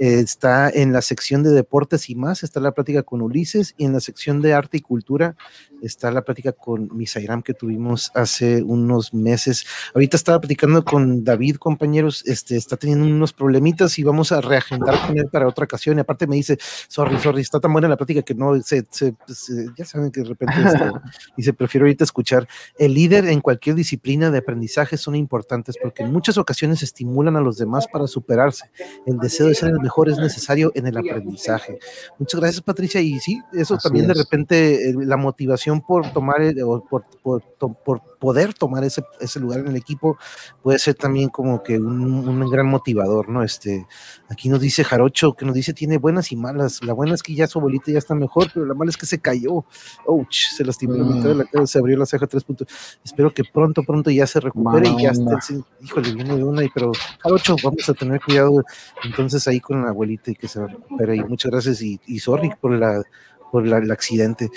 Está 0.00 0.68
en 0.68 0.92
la 0.92 1.00
sección 1.00 1.44
de 1.44 1.50
deportes 1.50 2.10
y 2.10 2.16
más, 2.16 2.42
está 2.42 2.58
la 2.58 2.72
plática 2.72 3.04
con 3.04 3.22
Ulises, 3.22 3.76
y 3.78 3.84
en 3.84 3.92
la 3.92 4.00
sección 4.00 4.42
de 4.42 4.54
arte 4.54 4.78
y 4.78 4.80
cultura 4.80 5.36
está 5.80 6.10
la 6.10 6.22
plática 6.22 6.50
con 6.50 6.88
Misairam 6.96 7.40
que 7.40 7.54
tuvimos 7.54 8.10
hace 8.16 8.64
unos 8.64 9.14
meses. 9.14 9.64
Ahorita 9.94 10.16
estaba 10.16 10.40
platicando 10.40 10.84
con 10.84 11.22
David, 11.22 11.56
compañeros, 11.56 12.24
este, 12.26 12.56
está 12.56 12.76
teniendo 12.76 13.06
unos 13.06 13.32
problemitas 13.32 13.96
y 14.00 14.02
vamos 14.02 14.32
a 14.32 14.40
reagendar 14.40 15.06
con 15.06 15.16
él 15.18 15.28
para 15.30 15.51
otra 15.52 15.64
ocasión. 15.64 15.96
Y 15.96 16.00
aparte 16.00 16.26
me 16.26 16.36
dice, 16.36 16.58
sorry, 16.88 17.16
sorry, 17.18 17.40
está 17.40 17.60
tan 17.60 17.72
buena 17.72 17.88
la 17.88 17.96
plática 17.96 18.22
que 18.22 18.34
no, 18.34 18.60
se, 18.62 18.84
se- 18.90 19.14
se- 19.28 19.66
ya 19.76 19.84
saben 19.84 20.10
que 20.10 20.20
de 20.22 20.28
repente 20.28 20.54
dice, 21.36 21.52
prefiero 21.52 21.84
ahorita 21.86 22.04
escuchar. 22.04 22.48
El 22.78 22.94
líder 22.94 23.26
en 23.26 23.40
cualquier 23.40 23.76
disciplina 23.76 24.30
de 24.30 24.38
aprendizaje 24.38 24.96
son 24.96 25.14
importantes 25.14 25.76
porque 25.80 26.02
en 26.02 26.12
muchas 26.12 26.36
ocasiones 26.38 26.82
estimulan 26.82 27.36
a 27.36 27.40
los 27.40 27.56
demás 27.58 27.86
para 27.86 28.06
superarse. 28.06 28.70
El 29.06 29.18
deseo 29.18 29.46
de 29.46 29.54
ser 29.54 29.68
el 29.70 29.80
mejor 29.80 30.08
es 30.08 30.18
necesario 30.18 30.72
en 30.74 30.86
el 30.88 30.96
aprendizaje. 30.96 31.78
Muchas 32.18 32.40
gracias, 32.40 32.62
Patricia. 32.62 33.00
Y 33.00 33.20
sí, 33.20 33.40
eso 33.52 33.74
Así 33.74 33.84
también 33.84 34.06
de 34.06 34.12
es. 34.12 34.18
repente, 34.18 34.90
eh, 34.90 34.94
la 34.98 35.16
motivación 35.16 35.80
por 35.80 36.12
tomar, 36.12 36.40
o 36.64 36.84
por, 36.84 37.04
por, 37.22 37.42
to- 37.58 37.74
por 37.84 38.11
poder 38.22 38.54
tomar 38.54 38.84
ese, 38.84 39.04
ese 39.18 39.40
lugar 39.40 39.58
en 39.58 39.66
el 39.66 39.74
equipo 39.74 40.16
puede 40.62 40.78
ser 40.78 40.94
también 40.94 41.28
como 41.28 41.60
que 41.64 41.76
un, 41.76 42.00
un 42.28 42.48
gran 42.48 42.66
motivador, 42.68 43.28
¿no? 43.28 43.42
Este, 43.42 43.84
aquí 44.30 44.48
nos 44.48 44.60
dice 44.60 44.84
Jarocho, 44.84 45.32
que 45.32 45.44
nos 45.44 45.56
dice 45.56 45.72
tiene 45.74 45.98
buenas 45.98 46.30
y 46.30 46.36
malas. 46.36 46.84
La 46.84 46.92
buena 46.92 47.14
es 47.14 47.22
que 47.24 47.34
ya 47.34 47.48
su 47.48 47.58
abuelita 47.58 47.90
ya 47.90 47.98
está 47.98 48.14
mejor, 48.14 48.48
pero 48.54 48.64
la 48.64 48.74
mala 48.74 48.90
es 48.90 48.96
que 48.96 49.06
se 49.06 49.18
cayó. 49.18 49.64
Ouch, 50.06 50.50
se 50.56 50.64
lastimó 50.64 50.94
la 50.94 51.02
mitad 51.04 51.28
de 51.30 51.34
la 51.34 51.44
cara, 51.46 51.66
se 51.66 51.78
abrió 51.80 51.96
la 51.98 52.06
ceja 52.06 52.28
tres 52.28 52.44
puntos. 52.44 52.68
Espero 53.04 53.34
que 53.34 53.42
pronto, 53.42 53.82
pronto 53.82 54.08
ya 54.08 54.24
se 54.28 54.38
recupere 54.38 54.88
y 54.88 55.02
ya 55.02 55.10
sí, 55.40 55.60
híjole, 55.82 56.12
viene 56.14 56.36
de 56.36 56.44
una, 56.44 56.62
y 56.62 56.68
pero 56.68 56.92
Jarocho, 57.18 57.56
vamos 57.64 57.88
a 57.88 57.94
tener 57.94 58.20
cuidado 58.20 58.62
entonces 59.02 59.48
ahí 59.48 59.58
con 59.58 59.82
la 59.82 59.88
abuelita 59.88 60.30
y 60.30 60.36
que 60.36 60.46
se 60.46 60.64
recupere. 60.64 61.16
Y 61.16 61.24
muchas 61.24 61.50
gracias 61.50 61.82
y, 61.82 62.00
y 62.06 62.20
sorry 62.20 62.52
por 62.60 62.70
la 62.78 63.02
por 63.50 63.66
la- 63.66 63.78
el 63.78 63.90
accidente. 63.90 64.48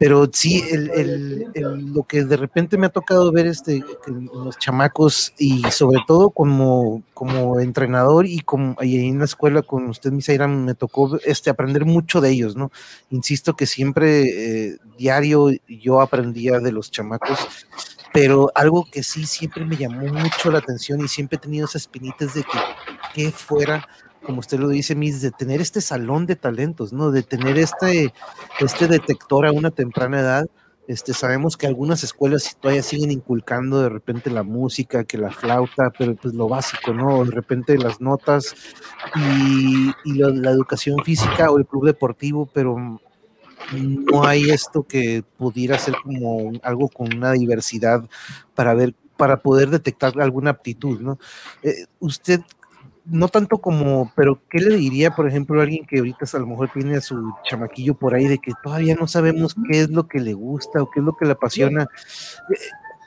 Pero 0.00 0.30
sí, 0.32 0.64
el, 0.70 0.90
el- 1.54 1.92
lo 1.92 2.04
que 2.04 2.24
de 2.24 2.38
repente 2.38 2.78
me 2.78 2.86
ha 2.86 2.90
tocado 2.90 3.30
ver 3.32 3.46
este, 3.46 3.84
los 4.32 4.58
chamacos 4.58 5.34
y 5.38 5.62
sobre 5.70 6.00
todo 6.06 6.30
como, 6.30 7.02
como 7.12 7.60
entrenador 7.60 8.24
y, 8.26 8.40
como, 8.40 8.76
y 8.82 9.08
en 9.10 9.18
la 9.18 9.26
escuela 9.26 9.60
con 9.60 9.88
usted, 9.90 10.10
Misaira, 10.10 10.48
me 10.48 10.74
tocó 10.74 11.18
este, 11.26 11.50
aprender 11.50 11.84
mucho 11.84 12.22
de 12.22 12.30
ellos, 12.30 12.56
¿no? 12.56 12.72
Insisto 13.10 13.54
que 13.54 13.66
siempre 13.66 14.68
eh, 14.70 14.78
diario 14.96 15.50
yo 15.68 16.00
aprendía 16.00 16.60
de 16.60 16.72
los 16.72 16.90
chamacos, 16.90 17.38
pero 18.14 18.50
algo 18.54 18.86
que 18.90 19.02
sí 19.02 19.26
siempre 19.26 19.66
me 19.66 19.76
llamó 19.76 20.06
mucho 20.12 20.50
la 20.50 20.58
atención 20.60 21.00
y 21.04 21.08
siempre 21.08 21.36
he 21.36 21.40
tenido 21.40 21.66
esas 21.66 21.82
espinitas 21.82 22.34
de 22.34 22.44
que 23.14 23.30
fuera, 23.30 23.86
como 24.24 24.40
usted 24.40 24.58
lo 24.58 24.68
dice, 24.68 24.94
Miss, 24.94 25.22
de 25.22 25.30
tener 25.30 25.60
este 25.60 25.80
salón 25.80 26.26
de 26.26 26.36
talentos, 26.36 26.92
¿no? 26.92 27.10
De 27.10 27.22
tener 27.22 27.58
este, 27.58 28.12
este 28.60 28.86
detector 28.86 29.46
a 29.46 29.52
una 29.52 29.70
temprana 29.70 30.20
edad. 30.20 30.46
Este, 30.88 31.14
sabemos 31.14 31.56
que 31.56 31.66
algunas 31.68 32.02
escuelas 32.02 32.56
todavía 32.60 32.82
siguen 32.82 33.12
inculcando 33.12 33.80
de 33.80 33.88
repente 33.88 34.28
la 34.28 34.42
música, 34.42 35.04
que 35.04 35.18
la 35.18 35.30
flauta, 35.30 35.90
pero 35.96 36.16
pues 36.16 36.34
lo 36.34 36.48
básico, 36.48 36.92
¿no? 36.92 37.24
De 37.24 37.30
repente 37.30 37.78
las 37.78 38.00
notas 38.00 38.54
y, 39.14 39.92
y 40.04 40.14
la, 40.14 40.30
la 40.30 40.50
educación 40.50 40.98
física 41.04 41.50
o 41.50 41.58
el 41.58 41.66
club 41.66 41.86
deportivo, 41.86 42.48
pero 42.52 42.98
no 43.72 44.24
hay 44.24 44.50
esto 44.50 44.82
que 44.82 45.22
pudiera 45.36 45.78
ser 45.78 45.94
como 46.02 46.52
algo 46.62 46.88
con 46.88 47.14
una 47.14 47.32
diversidad 47.32 48.08
para 48.54 48.74
ver, 48.74 48.94
para 49.16 49.40
poder 49.40 49.70
detectar 49.70 50.20
alguna 50.20 50.50
aptitud, 50.50 51.00
¿no? 51.00 51.18
Eh, 51.62 51.84
usted, 52.00 52.40
no 53.10 53.28
tanto 53.28 53.58
como, 53.58 54.12
pero 54.14 54.40
¿qué 54.48 54.60
le 54.60 54.76
diría, 54.76 55.10
por 55.14 55.26
ejemplo, 55.26 55.58
a 55.60 55.64
alguien 55.64 55.84
que 55.84 55.98
ahorita 55.98 56.26
a 56.32 56.38
lo 56.38 56.46
mejor 56.46 56.70
tiene 56.72 56.96
a 56.96 57.00
su 57.00 57.34
chamaquillo 57.42 57.94
por 57.94 58.14
ahí 58.14 58.28
de 58.28 58.38
que 58.38 58.52
todavía 58.62 58.94
no 58.94 59.08
sabemos 59.08 59.56
qué 59.68 59.80
es 59.80 59.90
lo 59.90 60.06
que 60.06 60.20
le 60.20 60.32
gusta 60.32 60.80
o 60.80 60.90
qué 60.90 61.00
es 61.00 61.06
lo 61.06 61.16
que 61.16 61.24
le 61.26 61.32
apasiona? 61.32 61.82
Eh, 61.82 62.54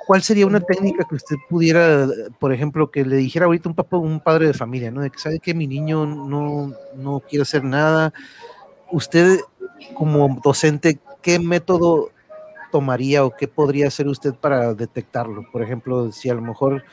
¿Cuál 0.06 0.22
sería 0.22 0.45
una 0.45 0.60
técnica 0.60 1.06
que 1.08 1.16
usted 1.16 1.38
pudiera, 1.49 2.06
por 2.38 2.51
ejemplo, 2.51 2.91
que 2.91 3.06
le 3.06 3.16
dijera 3.16 3.45
ahorita 3.45 3.70
un 3.70 3.76
papá, 3.76 3.95
un 3.95 4.20
padre 4.20 4.47
de 4.47 4.54
familia, 4.54 4.91
¿no? 4.91 4.99
De 4.99 5.10
que 5.10 5.20
sabe 5.20 5.39
que 5.39 5.54
mi 5.54 5.68
niño 5.68 6.06
no, 6.06 6.74
no 6.97 7.22
quiere 7.22 7.43
hacer 7.43 7.64
nada. 7.64 8.14
Usted, 8.91 9.39
como 9.93 10.41
docente, 10.43 10.99
¿qué 11.22 11.39
método 11.39 12.10
tomaría 12.74 13.24
o 13.24 13.34
qué 13.34 13.47
podría 13.47 13.88
hacer 13.88 14.10
usted 14.10 14.34
para 14.34 14.74
detectarlo? 14.74 15.45
Por 15.49 15.62
ejemplo, 15.62 16.12
si 16.12 16.30
a 16.30 16.34
lo 16.34 16.41
mejor 16.41 16.84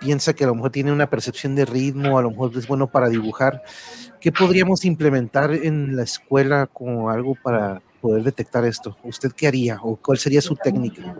piensa 0.00 0.34
que 0.34 0.44
a 0.44 0.46
lo 0.48 0.54
mejor 0.54 0.70
tiene 0.70 0.92
una 0.92 1.10
percepción 1.10 1.54
de 1.54 1.64
ritmo, 1.64 2.18
a 2.18 2.22
lo 2.22 2.30
mejor 2.30 2.52
es 2.56 2.66
bueno 2.66 2.90
para 2.90 3.08
dibujar, 3.08 3.62
¿qué 4.20 4.32
podríamos 4.32 4.84
implementar 4.84 5.52
en 5.52 5.96
la 5.96 6.02
escuela 6.02 6.66
como 6.66 7.10
algo 7.10 7.36
para 7.42 7.82
poder 8.00 8.22
detectar 8.22 8.64
esto? 8.64 8.96
¿Usted 9.04 9.30
qué 9.36 9.46
haría 9.46 9.78
o 9.82 9.96
cuál 9.96 10.18
sería 10.18 10.40
su 10.40 10.56
técnica? 10.56 11.16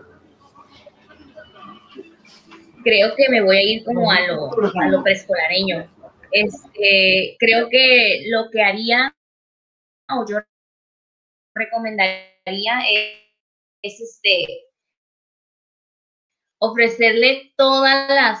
creo 2.83 3.15
que 3.15 3.29
me 3.29 3.41
voy 3.41 3.57
a 3.57 3.63
ir 3.63 3.83
como 3.83 4.11
a 4.11 4.21
lo, 4.21 4.51
a 4.51 4.87
lo 4.87 5.03
preescolareño. 5.03 5.89
Este, 6.31 7.35
creo 7.39 7.69
que 7.69 8.23
lo 8.27 8.49
que 8.49 8.61
haría 8.61 9.13
o 10.09 10.25
yo 10.27 10.37
recomendaría 11.53 12.81
es, 12.91 13.19
es, 13.81 13.99
este 13.99 14.65
ofrecerle 16.59 17.53
todas 17.57 18.09
las, 18.09 18.39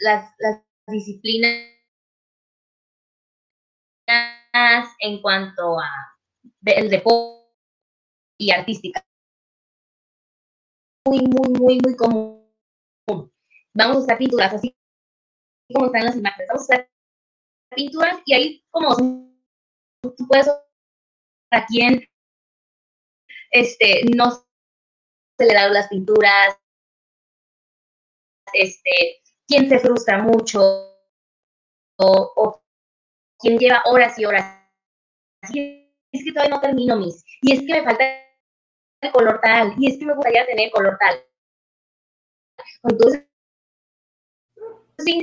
las, 0.00 0.34
las 0.38 0.62
disciplinas 0.86 1.80
en 4.98 5.22
cuanto 5.22 5.78
a 5.78 5.88
el 6.64 6.90
deporte 6.90 7.40
y 8.38 8.50
artística. 8.50 9.04
Muy, 11.06 11.20
muy, 11.20 11.48
muy, 11.58 11.78
muy 11.80 11.96
común. 11.96 12.40
Vamos 13.72 13.96
a 13.96 14.00
usar 14.00 14.18
pinturas 14.18 14.54
así 14.54 14.76
como 15.72 15.86
están 15.86 16.04
las 16.04 16.16
imágenes. 16.16 16.48
Vamos 16.48 16.62
a 16.62 16.64
usar 16.64 16.90
pinturas 17.74 18.20
y 18.26 18.34
ahí 18.34 18.64
como 18.70 18.96
tú 20.02 20.26
puedes 20.28 20.48
a 21.52 21.66
quién 21.66 22.08
este, 23.50 24.02
no 24.16 24.30
se 25.38 25.46
le 25.46 25.54
dan 25.54 25.72
las 25.72 25.88
pinturas, 25.88 26.56
este, 28.52 29.19
quién 29.50 29.68
se 29.68 29.80
frustra 29.80 30.18
mucho 30.22 30.60
o, 31.98 32.32
o 32.36 32.62
quién 33.40 33.58
lleva 33.58 33.82
horas 33.86 34.16
y 34.16 34.24
horas. 34.24 34.44
Es 35.42 36.24
que 36.24 36.32
todavía 36.32 36.54
no 36.54 36.60
termino 36.60 36.96
mis. 36.96 37.24
Y 37.42 37.52
es 37.52 37.60
que 37.60 37.72
me 37.72 37.82
falta 37.82 38.04
el 39.00 39.10
color 39.10 39.40
tal. 39.42 39.74
Y 39.78 39.90
es 39.90 39.98
que 39.98 40.06
me 40.06 40.14
gustaría 40.14 40.46
tener 40.46 40.70
color 40.70 40.96
tal. 41.00 41.24
Entonces, 42.84 43.26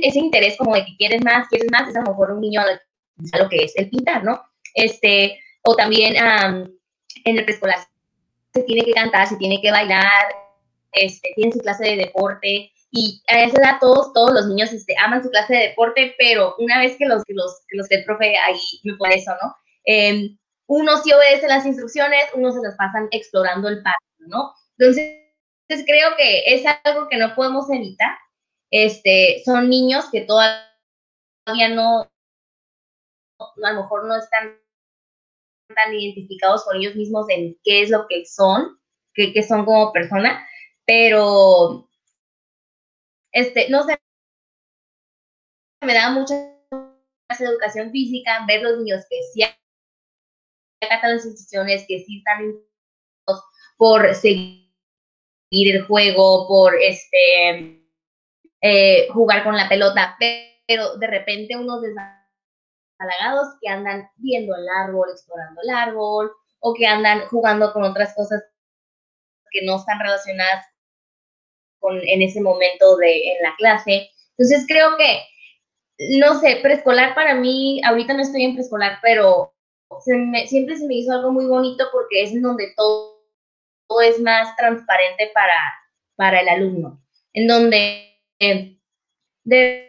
ese 0.02 0.18
interés 0.18 0.58
como 0.58 0.74
de 0.74 0.84
que 0.84 0.96
quieres 0.98 1.24
más, 1.24 1.48
quieres 1.48 1.70
más, 1.70 1.88
es 1.88 1.96
a 1.96 2.00
lo 2.00 2.10
mejor 2.10 2.32
un 2.32 2.40
niño 2.40 2.60
a 2.60 3.38
lo 3.38 3.48
que 3.48 3.64
es 3.64 3.76
el 3.76 3.88
pintar, 3.88 4.24
¿no? 4.24 4.42
Este, 4.74 5.40
o 5.62 5.74
también 5.74 6.16
en 6.16 7.36
el 7.36 7.44
preescolar 7.44 7.78
se 8.52 8.62
tiene 8.64 8.84
que 8.84 8.92
cantar, 8.92 9.26
se 9.26 9.36
tiene 9.36 9.60
que 9.62 9.70
bailar, 9.70 10.26
este, 10.92 11.32
tienen 11.34 11.52
su 11.52 11.60
clase 11.60 11.84
de 11.84 11.96
deporte, 11.96 12.72
y 12.90 13.22
a 13.28 13.42
esa 13.42 13.60
edad 13.60 13.78
todos, 13.80 14.12
todos 14.14 14.32
los 14.32 14.46
niños 14.46 14.72
este, 14.72 14.94
aman 14.98 15.22
su 15.22 15.30
clase 15.30 15.54
de 15.54 15.68
deporte, 15.68 16.14
pero 16.18 16.54
una 16.58 16.78
vez 16.80 16.96
que 16.96 17.06
los 17.06 17.22
que 17.24 17.34
los, 17.34 17.60
que 17.68 17.76
los 17.76 17.90
el 17.90 18.04
profe 18.04 18.36
ahí 18.38 18.56
me 18.84 18.94
pone 18.96 19.16
eso, 19.16 19.32
¿no? 19.42 19.54
Eh, 19.84 20.30
uno 20.66 20.96
sí 20.98 21.12
obedece 21.12 21.48
las 21.48 21.66
instrucciones, 21.66 22.24
unos 22.34 22.54
se 22.54 22.62
las 22.62 22.76
pasan 22.76 23.08
explorando 23.10 23.68
el 23.68 23.82
parque, 23.82 24.06
¿no? 24.18 24.54
Entonces, 24.78 25.84
creo 25.86 26.16
que 26.16 26.54
es 26.54 26.64
algo 26.84 27.08
que 27.08 27.16
no 27.16 27.34
podemos 27.34 27.70
evitar. 27.70 28.16
Este, 28.70 29.42
son 29.44 29.68
niños 29.68 30.10
que 30.10 30.22
todavía 30.22 30.68
no, 31.74 32.10
a 33.40 33.72
lo 33.72 33.82
mejor 33.82 34.04
no 34.06 34.16
están 34.16 34.58
tan 35.74 35.94
identificados 35.94 36.64
con 36.64 36.76
ellos 36.76 36.96
mismos 36.96 37.26
en 37.30 37.58
qué 37.64 37.82
es 37.82 37.90
lo 37.90 38.06
que 38.08 38.24
son, 38.26 38.78
qué, 39.14 39.32
qué 39.32 39.42
son 39.42 39.64
como 39.64 39.92
persona, 39.92 40.46
pero 40.86 41.87
este, 43.32 43.68
no 43.70 43.84
sé, 43.84 43.96
me 45.84 45.94
da 45.94 46.10
mucha 46.10 46.34
educación 47.38 47.90
física, 47.90 48.44
ver 48.46 48.62
los 48.62 48.78
niños 48.78 49.04
que 49.08 49.22
sí 49.32 49.42
acatan 50.82 51.16
las 51.16 51.24
instituciones, 51.24 51.84
que 51.86 52.00
sí 52.00 52.18
están 52.18 52.54
por 53.76 54.14
seguir 54.14 54.68
el 55.52 55.84
juego, 55.86 56.48
por 56.48 56.74
este 56.74 57.84
eh, 58.60 59.08
jugar 59.12 59.44
con 59.44 59.56
la 59.56 59.68
pelota, 59.68 60.16
pero 60.18 60.96
de 60.96 61.06
repente 61.06 61.56
unos 61.56 61.80
desalagados 61.82 63.56
que 63.60 63.68
andan 63.68 64.10
viendo 64.16 64.54
el 64.56 64.66
árbol, 64.68 65.08
explorando 65.10 65.60
el 65.62 65.70
árbol, 65.70 66.32
o 66.60 66.74
que 66.74 66.86
andan 66.86 67.26
jugando 67.28 67.72
con 67.72 67.84
otras 67.84 68.14
cosas 68.14 68.42
que 69.50 69.64
no 69.64 69.76
están 69.76 70.00
relacionadas 70.00 70.66
en 71.82 72.22
ese 72.22 72.40
momento 72.40 72.96
de, 72.96 73.32
en 73.32 73.42
la 73.42 73.54
clase. 73.56 74.10
Entonces 74.36 74.64
creo 74.68 74.96
que, 74.96 75.20
no 76.18 76.38
sé, 76.40 76.56
preescolar 76.62 77.14
para 77.14 77.34
mí, 77.34 77.80
ahorita 77.84 78.14
no 78.14 78.22
estoy 78.22 78.44
en 78.44 78.54
preescolar, 78.54 78.98
pero 79.02 79.54
siempre 80.46 80.76
se 80.76 80.86
me 80.86 80.94
hizo 80.94 81.12
algo 81.12 81.32
muy 81.32 81.46
bonito 81.46 81.84
porque 81.92 82.22
es 82.22 82.32
en 82.32 82.42
donde 82.42 82.72
todo, 82.76 83.18
es 84.04 84.20
más 84.20 84.54
transparente 84.56 85.30
para, 85.32 85.58
para 86.16 86.40
el 86.40 86.48
alumno, 86.48 87.02
en 87.32 87.46
donde 87.46 88.20
de 89.44 89.88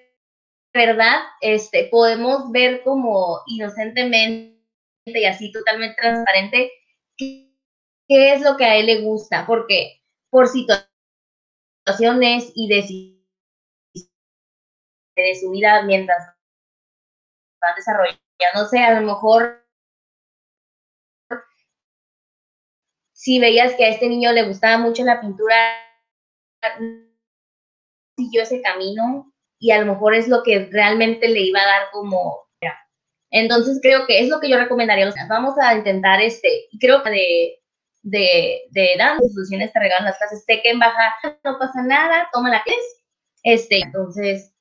verdad 0.74 1.20
este, 1.42 1.90
podemos 1.92 2.52
ver 2.52 2.82
como 2.84 3.42
inocentemente 3.48 4.58
y 5.06 5.26
así 5.26 5.52
totalmente 5.52 5.96
transparente 6.02 6.72
qué, 7.18 7.54
es 8.08 8.42
lo 8.42 8.58
que 8.58 8.66
a 8.66 8.78
él 8.78 8.86
le 8.86 9.02
gusta, 9.02 9.46
porque 9.46 10.02
por 10.30 10.48
situación 11.92 12.22
y 12.56 12.68
de, 12.68 13.20
de 15.16 15.36
su 15.36 15.52
vida 15.52 15.82
mientras 15.84 16.36
van 17.62 17.76
desarrollándose, 17.76 18.80
a 18.80 19.00
lo 19.00 19.08
mejor 19.08 19.66
si 23.14 23.40
veías 23.40 23.74
que 23.76 23.86
a 23.86 23.90
este 23.90 24.08
niño 24.08 24.32
le 24.32 24.48
gustaba 24.48 24.78
mucho 24.78 25.04
la 25.04 25.20
pintura, 25.20 25.56
siguió 28.18 28.44
ese 28.44 28.62
camino 28.62 29.34
y 29.60 29.72
a 29.72 29.80
lo 29.82 29.94
mejor 29.94 30.16
es 30.16 30.30
lo 30.30 30.42
que 30.44 30.70
realmente 30.72 31.28
le 31.28 31.42
iba 31.42 31.62
a 31.62 31.66
dar 31.66 31.92
como... 31.92 32.48
Entonces 33.32 33.78
creo 33.80 34.08
que 34.08 34.22
es 34.22 34.30
lo 34.30 34.40
que 34.40 34.50
yo 34.50 34.58
recomendaría. 34.58 35.14
vamos 35.30 35.56
a 35.60 35.76
intentar 35.76 36.20
este, 36.20 36.68
creo 36.80 37.04
que 37.04 37.10
de 37.12 37.59
de, 38.02 38.62
de 38.72 38.96
las 38.98 39.22
instituciones 39.22 39.74
te 39.74 39.80
regalan 39.80 40.06
las 40.06 40.18
clases, 40.18 40.44
sé 40.46 40.62
que 40.62 40.72
en 40.72 40.80
baja 40.80 41.16
no 41.44 41.58
pasa 41.60 41.82
nada, 41.84 42.30
toma 42.32 42.50
la 42.50 42.64
clase. 42.64 42.80
Este, 43.44 43.80
entonces, 43.80 44.54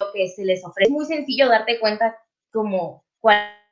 lo 0.00 0.12
que 0.12 0.28
se 0.28 0.44
les 0.44 0.64
ofrece 0.64 0.88
es 0.88 0.90
muy 0.90 1.04
sencillo 1.06 1.48
darte 1.48 1.78
cuenta 1.80 2.16
como 2.50 3.04
cuál 3.20 3.62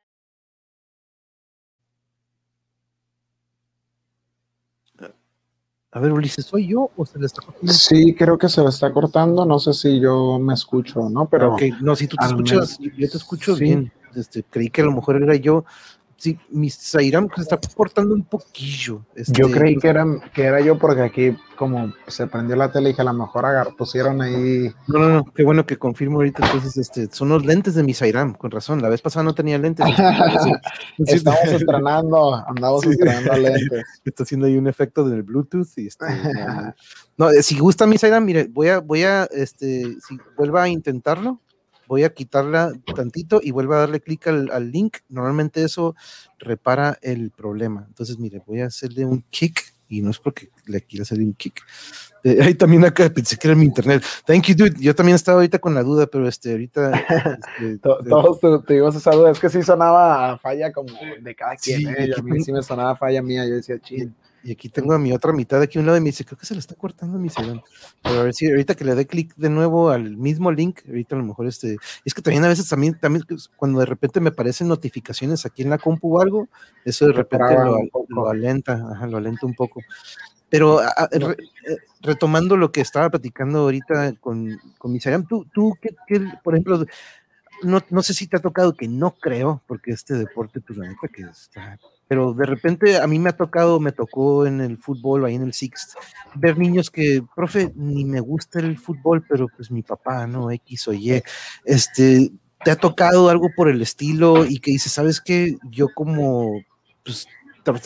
A 5.93 5.99
ver, 5.99 6.13
Ulises, 6.13 6.45
¿soy 6.47 6.69
yo 6.69 6.89
o 6.97 7.05
se 7.05 7.19
le 7.19 7.27
está 7.27 7.43
cortando? 7.43 7.73
Sí, 7.73 8.15
creo 8.15 8.39
que 8.39 8.49
se 8.49 8.63
le 8.63 8.69
está 8.69 8.93
cortando. 8.93 9.45
No 9.45 9.59
sé 9.59 9.73
si 9.73 9.99
yo 9.99 10.39
me 10.39 10.55
escucho, 10.55 11.09
¿no? 11.11 11.29
Pero. 11.29 11.57
no, 11.81 11.97
si 11.97 12.07
tú 12.07 12.17
te 12.17 12.27
escuchas, 12.27 12.79
yo 12.79 13.11
te 13.11 13.17
escucho 13.17 13.57
bien. 13.57 13.93
Este, 14.15 14.45
creí 14.45 14.71
que 14.71 14.83
a 14.83 14.85
lo 14.85 14.93
mejor 14.93 15.21
era 15.21 15.35
yo 15.35 15.65
sí, 16.21 16.39
mi 16.51 16.71
Zairam 16.71 17.29
se 17.35 17.43
está 17.43 17.59
cortando 17.75 18.15
un 18.15 18.25
poquillo. 18.25 19.05
Este, 19.15 19.41
yo 19.41 19.51
creí 19.51 19.77
que 19.77 19.89
era, 19.89 20.05
que 20.35 20.45
era 20.45 20.61
yo 20.61 20.79
porque 20.79 21.01
aquí 21.01 21.37
como 21.57 21.93
se 22.07 22.27
prendió 22.27 22.57
la 22.57 22.71
tele 22.71 22.91
y 22.91 22.95
que 22.95 23.03
a 23.03 23.05
lo 23.05 23.13
mejor 23.13 23.45
pusieron 23.77 24.23
ahí... 24.23 24.73
No, 24.87 24.99
no, 24.99 25.09
no, 25.09 25.25
qué 25.35 25.45
bueno 25.45 25.67
que 25.67 25.79
confirmo 25.79 26.17
ahorita. 26.17 26.45
Entonces, 26.47 26.77
este, 26.77 27.15
son 27.15 27.31
los 27.31 27.45
lentes 27.45 27.75
de 27.75 27.83
mi 27.83 27.93
Zairam, 27.95 28.35
con 28.35 28.51
razón. 28.51 28.81
La 28.81 28.89
vez 28.89 29.03
pasada 29.03 29.25
no 29.25 29.35
tenía 29.35 29.59
lentes. 29.59 29.85
Estamos 30.99 31.41
estrenando, 31.45 32.35
andamos 32.47 32.87
estrenando 32.87 33.37
lentes. 33.37 33.85
Está 34.05 34.23
haciendo 34.23 34.47
ahí 34.47 34.57
un 34.57 34.69
efecto 34.69 35.09
del 35.09 35.23
Bluetooth 35.23 35.69
y 35.77 35.87
este, 35.87 36.07
no, 37.17 37.31
eh, 37.31 37.43
si 37.43 37.59
gusta 37.59 37.87
mi 37.87 37.99
Zairam, 37.99 38.25
mire, 38.25 38.49
voy 38.51 38.69
a, 38.69 38.81
voy 38.81 39.05
a, 39.05 39.25
este, 39.25 39.97
si 40.01 40.19
vuelva 40.37 40.63
a 40.65 40.69
intentarlo, 40.69 41.41
voy 41.91 42.05
a 42.05 42.15
quitarla 42.15 42.73
tantito 42.95 43.41
y 43.43 43.51
vuelvo 43.51 43.75
a 43.75 43.79
darle 43.79 44.01
clic 44.01 44.29
al, 44.29 44.71
link. 44.71 44.99
Normalmente 45.09 45.65
eso 45.65 45.97
repara 46.39 46.97
el 47.03 47.33
problema. 47.33 47.85
Entonces, 47.89 48.17
mire, 48.17 48.41
voy 48.47 48.61
a 48.61 48.67
hacerle 48.67 49.05
un 49.05 49.25
kick 49.29 49.75
y 49.89 50.01
no 50.01 50.11
es 50.11 50.21
porque 50.21 50.51
le 50.67 50.83
quiera 50.83 51.03
hacer 51.03 51.19
un 51.19 51.35
kick. 51.35 51.61
Eh, 52.23 52.39
ahí 52.43 52.55
también 52.55 52.85
acá 52.85 53.11
pensé 53.13 53.37
que 53.37 53.49
era 53.49 53.57
mi 53.57 53.65
internet. 53.65 54.05
Thank 54.25 54.45
you, 54.45 54.55
dude. 54.55 54.81
Yo 54.81 54.95
también 54.95 55.17
estaba 55.17 55.39
ahorita 55.39 55.59
con 55.59 55.75
la 55.75 55.83
duda, 55.83 56.07
pero 56.07 56.29
este, 56.29 56.53
ahorita. 56.53 56.93
Este, 57.61 57.79
todos 58.09 58.39
tuvimos 58.39 58.95
esa 58.95 59.11
duda. 59.11 59.33
Es 59.33 59.41
que 59.41 59.51
sí 59.51 59.61
sonaba 59.65 60.39
falla 60.39 60.73
como 60.73 60.93
de 61.21 61.35
cada 61.35 61.57
quien. 61.57 61.89
¿eh? 61.89 62.11
a 62.17 62.23
mí 62.23 62.41
sí 62.41 62.53
me 62.53 62.63
sonaba 62.63 62.95
falla 62.95 63.21
mía. 63.21 63.45
Yo 63.49 63.57
decía, 63.57 63.81
ching. 63.81 64.15
Y 64.43 64.53
aquí 64.53 64.69
tengo 64.69 64.95
a 64.95 64.99
mi 64.99 65.13
otra 65.13 65.33
mitad 65.33 65.61
aquí 65.61 65.79
a 65.79 65.81
un 65.81 65.87
lado 65.87 65.99
y 65.99 66.01
me 66.01 66.07
dice, 66.07 66.25
creo 66.25 66.39
que 66.39 66.47
se 66.47 66.55
le 66.55 66.61
está 66.61 66.75
cortando 66.75 67.19
mi 67.19 67.29
sedán. 67.29 67.63
Pero 68.03 68.21
a 68.21 68.23
ver 68.25 68.35
si 68.35 68.49
ahorita 68.49 68.75
que 68.75 68.85
le 68.85 68.95
dé 68.95 69.07
clic 69.07 69.35
de 69.37 69.51
nuevo 69.51 69.91
al 69.91 70.17
mismo 70.17 70.51
link, 70.51 70.81
ahorita 70.87 71.15
a 71.15 71.19
lo 71.19 71.25
mejor 71.25 71.47
este, 71.47 71.77
es 72.05 72.15
que 72.15 72.23
también 72.23 72.45
a 72.45 72.49
veces 72.49 72.69
también, 72.69 72.99
también 72.99 73.25
cuando 73.57 73.81
de 73.81 73.87
repente 73.87 74.21
me 74.21 74.31
aparecen 74.31 74.69
notificaciones 74.69 75.45
aquí 75.45 75.63
en 75.63 75.71
la 75.71 75.79
compu 75.79 76.17
o 76.17 76.21
algo, 76.21 76.49
eso 76.85 77.07
de 77.07 77.13
repente 77.13 77.55
lo, 78.09 78.29
alenta, 78.29 78.73
ajá, 78.93 79.07
lo 79.07 79.19
alenta 79.19 79.47
un 79.47 79.55
poco. 79.55 79.83
Pero 80.49 80.83
eh, 80.83 80.89
retomando 82.01 82.57
lo 82.57 82.73
que 82.73 82.81
estaba 82.81 83.09
platicando 83.09 83.61
ahorita 83.61 84.15
con, 84.15 84.59
con 84.79 84.93
mi 84.93 85.01
sedán, 85.01 85.27
tú, 85.27 85.47
tú 85.53 85.77
¿qué, 85.81 85.95
por 86.43 86.55
ejemplo, 86.55 86.85
no, 87.63 87.81
no 87.91 88.03
sé 88.03 88.15
si 88.15 88.27
te 88.27 88.37
ha 88.37 88.41
tocado, 88.41 88.75
que 88.75 88.89
no 88.89 89.13
creo, 89.13 89.63
porque 89.67 89.93
este 89.93 90.15
deporte, 90.15 90.61
pues 90.61 90.79
la 90.79 90.89
neta 90.89 91.09
que 91.09 91.23
está 91.23 91.79
pero 92.11 92.35
de 92.35 92.45
repente 92.45 92.99
a 92.99 93.07
mí 93.07 93.21
me 93.21 93.31
ha 93.31 93.37
tocado, 93.37 93.79
me 93.79 93.93
tocó 93.93 94.45
en 94.45 94.61
el 94.61 94.79
fútbol, 94.79 95.25
ahí 95.25 95.37
en 95.37 95.45
el 95.45 95.53
Sixth, 95.53 95.95
ver 96.35 96.59
niños 96.59 96.91
que, 96.91 97.23
profe, 97.37 97.73
ni 97.77 98.05
me 98.05 98.19
gusta 98.19 98.59
el 98.59 98.79
fútbol, 98.79 99.25
pero 99.29 99.47
pues 99.47 99.71
mi 99.71 99.83
papá, 99.83 100.27
¿no? 100.27 100.51
X 100.51 100.89
o 100.89 100.93
Y, 100.93 101.23
este, 101.65 102.33
te 102.65 102.71
ha 102.73 102.75
tocado 102.75 103.29
algo 103.29 103.51
por 103.55 103.69
el 103.69 103.81
estilo 103.81 104.45
y 104.45 104.59
que 104.59 104.73
dices, 104.73 104.91
¿sabes 104.91 105.21
qué? 105.21 105.57
Yo 105.71 105.87
como, 105.95 106.61
pues, 107.05 107.29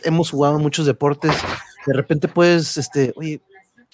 hemos 0.04 0.30
jugado 0.30 0.58
muchos 0.58 0.86
deportes, 0.86 1.34
de 1.86 1.92
repente 1.92 2.26
puedes, 2.26 2.78
este, 2.78 3.12
oye, 3.16 3.42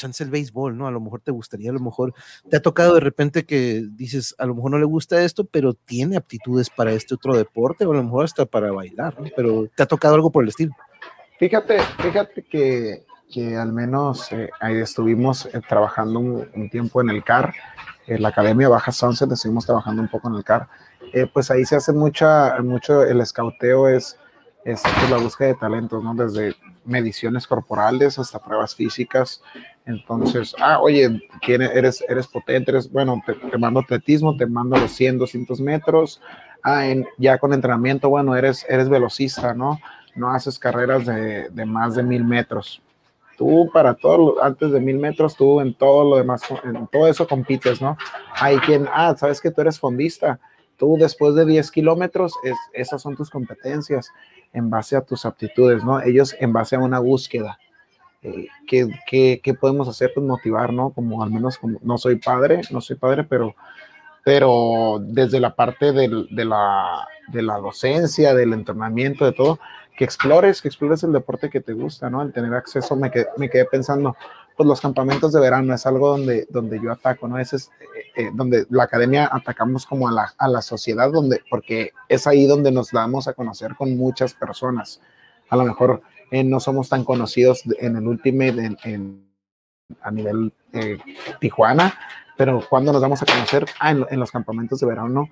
chance 0.00 0.24
el 0.24 0.30
béisbol, 0.30 0.76
¿no? 0.76 0.86
A 0.86 0.90
lo 0.90 1.00
mejor 1.00 1.20
te 1.20 1.30
gustaría, 1.30 1.70
a 1.70 1.74
lo 1.74 1.80
mejor 1.80 2.14
te 2.48 2.56
ha 2.56 2.62
tocado 2.62 2.94
de 2.94 3.00
repente 3.00 3.44
que 3.44 3.84
dices, 3.92 4.34
a 4.38 4.46
lo 4.46 4.54
mejor 4.54 4.70
no 4.72 4.78
le 4.78 4.86
gusta 4.86 5.22
esto, 5.22 5.44
pero 5.44 5.74
tiene 5.74 6.16
aptitudes 6.16 6.70
para 6.70 6.92
este 6.92 7.14
otro 7.14 7.36
deporte, 7.36 7.84
o 7.84 7.92
a 7.92 7.96
lo 7.96 8.02
mejor 8.02 8.24
hasta 8.24 8.46
para 8.46 8.72
bailar, 8.72 9.20
¿no? 9.20 9.26
Pero 9.36 9.68
te 9.74 9.82
ha 9.82 9.86
tocado 9.86 10.14
algo 10.14 10.30
por 10.30 10.42
el 10.42 10.48
estilo. 10.48 10.72
Fíjate, 11.38 11.78
fíjate 11.98 12.42
que, 12.42 13.04
que 13.32 13.56
al 13.56 13.72
menos 13.72 14.30
eh, 14.32 14.50
ahí 14.60 14.76
estuvimos 14.76 15.46
eh, 15.46 15.60
trabajando 15.68 16.18
un, 16.18 16.70
tiempo 16.70 17.00
en 17.00 17.10
el 17.10 17.22
CAR, 17.22 17.54
en 18.06 18.22
la 18.22 18.28
Academia 18.28 18.68
Baja 18.68 18.92
Sunset, 18.92 19.30
estuvimos 19.30 19.66
trabajando 19.66 20.02
un 20.02 20.08
poco 20.08 20.28
en 20.28 20.34
el 20.34 20.44
CAR. 20.44 20.68
Eh, 21.12 21.26
pues 21.32 21.50
ahí 21.50 21.64
se 21.64 21.76
hace 21.76 21.92
mucha, 21.92 22.56
mucho, 22.62 23.02
el 23.02 23.20
escauteo 23.20 23.88
es, 23.88 24.18
es 24.64 24.82
pues, 24.82 25.10
la 25.10 25.16
búsqueda 25.16 25.48
de 25.48 25.54
talentos, 25.54 26.02
¿no? 26.02 26.14
Desde 26.14 26.54
mediciones 26.84 27.46
corporales 27.46 28.18
hasta 28.18 28.38
pruebas 28.38 28.74
físicas. 28.74 29.42
Entonces, 29.86 30.54
ah, 30.60 30.80
oye, 30.80 31.20
¿quién 31.40 31.62
eres, 31.62 32.04
eres 32.08 32.26
potente, 32.26 32.70
eres, 32.70 32.90
bueno, 32.90 33.22
te, 33.24 33.58
mando 33.58 33.80
atletismo, 33.80 34.36
te 34.36 34.46
mando 34.46 34.76
los 34.76 34.92
100, 34.92 35.18
200 35.18 35.60
metros. 35.60 36.20
Ah, 36.62 36.86
en, 36.86 37.06
ya 37.16 37.38
con 37.38 37.52
entrenamiento, 37.52 38.08
bueno, 38.10 38.36
eres, 38.36 38.66
eres 38.68 38.88
velocista, 38.88 39.54
¿no? 39.54 39.80
No 40.14 40.30
haces 40.30 40.58
carreras 40.58 41.06
de, 41.06 41.48
de 41.50 41.66
más 41.66 41.94
de 41.94 42.02
mil 42.02 42.24
metros. 42.24 42.82
Tú 43.38 43.70
para 43.72 43.94
todo, 43.94 44.42
antes 44.44 44.70
de 44.70 44.80
mil 44.80 44.98
metros, 44.98 45.34
tú 45.34 45.60
en 45.60 45.72
todo 45.72 46.10
lo 46.10 46.16
demás, 46.16 46.42
en 46.62 46.86
todo 46.88 47.06
eso 47.06 47.26
compites, 47.26 47.80
¿no? 47.80 47.96
Hay 48.34 48.58
quien, 48.58 48.86
ah, 48.92 49.14
sabes 49.16 49.40
que 49.40 49.50
tú 49.50 49.62
eres 49.62 49.80
fondista. 49.80 50.38
Tú 50.80 50.96
después 50.98 51.34
de 51.34 51.44
10 51.44 51.70
kilómetros, 51.72 52.32
es, 52.42 52.56
esas 52.72 53.02
son 53.02 53.14
tus 53.14 53.28
competencias 53.28 54.10
en 54.54 54.70
base 54.70 54.96
a 54.96 55.02
tus 55.02 55.26
aptitudes, 55.26 55.84
¿no? 55.84 56.00
Ellos 56.00 56.34
en 56.40 56.54
base 56.54 56.74
a 56.74 56.78
una 56.78 56.98
búsqueda. 57.00 57.58
Eh, 58.22 58.48
¿qué, 58.66 59.54
podemos 59.60 59.88
hacer? 59.88 60.10
Pues 60.14 60.24
motivar, 60.24 60.72
¿no? 60.72 60.88
Como 60.88 61.22
al 61.22 61.30
menos, 61.30 61.58
como, 61.58 61.78
no 61.82 61.98
soy 61.98 62.16
padre, 62.16 62.62
no 62.70 62.80
soy 62.80 62.96
padre, 62.96 63.24
pero, 63.24 63.54
pero 64.24 65.02
desde 65.02 65.38
la 65.38 65.54
parte 65.54 65.92
del, 65.92 66.26
de, 66.30 66.46
la, 66.46 67.06
de 67.28 67.42
la 67.42 67.58
docencia, 67.58 68.32
del 68.32 68.54
entrenamiento, 68.54 69.26
de 69.26 69.32
todo, 69.32 69.60
que 69.98 70.04
explores, 70.04 70.62
que 70.62 70.68
explores 70.68 71.02
el 71.02 71.12
deporte 71.12 71.50
que 71.50 71.60
te 71.60 71.74
gusta, 71.74 72.08
¿no? 72.08 72.22
El 72.22 72.32
tener 72.32 72.54
acceso, 72.54 72.96
me 72.96 73.10
quedé, 73.10 73.26
me 73.36 73.50
quedé 73.50 73.66
pensando, 73.66 74.16
pues 74.60 74.68
los 74.68 74.82
campamentos 74.82 75.32
de 75.32 75.40
verano 75.40 75.72
es 75.72 75.86
algo 75.86 76.10
donde, 76.10 76.46
donde 76.50 76.78
yo 76.82 76.92
ataco, 76.92 77.26
¿no? 77.26 77.38
Ese 77.38 77.56
es 77.56 77.70
eh, 77.94 78.24
eh, 78.24 78.30
donde 78.34 78.66
la 78.68 78.82
academia 78.82 79.26
atacamos 79.32 79.86
como 79.86 80.06
a 80.06 80.12
la, 80.12 80.34
a 80.36 80.48
la, 80.48 80.60
sociedad, 80.60 81.10
donde, 81.10 81.40
porque 81.48 81.92
es 82.10 82.26
ahí 82.26 82.44
donde 82.46 82.70
nos 82.70 82.90
damos 82.90 83.26
a 83.26 83.32
conocer 83.32 83.74
con 83.74 83.96
muchas 83.96 84.34
personas. 84.34 85.00
A 85.48 85.56
lo 85.56 85.64
mejor 85.64 86.02
eh, 86.30 86.44
no 86.44 86.60
somos 86.60 86.90
tan 86.90 87.04
conocidos 87.04 87.62
en 87.78 87.96
el 87.96 88.06
último 88.06 88.42
en, 88.42 89.32
a 90.02 90.10
nivel 90.10 90.52
Tijuana, 91.40 91.94
pero 92.36 92.62
cuando 92.68 92.92
nos 92.92 93.00
damos 93.00 93.22
a 93.22 93.24
conocer 93.24 93.64
ah, 93.80 93.92
en, 93.92 94.20
los 94.20 94.30
campamentos 94.30 94.78
de 94.78 94.86
verano, 94.86 95.30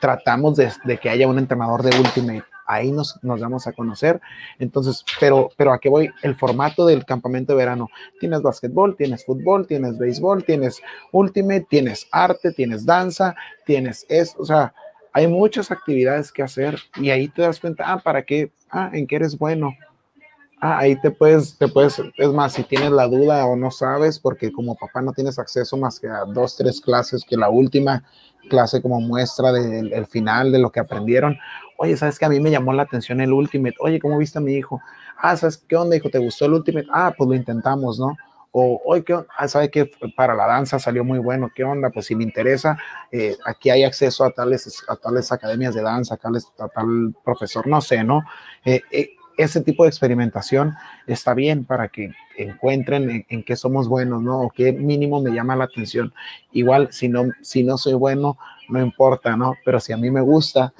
tratamos 0.00 0.54
de, 0.58 0.70
de, 0.84 0.96
que 0.98 1.10
haya 1.10 1.26
un 1.26 1.40
entrenador 1.40 1.82
de 1.82 1.98
Ultimate 1.98 2.44
ahí 2.70 2.92
nos, 2.92 3.18
nos 3.22 3.40
damos 3.40 3.66
a 3.66 3.72
conocer. 3.72 4.20
Entonces, 4.58 5.04
pero, 5.18 5.50
pero 5.56 5.72
a 5.72 5.78
qué 5.78 5.88
voy, 5.88 6.10
el 6.22 6.36
formato 6.36 6.86
del 6.86 7.04
campamento 7.04 7.52
de 7.52 7.58
verano, 7.58 7.88
tienes 8.20 8.42
básquetbol, 8.42 8.96
tienes 8.96 9.24
fútbol, 9.24 9.66
tienes 9.66 9.98
béisbol, 9.98 10.44
tienes 10.44 10.80
ultimate, 11.12 11.66
tienes 11.68 12.06
arte, 12.12 12.52
tienes 12.52 12.86
danza, 12.86 13.34
tienes 13.66 14.06
eso, 14.08 14.36
o 14.38 14.44
sea, 14.44 14.72
hay 15.12 15.26
muchas 15.26 15.70
actividades 15.70 16.30
que 16.30 16.42
hacer 16.42 16.78
y 16.96 17.10
ahí 17.10 17.28
te 17.28 17.42
das 17.42 17.58
cuenta, 17.58 17.84
ah, 17.86 17.98
¿para 17.98 18.22
qué? 18.22 18.52
Ah, 18.70 18.90
¿en 18.92 19.06
qué 19.06 19.16
eres 19.16 19.36
bueno? 19.36 19.74
Ah, 20.62 20.78
ahí 20.78 20.94
te 21.00 21.10
puedes, 21.10 21.56
te 21.56 21.68
puedes, 21.68 22.00
es 22.18 22.28
más, 22.28 22.52
si 22.52 22.62
tienes 22.64 22.90
la 22.90 23.08
duda 23.08 23.46
o 23.46 23.56
no 23.56 23.70
sabes, 23.70 24.18
porque 24.18 24.52
como 24.52 24.76
papá 24.76 25.00
no 25.00 25.12
tienes 25.12 25.38
acceso 25.38 25.76
más 25.78 25.98
que 25.98 26.06
a 26.06 26.24
dos, 26.26 26.56
tres 26.56 26.80
clases, 26.80 27.24
que 27.24 27.36
la 27.36 27.48
última 27.48 28.04
clase 28.50 28.82
como 28.82 29.00
muestra 29.00 29.52
del 29.52 30.06
final 30.06 30.52
de 30.52 30.58
lo 30.58 30.70
que 30.70 30.80
aprendieron, 30.80 31.38
Oye, 31.82 31.96
¿sabes 31.96 32.18
que 32.18 32.26
A 32.26 32.28
mí 32.28 32.40
me 32.40 32.50
llamó 32.50 32.74
la 32.74 32.82
atención 32.82 33.22
el 33.22 33.32
Ultimate. 33.32 33.74
Oye, 33.78 33.98
¿cómo 34.00 34.18
viste 34.18 34.36
a 34.36 34.42
mi 34.42 34.52
hijo? 34.52 34.82
Ah, 35.16 35.34
¿sabes 35.34 35.64
qué 35.66 35.76
onda, 35.76 35.96
hijo? 35.96 36.10
¿Te 36.10 36.18
gustó 36.18 36.44
el 36.44 36.52
Ultimate? 36.52 36.86
Ah, 36.92 37.14
pues 37.16 37.26
lo 37.26 37.34
intentamos, 37.34 37.98
¿no? 37.98 38.14
O, 38.52 38.82
oye, 38.84 39.02
¿qué 39.02 39.14
onda? 39.14 39.28
Ah, 39.34 39.48
¿sabe 39.48 39.70
que 39.70 39.90
para 40.14 40.34
la 40.34 40.46
danza 40.46 40.78
salió 40.78 41.04
muy 41.04 41.18
bueno? 41.20 41.50
¿Qué 41.54 41.64
onda? 41.64 41.88
Pues 41.88 42.04
si 42.04 42.14
le 42.14 42.22
interesa, 42.22 42.76
eh, 43.10 43.34
aquí 43.46 43.70
hay 43.70 43.84
acceso 43.84 44.24
a 44.24 44.30
tales, 44.30 44.84
a 44.88 44.96
tales 44.96 45.32
academias 45.32 45.74
de 45.74 45.80
danza, 45.80 46.16
a, 46.16 46.18
tales, 46.18 46.52
a 46.58 46.68
tal 46.68 47.14
profesor, 47.24 47.66
no 47.66 47.80
sé, 47.80 48.04
¿no? 48.04 48.24
Eh, 48.66 48.82
eh, 48.90 49.12
ese 49.38 49.62
tipo 49.62 49.84
de 49.84 49.88
experimentación 49.88 50.74
está 51.06 51.32
bien 51.32 51.64
para 51.64 51.88
que 51.88 52.12
encuentren 52.36 53.24
en, 53.26 53.42
qué 53.42 53.56
somos 53.56 53.88
buenos, 53.88 54.20
¿no? 54.20 54.42
O 54.42 54.50
qué 54.50 54.70
mínimo 54.70 55.22
me 55.22 55.30
llama 55.30 55.56
la 55.56 55.64
atención. 55.64 56.12
Igual, 56.52 56.92
si 56.92 57.08
no, 57.08 57.24
si 57.40 57.64
no 57.64 57.78
soy 57.78 57.94
bueno, 57.94 58.36
no 58.68 58.82
importa, 58.82 59.34
¿no? 59.34 59.54
Pero 59.64 59.80
si 59.80 59.94
a 59.94 59.96
mí 59.96 60.10
me 60.10 60.20
gusta, 60.20 60.74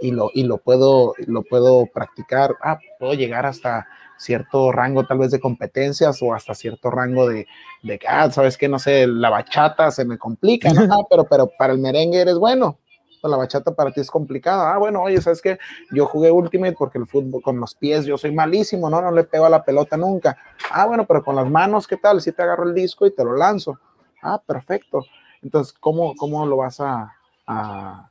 y, 0.00 0.10
lo, 0.10 0.30
y 0.34 0.44
lo, 0.44 0.58
puedo, 0.58 1.14
lo 1.26 1.42
puedo 1.42 1.86
practicar, 1.86 2.56
ah, 2.62 2.78
puedo 2.98 3.14
llegar 3.14 3.46
hasta 3.46 3.86
cierto 4.16 4.72
rango 4.72 5.06
tal 5.06 5.18
vez 5.18 5.30
de 5.30 5.40
competencias 5.40 6.20
o 6.22 6.34
hasta 6.34 6.54
cierto 6.54 6.90
rango 6.90 7.28
de, 7.28 7.46
de 7.82 8.00
ah, 8.08 8.30
sabes 8.30 8.58
que 8.58 8.68
no 8.68 8.78
sé, 8.78 9.06
la 9.06 9.30
bachata 9.30 9.90
se 9.90 10.04
me 10.04 10.18
complica, 10.18 10.72
¿no? 10.72 10.80
Ah, 10.92 11.06
pero, 11.08 11.24
pero 11.24 11.50
para 11.58 11.72
el 11.72 11.78
merengue 11.78 12.20
eres 12.20 12.38
bueno, 12.38 12.78
la 13.22 13.36
bachata 13.36 13.74
para 13.74 13.90
ti 13.90 14.00
es 14.00 14.10
complicada. 14.10 14.72
Ah, 14.72 14.78
bueno, 14.78 15.02
oye, 15.02 15.20
¿sabes 15.20 15.42
qué? 15.42 15.58
Yo 15.90 16.06
jugué 16.06 16.30
Ultimate 16.30 16.74
porque 16.78 16.98
el 16.98 17.06
fútbol 17.06 17.42
con 17.42 17.58
los 17.58 17.74
pies 17.74 18.06
yo 18.06 18.16
soy 18.16 18.32
malísimo, 18.32 18.88
¿no? 18.88 19.02
No 19.02 19.10
le 19.10 19.24
pego 19.24 19.46
a 19.46 19.50
la 19.50 19.64
pelota 19.64 19.96
nunca. 19.96 20.36
Ah, 20.70 20.86
bueno, 20.86 21.04
pero 21.06 21.24
con 21.24 21.34
las 21.34 21.50
manos, 21.50 21.86
¿qué 21.86 21.96
tal? 21.96 22.20
Si 22.20 22.32
te 22.32 22.42
agarro 22.42 22.64
el 22.64 22.74
disco 22.74 23.06
y 23.06 23.14
te 23.14 23.24
lo 23.24 23.34
lanzo. 23.36 23.78
Ah, 24.22 24.40
perfecto. 24.44 25.04
Entonces, 25.42 25.74
¿cómo, 25.78 26.14
cómo 26.16 26.46
lo 26.46 26.58
vas 26.58 26.80
a, 26.80 27.12
a, 27.46 28.10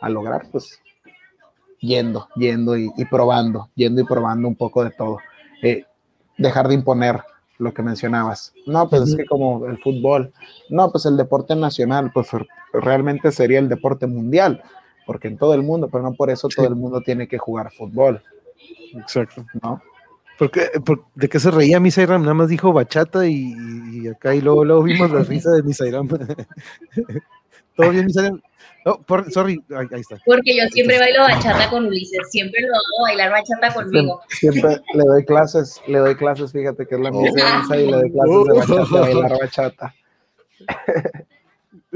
a 0.00 0.08
lograr? 0.08 0.46
Pues 0.50 0.80
yendo, 1.84 2.28
yendo 2.36 2.76
y, 2.76 2.90
probando, 3.10 3.68
yendo 3.74 4.00
y 4.00 4.04
probando 4.04 4.48
un 4.48 4.56
poco 4.56 4.84
de 4.84 4.90
todo. 4.90 5.18
Eh, 5.62 5.84
dejar 6.38 6.68
de 6.68 6.74
imponer 6.74 7.22
lo 7.58 7.72
que 7.72 7.82
mencionabas. 7.82 8.52
No, 8.66 8.88
pues 8.88 9.02
es 9.02 9.16
que 9.16 9.24
como 9.24 9.66
el 9.66 9.78
fútbol, 9.78 10.32
no, 10.70 10.90
pues 10.90 11.06
el 11.06 11.16
deporte 11.16 11.54
nacional, 11.54 12.10
pues 12.12 12.28
realmente 12.72 13.30
sería 13.30 13.58
el 13.58 13.68
deporte 13.68 14.06
mundial, 14.06 14.62
porque 15.06 15.28
en 15.28 15.38
todo 15.38 15.54
el 15.54 15.62
mundo, 15.62 15.88
pero 15.90 16.02
no 16.02 16.14
por 16.14 16.30
eso 16.30 16.48
todo 16.48 16.66
el 16.66 16.74
mundo 16.74 17.00
tiene 17.00 17.28
que 17.28 17.38
jugar 17.38 17.70
fútbol. 17.72 18.22
Exacto. 18.94 19.44
¿No? 19.62 19.80
Porque, 20.38 20.70
¿De 21.14 21.28
qué 21.28 21.38
se 21.38 21.50
reía 21.50 21.78
Misairam? 21.78 22.22
Nada 22.22 22.34
más 22.34 22.48
dijo 22.48 22.72
bachata 22.72 23.26
y, 23.26 24.08
acá 24.08 24.34
y 24.34 24.40
luego, 24.40 24.64
luego 24.64 24.82
vimos 24.82 25.10
la 25.10 25.22
risa 25.22 25.52
de 25.52 25.62
Misairam. 25.62 26.08
¿Todo 27.76 27.90
bien, 27.90 28.06
Misairam? 28.06 28.40
Oh, 28.86 29.00
sorry, 29.30 29.64
ahí, 29.76 30.00
está. 30.00 30.16
Porque 30.26 30.56
yo 30.56 30.64
siempre 30.72 30.98
bailo 30.98 31.20
bachata 31.20 31.70
con 31.70 31.86
Ulises, 31.86 32.20
siempre 32.30 32.60
lo 32.60 32.74
hago 32.74 33.02
bailar 33.04 33.30
bachata 33.30 33.72
conmigo. 33.72 34.20
Siempre, 34.28 34.80
le 34.94 35.04
doy 35.04 35.24
clases, 35.24 35.80
le 35.86 35.98
doy 35.98 36.14
clases, 36.14 36.52
fíjate 36.52 36.86
que 36.86 36.94
es 36.94 37.00
la 37.00 37.10
misma 37.10 37.42
danza 37.42 37.76
y 37.78 37.86
le 37.86 37.96
doy 37.96 38.10
clases 38.12 38.44
de 38.44 38.52
bachata, 38.54 39.00
bailar 39.00 39.38
bachata. 39.40 39.94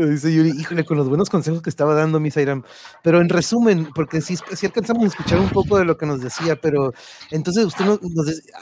Dice 0.06 0.32
Yuri, 0.32 0.50
híjole, 0.50 0.84
con 0.84 0.96
los 0.96 1.08
buenos 1.08 1.28
consejos 1.28 1.60
que 1.60 1.70
estaba 1.70 1.92
dando 1.92 2.20
Misairam. 2.20 2.62
Pero 3.02 3.20
en 3.20 3.28
resumen, 3.28 3.88
porque 3.94 4.20
sí, 4.20 4.36
sí, 4.54 4.66
alcanzamos 4.66 5.02
a 5.02 5.06
escuchar 5.08 5.40
un 5.40 5.48
poco 5.48 5.76
de 5.76 5.84
lo 5.84 5.98
que 5.98 6.06
nos 6.06 6.20
decía, 6.20 6.54
pero 6.54 6.92
entonces 7.32 7.64
usted 7.64 7.84
nos, 7.84 8.00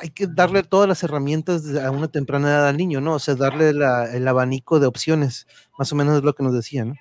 hay 0.00 0.08
que 0.10 0.26
darle 0.26 0.62
todas 0.62 0.88
las 0.88 1.02
herramientas 1.02 1.62
a 1.76 1.90
una 1.90 2.08
temprana 2.08 2.48
edad 2.48 2.68
al 2.68 2.78
niño, 2.78 3.02
¿no? 3.02 3.14
O 3.14 3.18
sea, 3.18 3.34
darle 3.34 3.68
el 3.68 4.28
abanico 4.28 4.80
de 4.80 4.86
opciones, 4.86 5.46
más 5.78 5.92
o 5.92 5.96
menos 5.96 6.16
es 6.16 6.24
lo 6.24 6.34
que 6.34 6.42
nos 6.42 6.54
decía, 6.54 6.86
¿no? 6.86 6.94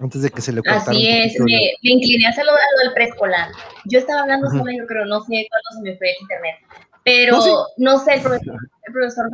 Antes 0.00 0.22
de 0.22 0.30
que 0.30 0.40
se 0.40 0.52
le 0.52 0.62
Así 0.66 1.08
es, 1.08 1.38
me, 1.40 1.72
me, 1.82 1.92
incliné 1.92 2.26
a 2.26 2.44
lo, 2.44 2.52
del 2.82 2.94
preescolar. 2.94 3.50
Yo 3.84 3.98
estaba 3.98 4.22
hablando 4.22 4.48
solo, 4.48 4.70
yo 4.70 4.86
creo, 4.86 5.04
no 5.04 5.20
sé 5.20 5.46
cuándo 5.50 5.68
se 5.76 5.82
me 5.82 5.96
fue 5.98 6.08
el 6.08 6.16
internet, 6.22 6.56
pero 7.04 7.38
no, 7.78 7.98
sé, 7.98 8.14
el 8.14 8.20
profesor, 8.20 8.56
el 8.84 8.92
profesor 8.92 9.30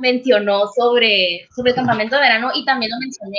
mencionó 0.00 0.66
sobre, 0.76 1.48
sobre 1.54 1.70
el 1.70 1.76
campamento 1.76 2.16
de 2.16 2.22
verano 2.22 2.50
y 2.54 2.64
también 2.66 2.92
lo 2.92 2.98
mencioné, 3.00 3.38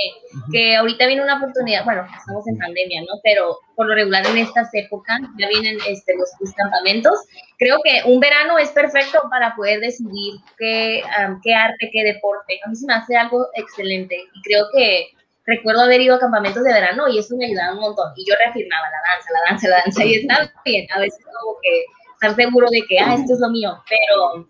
que 0.52 0.76
ahorita 0.76 1.06
viene 1.06 1.22
una 1.22 1.38
oportunidad, 1.38 1.86
bueno, 1.86 2.06
estamos 2.18 2.48
en 2.48 2.58
pandemia, 2.58 3.02
¿no? 3.02 3.20
Pero 3.24 3.60
por 3.76 3.88
lo 3.88 3.94
regular 3.94 4.26
en 4.26 4.38
estas 4.38 4.74
épocas 4.74 5.20
ya 5.38 5.48
vienen 5.48 5.78
este, 5.88 6.14
los, 6.16 6.54
campamentos. 6.56 7.14
Creo 7.60 7.78
que 7.84 8.02
un 8.06 8.20
verano 8.20 8.58
es 8.58 8.70
perfecto 8.70 9.22
para 9.30 9.56
poder 9.56 9.80
decidir 9.80 10.34
qué, 10.58 11.04
qué 11.44 11.54
arte, 11.54 11.90
qué 11.94 12.04
deporte. 12.04 12.60
A 12.66 12.70
mí 12.70 12.76
se 12.76 12.88
me 12.88 12.94
hace 12.94 13.16
algo 13.16 13.48
excelente 13.56 14.16
y 14.16 14.42
creo 14.42 14.66
que 14.74 15.12
recuerdo 15.46 15.82
haber 15.82 16.02
ido 16.02 16.16
a 16.16 16.20
campamentos 16.20 16.64
de 16.64 16.74
verano 16.74 17.08
y 17.08 17.20
eso 17.20 17.36
me 17.38 17.46
ayudaba 17.46 17.74
un 17.74 17.80
montón. 17.80 18.12
Y 18.16 18.30
yo 18.30 18.36
reafirmaba 18.38 18.88
la 18.90 19.14
danza, 19.14 19.30
la 19.32 19.50
danza, 19.50 19.68
la 19.70 19.78
danza, 19.84 20.06
y 20.06 20.16
está 20.16 20.54
bien. 20.66 20.88
A 20.92 21.00
veces 21.00 21.24
como 21.26 21.58
que 21.62 21.84
estar 22.14 22.36
seguro 22.36 22.68
de 22.70 22.82
que, 22.88 23.00
ah, 23.00 23.16
esto 23.16 23.34
es 23.34 23.40
lo 23.40 23.50
mío. 23.50 23.82
Pero 23.90 24.48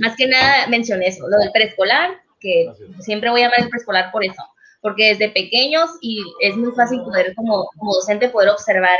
más 0.00 0.16
que 0.16 0.26
nada 0.26 0.66
mencioné 0.68 1.08
eso, 1.08 1.28
lo 1.28 1.38
del 1.38 1.52
preescolar, 1.52 2.10
que 2.40 2.70
siempre 3.00 3.30
voy 3.30 3.40
a 3.40 3.44
llamar 3.44 3.60
el 3.60 3.68
preescolar 3.68 4.10
por 4.12 4.24
eso. 4.24 4.42
Porque 4.82 5.08
desde 5.08 5.30
pequeños 5.30 5.90
y 6.00 6.22
es 6.40 6.56
muy 6.56 6.72
fácil 6.72 7.02
poder, 7.02 7.34
como, 7.34 7.68
como 7.76 7.94
docente, 7.94 8.28
poder 8.28 8.50
observar 8.50 8.98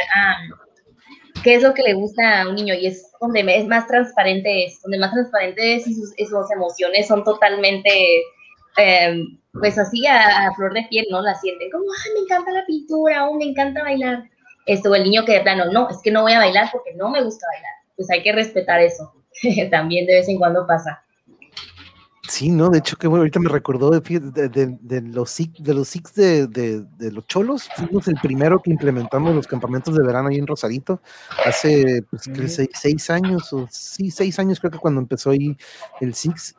qué 1.42 1.54
es 1.54 1.62
lo 1.62 1.74
que 1.74 1.82
le 1.82 1.94
gusta 1.94 2.42
a 2.42 2.48
un 2.48 2.56
niño 2.56 2.74
y 2.74 2.86
es 2.86 3.12
donde 3.20 3.44
es 3.56 3.66
más 3.66 3.86
transparente 3.86 4.64
es, 4.64 4.80
donde 4.82 4.98
más 4.98 5.12
transparente 5.12 5.76
es 5.76 5.86
y 5.86 5.94
sus, 5.94 6.12
emociones 6.50 7.06
son 7.06 7.22
totalmente, 7.24 7.90
em, 8.76 9.38
pues 9.60 9.78
así 9.78 10.06
a, 10.06 10.52
flor 10.54 10.72
de 10.72 10.86
piel, 10.88 11.06
¿no? 11.10 11.20
La 11.22 11.34
sienten 11.34 11.70
como, 11.70 11.84
ay, 11.84 12.12
me 12.14 12.20
encanta 12.20 12.52
la 12.52 12.66
pintura 12.66 13.28
o 13.28 13.34
me 13.34 13.44
encanta 13.44 13.82
bailar. 13.82 14.24
Esto, 14.66 14.94
el 14.94 15.04
niño 15.04 15.24
que 15.24 15.32
de 15.32 15.40
plano, 15.40 15.66
no, 15.72 15.88
es 15.88 15.98
que 16.02 16.10
no 16.10 16.22
voy 16.22 16.32
a 16.32 16.38
bailar 16.38 16.68
porque 16.72 16.94
no 16.94 17.08
me 17.08 17.22
gusta 17.22 17.46
bailar. 17.52 17.72
Pues 17.96 18.10
hay 18.10 18.22
que 18.22 18.32
respetar 18.32 18.80
eso. 18.80 19.12
También 19.70 20.06
de 20.06 20.14
vez 20.14 20.28
en 20.28 20.38
cuando 20.38 20.66
pasa. 20.66 21.04
Sí, 22.36 22.50
no, 22.50 22.68
de 22.68 22.80
hecho 22.80 22.98
que 22.98 23.06
bueno, 23.06 23.22
ahorita 23.22 23.40
me 23.40 23.48
recordó 23.48 23.88
de, 23.88 24.00
de, 24.20 24.76
de, 24.78 25.00
los 25.00 25.30
six, 25.30 25.54
de 25.58 25.72
los 25.72 25.90
de, 26.14 26.46
de, 26.46 27.10
los 27.10 27.26
cholos, 27.26 27.66
fuimos 27.74 28.08
el 28.08 28.16
primero 28.16 28.60
que 28.60 28.70
implementamos 28.70 29.34
los 29.34 29.46
campamentos 29.46 29.94
de 29.94 30.04
verano 30.04 30.28
ahí 30.28 30.36
en 30.36 30.46
Rosarito, 30.46 31.00
hace 31.46 32.04
pues, 32.10 32.60
seis, 32.74 33.08
años, 33.08 33.50
o 33.54 33.66
sí, 33.70 34.10
seis 34.10 34.38
años 34.38 34.60
creo 34.60 34.70
que 34.70 34.76
cuando 34.76 35.00
empezó 35.00 35.30
ahí 35.30 35.56
el 36.02 36.12
six, 36.12 36.54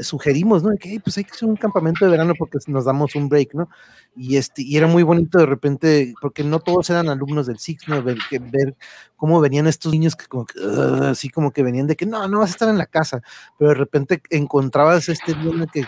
sugerimos, 0.00 0.62
¿no? 0.62 0.70
Que 0.78 0.98
pues 0.98 1.18
hay 1.18 1.24
que 1.24 1.32
hacer 1.32 1.46
un 1.46 1.56
campamento 1.56 2.06
de 2.06 2.10
verano 2.10 2.32
porque 2.38 2.56
nos 2.68 2.86
damos 2.86 3.14
un 3.14 3.28
break, 3.28 3.52
¿no? 3.52 3.68
y 4.14 4.36
este 4.36 4.62
y 4.62 4.76
era 4.76 4.86
muy 4.86 5.02
bonito 5.02 5.38
de 5.38 5.46
repente 5.46 6.14
porque 6.20 6.44
no 6.44 6.60
todos 6.60 6.90
eran 6.90 7.08
alumnos 7.08 7.46
del 7.46 7.58
Six 7.58 7.88
¿no? 7.88 8.02
ver, 8.02 8.18
ver 8.30 8.76
cómo 9.16 9.40
venían 9.40 9.66
estos 9.66 9.92
niños 9.92 10.16
que 10.16 10.26
como 10.26 10.44
que, 10.44 10.60
así 11.04 11.30
como 11.30 11.50
que 11.50 11.62
venían 11.62 11.86
de 11.86 11.96
que 11.96 12.04
no 12.04 12.28
no 12.28 12.40
vas 12.40 12.50
a 12.50 12.52
estar 12.52 12.68
en 12.68 12.78
la 12.78 12.86
casa 12.86 13.22
pero 13.58 13.70
de 13.70 13.76
repente 13.76 14.22
encontrabas 14.30 15.01
este 15.08 15.34
niño 15.36 15.66
que 15.72 15.84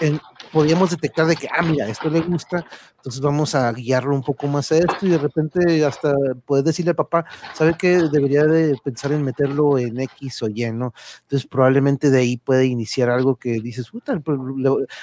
en, 0.00 0.20
podíamos 0.54 0.90
detectar 0.90 1.26
de 1.26 1.34
que, 1.34 1.48
ah, 1.52 1.62
mira, 1.62 1.88
esto 1.88 2.08
le 2.08 2.20
gusta, 2.20 2.64
entonces 2.98 3.20
vamos 3.20 3.56
a 3.56 3.72
guiarlo 3.72 4.14
un 4.14 4.22
poco 4.22 4.46
más 4.46 4.70
a 4.70 4.78
esto 4.78 4.98
y 5.02 5.08
de 5.08 5.18
repente 5.18 5.84
hasta 5.84 6.14
puedes 6.46 6.64
decirle 6.64 6.92
a 6.92 6.94
papá, 6.94 7.24
¿sabe 7.54 7.74
que 7.76 7.98
debería 8.08 8.44
de 8.44 8.76
pensar 8.84 9.10
en 9.10 9.24
meterlo 9.24 9.78
en 9.78 9.98
X 9.98 10.44
o 10.44 10.48
Y, 10.48 10.70
¿no? 10.70 10.94
Entonces 11.22 11.48
probablemente 11.48 12.08
de 12.08 12.20
ahí 12.20 12.36
puede 12.36 12.66
iniciar 12.66 13.10
algo 13.10 13.34
que 13.34 13.60
dices, 13.60 13.90
puta, 13.90 14.22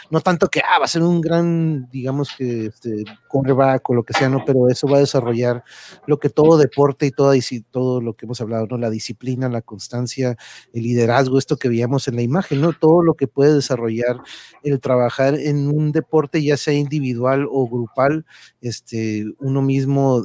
no 0.10 0.22
tanto 0.22 0.48
que, 0.48 0.62
ah, 0.62 0.80
va 0.80 0.86
a 0.86 0.88
ser 0.88 1.04
un 1.04 1.20
gran, 1.20 1.90
digamos 1.92 2.30
que, 2.38 2.68
este, 2.68 3.04
correback 3.28 3.90
o 3.90 3.94
lo 3.94 4.04
que 4.04 4.14
sea, 4.14 4.30
¿no? 4.30 4.46
Pero 4.46 4.70
eso 4.70 4.88
va 4.88 4.98
a 4.98 5.02
desarrollar 5.02 5.66
lo 6.08 6.18
que 6.18 6.30
todo 6.30 6.58
deporte 6.58 7.08
y 7.08 7.12
toda, 7.12 7.36
todo 7.72 8.00
lo 8.00 8.14
que 8.14 8.26
hemos 8.26 8.40
hablado, 8.40 8.68
¿no? 8.68 8.78
La 8.78 8.90
disciplina, 8.90 9.50
la 9.50 9.62
constancia, 9.62 10.38
el 10.72 10.84
liderazgo, 10.84 11.38
esto 11.38 11.58
que 11.58 11.68
veíamos 11.68 12.08
en 12.08 12.16
la 12.16 12.22
imagen, 12.22 12.62
¿no? 12.62 12.72
Todo 12.72 13.04
lo 13.04 13.16
que 13.16 13.28
puede 13.28 13.54
desarrollar 13.54 14.22
el 14.64 14.80
trabajar 14.80 15.41
en 15.50 15.68
un 15.68 15.92
deporte, 15.92 16.44
ya 16.44 16.58
sea 16.58 16.74
individual 16.74 17.48
o 17.50 17.68
grupal, 17.68 18.26
este, 18.62 19.26
uno 19.40 19.62
mismo 19.62 20.24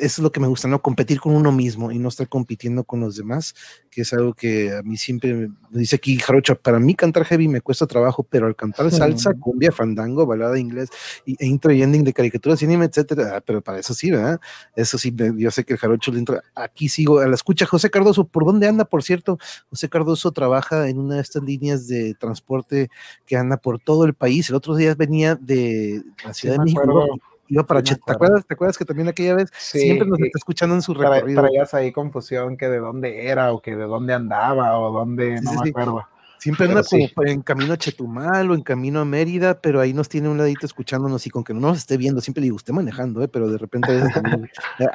eso 0.00 0.20
es 0.20 0.24
lo 0.24 0.32
que 0.32 0.40
me 0.40 0.48
gusta, 0.48 0.66
¿no? 0.68 0.80
Competir 0.80 1.20
con 1.20 1.34
uno 1.34 1.52
mismo 1.52 1.92
y 1.92 1.98
no 1.98 2.08
estar 2.08 2.28
compitiendo 2.28 2.84
con 2.84 3.00
los 3.00 3.16
demás, 3.16 3.54
que 3.90 4.02
es 4.02 4.12
algo 4.12 4.34
que 4.34 4.72
a 4.72 4.82
mí 4.82 4.96
siempre 4.96 5.34
me 5.34 5.50
dice 5.70 5.96
aquí 5.96 6.18
Jarocha, 6.18 6.54
para 6.54 6.78
mí 6.78 6.94
cantar 6.94 7.24
heavy 7.24 7.48
me 7.48 7.60
cuesta 7.60 7.86
trabajo, 7.86 8.22
pero 8.22 8.46
al 8.46 8.56
cantar 8.56 8.90
salsa, 8.90 9.34
cumbia, 9.34 9.70
fandango, 9.72 10.26
balada 10.26 10.58
inglés 10.58 10.88
e 11.26 11.46
intro 11.46 11.72
y 11.72 11.82
ending 11.82 12.04
de 12.04 12.12
caricaturas, 12.12 12.58
cine, 12.58 12.82
etcétera, 12.82 13.36
ah, 13.36 13.40
pero 13.40 13.60
para 13.60 13.78
eso 13.78 13.94
sí, 13.94 14.10
¿verdad? 14.10 14.40
Eso 14.74 14.98
sí, 14.98 15.14
yo 15.36 15.50
sé 15.50 15.64
que 15.64 15.74
el 15.74 15.78
Jarocho 15.78 16.10
le 16.12 16.18
entra, 16.18 16.42
aquí 16.54 16.88
sigo 16.88 17.20
a 17.20 17.28
la 17.28 17.34
escucha. 17.34 17.66
José 17.66 17.90
Cardoso, 17.90 18.24
¿por 18.24 18.44
dónde 18.44 18.66
anda, 18.66 18.84
por 18.84 19.02
cierto? 19.02 19.38
José 19.68 19.88
Cardoso 19.88 20.32
trabaja 20.32 20.88
en 20.88 20.98
una 20.98 21.16
de 21.16 21.20
estas 21.20 21.42
líneas 21.42 21.86
de 21.86 22.14
transporte 22.14 22.90
que 23.26 23.36
anda 23.36 23.56
por 23.56 23.78
todo 23.78 24.04
el 24.04 24.14
país. 24.14 24.48
El 24.48 24.56
otro 24.56 24.74
día 24.74 24.94
venía 24.94 25.34
de 25.34 26.02
la 26.24 26.34
Ciudad 26.34 26.56
de 26.56 26.64
México 26.64 27.20
iba 27.50 27.66
para 27.66 27.82
¿Te 27.82 27.94
acuerdas? 28.06 28.46
¿Te 28.46 28.54
acuerdas 28.54 28.78
que 28.78 28.84
también 28.84 29.08
aquella 29.08 29.34
vez 29.34 29.50
siempre 29.58 30.08
nos 30.08 30.18
está 30.20 30.38
escuchando 30.38 30.74
en 30.74 30.82
su 30.82 30.94
recorrido? 30.94 31.42
Traías 31.42 31.74
ahí 31.74 31.92
confusión 31.92 32.56
que 32.56 32.68
de 32.68 32.78
dónde 32.78 33.26
era 33.26 33.52
o 33.52 33.60
que 33.60 33.76
de 33.76 33.84
dónde 33.84 34.14
andaba 34.14 34.78
o 34.78 34.92
dónde, 34.92 35.40
no 35.42 35.52
me 35.52 35.68
acuerdo. 35.68 36.06
Siempre 36.38 36.68
anda 36.68 36.82
como 36.82 37.26
en 37.26 37.42
camino 37.42 37.74
a 37.74 37.76
Chetumal 37.76 38.50
o 38.50 38.54
en 38.54 38.62
camino 38.62 39.00
a 39.00 39.04
Mérida, 39.04 39.60
pero 39.60 39.78
ahí 39.78 39.92
nos 39.92 40.08
tiene 40.08 40.26
un 40.30 40.38
ladito 40.38 40.64
escuchándonos 40.64 41.26
y 41.26 41.30
con 41.30 41.44
que 41.44 41.52
no 41.52 41.60
nos 41.60 41.76
esté 41.76 41.98
viendo, 41.98 42.22
siempre 42.22 42.42
digo, 42.42 42.56
usted 42.56 42.72
manejando, 42.72 43.22
¿eh? 43.22 43.28
pero 43.28 43.50
de 43.50 43.58
repente 43.58 43.92
eh, 43.98 44.86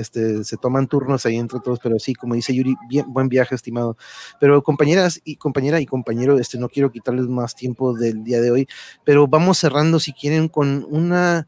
este, 0.00 0.42
se 0.42 0.56
toman 0.56 0.88
turnos 0.88 1.24
ahí 1.24 1.36
entre 1.36 1.60
todos, 1.60 1.78
pero 1.80 2.00
sí, 2.00 2.14
como 2.14 2.34
dice 2.34 2.52
Yuri, 2.52 2.74
bien, 2.88 3.04
buen 3.06 3.28
viaje, 3.28 3.54
estimado. 3.54 3.96
Pero 4.40 4.60
compañeras 4.64 5.20
y 5.22 5.36
compañera 5.36 5.80
y 5.80 5.86
compañero, 5.86 6.36
este, 6.36 6.58
no 6.58 6.68
quiero 6.68 6.90
quitarles 6.90 7.28
más 7.28 7.54
tiempo 7.54 7.94
del 7.94 8.24
día 8.24 8.40
de 8.40 8.50
hoy, 8.50 8.68
pero 9.04 9.28
vamos 9.28 9.58
cerrando 9.58 10.00
si 10.00 10.12
quieren 10.12 10.48
con 10.48 10.84
una 10.90 11.46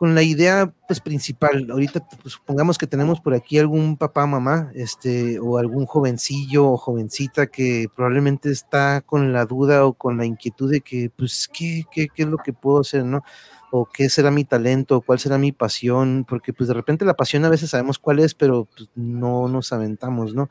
con 0.00 0.14
la 0.14 0.22
idea 0.22 0.72
pues 0.88 0.98
principal. 0.98 1.68
Ahorita 1.70 2.00
pues, 2.22 2.32
supongamos 2.32 2.78
que 2.78 2.86
tenemos 2.86 3.20
por 3.20 3.34
aquí 3.34 3.58
algún 3.58 3.98
papá, 3.98 4.24
mamá, 4.24 4.72
este, 4.74 5.38
o 5.38 5.58
algún 5.58 5.84
jovencillo 5.84 6.70
o 6.70 6.78
jovencita 6.78 7.48
que 7.48 7.86
probablemente 7.94 8.50
está 8.50 9.02
con 9.02 9.34
la 9.34 9.44
duda 9.44 9.84
o 9.84 9.92
con 9.92 10.16
la 10.16 10.24
inquietud 10.24 10.70
de 10.70 10.80
que, 10.80 11.10
pues, 11.14 11.50
¿qué, 11.52 11.84
qué, 11.92 12.08
qué 12.08 12.22
es 12.22 12.28
lo 12.30 12.38
que 12.38 12.54
puedo 12.54 12.80
hacer, 12.80 13.04
no? 13.04 13.22
O 13.70 13.84
qué 13.84 14.08
será 14.08 14.30
mi 14.30 14.46
talento, 14.46 15.02
cuál 15.02 15.18
será 15.18 15.36
mi 15.36 15.52
pasión, 15.52 16.24
porque 16.26 16.54
pues 16.54 16.68
de 16.68 16.74
repente 16.74 17.04
la 17.04 17.12
pasión 17.12 17.44
a 17.44 17.50
veces 17.50 17.68
sabemos 17.68 17.98
cuál 17.98 18.20
es, 18.20 18.32
pero 18.32 18.66
pues, 18.74 18.88
no 18.94 19.48
nos 19.48 19.70
aventamos, 19.70 20.34
¿no? 20.34 20.48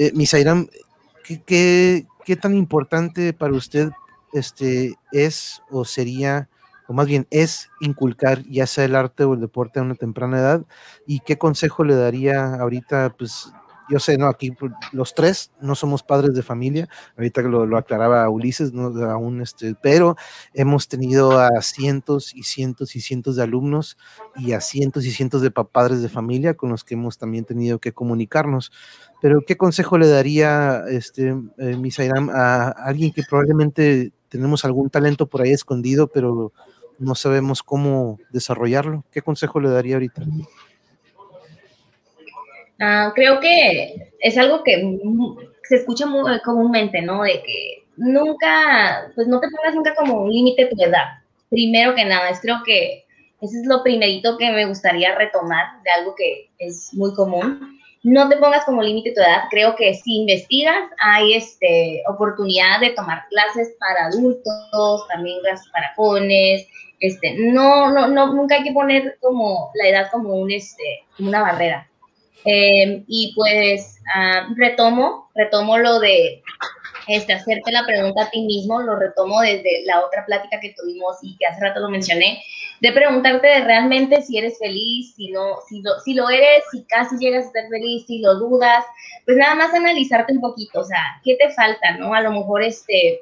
Eh, 0.00 0.10
Misairam, 0.12 0.66
¿qué, 1.22 1.40
qué, 1.46 2.06
qué 2.24 2.34
tan 2.34 2.56
importante 2.56 3.32
para 3.32 3.54
usted 3.54 3.90
este, 4.32 4.96
es 5.12 5.62
o 5.70 5.84
sería 5.84 6.48
o 6.88 6.92
más 6.94 7.06
bien 7.06 7.26
es 7.30 7.70
inculcar 7.80 8.42
ya 8.48 8.66
sea 8.66 8.84
el 8.84 8.96
arte 8.96 9.24
o 9.24 9.34
el 9.34 9.40
deporte 9.40 9.78
a 9.78 9.82
una 9.82 9.94
temprana 9.94 10.38
edad? 10.38 10.66
¿Y 11.06 11.20
qué 11.20 11.38
consejo 11.38 11.84
le 11.84 11.94
daría 11.94 12.54
ahorita? 12.56 13.14
Pues 13.16 13.52
yo 13.88 13.98
sé, 13.98 14.18
no, 14.18 14.26
aquí 14.26 14.50
pues, 14.50 14.72
los 14.92 15.14
tres 15.14 15.50
no 15.60 15.74
somos 15.74 16.02
padres 16.02 16.34
de 16.34 16.42
familia, 16.42 16.88
ahorita 17.16 17.42
lo, 17.42 17.66
lo 17.66 17.78
aclaraba 17.78 18.28
Ulises, 18.28 18.72
no 18.72 18.88
aún 19.10 19.40
este, 19.40 19.74
pero 19.80 20.16
hemos 20.52 20.88
tenido 20.88 21.38
a 21.38 21.48
cientos 21.62 22.34
y 22.34 22.42
cientos 22.42 22.96
y 22.96 23.00
cientos 23.00 23.36
de 23.36 23.42
alumnos 23.42 23.96
y 24.36 24.52
a 24.52 24.60
cientos 24.60 25.06
y 25.06 25.10
cientos 25.10 25.42
de 25.42 25.50
padres 25.50 26.02
de 26.02 26.08
familia 26.08 26.54
con 26.54 26.70
los 26.70 26.84
que 26.84 26.94
hemos 26.94 27.18
también 27.18 27.44
tenido 27.44 27.78
que 27.78 27.92
comunicarnos. 27.92 28.72
Pero 29.20 29.40
¿qué 29.46 29.56
consejo 29.56 29.98
le 29.98 30.08
daría 30.08 30.84
este 30.88 31.34
eh, 31.58 31.76
Misairam 31.76 32.30
a 32.30 32.68
alguien 32.68 33.12
que 33.12 33.22
probablemente 33.28 34.12
tenemos 34.28 34.64
algún 34.64 34.90
talento 34.90 35.26
por 35.26 35.42
ahí 35.42 35.52
escondido, 35.52 36.08
pero 36.08 36.52
no 36.98 37.14
sabemos 37.14 37.62
cómo 37.62 38.18
desarrollarlo. 38.30 39.04
¿Qué 39.10 39.22
consejo 39.22 39.60
le 39.60 39.70
daría 39.70 39.94
ahorita? 39.94 40.22
Ah, 42.80 43.12
creo 43.14 43.40
que 43.40 44.12
es 44.20 44.38
algo 44.38 44.62
que 44.62 44.98
se 45.64 45.76
escucha 45.76 46.06
muy 46.06 46.40
comúnmente, 46.40 47.02
¿no? 47.02 47.22
De 47.22 47.42
que 47.42 47.84
nunca, 47.96 49.10
pues 49.14 49.26
no 49.26 49.40
te 49.40 49.48
pongas 49.48 49.74
nunca 49.74 49.94
como 49.94 50.22
un 50.22 50.32
límite 50.32 50.66
tu 50.66 50.82
edad. 50.82 51.22
Primero 51.50 51.94
que 51.94 52.04
nada, 52.04 52.30
es 52.30 52.40
creo 52.40 52.62
que 52.64 53.04
eso 53.40 53.54
es 53.60 53.66
lo 53.66 53.82
primerito 53.82 54.36
que 54.36 54.50
me 54.50 54.66
gustaría 54.66 55.14
retomar 55.14 55.82
de 55.82 55.90
algo 55.90 56.14
que 56.16 56.50
es 56.58 56.90
muy 56.92 57.14
común 57.14 57.78
no 58.02 58.28
te 58.28 58.36
pongas 58.36 58.64
como 58.64 58.82
límite 58.82 59.12
tu 59.12 59.20
edad. 59.20 59.42
Creo 59.50 59.74
que 59.76 59.94
si 59.94 60.20
investigas, 60.20 60.90
hay 61.00 61.34
este, 61.34 62.02
oportunidad 62.08 62.80
de 62.80 62.90
tomar 62.90 63.24
clases 63.28 63.74
para 63.78 64.06
adultos, 64.06 65.08
también 65.08 65.40
clases 65.40 65.68
para 65.72 65.92
jóvenes, 65.94 66.66
este, 67.00 67.34
no, 67.38 67.90
no, 67.92 68.08
no, 68.08 68.32
nunca 68.34 68.56
hay 68.56 68.62
que 68.64 68.72
poner 68.72 69.18
como 69.20 69.70
la 69.74 69.88
edad 69.88 70.10
como 70.10 70.34
un, 70.34 70.50
este, 70.50 71.04
una 71.18 71.42
barrera. 71.42 71.88
Em, 72.44 73.04
y 73.08 73.32
pues 73.34 74.00
ah, 74.14 74.48
retomo, 74.56 75.30
retomo 75.34 75.76
lo 75.78 75.98
de 75.98 76.42
este, 77.08 77.32
hacerte 77.32 77.72
la 77.72 77.84
pregunta 77.84 78.24
a 78.24 78.30
ti 78.30 78.42
mismo, 78.42 78.80
lo 78.80 78.96
retomo 78.96 79.40
desde 79.40 79.82
la 79.86 80.04
otra 80.04 80.24
plática 80.24 80.60
que 80.60 80.74
tuvimos 80.78 81.16
y 81.22 81.36
que 81.36 81.46
hace 81.46 81.60
rato 81.60 81.80
lo 81.80 81.88
mencioné, 81.88 82.42
de 82.80 82.92
preguntarte 82.92 83.46
de 83.46 83.60
realmente 83.64 84.22
si 84.22 84.38
eres 84.38 84.58
feliz, 84.58 85.14
si 85.16 85.30
no, 85.30 85.56
si 85.68 85.82
lo, 85.82 85.98
si 86.00 86.14
lo 86.14 86.28
eres, 86.28 86.64
si 86.70 86.84
casi 86.84 87.16
llegas 87.16 87.46
a 87.46 87.50
ser 87.50 87.68
feliz, 87.68 88.04
si 88.06 88.20
lo 88.20 88.34
dudas, 88.34 88.84
pues 89.24 89.36
nada 89.36 89.54
más 89.54 89.74
analizarte 89.74 90.32
un 90.32 90.40
poquito, 90.40 90.80
o 90.80 90.84
sea, 90.84 91.02
¿qué 91.24 91.36
te 91.36 91.50
falta, 91.50 91.96
no? 91.98 92.14
A 92.14 92.20
lo 92.20 92.30
mejor 92.30 92.62
este, 92.62 93.20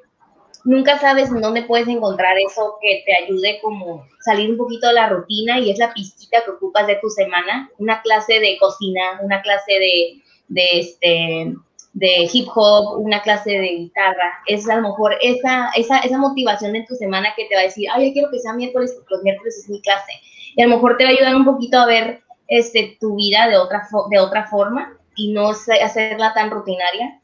nunca 0.66 0.98
sabes 0.98 1.30
en 1.30 1.40
dónde 1.40 1.62
puedes 1.62 1.88
encontrar 1.88 2.36
eso 2.38 2.76
que 2.82 3.02
te 3.06 3.24
ayude 3.24 3.60
como 3.62 4.04
salir 4.20 4.50
un 4.50 4.58
poquito 4.58 4.88
de 4.88 4.94
la 4.94 5.08
rutina 5.08 5.58
y 5.58 5.70
es 5.70 5.78
la 5.78 5.94
pistita 5.94 6.42
que 6.44 6.50
ocupas 6.50 6.86
de 6.86 6.96
tu 6.96 7.08
semana, 7.08 7.70
una 7.78 8.02
clase 8.02 8.40
de 8.40 8.58
cocina, 8.58 9.20
una 9.22 9.40
clase 9.42 9.72
de, 9.72 10.22
de 10.48 10.80
este 10.80 11.54
de 11.92 12.28
hip 12.30 12.48
hop, 12.54 13.00
una 13.00 13.22
clase 13.22 13.52
de 13.52 13.68
guitarra, 13.68 14.34
es 14.46 14.68
a 14.68 14.76
lo 14.76 14.82
mejor 14.82 15.16
esa, 15.22 15.70
esa, 15.76 16.00
esa 16.00 16.18
motivación 16.18 16.76
en 16.76 16.84
tu 16.84 16.94
semana 16.94 17.32
que 17.34 17.46
te 17.46 17.54
va 17.54 17.62
a 17.62 17.64
decir, 17.64 17.88
ay, 17.90 18.08
yo 18.08 18.12
quiero 18.12 18.30
que 18.30 18.38
sea 18.38 18.52
miércoles 18.52 18.92
porque 18.94 19.14
los 19.14 19.22
miércoles 19.22 19.56
es 19.56 19.70
mi 19.70 19.80
clase. 19.80 20.12
Y 20.54 20.60
a 20.60 20.66
lo 20.66 20.74
mejor 20.74 20.98
te 20.98 21.04
va 21.04 21.10
a 21.10 21.12
ayudar 21.14 21.34
un 21.34 21.46
poquito 21.46 21.78
a 21.78 21.86
ver 21.86 22.20
este, 22.48 22.98
tu 23.00 23.16
vida 23.16 23.48
de 23.48 23.56
otra, 23.56 23.88
de 24.10 24.18
otra 24.18 24.46
forma 24.46 24.94
y 25.14 25.32
no 25.32 25.48
hacerla 25.48 26.34
tan 26.34 26.50
rutinaria. 26.50 27.18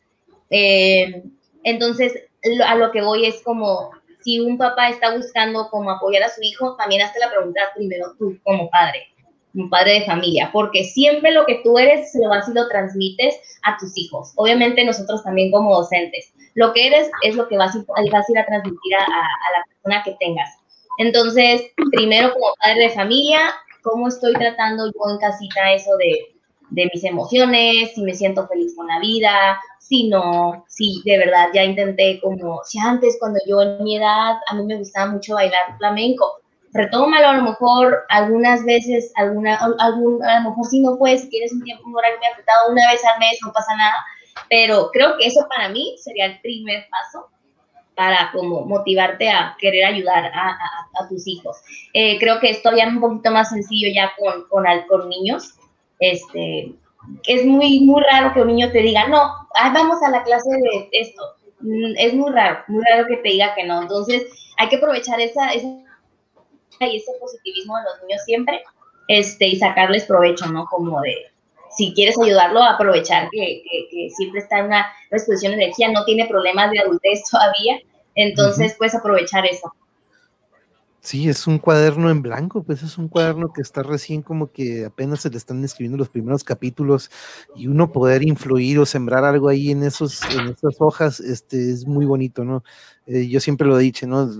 Eh, 0.49 1.23
entonces, 1.65 2.15
a 2.67 2.75
lo 2.75 2.91
que 2.91 3.03
voy 3.03 3.27
es 3.27 3.43
como, 3.43 3.91
si 4.23 4.41
un 4.41 4.59
papá 4.59 4.89
está 4.89 5.15
buscando 5.15 5.69
como 5.71 5.91
apoyar 5.91 6.23
a 6.23 6.29
su 6.29 6.43
hijo, 6.43 6.77
también 6.77 7.03
hazte 7.03 7.21
la 7.21 7.31
pregunta 7.31 7.61
primero 7.75 8.15
tú 8.19 8.39
como 8.43 8.69
padre. 8.71 9.09
un 9.55 9.69
padre 9.69 10.01
de 10.01 10.07
familia, 10.07 10.49
porque 10.51 10.83
siempre 10.83 11.31
lo 11.31 11.45
que 11.45 11.61
tú 11.63 11.79
eres 11.79 12.11
se 12.11 12.21
lo 12.23 12.31
vas 12.31 12.49
y 12.49 12.55
lo 12.55 12.69
transmites 12.69 13.39
a 13.65 13.77
tus 13.77 13.93
hijos. 13.99 14.33
Obviamente 14.37 14.83
nosotros 14.83 15.23
también 15.23 15.51
como 15.51 15.75
docentes. 15.75 16.33
Lo 16.55 16.73
que 16.73 16.87
eres 16.87 17.11
es 17.23 17.35
lo 17.35 17.47
que 17.49 17.59
vas, 17.59 17.77
a 17.77 18.03
ir 18.03 18.39
a 18.39 18.47
transmitir 18.47 18.95
a, 18.97 19.07
la 19.07 19.65
persona 19.69 20.03
que 20.05 20.17
tengas. 20.19 20.49
Entonces, 20.97 21.71
primero 21.93 22.33
como 22.33 22.55
padre 22.63 22.85
de 22.85 22.91
familia, 22.91 23.41
¿cómo 23.83 24.09
estoy 24.09 24.33
tratando 24.33 24.87
yo 24.87 25.11
en 25.11 25.19
casita 25.19 25.73
eso 25.75 25.91
de, 25.99 26.32
de 26.73 26.91
mis 26.93 27.05
emociones? 27.05 27.93
Si 27.95 28.03
me 28.03 28.15
siento 28.15 28.47
feliz 28.49 28.75
con 28.77 28.87
la 28.87 28.99
vida, 29.01 29.61
si 29.79 30.09
no, 30.09 30.65
si 30.69 31.03
de 31.05 31.19
verdad 31.19 31.49
ya 31.53 31.65
intenté 31.65 32.21
como, 32.21 32.63
si 32.65 32.79
antes 32.79 33.17
cuando 33.21 33.39
yo 33.47 33.63
en 33.63 33.85
mi 33.85 33.97
edad, 33.97 34.37
a 34.47 34.55
mí 34.55 34.65
me 34.65 34.79
gustaba 34.79 35.13
mucho 35.13 35.35
bailar 35.35 35.77
flamenco, 35.79 36.41
retómalo 36.73 37.29
a 37.29 37.33
lo 37.35 37.43
mejor 37.43 38.05
algunas 38.09 38.65
veces, 38.65 39.13
alguna, 39.17 39.59
algún, 39.79 40.23
a 40.25 40.41
lo 40.41 40.51
mejor 40.51 40.67
si 40.67 40.81
no 40.81 40.97
puedes, 40.97 41.23
si 41.23 41.29
tienes 41.29 41.53
un 41.53 41.63
tiempo, 41.63 41.85
un 41.87 41.97
horario 41.97 42.19
muy 42.19 42.27
apretado, 42.27 42.71
una 42.71 42.91
vez 42.91 43.01
al 43.05 43.19
mes, 43.19 43.39
no 43.45 43.53
pasa 43.53 43.77
nada, 43.77 43.97
pero 44.49 44.91
creo 44.93 45.17
que 45.19 45.27
eso 45.27 45.47
para 45.55 45.69
mí 45.69 45.97
sería 45.99 46.27
el 46.27 46.41
primer 46.41 46.87
paso 46.89 47.29
para 47.95 48.31
como 48.33 48.65
motivarte 48.65 49.29
a 49.29 49.55
querer 49.59 49.85
ayudar 49.85 50.25
a, 50.35 50.57
a, 50.99 51.09
tus 51.09 51.27
hijos. 51.27 51.59
Eh, 51.93 52.19
creo 52.19 52.41
que 52.41 52.51
es 52.51 52.63
un 52.65 53.01
poquito 53.01 53.31
más 53.31 53.51
sencillo 53.51 53.89
ya 53.95 54.13
con, 54.19 54.49
con, 54.49 54.65
con 54.89 55.09
niños. 55.09 55.55
Este, 56.03 56.75
es 57.29 57.45
muy, 57.45 57.81
muy 57.81 58.03
raro 58.03 58.35
que 58.35 58.41
un 58.41 58.49
niño 58.49 58.73
te 58.73 58.81
diga, 58.81 59.07
no, 59.07 59.33
vamos 59.55 60.03
a 60.03 60.11
la 60.11 60.25
clase 60.25 60.51
de 60.51 60.89
esto. 60.91 61.23
Mm, 61.61 61.95
es 61.97 62.15
muy 62.15 62.33
raro, 62.33 62.59
muy 62.67 62.83
raro 62.85 63.07
que 63.07 63.19
te 63.19 63.29
diga 63.29 63.55
que 63.55 63.65
no. 63.65 63.83
Entonces, 63.83 64.25
hay 64.57 64.69
que 64.69 64.77
aprovechar 64.77 65.21
esa, 65.21 65.53
esa 65.53 65.69
y 66.81 66.97
ese 66.97 67.13
positivismo 67.21 67.77
de 67.77 67.85
los 67.85 68.03
niños 68.03 68.23
siempre 68.25 68.65
este, 69.07 69.47
y 69.47 69.57
sacarles 69.57 70.05
provecho, 70.05 70.47
¿no? 70.47 70.67
Como 70.67 71.01
de, 71.03 71.15
si 71.71 71.95
quieres 71.95 72.19
ayudarlo, 72.19 72.63
aprovechar 72.65 73.29
que, 73.31 73.63
que, 73.89 74.11
siempre 74.11 74.41
está 74.41 74.59
en 74.59 74.67
una 74.67 74.93
exposición 75.13 75.53
de 75.53 75.63
energía, 75.63 75.93
no 75.93 76.05
tiene 76.05 76.27
problemas 76.27 76.73
de 76.73 76.81
adultez 76.81 77.23
todavía, 77.31 77.79
entonces 78.17 78.75
puedes 78.77 78.97
aprovechar 78.97 79.47
eso. 79.47 79.73
Sí, 81.05 81.29
es 81.29 81.49
un 81.49 81.59
cuaderno 81.59 82.11
en 82.11 82.23
blanco, 82.23 82.63
pues 82.63 82.85
es 82.85 82.97
un 82.97 83.09
cuaderno 83.09 83.53
que 83.53 83.61
está 83.61 83.83
recién 83.83 84.23
como 84.23 84.53
que 84.53 84.85
apenas 84.85 85.21
se 85.23 85.31
le 85.31 85.37
están 85.37 85.65
escribiendo 85.65 85.99
los 85.99 86.09
primeros 86.09 86.45
capítulos 86.45 87.11
y 87.57 87.67
uno 87.67 87.91
poder 87.91 88.23
influir 88.23 88.79
o 88.79 88.87
sembrar 88.87 89.25
algo 89.25 89.49
ahí 89.49 89.73
en 89.73 89.83
esos 89.83 90.21
en 90.31 90.47
esas 90.51 90.77
hojas, 90.79 91.19
este 91.19 91.73
es 91.73 91.87
muy 91.89 92.07
bonito, 92.07 92.45
¿no? 92.45 92.63
Eh, 93.07 93.27
yo 93.29 93.41
siempre 93.41 93.67
lo 93.67 93.79
he 93.79 93.83
dicho, 93.83 94.07
¿no? 94.07 94.31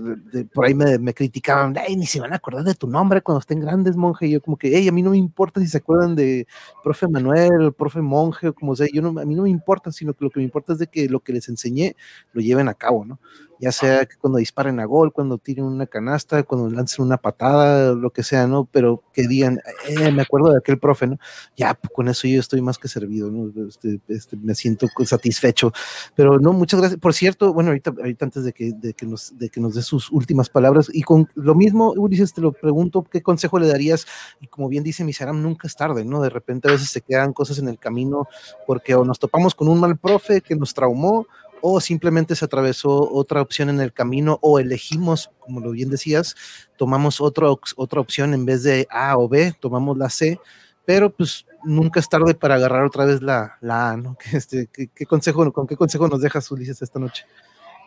por 0.53 0.65
ahí 0.65 0.73
me, 0.73 0.97
me 0.97 1.13
criticaban, 1.13 1.75
Ay, 1.77 1.97
ni 1.97 2.05
se 2.05 2.21
van 2.21 2.31
a 2.31 2.37
acordar 2.37 2.63
de 2.63 2.75
tu 2.75 2.87
nombre 2.87 3.21
cuando 3.21 3.39
estén 3.39 3.59
grandes, 3.59 3.95
monje. 3.97 4.27
Y 4.27 4.31
yo 4.31 4.41
como 4.41 4.57
que, 4.57 4.69
hey, 4.75 4.87
a 4.87 4.91
mí 4.91 5.01
no 5.01 5.09
me 5.09 5.17
importa 5.17 5.59
si 5.59 5.67
se 5.67 5.77
acuerdan 5.77 6.15
de 6.15 6.47
profe 6.83 7.07
Manuel, 7.07 7.73
profe 7.73 8.01
monje 8.01 8.49
o 8.49 8.53
como 8.53 8.75
sea, 8.75 8.87
yo 8.91 9.01
no, 9.01 9.19
a 9.19 9.25
mí 9.25 9.35
no 9.35 9.43
me 9.43 9.49
importa, 9.49 9.91
sino 9.91 10.13
que 10.13 10.23
lo 10.23 10.31
que 10.31 10.39
me 10.39 10.45
importa 10.45 10.73
es 10.73 10.79
de 10.79 10.87
que 10.87 11.09
lo 11.09 11.19
que 11.19 11.33
les 11.33 11.49
enseñé 11.49 11.95
lo 12.31 12.41
lleven 12.41 12.69
a 12.69 12.73
cabo, 12.73 13.03
¿no? 13.05 13.19
ya 13.63 13.71
sea 13.71 14.05
que 14.05 14.17
cuando 14.17 14.39
disparen 14.39 14.81
a 14.81 14.85
gol, 14.85 15.13
cuando 15.13 15.37
tiren 15.37 15.63
una 15.63 15.87
canasta, 15.87 16.43
cuando 16.43 16.69
lancen 16.69 17.05
una 17.05 17.17
patada, 17.17 17.93
lo 17.93 18.09
que 18.11 18.21
sea, 18.21 18.45
¿no? 18.45 18.65
Pero 18.65 19.03
que 19.13 19.25
digan, 19.25 19.59
eh, 19.87 20.11
me 20.11 20.21
acuerdo 20.21 20.51
de 20.51 20.57
aquel 20.57 20.79
profe, 20.79 21.07
¿no? 21.07 21.17
Ya, 21.55 21.73
pues, 21.73 21.91
con 21.93 22.09
eso 22.09 22.27
yo 22.27 22.41
estoy 22.41 22.61
más 22.61 22.77
que 22.77 22.89
servido, 22.89 23.31
¿no? 23.31 23.51
Este, 23.67 24.01
este, 24.09 24.35
me 24.35 24.53
siento 24.53 24.87
satisfecho. 25.05 25.71
Pero 26.13 26.39
no, 26.39 26.51
muchas 26.51 26.81
gracias. 26.81 26.99
Por 26.99 27.13
cierto, 27.13 27.53
bueno, 27.53 27.69
ahorita, 27.69 27.93
ahorita 27.97 28.25
antes 28.25 28.43
de 28.43 28.52
que, 28.53 28.73
nos, 29.05 29.37
de 29.37 29.49
que 29.49 29.59
nos 29.59 29.75
dé 29.75 29.81
sus 29.81 30.11
últimas 30.11 30.49
palabras, 30.49 30.89
y 30.93 31.03
con 31.03 31.27
lo 31.35 31.55
mismo, 31.55 31.91
Ulises, 31.91 32.33
te 32.33 32.41
lo 32.41 32.51
pregunto, 32.51 33.03
¿qué 33.03 33.21
consejo 33.21 33.59
le 33.59 33.67
darías? 33.67 34.05
Y 34.39 34.47
como 34.47 34.69
bien 34.69 34.83
dice 34.83 35.03
Misaram, 35.03 35.41
nunca 35.41 35.67
es 35.67 35.75
tarde, 35.75 36.05
¿no? 36.05 36.21
De 36.21 36.29
repente 36.29 36.69
a 36.69 36.71
veces 36.71 36.89
se 36.89 37.01
quedan 37.01 37.33
cosas 37.33 37.59
en 37.59 37.67
el 37.67 37.79
camino 37.79 38.27
porque 38.65 38.95
o 38.95 39.03
nos 39.03 39.19
topamos 39.19 39.55
con 39.55 39.67
un 39.67 39.79
mal 39.79 39.97
profe 39.97 40.41
que 40.41 40.55
nos 40.55 40.73
traumó, 40.73 41.25
o 41.65 41.79
simplemente 41.79 42.35
se 42.35 42.43
atravesó 42.43 43.09
otra 43.09 43.41
opción 43.41 43.69
en 43.69 43.79
el 43.79 43.93
camino 43.93 44.37
o 44.41 44.59
elegimos, 44.59 45.31
como 45.39 45.61
lo 45.61 45.71
bien 45.71 45.89
decías, 45.89 46.35
tomamos 46.75 47.21
otra, 47.21 47.47
otra 47.77 48.01
opción 48.01 48.33
en 48.33 48.45
vez 48.45 48.63
de 48.63 48.85
A 48.89 49.17
o 49.17 49.29
B, 49.29 49.55
tomamos 49.61 49.97
la 49.97 50.09
C, 50.09 50.41
pero 50.83 51.09
pues 51.09 51.45
nunca 51.63 52.01
es 52.01 52.09
tarde 52.09 52.33
para 52.33 52.55
agarrar 52.55 52.83
otra 52.83 53.05
vez 53.05 53.21
la, 53.21 53.57
la 53.61 53.91
A, 53.91 53.97
¿no? 53.97 54.17
Este, 54.33 54.67
¿qué, 54.67 55.05
consejo, 55.05 55.53
¿Con 55.53 55.65
qué 55.65 55.77
consejo 55.77 56.09
nos 56.09 56.21
dejas, 56.21 56.51
Ulises, 56.51 56.81
esta 56.81 56.99
noche? 56.99 57.25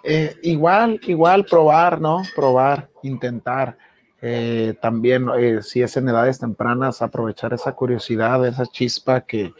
Eh, 0.08 0.38
igual, 0.42 1.00
igual 1.02 1.44
probar, 1.44 2.00
¿no? 2.00 2.22
Probar, 2.36 2.88
intentar. 3.02 3.76
Eh, 4.22 4.74
también, 4.80 5.28
eh, 5.36 5.62
si 5.62 5.82
es 5.82 5.96
en 5.96 6.08
edades 6.08 6.38
tempranas, 6.38 7.02
aprovechar 7.02 7.52
esa 7.52 7.72
curiosidad, 7.72 8.46
esa 8.46 8.66
chispa 8.66 9.22
que, 9.22 9.52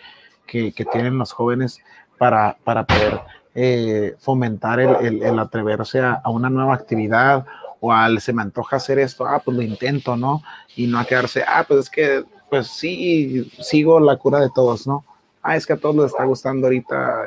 que, 0.47 0.73
tienen 0.93 1.19
los 1.19 1.33
jóvenes 1.33 1.81
para, 2.17 2.57
para 2.65 2.85
poder 2.87 3.21
eh, 3.55 4.15
fomentar 4.19 4.81
el, 4.81 5.23
el, 5.23 5.39
atreverse 5.39 6.01
a, 6.01 6.23
una 6.27 6.49
nueva 6.49 6.75
actividad 6.75 7.45
o 7.81 7.93
al 7.93 8.21
se 8.21 8.33
me 8.33 8.43
antoja 8.43 8.77
hacer 8.77 8.99
esto, 8.99 9.27
ah, 9.27 9.43
pues 9.45 9.57
lo 9.57 9.63
intento, 9.63 10.17
¿no? 10.17 10.43
Y 10.75 10.87
no 10.87 10.99
a 10.99 11.05
quedarse, 11.05 11.45
ah, 11.47 11.65
pues 11.67 11.81
es 11.81 11.91
que, 11.91 12.25
pues 12.49 12.69
sí, 12.69 13.51
sigo 13.61 14.01
la 14.01 14.17
cura 14.17 14.41
de 14.41 14.51
todos, 14.55 14.87
¿no? 14.87 15.05
Ah, 15.43 15.57
es 15.57 15.67
que 15.67 15.73
a 15.75 15.77
todos 15.77 15.97
les 15.97 16.07
está 16.07 16.25
gustando 16.25 16.67
ahorita 16.67 17.25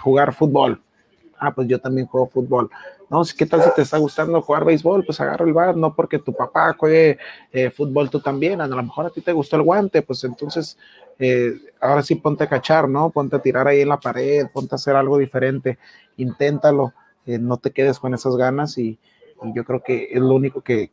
jugar 0.00 0.32
fútbol. 0.32 0.80
Ah, 1.38 1.54
pues 1.54 1.68
yo 1.68 1.80
también 1.80 2.06
juego 2.06 2.28
fútbol. 2.28 2.70
No, 3.10 3.22
¿qué 3.36 3.46
tal 3.46 3.62
si 3.62 3.70
te 3.74 3.82
está 3.82 3.98
gustando 3.98 4.42
jugar 4.42 4.64
béisbol? 4.64 5.04
Pues 5.04 5.20
agarra 5.20 5.46
el 5.46 5.52
bat, 5.52 5.76
no 5.76 5.94
porque 5.94 6.18
tu 6.18 6.32
papá 6.32 6.74
juegue 6.78 7.18
eh, 7.52 7.70
fútbol, 7.70 8.10
tú 8.10 8.20
también. 8.20 8.60
A 8.60 8.66
lo 8.66 8.82
mejor 8.82 9.06
a 9.06 9.10
ti 9.10 9.20
te 9.20 9.32
gustó 9.32 9.56
el 9.56 9.62
guante, 9.62 10.02
pues 10.02 10.24
entonces 10.24 10.76
eh, 11.18 11.54
ahora 11.80 12.02
sí 12.02 12.16
ponte 12.16 12.44
a 12.44 12.48
cachar, 12.48 12.88
¿no? 12.88 13.10
Ponte 13.10 13.36
a 13.36 13.42
tirar 13.42 13.66
ahí 13.66 13.80
en 13.80 13.88
la 13.88 13.98
pared, 13.98 14.46
ponte 14.52 14.74
a 14.74 14.76
hacer 14.76 14.94
algo 14.96 15.18
diferente, 15.18 15.78
inténtalo, 16.16 16.92
eh, 17.26 17.38
no 17.38 17.56
te 17.56 17.70
quedes 17.70 17.98
con 17.98 18.14
esas 18.14 18.36
ganas 18.36 18.78
y, 18.78 18.98
yo 19.54 19.64
creo 19.64 19.84
que 19.84 20.08
es 20.10 20.20
lo 20.20 20.34
único 20.34 20.62
que, 20.62 20.90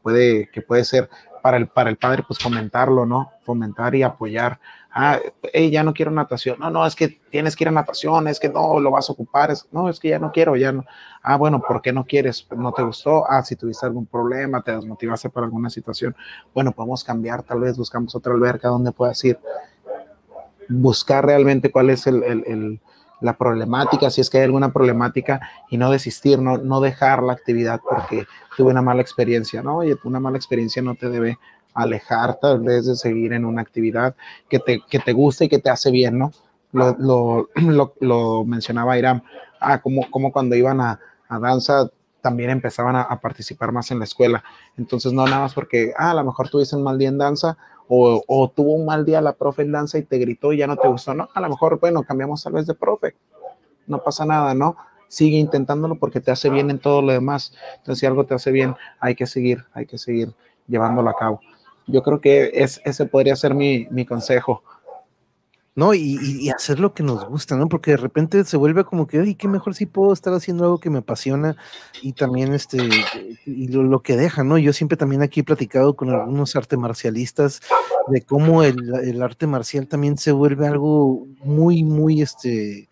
puede, 0.00 0.48
que 0.50 0.62
puede 0.62 0.84
ser 0.84 1.10
para 1.42 1.56
el, 1.56 1.66
para 1.66 1.90
el 1.90 1.96
padre, 1.96 2.22
pues 2.24 2.38
fomentarlo, 2.38 3.04
¿no? 3.04 3.32
Fomentar 3.42 3.96
y 3.96 4.04
apoyar. 4.04 4.60
Ah, 4.92 5.20
ya 5.54 5.84
no 5.84 5.94
quiero 5.94 6.10
natación. 6.10 6.58
No, 6.58 6.68
no, 6.70 6.84
es 6.84 6.96
que 6.96 7.20
tienes 7.30 7.54
que 7.54 7.64
ir 7.64 7.68
a 7.68 7.70
natación, 7.70 8.26
es 8.26 8.40
que 8.40 8.48
no, 8.48 8.80
lo 8.80 8.90
vas 8.90 9.08
a 9.08 9.12
ocupar. 9.12 9.50
Es, 9.50 9.68
no, 9.70 9.88
es 9.88 10.00
que 10.00 10.08
ya 10.08 10.18
no 10.18 10.32
quiero, 10.32 10.56
ya 10.56 10.72
no. 10.72 10.84
Ah, 11.22 11.36
bueno, 11.36 11.62
¿por 11.62 11.80
qué 11.80 11.92
no 11.92 12.04
quieres? 12.04 12.46
¿No 12.56 12.72
te 12.72 12.82
gustó? 12.82 13.24
Ah, 13.30 13.42
si 13.42 13.54
tuviste 13.54 13.86
algún 13.86 14.06
problema, 14.06 14.62
te 14.62 14.72
desmotivaste 14.72 15.30
por 15.30 15.44
alguna 15.44 15.70
situación. 15.70 16.16
Bueno, 16.52 16.72
podemos 16.72 17.04
cambiar, 17.04 17.42
tal 17.44 17.60
vez 17.60 17.76
buscamos 17.76 18.14
otra 18.16 18.32
alberca 18.32 18.68
donde 18.68 18.90
puedas 18.90 19.24
ir. 19.24 19.38
Buscar 20.68 21.24
realmente 21.24 21.70
cuál 21.70 21.90
es 21.90 22.06
el, 22.08 22.80
la 23.20 23.36
problemática, 23.36 24.10
si 24.10 24.20
es 24.20 24.30
que 24.30 24.38
hay 24.38 24.44
alguna 24.44 24.72
problemática, 24.72 25.40
y 25.68 25.78
no 25.78 25.90
desistir, 25.90 26.40
no, 26.40 26.58
no 26.58 26.80
dejar 26.80 27.22
la 27.22 27.32
actividad 27.32 27.80
porque 27.88 28.26
tuve 28.56 28.70
una 28.70 28.82
mala 28.82 29.02
experiencia, 29.02 29.62
¿no? 29.62 29.84
Y 29.84 29.96
una 30.04 30.20
mala 30.20 30.36
experiencia 30.36 30.82
no 30.82 30.94
te 30.96 31.08
debe 31.08 31.38
alejar 31.82 32.38
tal 32.40 32.60
vez 32.60 32.86
de 32.86 32.96
seguir 32.96 33.32
en 33.32 33.44
una 33.44 33.62
actividad 33.62 34.14
que 34.48 34.58
te, 34.58 34.80
que 34.88 34.98
te 34.98 35.12
gusta 35.12 35.44
y 35.44 35.48
que 35.48 35.58
te 35.58 35.70
hace 35.70 35.90
bien, 35.90 36.18
¿no? 36.18 36.32
Lo, 36.72 37.48
lo, 37.56 37.94
lo, 38.00 38.44
mencionaba 38.44 38.98
Iram, 38.98 39.22
ah, 39.60 39.80
como, 39.80 40.10
como 40.10 40.32
cuando 40.32 40.56
iban 40.56 40.80
a, 40.80 41.00
a 41.28 41.38
danza 41.38 41.90
también 42.20 42.50
empezaban 42.50 42.96
a, 42.96 43.20
participar 43.20 43.72
más 43.72 43.90
en 43.90 43.98
la 43.98 44.04
escuela. 44.04 44.44
Entonces, 44.76 45.12
no 45.12 45.24
nada 45.24 45.40
más 45.40 45.54
porque, 45.54 45.92
ah, 45.96 46.10
a 46.10 46.14
lo 46.14 46.24
mejor 46.24 46.48
tuviste 46.48 46.76
un 46.76 46.82
mal 46.82 46.98
día 46.98 47.08
en 47.08 47.18
danza 47.18 47.56
o, 47.88 48.22
o, 48.26 48.50
tuvo 48.50 48.74
un 48.74 48.84
mal 48.84 49.04
día 49.04 49.20
la 49.20 49.32
profe 49.32 49.62
en 49.62 49.72
danza 49.72 49.98
y 49.98 50.02
te 50.02 50.18
gritó 50.18 50.52
y 50.52 50.58
ya 50.58 50.66
no 50.66 50.76
te 50.76 50.86
gustó, 50.86 51.14
no, 51.14 51.28
a 51.34 51.40
lo 51.40 51.48
mejor, 51.48 51.80
bueno, 51.80 52.02
cambiamos 52.02 52.42
tal 52.44 52.52
vez 52.52 52.66
de 52.66 52.74
profe, 52.74 53.16
no 53.86 54.02
pasa 54.02 54.24
nada, 54.24 54.54
¿no? 54.54 54.76
Sigue 55.08 55.38
intentándolo 55.38 55.96
porque 55.96 56.20
te 56.20 56.30
hace 56.30 56.50
bien 56.50 56.70
en 56.70 56.78
todo 56.78 57.02
lo 57.02 57.12
demás. 57.12 57.52
Entonces, 57.78 57.98
si 57.98 58.06
algo 58.06 58.24
te 58.24 58.34
hace 58.34 58.52
bien, 58.52 58.76
hay 59.00 59.16
que 59.16 59.26
seguir, 59.26 59.64
hay 59.72 59.86
que 59.86 59.98
seguir 59.98 60.32
llevándolo 60.68 61.10
a 61.10 61.16
cabo. 61.16 61.40
Yo 61.90 62.02
creo 62.02 62.20
que 62.20 62.50
es, 62.54 62.80
ese 62.84 63.06
podría 63.06 63.36
ser 63.36 63.54
mi, 63.54 63.86
mi 63.90 64.04
consejo 64.06 64.62
¿no? 65.80 65.94
Y, 65.94 66.50
hacer 66.50 66.78
lo 66.78 66.92
que 66.92 67.02
nos 67.02 67.24
gusta, 67.26 67.56
¿no? 67.56 67.66
Porque 67.66 67.92
de 67.92 67.96
repente 67.96 68.44
se 68.44 68.58
vuelve 68.58 68.84
como 68.84 69.06
que, 69.06 69.18
ay, 69.18 69.34
qué 69.34 69.48
mejor 69.48 69.74
si 69.74 69.86
puedo 69.86 70.12
estar 70.12 70.34
haciendo 70.34 70.64
algo 70.64 70.78
que 70.78 70.90
me 70.90 70.98
apasiona 70.98 71.56
y 72.02 72.12
también 72.12 72.52
este, 72.52 72.78
y 73.46 73.68
lo, 73.68 74.02
que 74.02 74.14
deja, 74.14 74.44
¿no? 74.44 74.58
Yo 74.58 74.74
siempre 74.74 74.98
también 74.98 75.22
aquí 75.22 75.40
he 75.40 75.44
platicado 75.44 75.96
con 75.96 76.10
algunos 76.10 76.54
arte 76.54 76.76
marcialistas 76.76 77.62
de 78.08 78.20
cómo 78.20 78.62
el, 78.62 78.76
el 79.04 79.22
arte 79.22 79.46
marcial 79.46 79.86
también 79.88 80.18
se 80.18 80.32
vuelve 80.32 80.66
algo 80.66 81.26
muy, 81.42 81.82
muy, 81.82 82.20
este, 82.20 82.89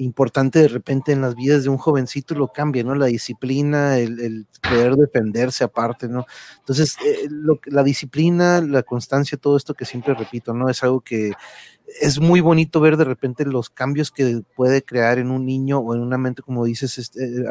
importante 0.00 0.60
de 0.60 0.68
repente 0.68 1.12
en 1.12 1.20
las 1.20 1.34
vidas 1.34 1.62
de 1.62 1.68
un 1.68 1.78
jovencito 1.78 2.34
lo 2.34 2.48
cambia, 2.48 2.82
¿no? 2.82 2.94
La 2.94 3.06
disciplina, 3.06 3.98
el, 3.98 4.46
poder 4.62 4.96
defenderse 4.96 5.64
aparte, 5.64 6.08
¿no? 6.08 6.26
Entonces, 6.58 6.96
eh, 7.04 7.28
la 7.66 7.82
disciplina, 7.82 8.60
la 8.60 8.82
constancia, 8.82 9.38
todo 9.38 9.56
esto 9.56 9.74
que 9.74 9.84
siempre 9.84 10.14
repito, 10.14 10.54
¿no? 10.54 10.68
Es 10.68 10.82
algo 10.82 11.00
que 11.00 11.32
es 12.00 12.20
muy 12.20 12.40
bonito 12.40 12.80
ver 12.80 12.96
de 12.96 13.04
repente 13.04 13.44
los 13.44 13.68
cambios 13.70 14.10
que 14.10 14.42
puede 14.54 14.82
crear 14.82 15.18
en 15.18 15.30
un 15.30 15.44
niño 15.44 15.78
o 15.78 15.94
en 15.94 16.00
una 16.00 16.18
mente, 16.18 16.42
como 16.42 16.64
dices, 16.64 16.98
este, 16.98 17.44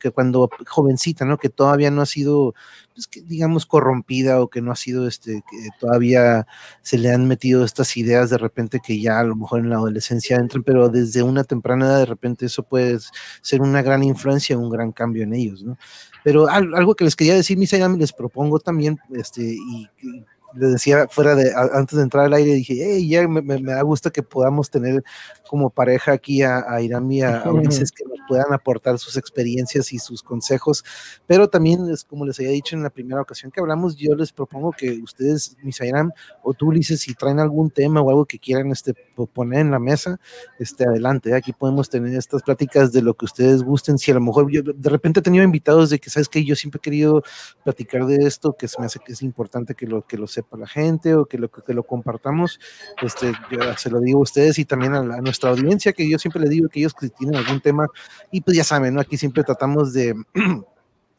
que 0.00 0.10
cuando 0.10 0.48
jovencita, 0.66 1.24
¿no? 1.24 1.38
Que 1.38 1.48
todavía 1.48 1.90
no 1.90 2.02
ha 2.02 2.06
sido, 2.06 2.54
pues, 2.94 3.08
digamos, 3.26 3.66
corrompida 3.66 4.40
o 4.40 4.48
que 4.48 4.62
no 4.62 4.70
ha 4.70 4.76
sido, 4.76 5.08
este, 5.08 5.42
que 5.50 5.68
todavía 5.80 6.46
se 6.82 6.96
le 6.96 7.10
han 7.10 7.26
metido 7.26 7.64
estas 7.64 7.96
ideas 7.96 8.30
de 8.30 8.38
repente 8.38 8.80
que 8.84 9.00
ya 9.00 9.18
a 9.18 9.24
lo 9.24 9.34
mejor 9.36 9.60
en 9.60 9.70
la 9.70 9.76
adolescencia 9.76 10.36
entran, 10.36 10.62
pero 10.62 10.88
desde 10.88 11.22
una 11.22 11.44
temprana 11.44 11.86
edad 11.86 11.98
de 11.98 12.06
repente 12.06 12.46
eso 12.46 12.62
puede 12.62 12.98
ser 13.42 13.62
una 13.62 13.82
gran 13.82 14.04
influencia, 14.04 14.56
un 14.56 14.70
gran 14.70 14.92
cambio 14.92 15.24
en 15.24 15.34
ellos, 15.34 15.62
¿no? 15.64 15.76
Pero 16.22 16.48
algo 16.48 16.94
que 16.94 17.04
les 17.04 17.16
quería 17.16 17.34
decir, 17.34 17.58
mis 17.58 17.72
les 17.72 18.12
propongo 18.12 18.58
también, 18.60 18.98
este, 19.12 19.42
y, 19.42 19.88
y 20.00 20.24
le 20.56 20.68
decía 20.68 21.06
fuera 21.08 21.34
de, 21.34 21.52
antes 21.72 21.96
de 21.96 22.02
entrar 22.02 22.26
al 22.26 22.32
aire, 22.34 22.54
dije, 22.54 22.74
hey, 22.78 23.08
ya 23.08 23.26
me, 23.26 23.42
me, 23.42 23.60
da 23.60 23.82
gusto 23.82 24.10
que 24.10 24.22
podamos 24.22 24.70
tener 24.70 25.02
como 25.48 25.70
pareja 25.70 26.12
aquí 26.12 26.42
a, 26.42 26.64
a 26.68 26.80
Irán 26.80 27.10
y 27.10 27.22
a, 27.22 27.42
Ulises 27.44 27.92
que 27.92 28.04
nos 28.04 28.18
puedan 28.28 28.52
aportar 28.52 28.98
sus 28.98 29.16
experiencias 29.16 29.92
y 29.92 29.98
sus 29.98 30.22
consejos, 30.22 30.84
pero 31.26 31.48
también, 31.48 31.88
es 31.90 32.04
como 32.04 32.24
les 32.24 32.38
había 32.38 32.50
dicho 32.52 32.76
en 32.76 32.82
la 32.82 32.90
primera 32.90 33.20
ocasión 33.20 33.50
que 33.50 33.60
hablamos, 33.60 33.96
yo 33.96 34.14
les 34.14 34.32
propongo 34.32 34.72
que 34.72 35.00
ustedes, 35.02 35.56
Irán 35.80 36.12
o 36.42 36.54
tú, 36.54 36.68
Ulises, 36.68 37.00
si 37.00 37.14
traen 37.14 37.40
algún 37.40 37.70
tema 37.70 38.00
o 38.00 38.10
algo 38.10 38.24
que 38.24 38.38
quieran 38.38 38.70
este, 38.70 38.94
poner 39.32 39.60
en 39.60 39.70
la 39.70 39.78
mesa, 39.78 40.18
este, 40.58 40.84
adelante, 40.84 41.34
aquí 41.34 41.52
podemos 41.52 41.88
tener 41.88 42.14
estas 42.14 42.42
pláticas 42.42 42.92
de 42.92 43.02
lo 43.02 43.14
que 43.14 43.24
ustedes 43.26 43.62
gusten, 43.62 43.98
si 43.98 44.10
a 44.10 44.14
lo 44.14 44.20
mejor 44.20 44.50
yo 44.50 44.62
de 44.62 44.90
repente 44.90 45.20
he 45.20 45.22
tenido 45.22 45.44
invitados 45.44 45.90
de 45.90 45.98
que, 45.98 46.10
¿sabes 46.10 46.28
que 46.28 46.44
Yo 46.44 46.56
siempre 46.56 46.78
he 46.78 46.80
querido 46.80 47.22
platicar 47.62 48.06
de 48.06 48.26
esto, 48.26 48.54
que 48.54 48.68
se 48.68 48.80
me 48.80 48.86
hace 48.86 48.98
que 48.98 49.12
es 49.12 49.22
importante 49.22 49.74
que 49.74 49.86
lo, 49.86 50.06
que 50.06 50.16
lo 50.16 50.26
sepa 50.26 50.43
la 50.52 50.66
gente 50.66 51.14
o 51.14 51.26
que 51.26 51.38
lo, 51.38 51.50
que 51.50 51.74
lo 51.74 51.82
compartamos, 51.82 52.60
este, 53.02 53.32
se 53.76 53.90
lo 53.90 54.00
digo 54.00 54.18
a 54.18 54.22
ustedes 54.22 54.58
y 54.58 54.64
también 54.64 54.94
a, 54.94 54.98
a 55.00 55.20
nuestra 55.20 55.50
audiencia, 55.50 55.92
que 55.92 56.08
yo 56.08 56.18
siempre 56.18 56.40
le 56.40 56.48
digo 56.48 56.68
que 56.68 56.80
ellos 56.80 56.94
que 56.94 57.08
tienen 57.08 57.36
algún 57.36 57.60
tema, 57.60 57.88
y 58.30 58.40
pues 58.40 58.56
ya 58.56 58.64
saben, 58.64 58.94
¿no? 58.94 59.00
Aquí 59.00 59.16
siempre 59.16 59.44
tratamos 59.44 59.92
de 59.92 60.14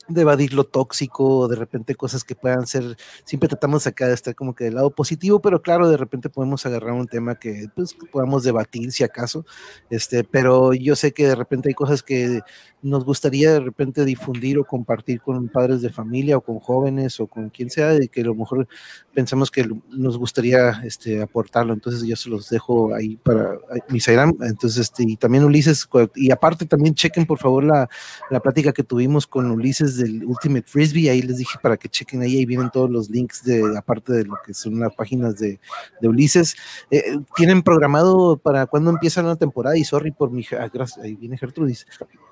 de 0.08 0.22
evadir 0.22 0.54
lo 0.54 0.64
tóxico, 0.64 1.48
de 1.48 1.56
repente 1.56 1.96
cosas 1.96 2.24
que 2.24 2.36
puedan 2.36 2.68
ser, 2.68 2.98
siempre 3.24 3.50
tratamos 3.50 3.88
acá 3.88 4.08
de 4.08 4.14
estar 4.14 4.36
como 4.36 4.54
que 4.54 4.66
del 4.66 4.76
lado 4.76 4.92
positivo, 4.92 5.40
pero 5.40 5.62
claro, 5.62 5.90
de 5.90 5.98
repente 5.98 6.30
podemos 6.30 6.66
agarrar 6.66 6.94
un 6.94 7.08
tema 7.08 7.36
que 7.36 7.68
pues 7.76 7.96
podamos 8.12 8.44
debatir 8.44 8.92
si 8.92 9.04
acaso, 9.04 9.46
este, 9.90 10.24
pero 10.24 10.74
yo 10.74 10.96
sé 10.96 11.14
que 11.14 11.28
de 11.28 11.36
repente 11.36 11.70
hay 11.70 11.76
cosas 11.76 12.04
que 12.04 12.42
nos 12.82 13.04
gustaría 13.04 13.52
de 13.52 13.62
repente 13.62 14.06
difundir 14.06 14.60
o 14.60 14.64
compartir 14.64 15.20
con 15.20 15.48
padres 15.48 15.82
de 15.82 15.90
familia 15.90 16.38
o 16.38 16.42
con 16.42 16.60
jóvenes 16.60 17.20
o 17.20 17.26
con 17.26 17.50
quien 17.50 17.72
sea, 17.72 17.96
y 17.96 18.08
que 18.08 18.22
a 18.22 18.26
lo 18.26 18.36
mejor 18.36 18.68
pensamos 19.14 19.50
que 19.50 19.68
nos 19.90 20.18
gustaría 20.18 20.82
este, 20.84 21.22
aportarlo, 21.22 21.74
entonces 21.74 22.04
yo 22.04 22.16
se 22.16 22.30
los 22.30 22.50
dejo 22.50 22.94
ahí 22.94 23.18
para 23.18 23.58
Instagram, 23.90 24.36
entonces 24.42 24.82
este, 24.82 25.04
y 25.04 25.16
también 25.16 25.46
Ulises, 25.46 25.88
y 26.16 26.30
aparte 26.30 26.66
también 26.66 26.94
chequen 26.94 27.26
por 27.26 27.40
favor 27.40 27.64
la, 27.64 27.90
la 28.30 28.40
plática 28.40 28.72
que 28.72 28.84
tuvimos 28.84 29.26
con 29.26 29.50
Ulises 29.50 29.95
del 29.98 30.26
Ultimate 30.26 30.66
Frisbee, 30.68 31.10
ahí 31.10 31.22
les 31.22 31.38
dije 31.38 31.58
para 31.62 31.78
que 31.78 31.90
chequen 31.90 32.22
ahí, 32.22 32.38
ahí 32.38 32.46
vienen 32.46 32.70
todos 32.70 32.90
los 32.90 33.10
links 33.10 33.44
de, 33.44 33.64
aparte 33.78 34.14
de 34.14 34.26
lo 34.26 34.36
que 34.46 34.54
son 34.54 34.80
las 34.80 34.94
páginas 34.94 35.38
de, 35.38 35.60
de 36.02 36.08
Ulises. 36.08 36.56
Eh, 36.92 37.20
¿Tienen 37.36 37.64
programado 37.64 38.38
para 38.38 38.66
cuándo 38.66 38.90
empieza 38.90 39.22
la 39.24 39.36
temporada? 39.36 39.78
Y 39.78 39.84
sorry 39.84 40.12
por 40.12 40.32
mi, 40.32 40.46
ah, 40.60 40.70
gracias, 40.74 41.04
ahí 41.04 41.16
viene 41.16 41.38
Gertrudis. 41.38 41.86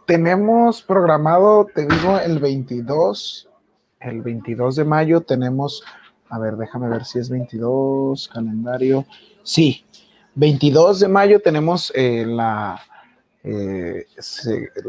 Tenemos 0.06 0.82
programado, 0.82 1.68
te 1.74 1.86
digo, 1.88 2.20
el 2.20 2.40
22, 2.40 3.50
el 4.00 4.22
22 4.22 4.76
de 4.76 4.86
mayo 4.86 5.22
tenemos, 5.22 5.84
a 6.30 6.40
ver, 6.40 6.58
déjame 6.58 6.90
ver 6.90 7.06
si 7.06 7.20
es 7.20 7.30
22, 7.30 8.30
calendario, 8.34 9.06
sí, 9.44 9.86
22 10.36 11.02
de 11.02 11.08
mayo 11.08 11.42
tenemos 11.42 11.92
eh, 11.96 12.26
la 12.26 12.82
eh, 13.44 14.06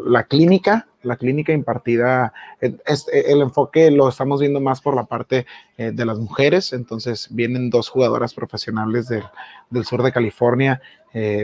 la 0.06 0.24
clínica, 0.24 0.86
la 1.02 1.16
clínica 1.16 1.52
impartida, 1.52 2.32
el, 2.60 2.81
el, 3.12 3.40
enfoque 3.43 3.90
lo 3.90 4.09
estamos 4.09 4.40
viendo 4.40 4.60
más 4.60 4.81
por 4.81 4.94
la 4.94 5.05
parte 5.05 5.47
de 5.76 6.05
las 6.05 6.18
mujeres, 6.18 6.72
entonces 6.72 7.28
vienen 7.31 7.68
dos 7.68 7.89
jugadoras 7.89 8.32
profesionales 8.32 9.09
del, 9.09 9.24
del 9.70 9.85
sur 9.85 10.02
de 10.02 10.12
California, 10.12 10.81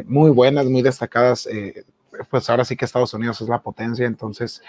muy 0.07 0.31
buenas, 0.31 0.66
muy 0.66 0.82
destacadas, 0.82 1.49
pues 2.31 2.49
ahora 2.49 2.65
sí 2.65 2.77
que 2.77 2.85
Estados 2.87 3.12
Unidos 3.12 3.41
es 3.41 3.49
la 3.49 3.61
potencia, 3.61 4.07
entonces 4.07 4.62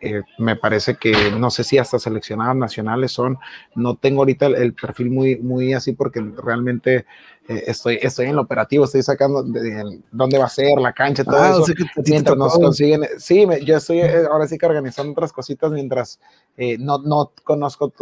eh, 0.00 0.18
eh, 0.18 0.22
me 0.38 0.56
parece 0.56 0.96
que 0.96 1.30
no 1.30 1.50
sé 1.50 1.64
si 1.64 1.78
hasta 1.78 1.98
seleccionadas 1.98 2.56
nacionales 2.56 3.12
son, 3.12 3.38
no 3.74 3.96
tengo 3.96 4.20
ahorita 4.20 4.46
el, 4.46 4.54
el 4.56 4.74
perfil 4.74 5.10
muy, 5.10 5.36
muy 5.36 5.72
así 5.72 5.92
porque 5.92 6.20
realmente 6.42 7.06
eh, 7.48 7.64
estoy, 7.68 7.98
estoy 8.02 8.26
en 8.26 8.32
el 8.32 8.38
operativo, 8.40 8.84
estoy 8.84 9.02
sacando 9.02 9.42
de, 9.42 9.60
de, 9.60 10.00
dónde 10.10 10.36
va 10.36 10.46
a 10.46 10.48
ser 10.48 10.78
la 10.80 10.92
cancha, 10.92 11.22
todo 11.22 11.36
ah, 11.36 11.50
eso, 11.50 11.62
o 11.62 11.64
sea 11.66 11.74
mientras 12.04 12.36
nos 12.36 12.54
consiguen, 12.54 13.02
sí, 13.18 13.46
me, 13.46 13.64
yo 13.64 13.76
estoy 13.76 14.00
eh, 14.00 14.24
ahora 14.28 14.48
sí 14.48 14.58
que 14.58 14.66
organizando 14.66 15.12
otras 15.12 15.32
cositas 15.32 15.70
mientras 15.70 16.18
eh, 16.56 16.76
no, 16.78 16.98
no 16.98 17.32
conozco 17.44 17.92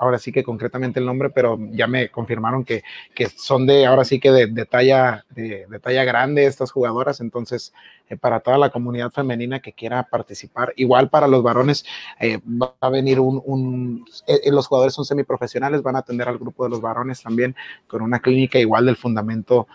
ahora 0.00 0.18
sí 0.18 0.32
que 0.32 0.42
concretamente 0.42 0.98
el 0.98 1.04
nombre, 1.04 1.28
pero 1.28 1.58
ya 1.72 1.86
me 1.86 2.10
confirmaron 2.10 2.64
que, 2.64 2.82
que 3.14 3.28
son 3.28 3.66
de, 3.66 3.84
ahora 3.84 4.04
sí 4.04 4.18
que 4.18 4.32
de, 4.32 4.64
talla, 4.64 5.26
de, 5.28 5.66
talla 5.80 6.04
grande 6.04 6.46
estas 6.46 6.72
jugadoras, 6.72 7.20
entonces 7.20 7.74
eh, 8.08 8.16
para 8.16 8.40
toda 8.40 8.56
la 8.56 8.70
comunidad 8.70 9.10
femenina 9.10 9.60
que 9.60 9.74
quiera 9.74 10.02
participar, 10.04 10.72
igual 10.76 11.10
para 11.10 11.28
los 11.28 11.42
varones 11.42 11.84
eh, 12.18 12.38
va 12.46 12.74
a 12.80 12.88
venir 12.88 13.20
un, 13.20 13.42
un 13.44 14.06
eh, 14.26 14.50
los 14.50 14.66
jugadores 14.66 14.94
son 14.94 15.04
semiprofesionales, 15.04 15.82
van 15.82 15.96
a 15.96 15.98
atender 15.98 16.28
al 16.28 16.38
grupo 16.38 16.64
de 16.64 16.70
los 16.70 16.80
varones 16.80 17.22
también 17.22 17.54
con 17.86 18.00
una 18.00 18.20
clínica 18.20 18.58
igual 18.58 18.86
del 18.86 18.96
fundamento 18.96 19.68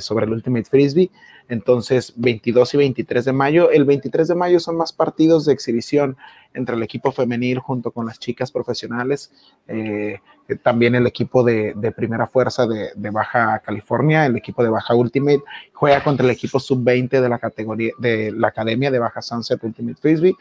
sobre 0.00 0.24
el 0.24 0.32
Ultimate 0.32 0.64
Frisbee. 0.64 1.10
Entonces, 1.48 2.12
22 2.16 2.74
y 2.74 2.76
23 2.76 3.24
de 3.24 3.32
mayo. 3.32 3.70
El 3.70 3.84
23 3.84 4.28
de 4.28 4.34
mayo 4.34 4.58
son 4.58 4.76
más 4.76 4.92
partidos 4.92 5.44
de 5.44 5.52
exhibición 5.52 6.16
entre 6.54 6.74
el 6.74 6.82
equipo 6.82 7.12
femenil 7.12 7.58
junto 7.58 7.92
con 7.92 8.06
las 8.06 8.18
chicas 8.18 8.50
profesionales. 8.50 9.30
Eh, 9.68 10.18
también 10.62 10.94
el 10.94 11.06
equipo 11.06 11.44
de, 11.44 11.72
de 11.76 11.92
primera 11.92 12.26
fuerza 12.26 12.66
de, 12.66 12.90
de, 12.96 13.10
Baja 13.10 13.60
California, 13.60 14.26
el 14.26 14.36
equipo 14.36 14.62
de 14.62 14.70
Baja 14.70 14.94
Ultimate, 14.94 15.42
juega 15.72 16.02
contra 16.02 16.24
el 16.24 16.30
equipo 16.30 16.58
sub-20 16.58 17.20
de 17.20 17.28
la 17.28 17.38
categoría 17.38 17.92
de 17.98 18.32
la 18.32 18.48
Academia 18.48 18.90
de 18.90 18.98
Baja 18.98 19.22
Sunset 19.22 19.62
Ultimate 19.62 20.00
Frisbee. 20.00 20.34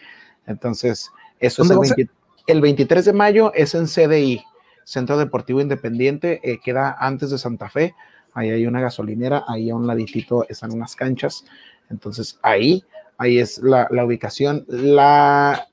Entonces, 0.48 1.12
eso 1.40 1.64
es 1.64 1.70
el, 1.72 1.80
20, 1.80 2.10
el 2.48 2.62
23 2.62 3.06
de 3.06 3.14
mayo, 3.14 3.52
es 3.54 3.76
en 3.76 3.86
CDI, 3.86 4.44
Centro 4.84 5.18
Deportivo 5.18 5.62
Independiente, 5.62 6.40
eh, 6.44 6.60
queda 6.64 6.96
antes 7.00 7.32
de 7.32 7.38
Santa 7.38 7.70
Fe 7.70 7.96
ahí 8.36 8.52
hay 8.52 8.68
una 8.68 8.82
gasolinera, 8.82 9.46
ahí 9.48 9.72
a 9.72 9.76
un 9.76 9.88
laditito 9.88 10.46
están 10.48 10.72
unas 10.74 10.96
canchas, 10.96 11.46
entonces 11.90 12.38
ahí, 12.44 12.84
ahí 13.18 13.40
es 13.40 13.58
la, 13.60 13.88
la 13.90 14.06
ubicación. 14.06 14.66
La, 14.68 15.68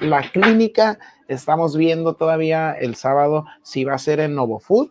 la 0.00 0.30
clínica, 0.30 0.98
estamos 1.28 1.76
viendo 1.76 2.14
todavía 2.14 2.72
el 2.72 2.96
sábado 2.96 3.44
si 3.62 3.84
va 3.84 3.94
a 3.94 3.98
ser 3.98 4.20
en 4.20 4.34
Novo 4.34 4.58
Food 4.58 4.90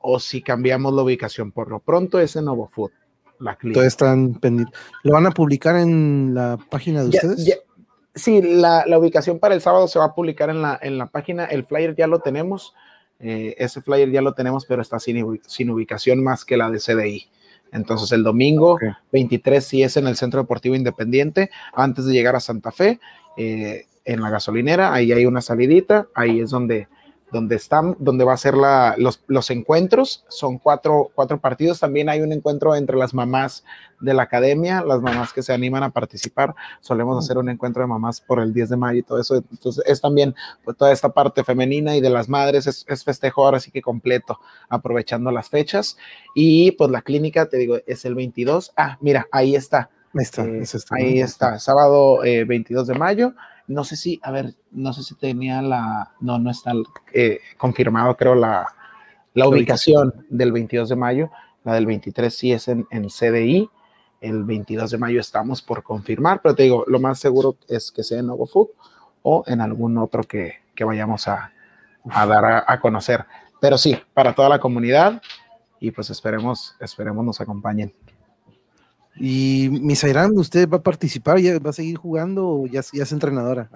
o 0.00 0.20
si 0.20 0.42
cambiamos 0.42 0.92
la 0.92 1.02
ubicación. 1.02 1.50
Por 1.50 1.70
lo 1.70 1.80
pronto 1.80 2.20
es 2.20 2.36
en 2.36 2.44
Novo 2.44 2.68
Food, 2.68 2.90
la 3.38 3.56
clínica. 3.56 3.80
Todos 3.80 3.88
están 3.88 4.34
pendientes. 4.34 4.78
¿Lo 5.02 5.14
van 5.14 5.26
a 5.26 5.30
publicar 5.30 5.76
en 5.76 6.34
la 6.34 6.58
página 6.68 7.02
de 7.04 7.10
ya, 7.10 7.20
ustedes? 7.22 7.46
Ya, 7.46 7.54
sí, 8.14 8.42
la, 8.42 8.84
la, 8.86 8.98
ubicación 8.98 9.38
para 9.38 9.54
el 9.54 9.62
sábado 9.62 9.88
se 9.88 9.98
va 9.98 10.06
a 10.06 10.14
publicar 10.14 10.50
en 10.50 10.60
la, 10.60 10.78
en 10.82 10.98
la 10.98 11.06
página. 11.06 11.46
El 11.46 11.64
flyer 11.64 11.96
ya 11.96 12.06
lo 12.06 12.20
tenemos. 12.20 12.74
Eh, 13.20 13.54
ese 13.58 13.82
flyer 13.82 14.10
ya 14.10 14.22
lo 14.22 14.32
tenemos, 14.32 14.64
pero 14.66 14.82
está 14.82 14.98
sin, 14.98 15.40
sin, 15.46 15.70
ubicación 15.70 16.22
más 16.22 16.44
que 16.44 16.56
la 16.56 16.70
de 16.70 16.78
CDI. 16.78 17.28
Entonces 17.72 18.10
el 18.12 18.24
domingo 18.24 18.72
okay. 18.72 18.90
23 19.12 19.64
sí 19.64 19.82
es 19.82 19.96
en 19.96 20.06
el 20.06 20.16
Centro 20.16 20.40
Deportivo 20.40 20.74
Independiente, 20.74 21.50
antes 21.72 22.06
de 22.06 22.12
llegar 22.12 22.34
a 22.34 22.40
Santa 22.40 22.72
Fe, 22.72 22.98
eh, 23.36 23.86
en 24.04 24.22
la 24.22 24.30
gasolinera, 24.30 24.92
ahí 24.92 25.12
hay 25.12 25.26
una 25.26 25.40
salidita, 25.40 26.08
ahí 26.14 26.40
es 26.40 26.50
donde 26.50 26.88
donde 27.32 27.56
están, 27.56 27.96
donde 27.98 28.24
va 28.24 28.32
a 28.32 28.36
ser 28.36 28.54
la, 28.54 28.94
los, 28.98 29.22
los, 29.26 29.50
encuentros. 29.50 30.24
Son 30.28 30.58
cuatro, 30.58 31.10
cuatro 31.14 31.38
partidos. 31.38 31.80
También 31.80 32.08
hay 32.08 32.20
un 32.20 32.32
encuentro 32.32 32.74
entre 32.74 32.96
las 32.96 33.14
mamás 33.14 33.64
de 34.00 34.14
la 34.14 34.22
academia, 34.22 34.82
las 34.82 35.00
mamás 35.00 35.32
que 35.32 35.42
se 35.42 35.52
animan 35.52 35.82
a 35.82 35.90
participar. 35.90 36.54
Solemos 36.80 37.22
hacer 37.22 37.38
un 37.38 37.48
encuentro 37.48 37.82
de 37.82 37.88
mamás 37.88 38.20
por 38.20 38.40
el 38.40 38.52
10 38.52 38.70
de 38.70 38.76
mayo 38.76 38.98
y 38.98 39.02
todo 39.02 39.20
eso. 39.20 39.36
Entonces 39.36 39.84
es 39.86 40.00
también 40.00 40.34
pues, 40.64 40.76
toda 40.76 40.92
esta 40.92 41.10
parte 41.10 41.44
femenina 41.44 41.96
y 41.96 42.00
de 42.00 42.10
las 42.10 42.28
madres. 42.28 42.66
Es, 42.66 42.84
es, 42.88 43.04
festejo 43.04 43.44
ahora 43.44 43.60
sí 43.60 43.70
que 43.70 43.82
completo, 43.82 44.38
aprovechando 44.68 45.30
las 45.30 45.48
fechas. 45.48 45.96
Y 46.34 46.72
pues 46.72 46.90
la 46.90 47.02
clínica, 47.02 47.48
te 47.48 47.56
digo, 47.56 47.78
es 47.86 48.04
el 48.04 48.14
22. 48.14 48.72
Ah, 48.76 48.98
mira, 49.00 49.28
ahí 49.30 49.54
está. 49.54 49.90
Ahí 50.12 50.22
está, 50.22 50.44
eh, 50.44 50.62
está, 50.62 50.96
ahí 50.96 51.20
está, 51.20 51.58
sábado 51.60 52.24
eh, 52.24 52.44
22 52.44 52.88
de 52.88 52.94
mayo 52.94 53.32
no 53.70 53.84
sé 53.84 53.94
si, 53.94 54.20
a 54.24 54.32
ver, 54.32 54.54
no 54.72 54.92
sé 54.92 55.04
si 55.04 55.14
tenía 55.14 55.62
la, 55.62 56.12
no, 56.20 56.40
no 56.40 56.50
está 56.50 56.72
eh, 57.12 57.38
confirmado, 57.56 58.16
creo, 58.16 58.34
la, 58.34 58.66
la 59.32 59.48
ubicación 59.48 60.26
del 60.28 60.50
22 60.50 60.88
de 60.88 60.96
mayo, 60.96 61.30
la 61.62 61.74
del 61.74 61.86
23 61.86 62.34
sí 62.34 62.52
es 62.52 62.66
en, 62.66 62.84
en, 62.90 63.06
CDI, 63.06 63.70
el 64.20 64.42
22 64.42 64.90
de 64.90 64.98
mayo 64.98 65.20
estamos 65.20 65.62
por 65.62 65.84
confirmar, 65.84 66.40
pero 66.42 66.56
te 66.56 66.64
digo, 66.64 66.84
lo 66.88 66.98
más 66.98 67.20
seguro 67.20 67.56
es 67.68 67.92
que 67.92 68.02
sea 68.02 68.18
en 68.18 68.26
Novo 68.26 68.46
Food 68.46 68.70
o 69.22 69.44
en 69.46 69.60
algún 69.60 69.96
otro 69.98 70.24
que, 70.24 70.54
que 70.74 70.82
vayamos 70.82 71.28
a, 71.28 71.52
a 72.10 72.26
dar 72.26 72.44
a, 72.44 72.64
a, 72.66 72.80
conocer. 72.80 73.24
Pero 73.60 73.78
sí, 73.78 73.96
para 74.12 74.34
toda 74.34 74.48
la 74.48 74.58
comunidad, 74.58 75.22
y 75.78 75.92
pues 75.92 76.10
esperemos, 76.10 76.74
esperemos 76.80 77.24
nos 77.24 77.40
acompañen. 77.40 77.94
Y 79.16 79.68
Misairan, 79.70 80.36
¿usted 80.38 80.68
va 80.68 80.78
a 80.78 80.82
participar? 80.82 81.38
¿Ya 81.38 81.58
va 81.58 81.70
a 81.70 81.74
seguir 81.74 81.96
jugando 81.96 82.48
o 82.48 82.66
ya, 82.66 82.80
ya 82.92 83.02
es 83.02 83.12
entrenadora? 83.12 83.68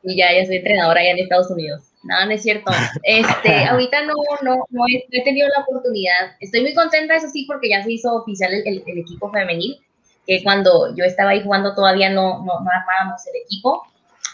y 0.03 0.17
ya, 0.17 0.33
ya 0.33 0.45
soy 0.45 0.57
entrenadora 0.57 1.01
allá 1.01 1.11
en 1.11 1.19
Estados 1.19 1.51
Unidos. 1.51 1.91
No, 2.03 2.25
no 2.25 2.31
es 2.31 2.41
cierto. 2.41 2.71
Este, 3.03 3.65
ahorita 3.69 4.05
no, 4.05 4.13
no, 4.41 4.65
no 4.69 4.83
he, 4.89 5.23
tenido 5.23 5.47
la 5.49 5.63
oportunidad. 5.63 6.35
Estoy 6.39 6.61
muy 6.61 6.73
contenta, 6.73 7.15
eso 7.15 7.29
sí, 7.29 7.45
porque 7.47 7.69
ya 7.69 7.83
se 7.83 7.91
hizo 7.93 8.13
oficial 8.15 8.53
el, 8.53 8.83
el, 8.85 8.97
equipo 8.97 9.31
femenil, 9.31 9.79
que 10.25 10.43
cuando 10.43 10.95
yo 10.95 11.03
estaba 11.03 11.31
ahí 11.31 11.43
jugando 11.43 11.75
todavía 11.75 12.09
no, 12.09 12.39
no, 12.39 12.59
no, 12.59 12.69
armábamos 12.69 13.21
el 13.27 13.41
equipo. 13.45 13.83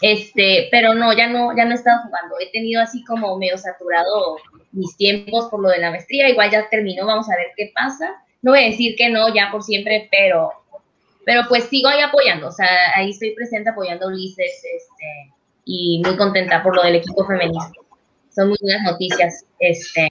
Este, 0.01 0.67
pero 0.71 0.93
no, 0.93 1.11
ya 1.13 1.27
no, 1.27 1.55
ya 1.55 1.65
no 1.65 1.71
he 1.71 1.75
estado 1.75 2.03
jugando. 2.03 2.35
He 2.39 2.51
tenido 2.51 2.81
así 2.81 3.03
como 3.03 3.37
medio 3.37 3.57
saturado 3.57 4.37
mis 4.71 4.95
tiempos 4.95 5.47
por 5.49 5.61
lo 5.61 5.69
de 5.69 5.79
la 5.79 5.91
maestría. 5.91 6.29
Igual 6.29 6.51
ya 6.51 6.69
terminó, 6.69 7.05
vamos 7.05 7.29
a 7.29 7.35
ver 7.35 7.47
qué 7.55 7.71
pasa. 7.73 8.15
No 8.41 8.51
voy 8.51 8.59
a 8.59 8.69
decir 8.69 8.95
que 8.95 9.09
no, 9.09 9.33
ya 9.33 9.49
por 9.51 9.63
siempre, 9.63 10.07
pero, 10.11 10.51
pero 11.25 11.41
pues 11.49 11.65
sigo 11.65 11.89
ahí 11.89 12.01
apoyando. 12.01 12.47
O 12.47 12.51
sea, 12.51 12.67
ahí 12.95 13.09
estoy 13.09 13.31
presente 13.31 13.69
apoyando 13.69 14.05
a 14.05 14.09
Ulises, 14.09 14.63
este, 14.63 15.33
y 15.65 16.01
muy 16.05 16.15
contenta 16.15 16.61
por 16.61 16.75
lo 16.75 16.83
del 16.83 16.95
equipo 16.95 17.25
femenino. 17.25 17.59
Son 18.33 18.49
muy 18.49 18.57
buenas 18.61 18.83
noticias. 18.83 19.45
Este, 19.59 20.07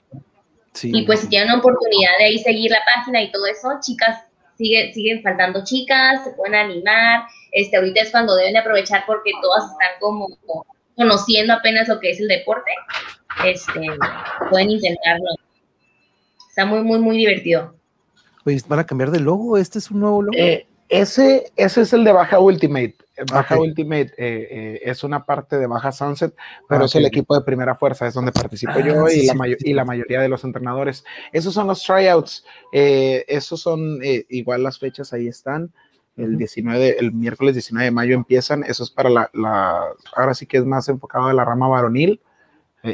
Y 0.83 1.03
pues 1.05 1.21
si 1.21 1.29
tienen 1.29 1.49
una 1.49 1.59
oportunidad 1.59 2.11
de 2.19 2.25
ahí 2.25 2.37
seguir 2.39 2.71
la 2.71 2.83
página 2.85 3.21
y 3.21 3.31
todo 3.31 3.45
eso, 3.47 3.69
chicas, 3.81 4.25
sigue, 4.57 4.93
siguen 4.93 5.23
faltando 5.23 5.63
chicas, 5.63 6.23
se 6.25 6.31
pueden 6.31 6.55
animar. 6.55 7.23
Este, 7.57 7.75
ahorita 7.75 8.01
es 8.01 8.11
cuando 8.11 8.35
deben 8.35 8.55
aprovechar 8.55 9.03
porque 9.07 9.31
todas 9.41 9.63
están 9.63 9.89
como 9.99 10.27
conociendo 10.95 11.53
apenas 11.53 11.87
lo 11.87 11.99
que 11.99 12.11
es 12.11 12.19
el 12.19 12.27
deporte. 12.27 12.69
Este, 13.43 13.81
pueden 14.51 14.69
intentarlo. 14.69 15.25
Está 16.49 16.67
muy, 16.67 16.83
muy, 16.83 16.99
muy 16.99 17.17
divertido. 17.17 17.73
Pues 18.43 18.67
van 18.67 18.77
a 18.77 18.85
cambiar 18.85 19.09
de 19.09 19.21
logo, 19.21 19.57
este 19.57 19.79
es 19.79 19.89
un 19.89 20.01
nuevo 20.01 20.21
logo. 20.21 20.37
Eh, 20.37 20.67
ese, 20.87 21.51
ese 21.55 21.81
es 21.81 21.93
el 21.93 22.03
de 22.03 22.11
Baja 22.11 22.39
Ultimate. 22.39 22.95
Baja 23.31 23.59
Ultimate 23.59 24.13
eh, 24.17 24.47
eh, 24.51 24.81
es 24.83 25.03
una 25.03 25.25
parte 25.25 25.57
de 25.57 25.65
Baja 25.65 25.91
Sunset, 25.91 26.35
pero 26.69 26.85
es 26.85 26.93
el 26.93 27.07
equipo 27.07 27.33
de 27.33 27.43
primera 27.43 27.73
fuerza, 27.73 28.05
es 28.05 28.13
donde 28.13 28.31
participo 28.31 28.73
ah, 28.75 28.81
yo 28.81 29.07
y, 29.09 29.25
la 29.25 29.35
y, 29.61 29.73
la 29.73 29.83
mayoría 29.83 30.21
de 30.21 30.29
los 30.29 30.43
entrenadores. 30.43 31.03
Esos 31.31 31.55
son 31.55 31.65
los 31.65 31.81
tryouts, 31.81 32.45
eh, 32.71 33.25
esos 33.27 33.59
son 33.59 33.99
igual 34.29 34.61
las 34.61 34.77
fechas 34.77 35.11
ahí 35.11 35.27
están. 35.27 35.73
El 36.17 36.37
19, 36.37 36.99
el 36.99 37.13
miércoles 37.13 37.55
19 37.55 37.85
de 37.85 37.91
mayo 37.91 38.15
empiezan, 38.15 38.63
eso 38.63 38.83
es 38.83 38.89
para 38.89 39.09
la, 39.09 39.29
la 39.33 39.83
ahora 40.15 40.33
sí 40.33 40.47
que 40.47 40.57
es 40.57 40.65
más 40.65 40.89
enfocado 40.89 41.27
a 41.27 41.33
la 41.33 41.45
rama 41.45 41.67
varonil. 41.67 42.19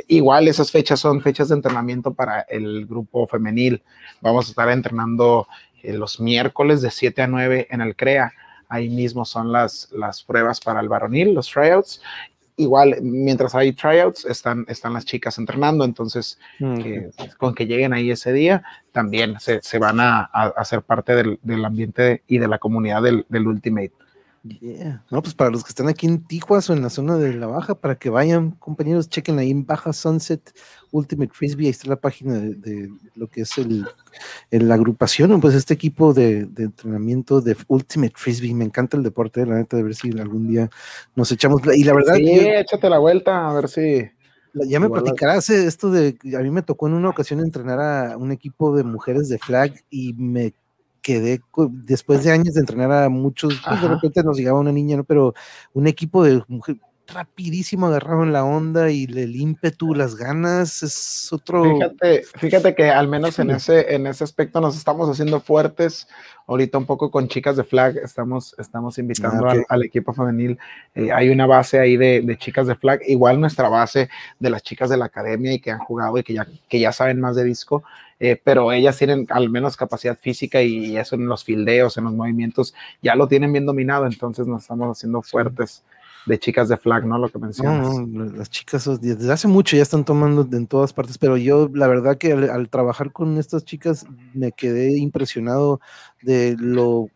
igual 0.07 0.47
esas 0.47 0.71
fechas 0.71 0.99
son 0.99 1.21
fechas 1.21 1.49
de 1.49 1.55
entrenamiento 1.55 2.13
para 2.13 2.41
el 2.41 2.85
grupo 2.85 3.25
femenil. 3.27 3.81
Vamos 4.21 4.47
a 4.47 4.49
estar 4.49 4.69
entrenando 4.69 5.47
los 5.83 6.19
miércoles 6.19 6.81
de 6.81 6.91
7 6.91 7.21
a 7.21 7.27
9 7.27 7.67
en 7.69 7.81
el 7.81 7.95
CREA 7.95 8.33
ahí 8.73 8.89
mismo 8.89 9.23
son 9.23 9.51
las, 9.51 9.89
las 9.91 10.23
pruebas 10.23 10.59
para 10.59 10.79
el 10.81 10.89
varonil, 10.89 11.35
los 11.35 11.47
tryouts. 11.47 12.01
Igual, 12.55 12.97
mientras 13.01 13.55
hay 13.55 13.73
tryouts, 13.73 14.25
están, 14.25 14.65
están 14.67 14.93
las 14.93 15.05
chicas 15.05 15.37
entrenando, 15.39 15.85
entonces 15.85 16.37
mm, 16.59 16.77
con 17.37 17.55
que 17.55 17.65
lleguen 17.65 17.93
ahí 17.93 18.11
ese 18.11 18.31
día, 18.31 18.63
también 18.91 19.39
se, 19.39 19.61
se 19.63 19.79
van 19.79 19.99
a, 19.99 20.29
a, 20.31 20.53
hacer 20.55 20.83
parte 20.83 21.15
del, 21.15 21.39
del, 21.41 21.65
ambiente 21.65 22.21
y 22.27 22.37
de 22.37 22.47
la 22.47 22.59
comunidad 22.59 23.01
del, 23.01 23.25
del 23.27 23.47
Ultimate. 23.47 23.93
Yeah. 24.43 25.05
No, 25.09 25.21
pues 25.21 25.33
para 25.35 25.51
los 25.51 25.63
que 25.63 25.69
están 25.69 25.87
aquí 25.87 26.05
en 26.05 26.21
Tijuas 26.25 26.69
o 26.69 26.73
en 26.73 26.81
la 26.81 26.89
zona 26.89 27.17
de 27.17 27.33
la 27.33 27.47
Baja, 27.47 27.75
para 27.75 27.95
que 27.95 28.09
vayan, 28.09 28.51
compañeros, 28.51 29.07
chequen 29.07 29.39
ahí 29.39 29.51
en 29.51 29.65
Baja 29.65 29.93
Sunset 29.93 30.53
Ultimate 30.91 31.31
Frisbee, 31.33 31.67
ahí 31.67 31.71
está 31.71 31.87
la 31.87 31.95
página 31.95 32.33
de, 32.33 32.89
lo 33.15 33.27
que 33.29 33.41
es 33.41 33.57
el, 33.57 33.87
la 34.51 34.75
agrupación, 34.75 35.39
pues 35.39 35.55
este 35.55 35.73
equipo 35.73 36.13
de, 36.13 36.49
entrenamiento 36.57 37.39
de 37.39 37.55
Ultimate 37.69 38.15
Frisbee, 38.17 38.53
me 38.53 38.65
encanta 38.65 38.97
el 38.97 39.03
deporte, 39.03 39.45
la 39.45 39.55
neta, 39.55 39.77
de 39.77 39.83
ver 39.83 39.95
si 39.95 40.11
algún 40.19 40.49
día 40.49 40.69
nos 41.15 41.31
echamos, 41.31 41.61
y 41.73 41.85
la 41.85 41.93
verdad... 41.93 42.15
Sí, 42.15 42.29
échate 42.29 42.89
la 42.89 42.99
vuelta, 42.99 43.49
a 43.49 43.53
ver 43.53 43.69
si... 43.69 44.09
Ya 44.55 44.79
me 44.79 44.89
platicarás 44.89 45.49
eh, 45.49 45.65
esto 45.65 45.89
de, 45.89 46.15
a 46.37 46.39
mí 46.41 46.51
me 46.51 46.61
tocó 46.61 46.87
en 46.87 46.93
una 46.93 47.09
ocasión 47.09 47.39
entrenar 47.39 47.79
a 47.79 48.17
un 48.17 48.31
equipo 48.31 48.75
de 48.75 48.83
mujeres 48.83 49.27
de 49.29 49.39
flag 49.39 49.73
y 49.89 50.13
me 50.13 50.53
quedé 51.03 51.41
después 51.69 52.23
de 52.23 52.31
años 52.31 52.55
de 52.55 52.61
entrenar 52.61 53.03
a 53.03 53.09
muchos, 53.09 53.61
pues 53.67 53.81
de 53.81 53.87
repente 53.87 54.23
nos 54.23 54.37
llegaba 54.37 54.59
una 54.59 54.71
niña, 54.71 54.97
¿no? 54.97 55.03
Pero 55.03 55.35
un 55.73 55.85
equipo 55.85 56.23
de 56.23 56.41
mujeres 56.47 56.81
rapidísimo 57.07 57.87
agarraron 57.87 58.31
la 58.31 58.45
onda 58.45 58.89
y 58.89 59.03
el 59.03 59.35
ímpetu, 59.35 59.93
las 59.93 60.15
ganas, 60.15 60.83
es 60.83 61.31
otro. 61.31 61.63
Fíjate, 61.63 62.23
fíjate 62.37 62.75
que 62.75 62.89
al 62.89 63.07
menos 63.07 63.37
en 63.39 63.51
ese, 63.51 63.93
en 63.93 64.07
ese 64.07 64.23
aspecto 64.23 64.61
nos 64.61 64.77
estamos 64.77 65.09
haciendo 65.09 65.39
fuertes. 65.39 66.07
Ahorita 66.47 66.77
un 66.77 66.85
poco 66.85 67.11
con 67.11 67.27
chicas 67.27 67.55
de 67.55 67.63
flag, 67.63 67.97
estamos, 67.97 68.55
estamos 68.57 68.97
invitando 68.97 69.47
ah, 69.47 69.55
al, 69.69 69.83
equipo 69.83 70.13
femenil. 70.13 70.57
Eh, 70.95 71.11
hay 71.11 71.29
una 71.29 71.45
base 71.45 71.79
ahí 71.79 71.97
de, 71.97 72.21
de, 72.21 72.37
chicas 72.37 72.67
de 72.67 72.75
flag, 72.75 73.01
igual 73.07 73.39
nuestra 73.39 73.69
base 73.69 74.09
de 74.39 74.49
las 74.49 74.63
chicas 74.63 74.89
de 74.89 74.97
la 74.97 75.05
academia 75.05 75.53
y 75.53 75.59
que 75.59 75.71
han 75.71 75.79
jugado 75.79 76.17
y 76.17 76.23
que 76.23 76.33
ya, 76.33 76.47
que 76.67 76.79
ya 76.79 76.91
saben 76.91 77.19
más 77.19 77.35
de 77.35 77.43
disco. 77.43 77.83
Eh, 78.25 78.39
pero 78.41 78.71
ellas 78.71 78.97
tienen 78.97 79.27
al 79.31 79.49
menos 79.49 79.75
capacidad 79.75 80.17
física 80.17 80.61
y 80.61 80.95
eso 80.95 81.15
en 81.15 81.27
los 81.27 81.43
fildeos, 81.43 81.97
en 81.97 82.05
los 82.05 82.13
movimientos, 82.13 82.73
ya 83.01 83.15
lo 83.15 83.27
tienen 83.27 83.51
bien 83.51 83.65
dominado, 83.65 84.05
entonces 84.05 84.47
nos 84.47 84.61
estamos 84.61 84.97
haciendo 84.97 85.21
fuertes 85.21 85.83
de 86.25 86.39
chicas 86.39 86.69
de 86.69 86.77
flag, 86.77 87.05
¿no? 87.05 87.17
Lo 87.17 87.27
que 87.27 87.37
mencionas. 87.37 87.93
las 88.07 88.49
chicas 88.49 88.89
desde 89.01 89.29
hace 89.29 89.49
mucho 89.49 89.75
ya 89.75 89.83
están 89.83 90.05
tomando 90.05 90.47
en 90.55 90.67
todas 90.67 90.93
partes, 90.93 91.17
pero 91.17 91.35
yo 91.35 91.69
la 91.73 91.87
verdad 91.87 92.17
que 92.17 92.31
al, 92.31 92.69
trabajar 92.69 93.11
con 93.11 93.37
estas 93.37 93.65
chicas 93.65 94.05
me 94.33 94.53
quedé 94.53 94.97
impresionado 94.97 95.81
de 96.21 96.55
lo 96.57 97.09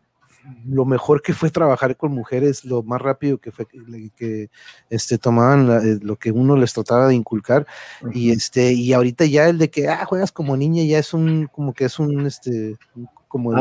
lo 0.66 0.84
mejor 0.84 1.22
que 1.22 1.32
fue 1.32 1.50
trabajar 1.50 1.96
con 1.96 2.12
mujeres, 2.12 2.64
lo 2.64 2.82
más 2.82 3.00
rápido 3.00 3.38
que 3.38 3.52
fue 3.52 3.66
que, 3.66 4.50
este, 4.90 5.18
tomaban 5.18 5.70
eh, 5.70 5.98
lo 6.02 6.16
que 6.16 6.32
uno 6.32 6.56
les 6.56 6.72
trataba 6.72 7.08
de 7.08 7.14
inculcar. 7.14 7.66
Y 8.12 8.30
este 8.30 8.72
y 8.72 8.92
ahorita 8.92 9.24
ya 9.24 9.48
el 9.48 9.58
de 9.58 9.70
que 9.70 9.88
ah, 9.88 10.04
juegas 10.04 10.32
como 10.32 10.56
niña 10.56 10.84
ya 10.84 10.98
es 10.98 11.14
un 11.14 11.48
como 11.52 11.72
que 11.72 11.84
es 11.86 11.98
un 11.98 12.26
este 12.26 12.76
como 13.28 13.52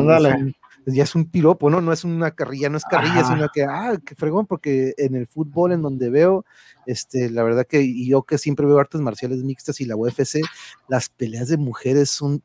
ya 0.93 1.03
es 1.03 1.15
un 1.15 1.25
piropo, 1.25 1.69
¿no? 1.69 1.81
No 1.81 1.91
es 1.91 2.03
una 2.03 2.31
carrilla, 2.31 2.69
no 2.69 2.77
es 2.77 2.85
carrilla, 2.85 3.25
sino 3.25 3.49
que, 3.53 3.63
ah, 3.63 3.97
qué 4.05 4.15
fregón, 4.15 4.45
porque 4.45 4.93
en 4.97 5.15
el 5.15 5.27
fútbol 5.27 5.73
en 5.73 5.81
donde 5.81 6.09
veo, 6.09 6.45
este, 6.85 7.29
la 7.29 7.43
verdad 7.43 7.67
que 7.67 8.05
yo 8.05 8.23
que 8.23 8.37
siempre 8.37 8.65
veo 8.65 8.79
artes 8.79 9.01
marciales 9.01 9.43
mixtas 9.43 9.81
y 9.81 9.85
la 9.85 9.97
UFC, 9.97 10.39
las 10.87 11.09
peleas 11.09 11.49
de 11.49 11.57
mujeres 11.57 12.09
son 12.09 12.41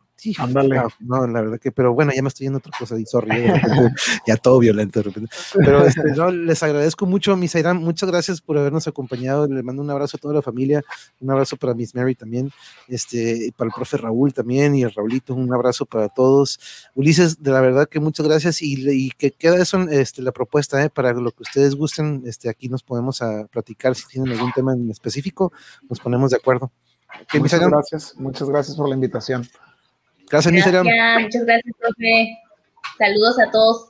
no, 1.00 1.26
la 1.26 1.40
verdad 1.40 1.58
que, 1.58 1.72
pero 1.72 1.94
bueno, 1.94 2.12
ya 2.14 2.22
me 2.22 2.28
estoy 2.28 2.46
yendo 2.46 2.58
otra 2.58 2.72
cosa 2.78 2.98
y 2.98 3.06
sorry, 3.06 3.30
ya 4.26 4.36
todo 4.36 4.58
violento 4.58 5.00
de 5.00 5.04
repente. 5.04 5.34
Pero 5.54 5.84
este, 5.86 6.02
les 6.32 6.62
agradezco 6.62 7.06
mucho, 7.06 7.36
Miss 7.36 7.54
Airam, 7.56 7.78
muchas 7.78 8.10
gracias 8.10 8.40
por 8.40 8.58
habernos 8.58 8.86
acompañado. 8.86 9.46
Le 9.46 9.62
mando 9.62 9.82
un 9.82 9.90
abrazo 9.90 10.16
a 10.16 10.20
toda 10.20 10.34
la 10.34 10.42
familia, 10.42 10.82
un 11.20 11.30
abrazo 11.30 11.56
para 11.56 11.74
Miss 11.74 11.94
Mary 11.94 12.14
también, 12.14 12.50
este, 12.88 13.52
para 13.56 13.68
el 13.68 13.74
profe 13.74 13.96
Raúl 13.96 14.32
también 14.32 14.74
y 14.74 14.82
el 14.82 14.92
Raulito, 14.92 15.34
un 15.34 15.52
abrazo 15.52 15.86
para 15.86 16.08
todos. 16.08 16.60
Ulises, 16.94 17.42
de 17.42 17.50
la 17.50 17.60
verdad 17.60 17.88
que 17.88 18.00
muchas 18.00 18.26
gracias 18.26 18.62
y, 18.62 18.74
y 18.90 19.10
que 19.10 19.32
queda 19.32 19.60
eso, 19.60 19.80
este, 19.90 20.22
la 20.22 20.32
propuesta, 20.32 20.82
¿eh? 20.84 20.90
para 20.90 21.12
lo 21.12 21.30
que 21.32 21.42
ustedes 21.42 21.74
gusten, 21.74 22.22
este, 22.26 22.48
aquí 22.48 22.68
nos 22.68 22.82
podemos 22.82 23.22
a 23.22 23.46
platicar 23.46 23.94
si 23.94 24.06
tienen 24.06 24.32
algún 24.32 24.52
tema 24.52 24.72
en 24.72 24.90
específico, 24.90 25.52
nos 25.88 26.00
ponemos 26.00 26.30
de 26.30 26.36
acuerdo. 26.36 26.70
muchas 27.34 27.60
gracias, 27.60 28.14
muchas 28.16 28.48
gracias 28.48 28.76
por 28.76 28.88
la 28.88 28.94
invitación. 28.94 29.46
Gracias, 30.32 30.52
Muchas 30.54 31.44
gracias, 31.44 31.76
profe. 31.78 32.38
Saludos 32.96 33.38
a 33.38 33.50
todos. 33.50 33.88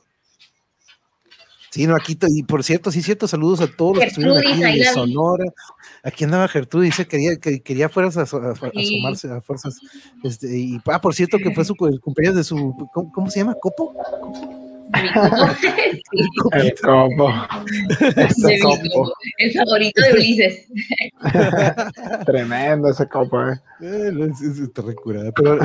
Sí, 1.69 1.87
no, 1.87 1.95
aquí, 1.95 2.17
y 2.27 2.43
por 2.43 2.63
cierto, 2.65 2.91
sí, 2.91 3.01
cierto, 3.01 3.27
saludos 3.27 3.61
a 3.61 3.67
todos 3.67 3.95
los 3.95 4.03
que 4.03 4.09
estuvieron 4.09 4.37
aquí 4.37 4.77
de 4.77 4.85
Sonora. 4.85 5.45
Aquí 6.03 6.25
andaba 6.25 6.47
Gertrudis, 6.49 6.91
dice 6.91 7.05
que 7.05 7.17
quería, 7.17 7.37
que 7.37 7.63
quería 7.63 7.89
fuerzas 7.89 8.31
a, 8.33 8.51
asomarse 8.51 9.31
a 9.31 9.41
fuerzas. 9.41 9.79
Este, 10.23 10.55
y, 10.55 10.81
ah, 10.85 11.01
por 11.01 11.15
cierto, 11.15 11.37
que 11.37 11.51
fue 11.51 11.63
su, 11.63 11.73
el 11.87 11.99
cumpleaños 12.01 12.35
de 12.35 12.43
su, 12.43 12.75
¿cómo, 12.93 13.31
se 13.31 13.39
llama? 13.39 13.55
¿Copo? 13.55 13.95
el 16.53 16.73
copo. 16.81 17.33
Ese 18.15 18.59
copo. 18.59 19.11
El 19.37 19.53
favorito 19.53 20.01
de 20.01 20.13
Ulises. 20.13 20.67
Tremendo 22.25 22.89
ese 22.89 23.07
copo, 23.07 23.41
eh. 23.41 23.59
eh 23.81 24.11
Pero 25.35 25.57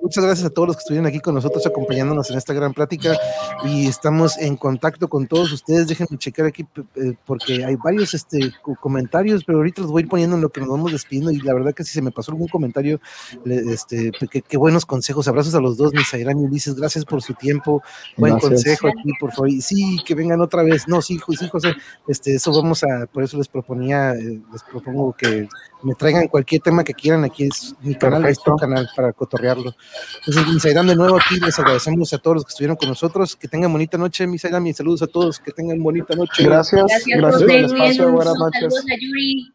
muchas 0.00 0.24
gracias 0.24 0.44
a 0.46 0.50
todos 0.50 0.68
los 0.68 0.76
que 0.76 0.80
estuvieron 0.80 1.06
aquí 1.06 1.18
con 1.20 1.34
nosotros 1.34 1.66
acompañándonos 1.66 2.30
en 2.30 2.38
esta 2.38 2.52
gran 2.52 2.72
plática 2.72 3.16
y 3.64 3.88
estamos 3.88 4.38
en 4.38 4.56
contacto 4.56 5.08
con 5.08 5.26
todos 5.26 5.52
ustedes. 5.52 5.88
Déjenme 5.88 6.18
checar 6.18 6.46
aquí 6.46 6.64
eh, 6.94 7.14
porque 7.26 7.64
hay 7.64 7.76
varios 7.76 8.14
este, 8.14 8.52
comentarios, 8.80 9.44
pero 9.44 9.58
ahorita 9.58 9.82
los 9.82 9.90
voy 9.90 10.02
a 10.02 10.04
ir 10.04 10.08
poniendo 10.08 10.36
en 10.36 10.42
lo 10.42 10.50
que 10.50 10.60
nos 10.60 10.70
vamos 10.70 10.92
despidiendo 10.92 11.32
y 11.32 11.40
la 11.40 11.54
verdad 11.54 11.74
que 11.74 11.82
si 11.82 11.92
se 11.92 12.02
me 12.02 12.12
pasó 12.12 12.30
algún 12.30 12.48
comentario, 12.48 13.00
este, 13.44 14.12
qué 14.48 14.56
buenos 14.56 14.86
consejos. 14.86 15.26
Abrazos 15.26 15.54
a 15.56 15.60
los 15.60 15.76
dos, 15.76 15.92
Misairán 15.92 16.38
y 16.38 16.44
Ulises. 16.44 16.76
Gracias 16.76 17.04
por 17.04 17.20
su 17.20 17.34
tiempo. 17.34 17.82
Buen 18.16 18.38
consejo 18.38 18.59
consejo 18.62 18.88
aquí, 18.88 19.10
por 19.18 19.32
favor. 19.32 19.50
Sí, 19.60 19.98
que 20.04 20.14
vengan 20.14 20.40
otra 20.40 20.62
vez. 20.62 20.86
No, 20.88 21.02
sí, 21.02 21.18
sí, 21.38 21.48
José, 21.48 21.74
este, 22.08 22.34
eso 22.34 22.52
vamos 22.52 22.82
a, 22.84 23.06
por 23.06 23.22
eso 23.22 23.36
les 23.38 23.48
proponía, 23.48 24.12
eh, 24.12 24.40
les 24.52 24.62
propongo 24.62 25.12
que 25.12 25.48
me 25.82 25.94
traigan 25.94 26.28
cualquier 26.28 26.62
tema 26.62 26.84
que 26.84 26.94
quieran. 26.94 27.24
Aquí 27.24 27.44
es 27.44 27.74
mi 27.80 27.94
canal, 27.94 28.24
es 28.26 28.42
tu 28.42 28.54
canal 28.56 28.88
para 28.94 29.12
cotorrearlo. 29.12 29.74
Entonces, 30.18 30.52
Misairam, 30.52 30.86
de 30.86 30.96
nuevo 30.96 31.16
aquí 31.16 31.40
les 31.40 31.58
agradecemos 31.58 32.12
a 32.12 32.18
todos 32.18 32.36
los 32.36 32.44
que 32.44 32.50
estuvieron 32.50 32.76
con 32.76 32.88
nosotros. 32.88 33.36
Que 33.36 33.48
tengan 33.48 33.72
bonita 33.72 33.98
noche, 33.98 34.26
Misairam, 34.26 34.66
y 34.66 34.74
saludos 34.74 35.02
a 35.02 35.06
todos. 35.06 35.38
Que 35.38 35.52
tengan 35.52 35.82
bonita 35.82 36.14
noche. 36.14 36.44
Gracias, 36.44 36.82
gracias, 36.86 37.18
gracias 37.18 37.42
por 37.42 37.50
el 37.50 37.64
espacio. 37.64 38.12
Buenas 38.12 38.34
noches. 38.34 38.60
Saludos 38.60 38.84
a 38.90 38.96
Yuri. 39.00 39.54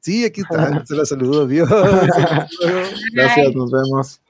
Sí, 0.00 0.24
aquí 0.24 0.42
está. 0.42 0.84
Se 0.86 0.94
la 0.94 1.04
saludo. 1.04 1.44
Adiós. 1.44 1.68
gracias, 3.12 3.54
nos 3.54 3.70
vemos. 3.70 4.20